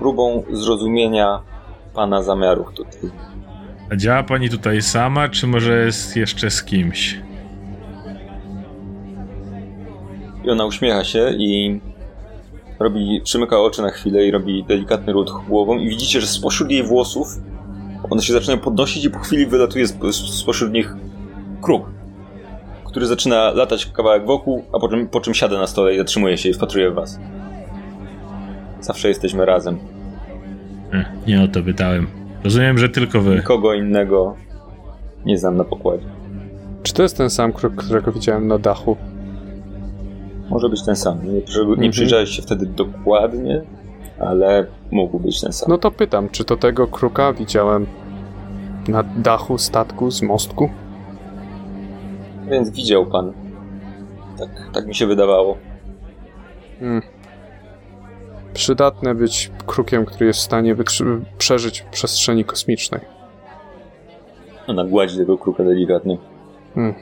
próbą 0.00 0.42
zrozumienia 0.52 1.40
pana 1.94 2.22
zamiarów 2.22 2.72
tutaj. 2.74 3.00
A 3.92 3.96
działa 3.96 4.22
pani 4.22 4.48
tutaj 4.50 4.82
sama, 4.82 5.28
czy 5.28 5.46
może 5.46 5.84
jest 5.84 6.16
jeszcze 6.16 6.50
z 6.50 6.64
kimś? 6.64 7.20
I 10.44 10.50
ona 10.50 10.64
uśmiecha 10.66 11.04
się 11.04 11.30
i 11.38 11.80
robi, 12.78 13.20
przymyka 13.24 13.60
oczy 13.60 13.82
na 13.82 13.90
chwilę 13.90 14.26
i 14.26 14.30
robi 14.30 14.64
delikatny 14.64 15.12
ruch 15.12 15.42
głową 15.48 15.78
i 15.78 15.88
widzicie, 15.88 16.20
że 16.20 16.26
spośród 16.26 16.70
jej 16.70 16.82
włosów 16.82 17.28
one 18.10 18.22
się 18.22 18.32
zaczynają 18.32 18.58
podnosić 18.60 19.04
i 19.04 19.10
po 19.10 19.18
chwili 19.18 19.46
wylatuje 19.46 19.84
sp- 19.92 20.12
spośród 20.12 20.72
nich 20.72 20.94
kruk, 21.62 21.82
który 22.84 23.06
zaczyna 23.06 23.50
latać 23.50 23.86
kawałek 23.86 24.26
wokół, 24.26 24.64
a 24.72 24.78
po 24.78 24.88
czym, 24.88 25.08
po 25.08 25.20
czym 25.20 25.34
siada 25.34 25.58
na 25.58 25.66
stole 25.66 25.94
i 25.94 25.98
zatrzymuje 25.98 26.38
się 26.38 26.48
i 26.48 26.54
wpatruje 26.54 26.90
w 26.90 26.94
was. 26.94 27.18
Zawsze 28.80 29.08
jesteśmy 29.08 29.44
razem. 29.44 29.78
Hm, 30.90 31.04
nie 31.26 31.42
o 31.42 31.48
to 31.48 31.62
pytałem. 31.62 32.06
Rozumiem, 32.44 32.78
że 32.78 32.88
tylko 32.88 33.20
wy. 33.20 33.36
Nikogo 33.36 33.74
innego 33.74 34.36
nie 35.24 35.38
znam 35.38 35.56
na 35.56 35.64
pokładzie. 35.64 36.04
Czy 36.82 36.94
to 36.94 37.02
jest 37.02 37.16
ten 37.16 37.30
sam 37.30 37.52
kruk, 37.52 37.74
którego 37.74 38.12
widziałem 38.12 38.46
na 38.46 38.58
dachu? 38.58 38.96
Może 40.50 40.68
być 40.68 40.84
ten 40.84 40.96
sam. 40.96 41.34
Nie, 41.34 41.40
przy- 41.40 41.66
nie 41.66 41.72
Mhm. 41.72 41.90
przyjrzałeś 41.90 42.30
się 42.30 42.42
wtedy 42.42 42.66
dokładnie, 42.66 43.62
ale 44.20 44.66
mógł 44.90 45.18
być 45.18 45.40
ten 45.40 45.52
sam. 45.52 45.68
No 45.70 45.78
to 45.78 45.90
pytam, 45.90 46.28
czy 46.28 46.44
to 46.44 46.56
tego 46.56 46.86
kruka 46.86 47.32
widziałem 47.32 47.86
na 48.88 49.02
dachu 49.02 49.58
statku 49.58 50.10
z 50.10 50.22
mostku? 50.22 50.70
Więc 52.50 52.70
widział 52.70 53.06
pan. 53.06 53.32
Tak, 54.38 54.48
tak 54.72 54.86
mi 54.86 54.94
się 54.94 55.06
wydawało. 55.06 55.56
Hmm. 56.80 57.02
Przydatne 58.54 59.14
być 59.14 59.50
krukiem, 59.66 60.06
który 60.06 60.26
jest 60.26 60.40
w 60.40 60.42
stanie 60.42 60.76
przeżyć 61.38 61.80
w 61.80 61.84
przestrzeni 61.84 62.44
kosmicznej. 62.44 63.00
Ona 64.66 64.84
gładzi 64.84 65.16
tego 65.16 65.38
kruka 65.38 65.64
delikatnie. 65.64 66.18
Hmm. 66.74 66.94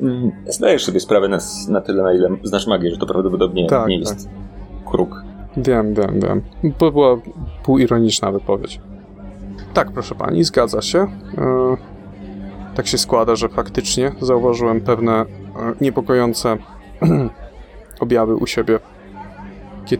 Mm, 0.00 0.32
Zdajesz 0.46 0.84
sobie 0.84 1.00
sprawę 1.00 1.28
na, 1.28 1.38
na 1.68 1.80
tyle, 1.80 2.02
na 2.02 2.12
ile 2.12 2.28
znasz 2.42 2.66
magię, 2.66 2.90
że 2.90 2.96
to 2.96 3.06
prawdopodobnie 3.06 3.66
Tak, 3.66 3.88
nie 3.88 3.98
jest 3.98 4.28
kruk. 4.84 5.22
Wiem, 5.56 5.94
wiem, 5.94 6.20
wiem. 6.20 6.42
To 6.78 6.92
była 6.92 7.16
półironiczna 7.64 8.32
wypowiedź. 8.32 8.80
Tak, 9.74 9.92
proszę 9.92 10.14
pani, 10.14 10.44
zgadza 10.44 10.82
się. 10.82 10.98
E, 10.98 11.06
tak 12.74 12.86
się 12.86 12.98
składa, 12.98 13.36
że 13.36 13.48
faktycznie 13.48 14.12
zauważyłem 14.20 14.80
pewne 14.80 15.12
e, 15.12 15.24
niepokojące 15.80 16.56
objawy 18.00 18.36
u 18.36 18.46
siebie 18.46 18.78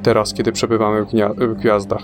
teraz, 0.03 0.35
kiedy 0.35 0.53
przebywamy 0.53 1.05
w, 1.05 1.11
w 1.39 1.55
gwiazdach. 1.55 2.03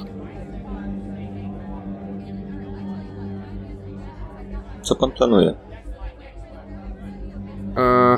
Co 4.82 4.96
pan 4.96 5.10
planuje? 5.10 5.54
E, 7.76 8.16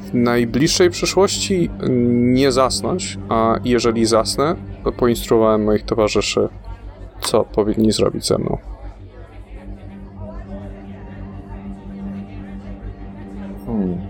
w 0.00 0.14
najbliższej 0.14 0.90
przyszłości 0.90 1.70
nie 2.10 2.52
zasnąć, 2.52 3.18
a 3.28 3.56
jeżeli 3.64 4.06
zasnę, 4.06 4.56
to 4.84 4.92
poinstruowałem 4.92 5.64
moich 5.64 5.84
towarzyszy, 5.84 6.48
co 7.20 7.44
powinni 7.44 7.92
zrobić 7.92 8.26
ze 8.26 8.38
mną. 8.38 8.58
Hmm. 13.66 14.09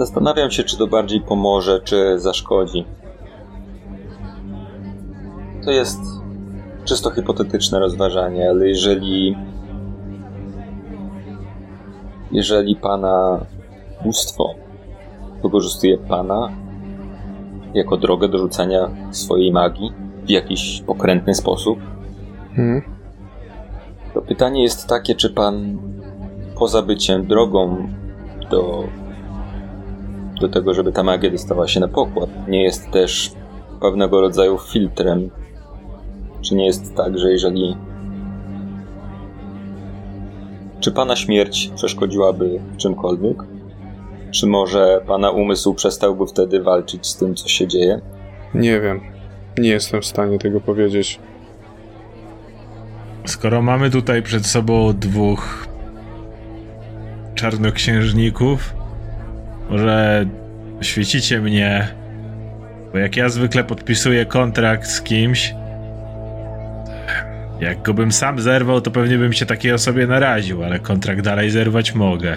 Zastanawiam 0.00 0.50
się, 0.50 0.64
czy 0.64 0.78
to 0.78 0.86
bardziej 0.86 1.20
pomoże, 1.20 1.80
czy 1.80 2.18
zaszkodzi. 2.18 2.84
To 5.64 5.70
jest 5.70 6.00
czysto 6.84 7.10
hipotetyczne 7.10 7.78
rozważanie, 7.80 8.50
ale 8.50 8.68
jeżeli. 8.68 9.36
Jeżeli 12.32 12.76
pana 12.76 13.40
bóstwo 14.04 14.54
wykorzystuje 15.42 15.98
pana 15.98 16.48
jako 17.74 17.96
drogę 17.96 18.28
do 18.28 18.38
rzucania 18.38 18.90
swojej 19.10 19.52
magii 19.52 19.92
w 20.24 20.30
jakiś 20.30 20.82
pokrętny 20.86 21.34
sposób, 21.34 21.78
Hmm? 22.56 22.82
to 24.14 24.22
pytanie 24.22 24.62
jest 24.62 24.86
takie, 24.86 25.14
czy 25.14 25.30
pan 25.30 25.78
poza 26.58 26.82
byciem 26.82 27.26
drogą 27.26 27.88
do, 28.50 28.84
do 30.40 30.48
tego, 30.48 30.74
żeby 30.74 30.92
ta 30.92 31.02
magia 31.02 31.30
dostała 31.30 31.68
się 31.68 31.80
na 31.80 31.88
pokład, 31.88 32.30
nie 32.48 32.62
jest 32.62 32.90
też 32.90 33.32
pewnego 33.80 34.20
rodzaju 34.20 34.58
filtrem? 34.58 35.30
Czy 36.42 36.54
nie 36.54 36.66
jest 36.66 36.94
tak, 36.96 37.18
że 37.18 37.32
jeżeli. 37.32 37.76
Czy 40.80 40.92
pana 40.92 41.16
śmierć 41.16 41.70
przeszkodziłaby 41.74 42.60
w 42.72 42.76
czymkolwiek? 42.76 43.36
Czy 44.30 44.46
może 44.46 45.00
pana 45.06 45.30
umysł 45.30 45.74
przestałby 45.74 46.26
wtedy 46.26 46.62
walczyć 46.62 47.06
z 47.06 47.16
tym, 47.16 47.34
co 47.34 47.48
się 47.48 47.66
dzieje? 47.66 48.00
Nie 48.54 48.80
wiem. 48.80 49.00
Nie 49.58 49.68
jestem 49.68 50.00
w 50.00 50.06
stanie 50.06 50.38
tego 50.38 50.60
powiedzieć. 50.60 51.20
Skoro 53.24 53.62
mamy 53.62 53.90
tutaj 53.90 54.22
przed 54.22 54.46
sobą 54.46 54.92
dwóch 54.92 55.66
czarnoksiężników, 57.34 58.74
może 59.70 60.26
świecicie 60.80 61.40
mnie, 61.40 61.88
bo 62.92 62.98
jak 62.98 63.16
ja 63.16 63.28
zwykle 63.28 63.64
podpisuję 63.64 64.26
kontrakt 64.26 64.86
z 64.86 65.02
kimś, 65.02 65.54
jak 67.60 67.82
go 67.82 67.94
bym 67.94 68.12
sam 68.12 68.40
zerwał, 68.40 68.80
to 68.80 68.90
pewnie 68.90 69.18
bym 69.18 69.32
się 69.32 69.46
takiej 69.46 69.72
osobie 69.72 70.06
naraził, 70.06 70.64
ale 70.64 70.78
kontrakt 70.78 71.20
dalej 71.20 71.50
zerwać 71.50 71.94
mogę. 71.94 72.36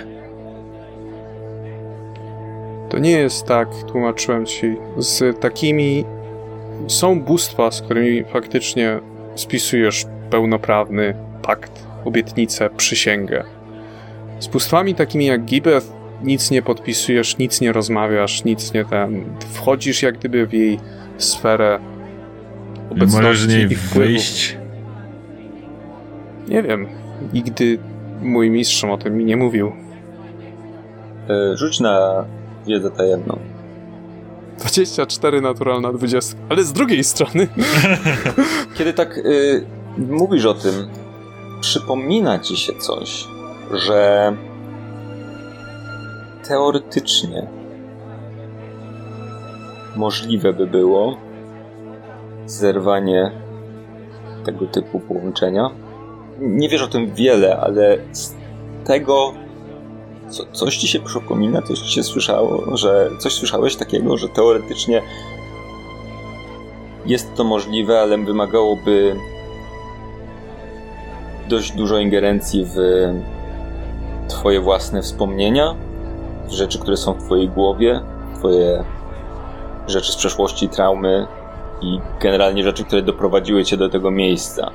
To 2.90 3.00
nie 3.00 3.12
jest 3.12 3.46
tak, 3.46 3.68
tłumaczyłem 3.92 4.46
ci, 4.46 4.76
z 4.98 5.40
takimi... 5.40 6.06
Są 6.88 7.22
bóstwa, 7.22 7.72
z 7.72 7.82
którymi 7.82 8.24
faktycznie 8.24 9.00
spisujesz 9.36 10.06
pełnoprawny 10.30 11.14
pakt, 11.42 11.88
obietnicę, 12.06 12.70
przysięgę. 12.78 13.44
Z 14.40 14.48
bóstwami 14.48 14.96
takimi 14.96 15.26
jak 15.26 15.46
Gibeth 15.46 16.03
nic 16.23 16.52
nie 16.52 16.61
podpisujesz, 16.61 17.38
nic 17.38 17.61
nie 17.61 17.73
rozmawiasz, 17.73 18.44
nic 18.44 18.73
nie 18.73 18.85
ten... 18.85 19.23
Wchodzisz 19.53 20.02
jak 20.03 20.18
gdyby 20.18 20.48
w 20.48 20.53
jej 20.53 20.80
sferę 21.18 21.80
obecności 22.90 23.18
Możesz 23.27 23.40
z 23.40 23.48
niej 23.48 23.72
i 23.72 23.76
wpływu. 23.76 23.99
wyjść. 24.10 24.57
Nie 26.48 26.64
wiem. 26.64 26.88
Nigdy 27.34 27.80
mój 28.22 28.49
mistrz 28.49 28.84
o 28.84 28.98
tym 28.98 29.18
mi 29.18 29.26
nie 29.26 29.38
mówił. 29.38 29.72
E, 31.30 31.57
Rzuć 31.57 31.80
na 31.80 32.26
wiedzę 32.68 32.91
tajemną. 32.91 33.40
24 34.60 35.41
naturalna 35.41 35.94
20. 35.94 36.35
Ale 36.49 36.64
z 36.64 36.73
drugiej 36.73 37.03
strony. 37.03 37.48
Kiedy 38.77 38.94
tak 38.94 39.18
y, 39.18 39.65
mówisz 39.98 40.45
o 40.45 40.53
tym, 40.53 40.73
przypomina 41.61 42.40
ci 42.40 42.57
się 42.57 42.73
coś, 42.73 43.27
że 43.73 44.34
teoretycznie 46.48 47.48
możliwe 49.95 50.53
by 50.53 50.68
było 50.68 51.18
zerwanie 52.45 53.32
tego 54.45 54.65
typu 54.65 54.99
połączenia. 54.99 55.70
Nie 56.40 56.70
wiesz 56.70 56.82
o 56.82 56.88
tym 56.88 57.14
wiele, 57.14 57.57
ale 57.57 57.98
z 58.11 58.36
tego 58.86 59.34
co, 60.30 60.45
coś 60.52 60.78
ci 60.78 60.88
się 60.88 60.99
przypomina, 60.99 61.61
coś 61.61 61.80
ci 61.80 61.94
się 61.94 62.03
słyszało, 62.03 62.78
że 62.78 63.10
coś 63.20 63.34
słyszałeś 63.34 63.76
takiego, 63.76 64.18
że 64.18 64.30
teoretycznie 64.30 65.02
jest 67.06 67.36
to 67.36 67.44
możliwe, 67.44 67.99
ale 67.99 68.18
wymagałoby 68.18 69.15
dość 71.49 71.72
dużo 71.72 71.99
ingerencji 71.99 72.65
w 72.65 72.78
twoje 74.28 74.61
własne 74.61 75.02
wspomnienia, 75.02 75.76
rzeczy, 76.49 76.80
które 76.80 76.98
są 76.98 77.14
w 77.14 77.24
twojej 77.24 77.49
głowie, 77.49 78.02
twoje 78.36 78.84
rzeczy 79.88 80.11
z 80.11 80.15
przeszłości, 80.15 80.70
traumy 80.70 81.28
i 81.82 81.99
generalnie 82.20 82.64
rzeczy, 82.64 82.84
które 82.84 83.02
doprowadziły 83.02 83.64
cię 83.64 83.78
do 83.78 83.90
tego 83.90 84.11
miejsca. 84.11 84.72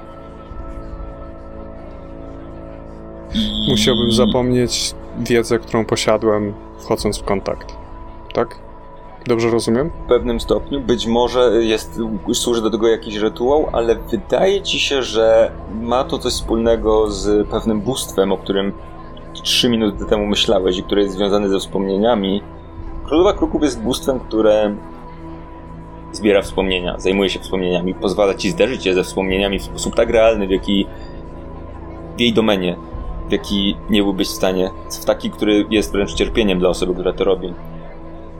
I... 3.34 3.66
Musiałbym 3.70 4.12
zapomnieć 4.12 4.94
wiedzę, 5.18 5.58
którą 5.58 5.84
posiadłem 5.84 6.54
wchodząc 6.78 7.18
w 7.18 7.24
kontakt. 7.24 7.76
Tak? 8.34 8.58
Dobrze 9.26 9.50
rozumiem? 9.50 9.90
W 10.04 10.08
pewnym 10.08 10.40
stopniu. 10.40 10.80
Być 10.80 11.06
może 11.06 11.64
jest, 11.64 12.00
służy 12.34 12.62
do 12.62 12.70
tego 12.70 12.88
jakiś 12.88 13.16
rytuał, 13.16 13.68
ale 13.72 13.94
wydaje 13.94 14.62
ci 14.62 14.80
się, 14.80 15.02
że 15.02 15.50
ma 15.80 16.04
to 16.04 16.18
coś 16.18 16.32
wspólnego 16.32 17.10
z 17.10 17.48
pewnym 17.48 17.80
bóstwem, 17.80 18.32
o 18.32 18.38
którym 18.38 18.72
trzy 19.42 19.68
minuty 19.68 20.04
temu 20.04 20.26
myślałeś 20.26 20.78
i 20.78 20.82
które 20.82 21.02
jest 21.02 21.14
związane 21.14 21.48
ze 21.48 21.58
wspomnieniami. 21.58 22.42
Królowa 23.04 23.32
Kruków 23.32 23.62
jest 23.62 23.82
bóstwem, 23.82 24.20
które 24.20 24.76
zbiera 26.12 26.42
wspomnienia, 26.42 26.98
zajmuje 26.98 27.30
się 27.30 27.40
wspomnieniami, 27.40 27.94
pozwala 27.94 28.34
ci 28.34 28.50
zderzyć 28.50 28.86
je 28.86 28.94
ze 28.94 29.02
wspomnieniami 29.02 29.58
w 29.58 29.62
sposób 29.62 29.96
tak 29.96 30.10
realny, 30.10 30.46
w 30.46 30.50
jaki 30.50 30.86
w 32.16 32.20
jej 32.20 32.32
domenie, 32.32 32.76
w 33.28 33.32
jaki 33.32 33.76
nie 33.90 34.02
byłbyś 34.02 34.28
w 34.28 34.30
stanie, 34.30 34.70
w 34.90 35.04
taki, 35.04 35.30
który 35.30 35.66
jest 35.70 35.92
wręcz 35.92 36.14
cierpieniem 36.14 36.58
dla 36.58 36.68
osoby, 36.68 36.94
która 36.94 37.12
to 37.12 37.24
robi. 37.24 37.54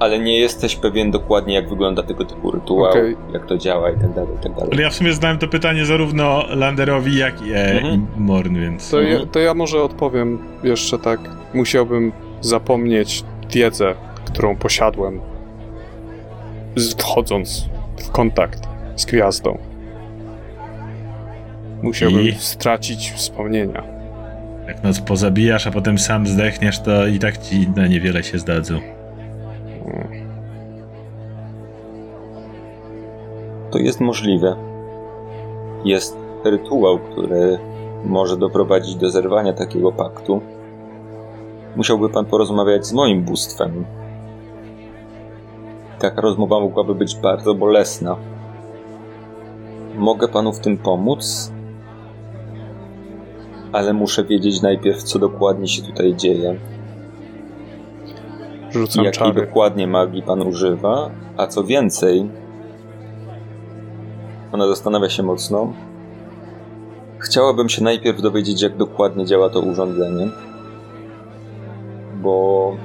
Ale 0.00 0.18
nie 0.18 0.40
jesteś 0.40 0.76
pewien 0.76 1.10
dokładnie, 1.10 1.54
jak 1.54 1.68
wygląda 1.68 2.02
tego 2.02 2.24
typu 2.24 2.50
rytuał, 2.50 2.90
Okej. 2.90 3.16
jak 3.32 3.46
to 3.46 3.56
działa 3.58 3.90
i 3.90 3.94
tak 3.98 4.12
dalej, 4.14 4.30
i 4.40 4.42
tak 4.42 4.52
dalej. 4.54 4.70
Ale 4.72 4.82
ja 4.82 4.90
w 4.90 4.94
sumie 4.94 5.12
zadałem 5.12 5.38
to 5.38 5.48
pytanie 5.48 5.84
zarówno 5.86 6.44
Landerowi, 6.48 7.18
jak 7.18 7.42
i, 7.46 7.52
e, 7.52 7.72
Mhm. 7.72 8.06
i 8.16 8.20
Morn, 8.20 8.54
więc... 8.60 8.90
To 8.90 9.00
ja, 9.00 9.26
to 9.26 9.38
ja 9.38 9.54
może 9.54 9.82
odpowiem 9.82 10.38
jeszcze 10.62 10.98
tak. 10.98 11.20
Musiałbym 11.54 12.12
zapomnieć 12.40 13.24
wiedzę, 13.50 13.94
którą 14.24 14.56
posiadłem, 14.56 15.20
wchodząc 16.98 17.68
w 18.00 18.10
kontakt 18.10 18.60
z 18.96 19.04
gwiazdą. 19.04 19.58
Musiałbym 21.82 22.20
I? 22.20 22.32
stracić 22.32 23.10
wspomnienia. 23.12 23.82
Jak 24.68 24.82
noc 24.84 25.00
pozabijasz, 25.00 25.66
a 25.66 25.70
potem 25.70 25.98
sam 25.98 26.26
zdechniesz, 26.26 26.80
to 26.80 27.06
i 27.06 27.18
tak 27.18 27.38
ci 27.38 27.68
na 27.76 27.86
niewiele 27.86 28.22
się 28.24 28.38
zdadzą. 28.38 28.80
To 33.70 33.78
jest 33.78 34.01
możliwe. 34.01 34.56
Jest 35.85 36.16
rytuał, 36.44 36.98
który 36.98 37.59
może 38.05 38.36
doprowadzić 38.36 38.94
do 38.94 39.10
zerwania 39.10 39.52
takiego 39.52 39.93
paktu. 39.93 40.40
Musiałby 41.77 42.09
pan 42.09 42.24
porozmawiać 42.24 42.86
z 42.86 42.93
moim 42.93 43.23
bóstwem. 43.23 43.85
Taka 45.98 46.20
rozmowa 46.20 46.60
mogłaby 46.60 46.94
być 46.94 47.16
bardzo 47.16 47.55
bolesna. 47.55 48.16
Mogę 49.97 50.28
panu 50.28 50.52
w 50.52 50.60
tym 50.60 50.78
pomóc, 50.78 51.52
ale 53.73 53.93
muszę 53.93 54.24
wiedzieć 54.24 54.62
najpierw, 54.62 55.02
co 55.02 55.19
dokładnie 55.19 55.69
się 55.69 55.82
tutaj 55.82 56.15
dzieje. 56.15 56.56
Rzucam 58.70 59.05
jakiej 59.05 59.19
czary. 59.19 59.47
dokładnie 59.47 59.86
magii 59.86 60.23
pan 60.23 60.43
używa, 60.43 61.11
a 61.36 61.47
co 61.47 61.65
więcej, 61.65 62.28
ona 64.53 64.69
zastanawia 64.69 65.09
się 65.09 65.23
mocno. 65.23 65.73
Chciałabym 67.19 67.69
się 67.69 67.85
najpierw 67.85 68.20
dowiedzieć, 68.20 68.62
jak 68.62 68.77
dokładnie 68.77 69.27
działa 69.27 69.51
to 69.51 69.61
urządzenie, 69.61 70.28
bo 72.15 72.77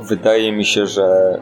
wydaje 0.00 0.52
mi 0.52 0.64
się, 0.64 0.86
że 0.86 1.38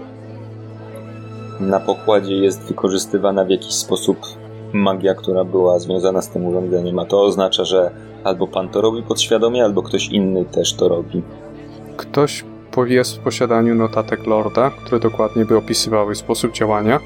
na 1.61 1.81
pokładzie 1.81 2.35
jest 2.35 2.63
wykorzystywana 2.63 3.45
w 3.45 3.51
jakiś 3.51 3.75
sposób 3.75 4.19
magia, 4.73 5.15
która 5.15 5.45
była 5.45 5.79
związana 5.79 6.23
z 6.23 6.29
tym 6.31 6.47
urządzeniem, 6.47 6.99
a 6.99 7.05
to 7.05 7.23
oznacza, 7.23 7.65
że 7.65 7.91
albo 8.25 8.47
pan 8.47 8.69
to 8.69 8.81
robi 8.81 9.03
podświadomie, 9.03 9.65
albo 9.65 9.83
ktoś 9.83 10.09
inny 10.09 10.45
też 10.45 10.75
to 10.75 10.89
robi. 10.89 11.23
Ktoś 11.97 12.45
jest 12.87 13.17
w 13.17 13.19
posiadaniu 13.19 13.75
notatek 13.75 14.27
Lorda, 14.27 14.71
które 14.71 15.01
dokładnie 15.01 15.45
by 15.45 15.57
opisywały 15.57 16.15
sposób 16.15 16.53
działania. 16.53 17.01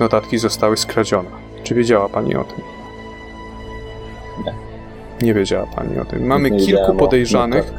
Notatki 0.00 0.38
zostały 0.38 0.76
skradzione. 0.76 1.28
Czy 1.62 1.74
wiedziała 1.74 2.08
pani 2.08 2.36
o 2.36 2.44
tym? 2.44 2.64
Nie. 4.44 4.54
Nie 5.26 5.34
wiedziała 5.34 5.66
pani 5.76 5.98
o 5.98 6.04
tym. 6.04 6.26
Mamy 6.26 6.50
Nie 6.50 6.58
kilku 6.66 6.94
podejrzanych, 6.94 7.72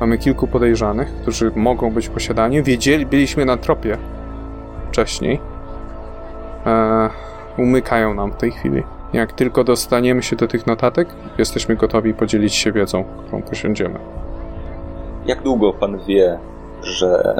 mamy 0.00 0.18
kilku 0.18 0.46
podejrzanych, 0.46 1.08
którzy 1.22 1.50
mogą 1.56 1.90
być 1.90 2.08
w 2.08 2.10
posiadaniu. 2.10 2.64
Wiedzieli, 2.64 3.06
byliśmy 3.06 3.44
na 3.44 3.56
tropie 3.56 3.98
wcześniej. 4.88 5.40
E, 6.66 7.08
umykają 7.58 8.14
nam 8.14 8.32
w 8.32 8.36
tej 8.36 8.50
chwili. 8.50 8.82
Jak 9.12 9.32
tylko 9.32 9.64
dostaniemy 9.64 10.22
się 10.22 10.36
do 10.36 10.48
tych 10.48 10.66
notatek, 10.66 11.08
jesteśmy 11.38 11.76
gotowi 11.76 12.14
podzielić 12.14 12.54
się 12.54 12.72
wiedzą, 12.72 13.04
którą 13.04 13.42
posiądziemy. 13.42 13.98
Jak 15.26 15.42
długo 15.42 15.72
pan 15.72 15.98
wie, 15.98 16.38
że 16.82 17.34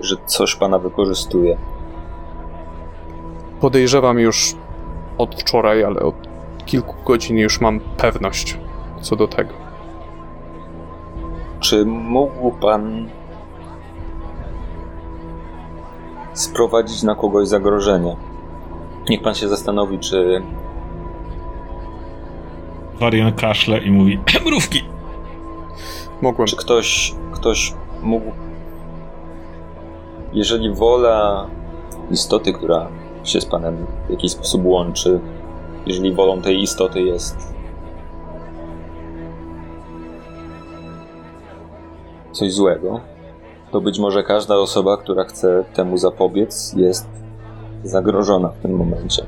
że 0.00 0.16
coś 0.26 0.56
pana 0.56 0.78
wykorzystuje? 0.78 1.56
Podejrzewam 3.60 4.18
już 4.18 4.56
od 5.18 5.40
wczoraj, 5.40 5.84
ale 5.84 6.00
od 6.00 6.14
kilku 6.66 6.94
godzin 7.04 7.38
już 7.38 7.60
mam 7.60 7.80
pewność 7.80 8.58
co 9.00 9.16
do 9.16 9.28
tego. 9.28 9.54
Czy 11.60 11.84
mógł 11.86 12.50
pan 12.50 13.08
sprowadzić 16.34 17.02
na 17.02 17.14
kogoś 17.14 17.48
zagrożenie? 17.48 18.16
Niech 19.08 19.22
pan 19.22 19.34
się 19.34 19.48
zastanowi, 19.48 19.98
czy 19.98 20.42
Warian 23.00 23.32
kaszle 23.32 23.78
i 23.78 23.90
mówi 23.90 24.18
mrówki! 24.46 24.82
Mogłem. 26.22 26.48
Czy 26.48 26.56
ktoś, 26.56 27.14
ktoś 27.32 27.74
mógł. 28.02 28.32
Jeżeli 30.32 30.74
wola 30.74 31.46
istoty, 32.10 32.52
która 32.52 32.88
się 33.24 33.40
z 33.40 33.46
Panem 33.46 33.86
w 34.06 34.10
jakiś 34.10 34.30
sposób 34.32 34.64
łączy, 34.64 35.20
jeżeli 35.86 36.12
wolą 36.12 36.42
tej 36.42 36.62
istoty 36.62 37.02
jest 37.02 37.54
coś 42.32 42.52
złego, 42.52 43.00
to 43.74 43.80
być 43.80 43.98
może 43.98 44.22
każda 44.22 44.54
osoba, 44.54 44.96
która 44.96 45.24
chce 45.24 45.64
temu 45.74 45.98
zapobiec, 45.98 46.74
jest 46.76 47.06
zagrożona 47.84 48.48
w 48.48 48.62
tym 48.62 48.76
momencie. 48.76 49.22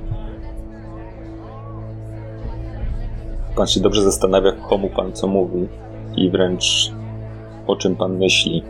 Pan 3.56 3.66
się 3.66 3.80
dobrze 3.80 4.02
zastanawia, 4.02 4.52
komu 4.52 4.90
Pan 4.90 5.12
co 5.12 5.26
mówi 5.26 5.68
i 6.16 6.30
wręcz 6.30 6.92
o 7.66 7.76
czym 7.76 7.96
Pan 7.96 8.18
myśli. 8.18 8.62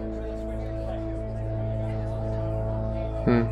Hmm. 3.24 3.46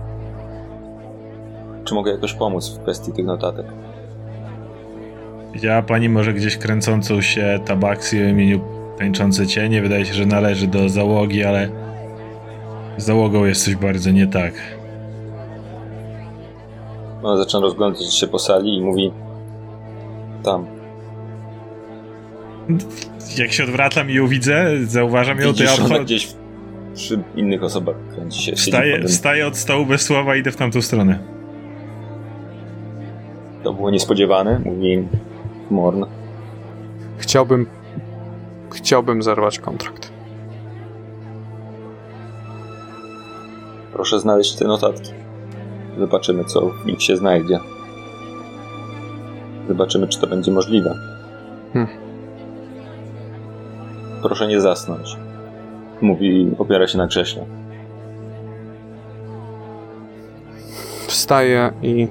Czy 1.84 1.94
mogę 1.94 2.12
jakoś 2.12 2.34
pomóc 2.34 2.68
w 2.68 2.82
kwestii 2.82 3.12
tych 3.12 3.26
notatek? 3.26 3.66
Widziała 5.52 5.82
pani 5.82 6.08
może 6.08 6.32
gdzieś 6.32 6.56
kręcącą 6.56 7.20
się 7.20 7.60
tabaksję 7.64 8.26
o 8.26 8.28
imieniu 8.28 8.60
Tańczące 8.98 9.46
Cienie? 9.46 9.82
Wydaje 9.82 10.04
się, 10.04 10.14
że 10.14 10.26
należy 10.26 10.66
do 10.66 10.88
załogi, 10.88 11.44
ale 11.44 11.83
załogą 12.96 13.44
jest 13.44 13.64
coś 13.64 13.76
bardzo 13.76 14.10
nie 14.10 14.26
tak. 14.26 14.52
Ona 17.22 17.36
zaczyna 17.36 17.62
rozglądać 17.62 18.14
się 18.14 18.26
po 18.26 18.38
sali 18.38 18.76
i 18.76 18.82
mówi 18.82 19.12
tam. 20.42 20.66
Jak 23.38 23.52
się 23.52 23.64
odwracam 23.64 24.10
i 24.10 24.14
ją 24.14 24.26
widzę, 24.26 24.66
zauważam 24.86 25.40
ją, 25.40 25.54
to 25.54 25.62
ja 25.64 25.72
odchodzę. 25.72 26.04
gdzieś 26.04 26.26
w- 26.26 26.36
przy 26.94 27.22
innych 27.36 27.62
osobach 27.62 27.96
kręci 28.14 28.42
się. 28.42 28.52
Wstaję, 28.52 29.02
wstaję 29.08 29.46
od 29.46 29.56
stołu 29.56 29.86
bez 29.86 30.02
słowa 30.02 30.36
i 30.36 30.40
idę 30.40 30.50
w 30.52 30.56
tamtą 30.56 30.82
stronę. 30.82 31.18
To 33.62 33.72
było 33.72 33.90
niespodziewane, 33.90 34.58
mówi 34.64 35.08
Morn. 35.70 36.04
Chciałbym. 37.18 37.66
Chciałbym 38.72 39.22
zerwać 39.22 39.58
kontrakt. 39.58 40.12
Proszę 43.94 44.20
znaleźć 44.20 44.54
te 44.54 44.64
notatki. 44.64 45.10
Zobaczymy, 45.98 46.44
co 46.44 46.60
w 46.60 46.86
nich 46.86 47.02
się 47.02 47.16
znajdzie. 47.16 47.60
Zobaczymy, 49.68 50.08
czy 50.08 50.20
to 50.20 50.26
będzie 50.26 50.52
możliwe. 50.52 50.94
Hmm. 51.72 51.96
Proszę 54.22 54.46
nie 54.46 54.60
zasnąć. 54.60 55.16
Mówi, 56.00 56.50
opiera 56.58 56.86
się 56.86 56.98
na 56.98 57.06
krześle. 57.06 57.46
Wstaję 61.06 61.72
i 61.82 62.08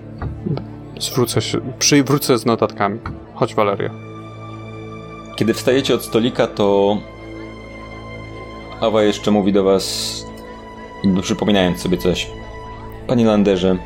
zwrócę 1.00 1.42
się. 1.42 1.62
Przywrócę 1.80 2.38
z 2.38 2.46
notatkami. 2.46 3.00
Chodź, 3.34 3.56
Waleria. 3.56 3.90
Kiedy 5.36 5.54
wstajecie 5.54 5.96
od 5.96 6.04
stolika, 6.04 6.48
to 6.48 6.98
Awa 8.82 9.04
jeszcze 9.04 9.32
mówi 9.32 9.54
do 9.54 9.64
was, 9.64 10.26
przypominając 11.22 11.82
sobie 11.82 11.98
coś. 11.98 12.32
Panie 13.08 13.26
Landerze, 13.26 13.78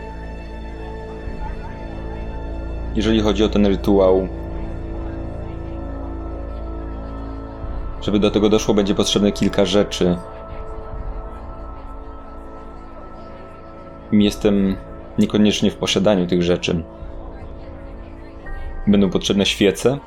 jeżeli 2.95 3.22
chodzi 3.22 3.44
o 3.44 3.49
ten 3.49 3.65
rytuał, 3.65 4.27
żeby 8.02 8.19
do 8.19 8.31
tego 8.31 8.49
doszło, 8.49 8.73
będzie 8.73 8.95
potrzebne 8.95 9.31
kilka 9.31 9.65
rzeczy. 9.65 10.18
Jestem 14.11 14.76
niekoniecznie 15.18 15.72
w 15.72 15.76
posiadaniu 15.76 16.27
tych 16.27 16.44
rzeczy. 16.44 16.84
Będą 18.88 19.10
potrzebne 19.10 19.45
świece. 19.45 19.98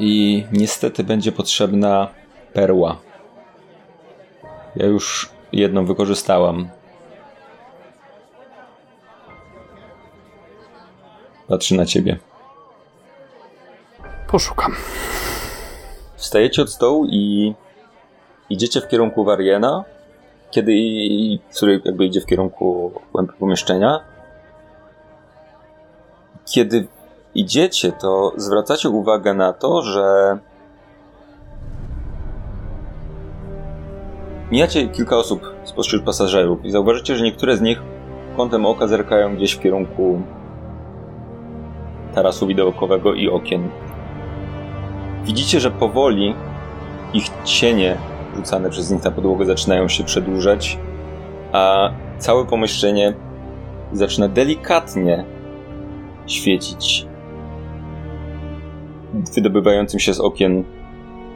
I 0.00 0.44
niestety 0.52 1.04
będzie 1.04 1.32
potrzebna 1.32 2.08
perła. 2.52 2.96
Ja 4.76 4.86
już 4.86 5.30
jedną 5.52 5.86
wykorzystałam. 5.86 6.68
Patrzy 11.48 11.74
na 11.76 11.86
ciebie. 11.86 12.18
Poszukam. 14.28 14.74
Wstajecie 16.16 16.62
od 16.62 16.70
stołu 16.70 17.06
i 17.10 17.54
idziecie 18.50 18.80
w 18.80 18.88
kierunku 18.88 19.24
Wariena, 19.24 19.84
kiedy 20.50 20.72
i- 20.74 21.38
który 21.56 21.80
jakby 21.84 22.04
idzie 22.04 22.20
w 22.20 22.26
kierunku 22.26 22.92
pomieszczenia. 23.38 24.00
Kiedy 26.44 26.86
idziecie, 27.34 27.92
to 27.92 28.32
zwracacie 28.36 28.88
uwagę 28.88 29.34
na 29.34 29.52
to, 29.52 29.82
że 29.82 30.38
mijacie 34.50 34.88
kilka 34.88 35.16
osób 35.16 35.54
spośród 35.64 36.04
pasażerów 36.04 36.64
i 36.64 36.70
zauważycie, 36.70 37.16
że 37.16 37.24
niektóre 37.24 37.56
z 37.56 37.60
nich 37.60 37.82
kątem 38.36 38.66
oka 38.66 38.86
zerkają 38.86 39.36
gdzieś 39.36 39.52
w 39.52 39.60
kierunku 39.60 40.22
tarasu 42.14 42.46
widokowego 42.46 43.14
i 43.14 43.28
okien. 43.28 43.68
Widzicie, 45.24 45.60
że 45.60 45.70
powoli 45.70 46.34
ich 47.14 47.24
cienie 47.44 47.96
rzucane 48.36 48.70
przez 48.70 48.90
nich 48.90 49.04
na 49.04 49.10
podłogę 49.10 49.44
zaczynają 49.44 49.88
się 49.88 50.04
przedłużać, 50.04 50.78
a 51.52 51.90
całe 52.18 52.44
pomieszczenie 52.44 53.14
zaczyna 53.92 54.28
delikatnie 54.28 55.24
świecić 56.26 57.06
wydobywającym 59.34 60.00
się 60.00 60.14
z 60.14 60.20
okien 60.20 60.64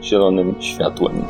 zielonym 0.01 0.55
światłem. 0.59 1.23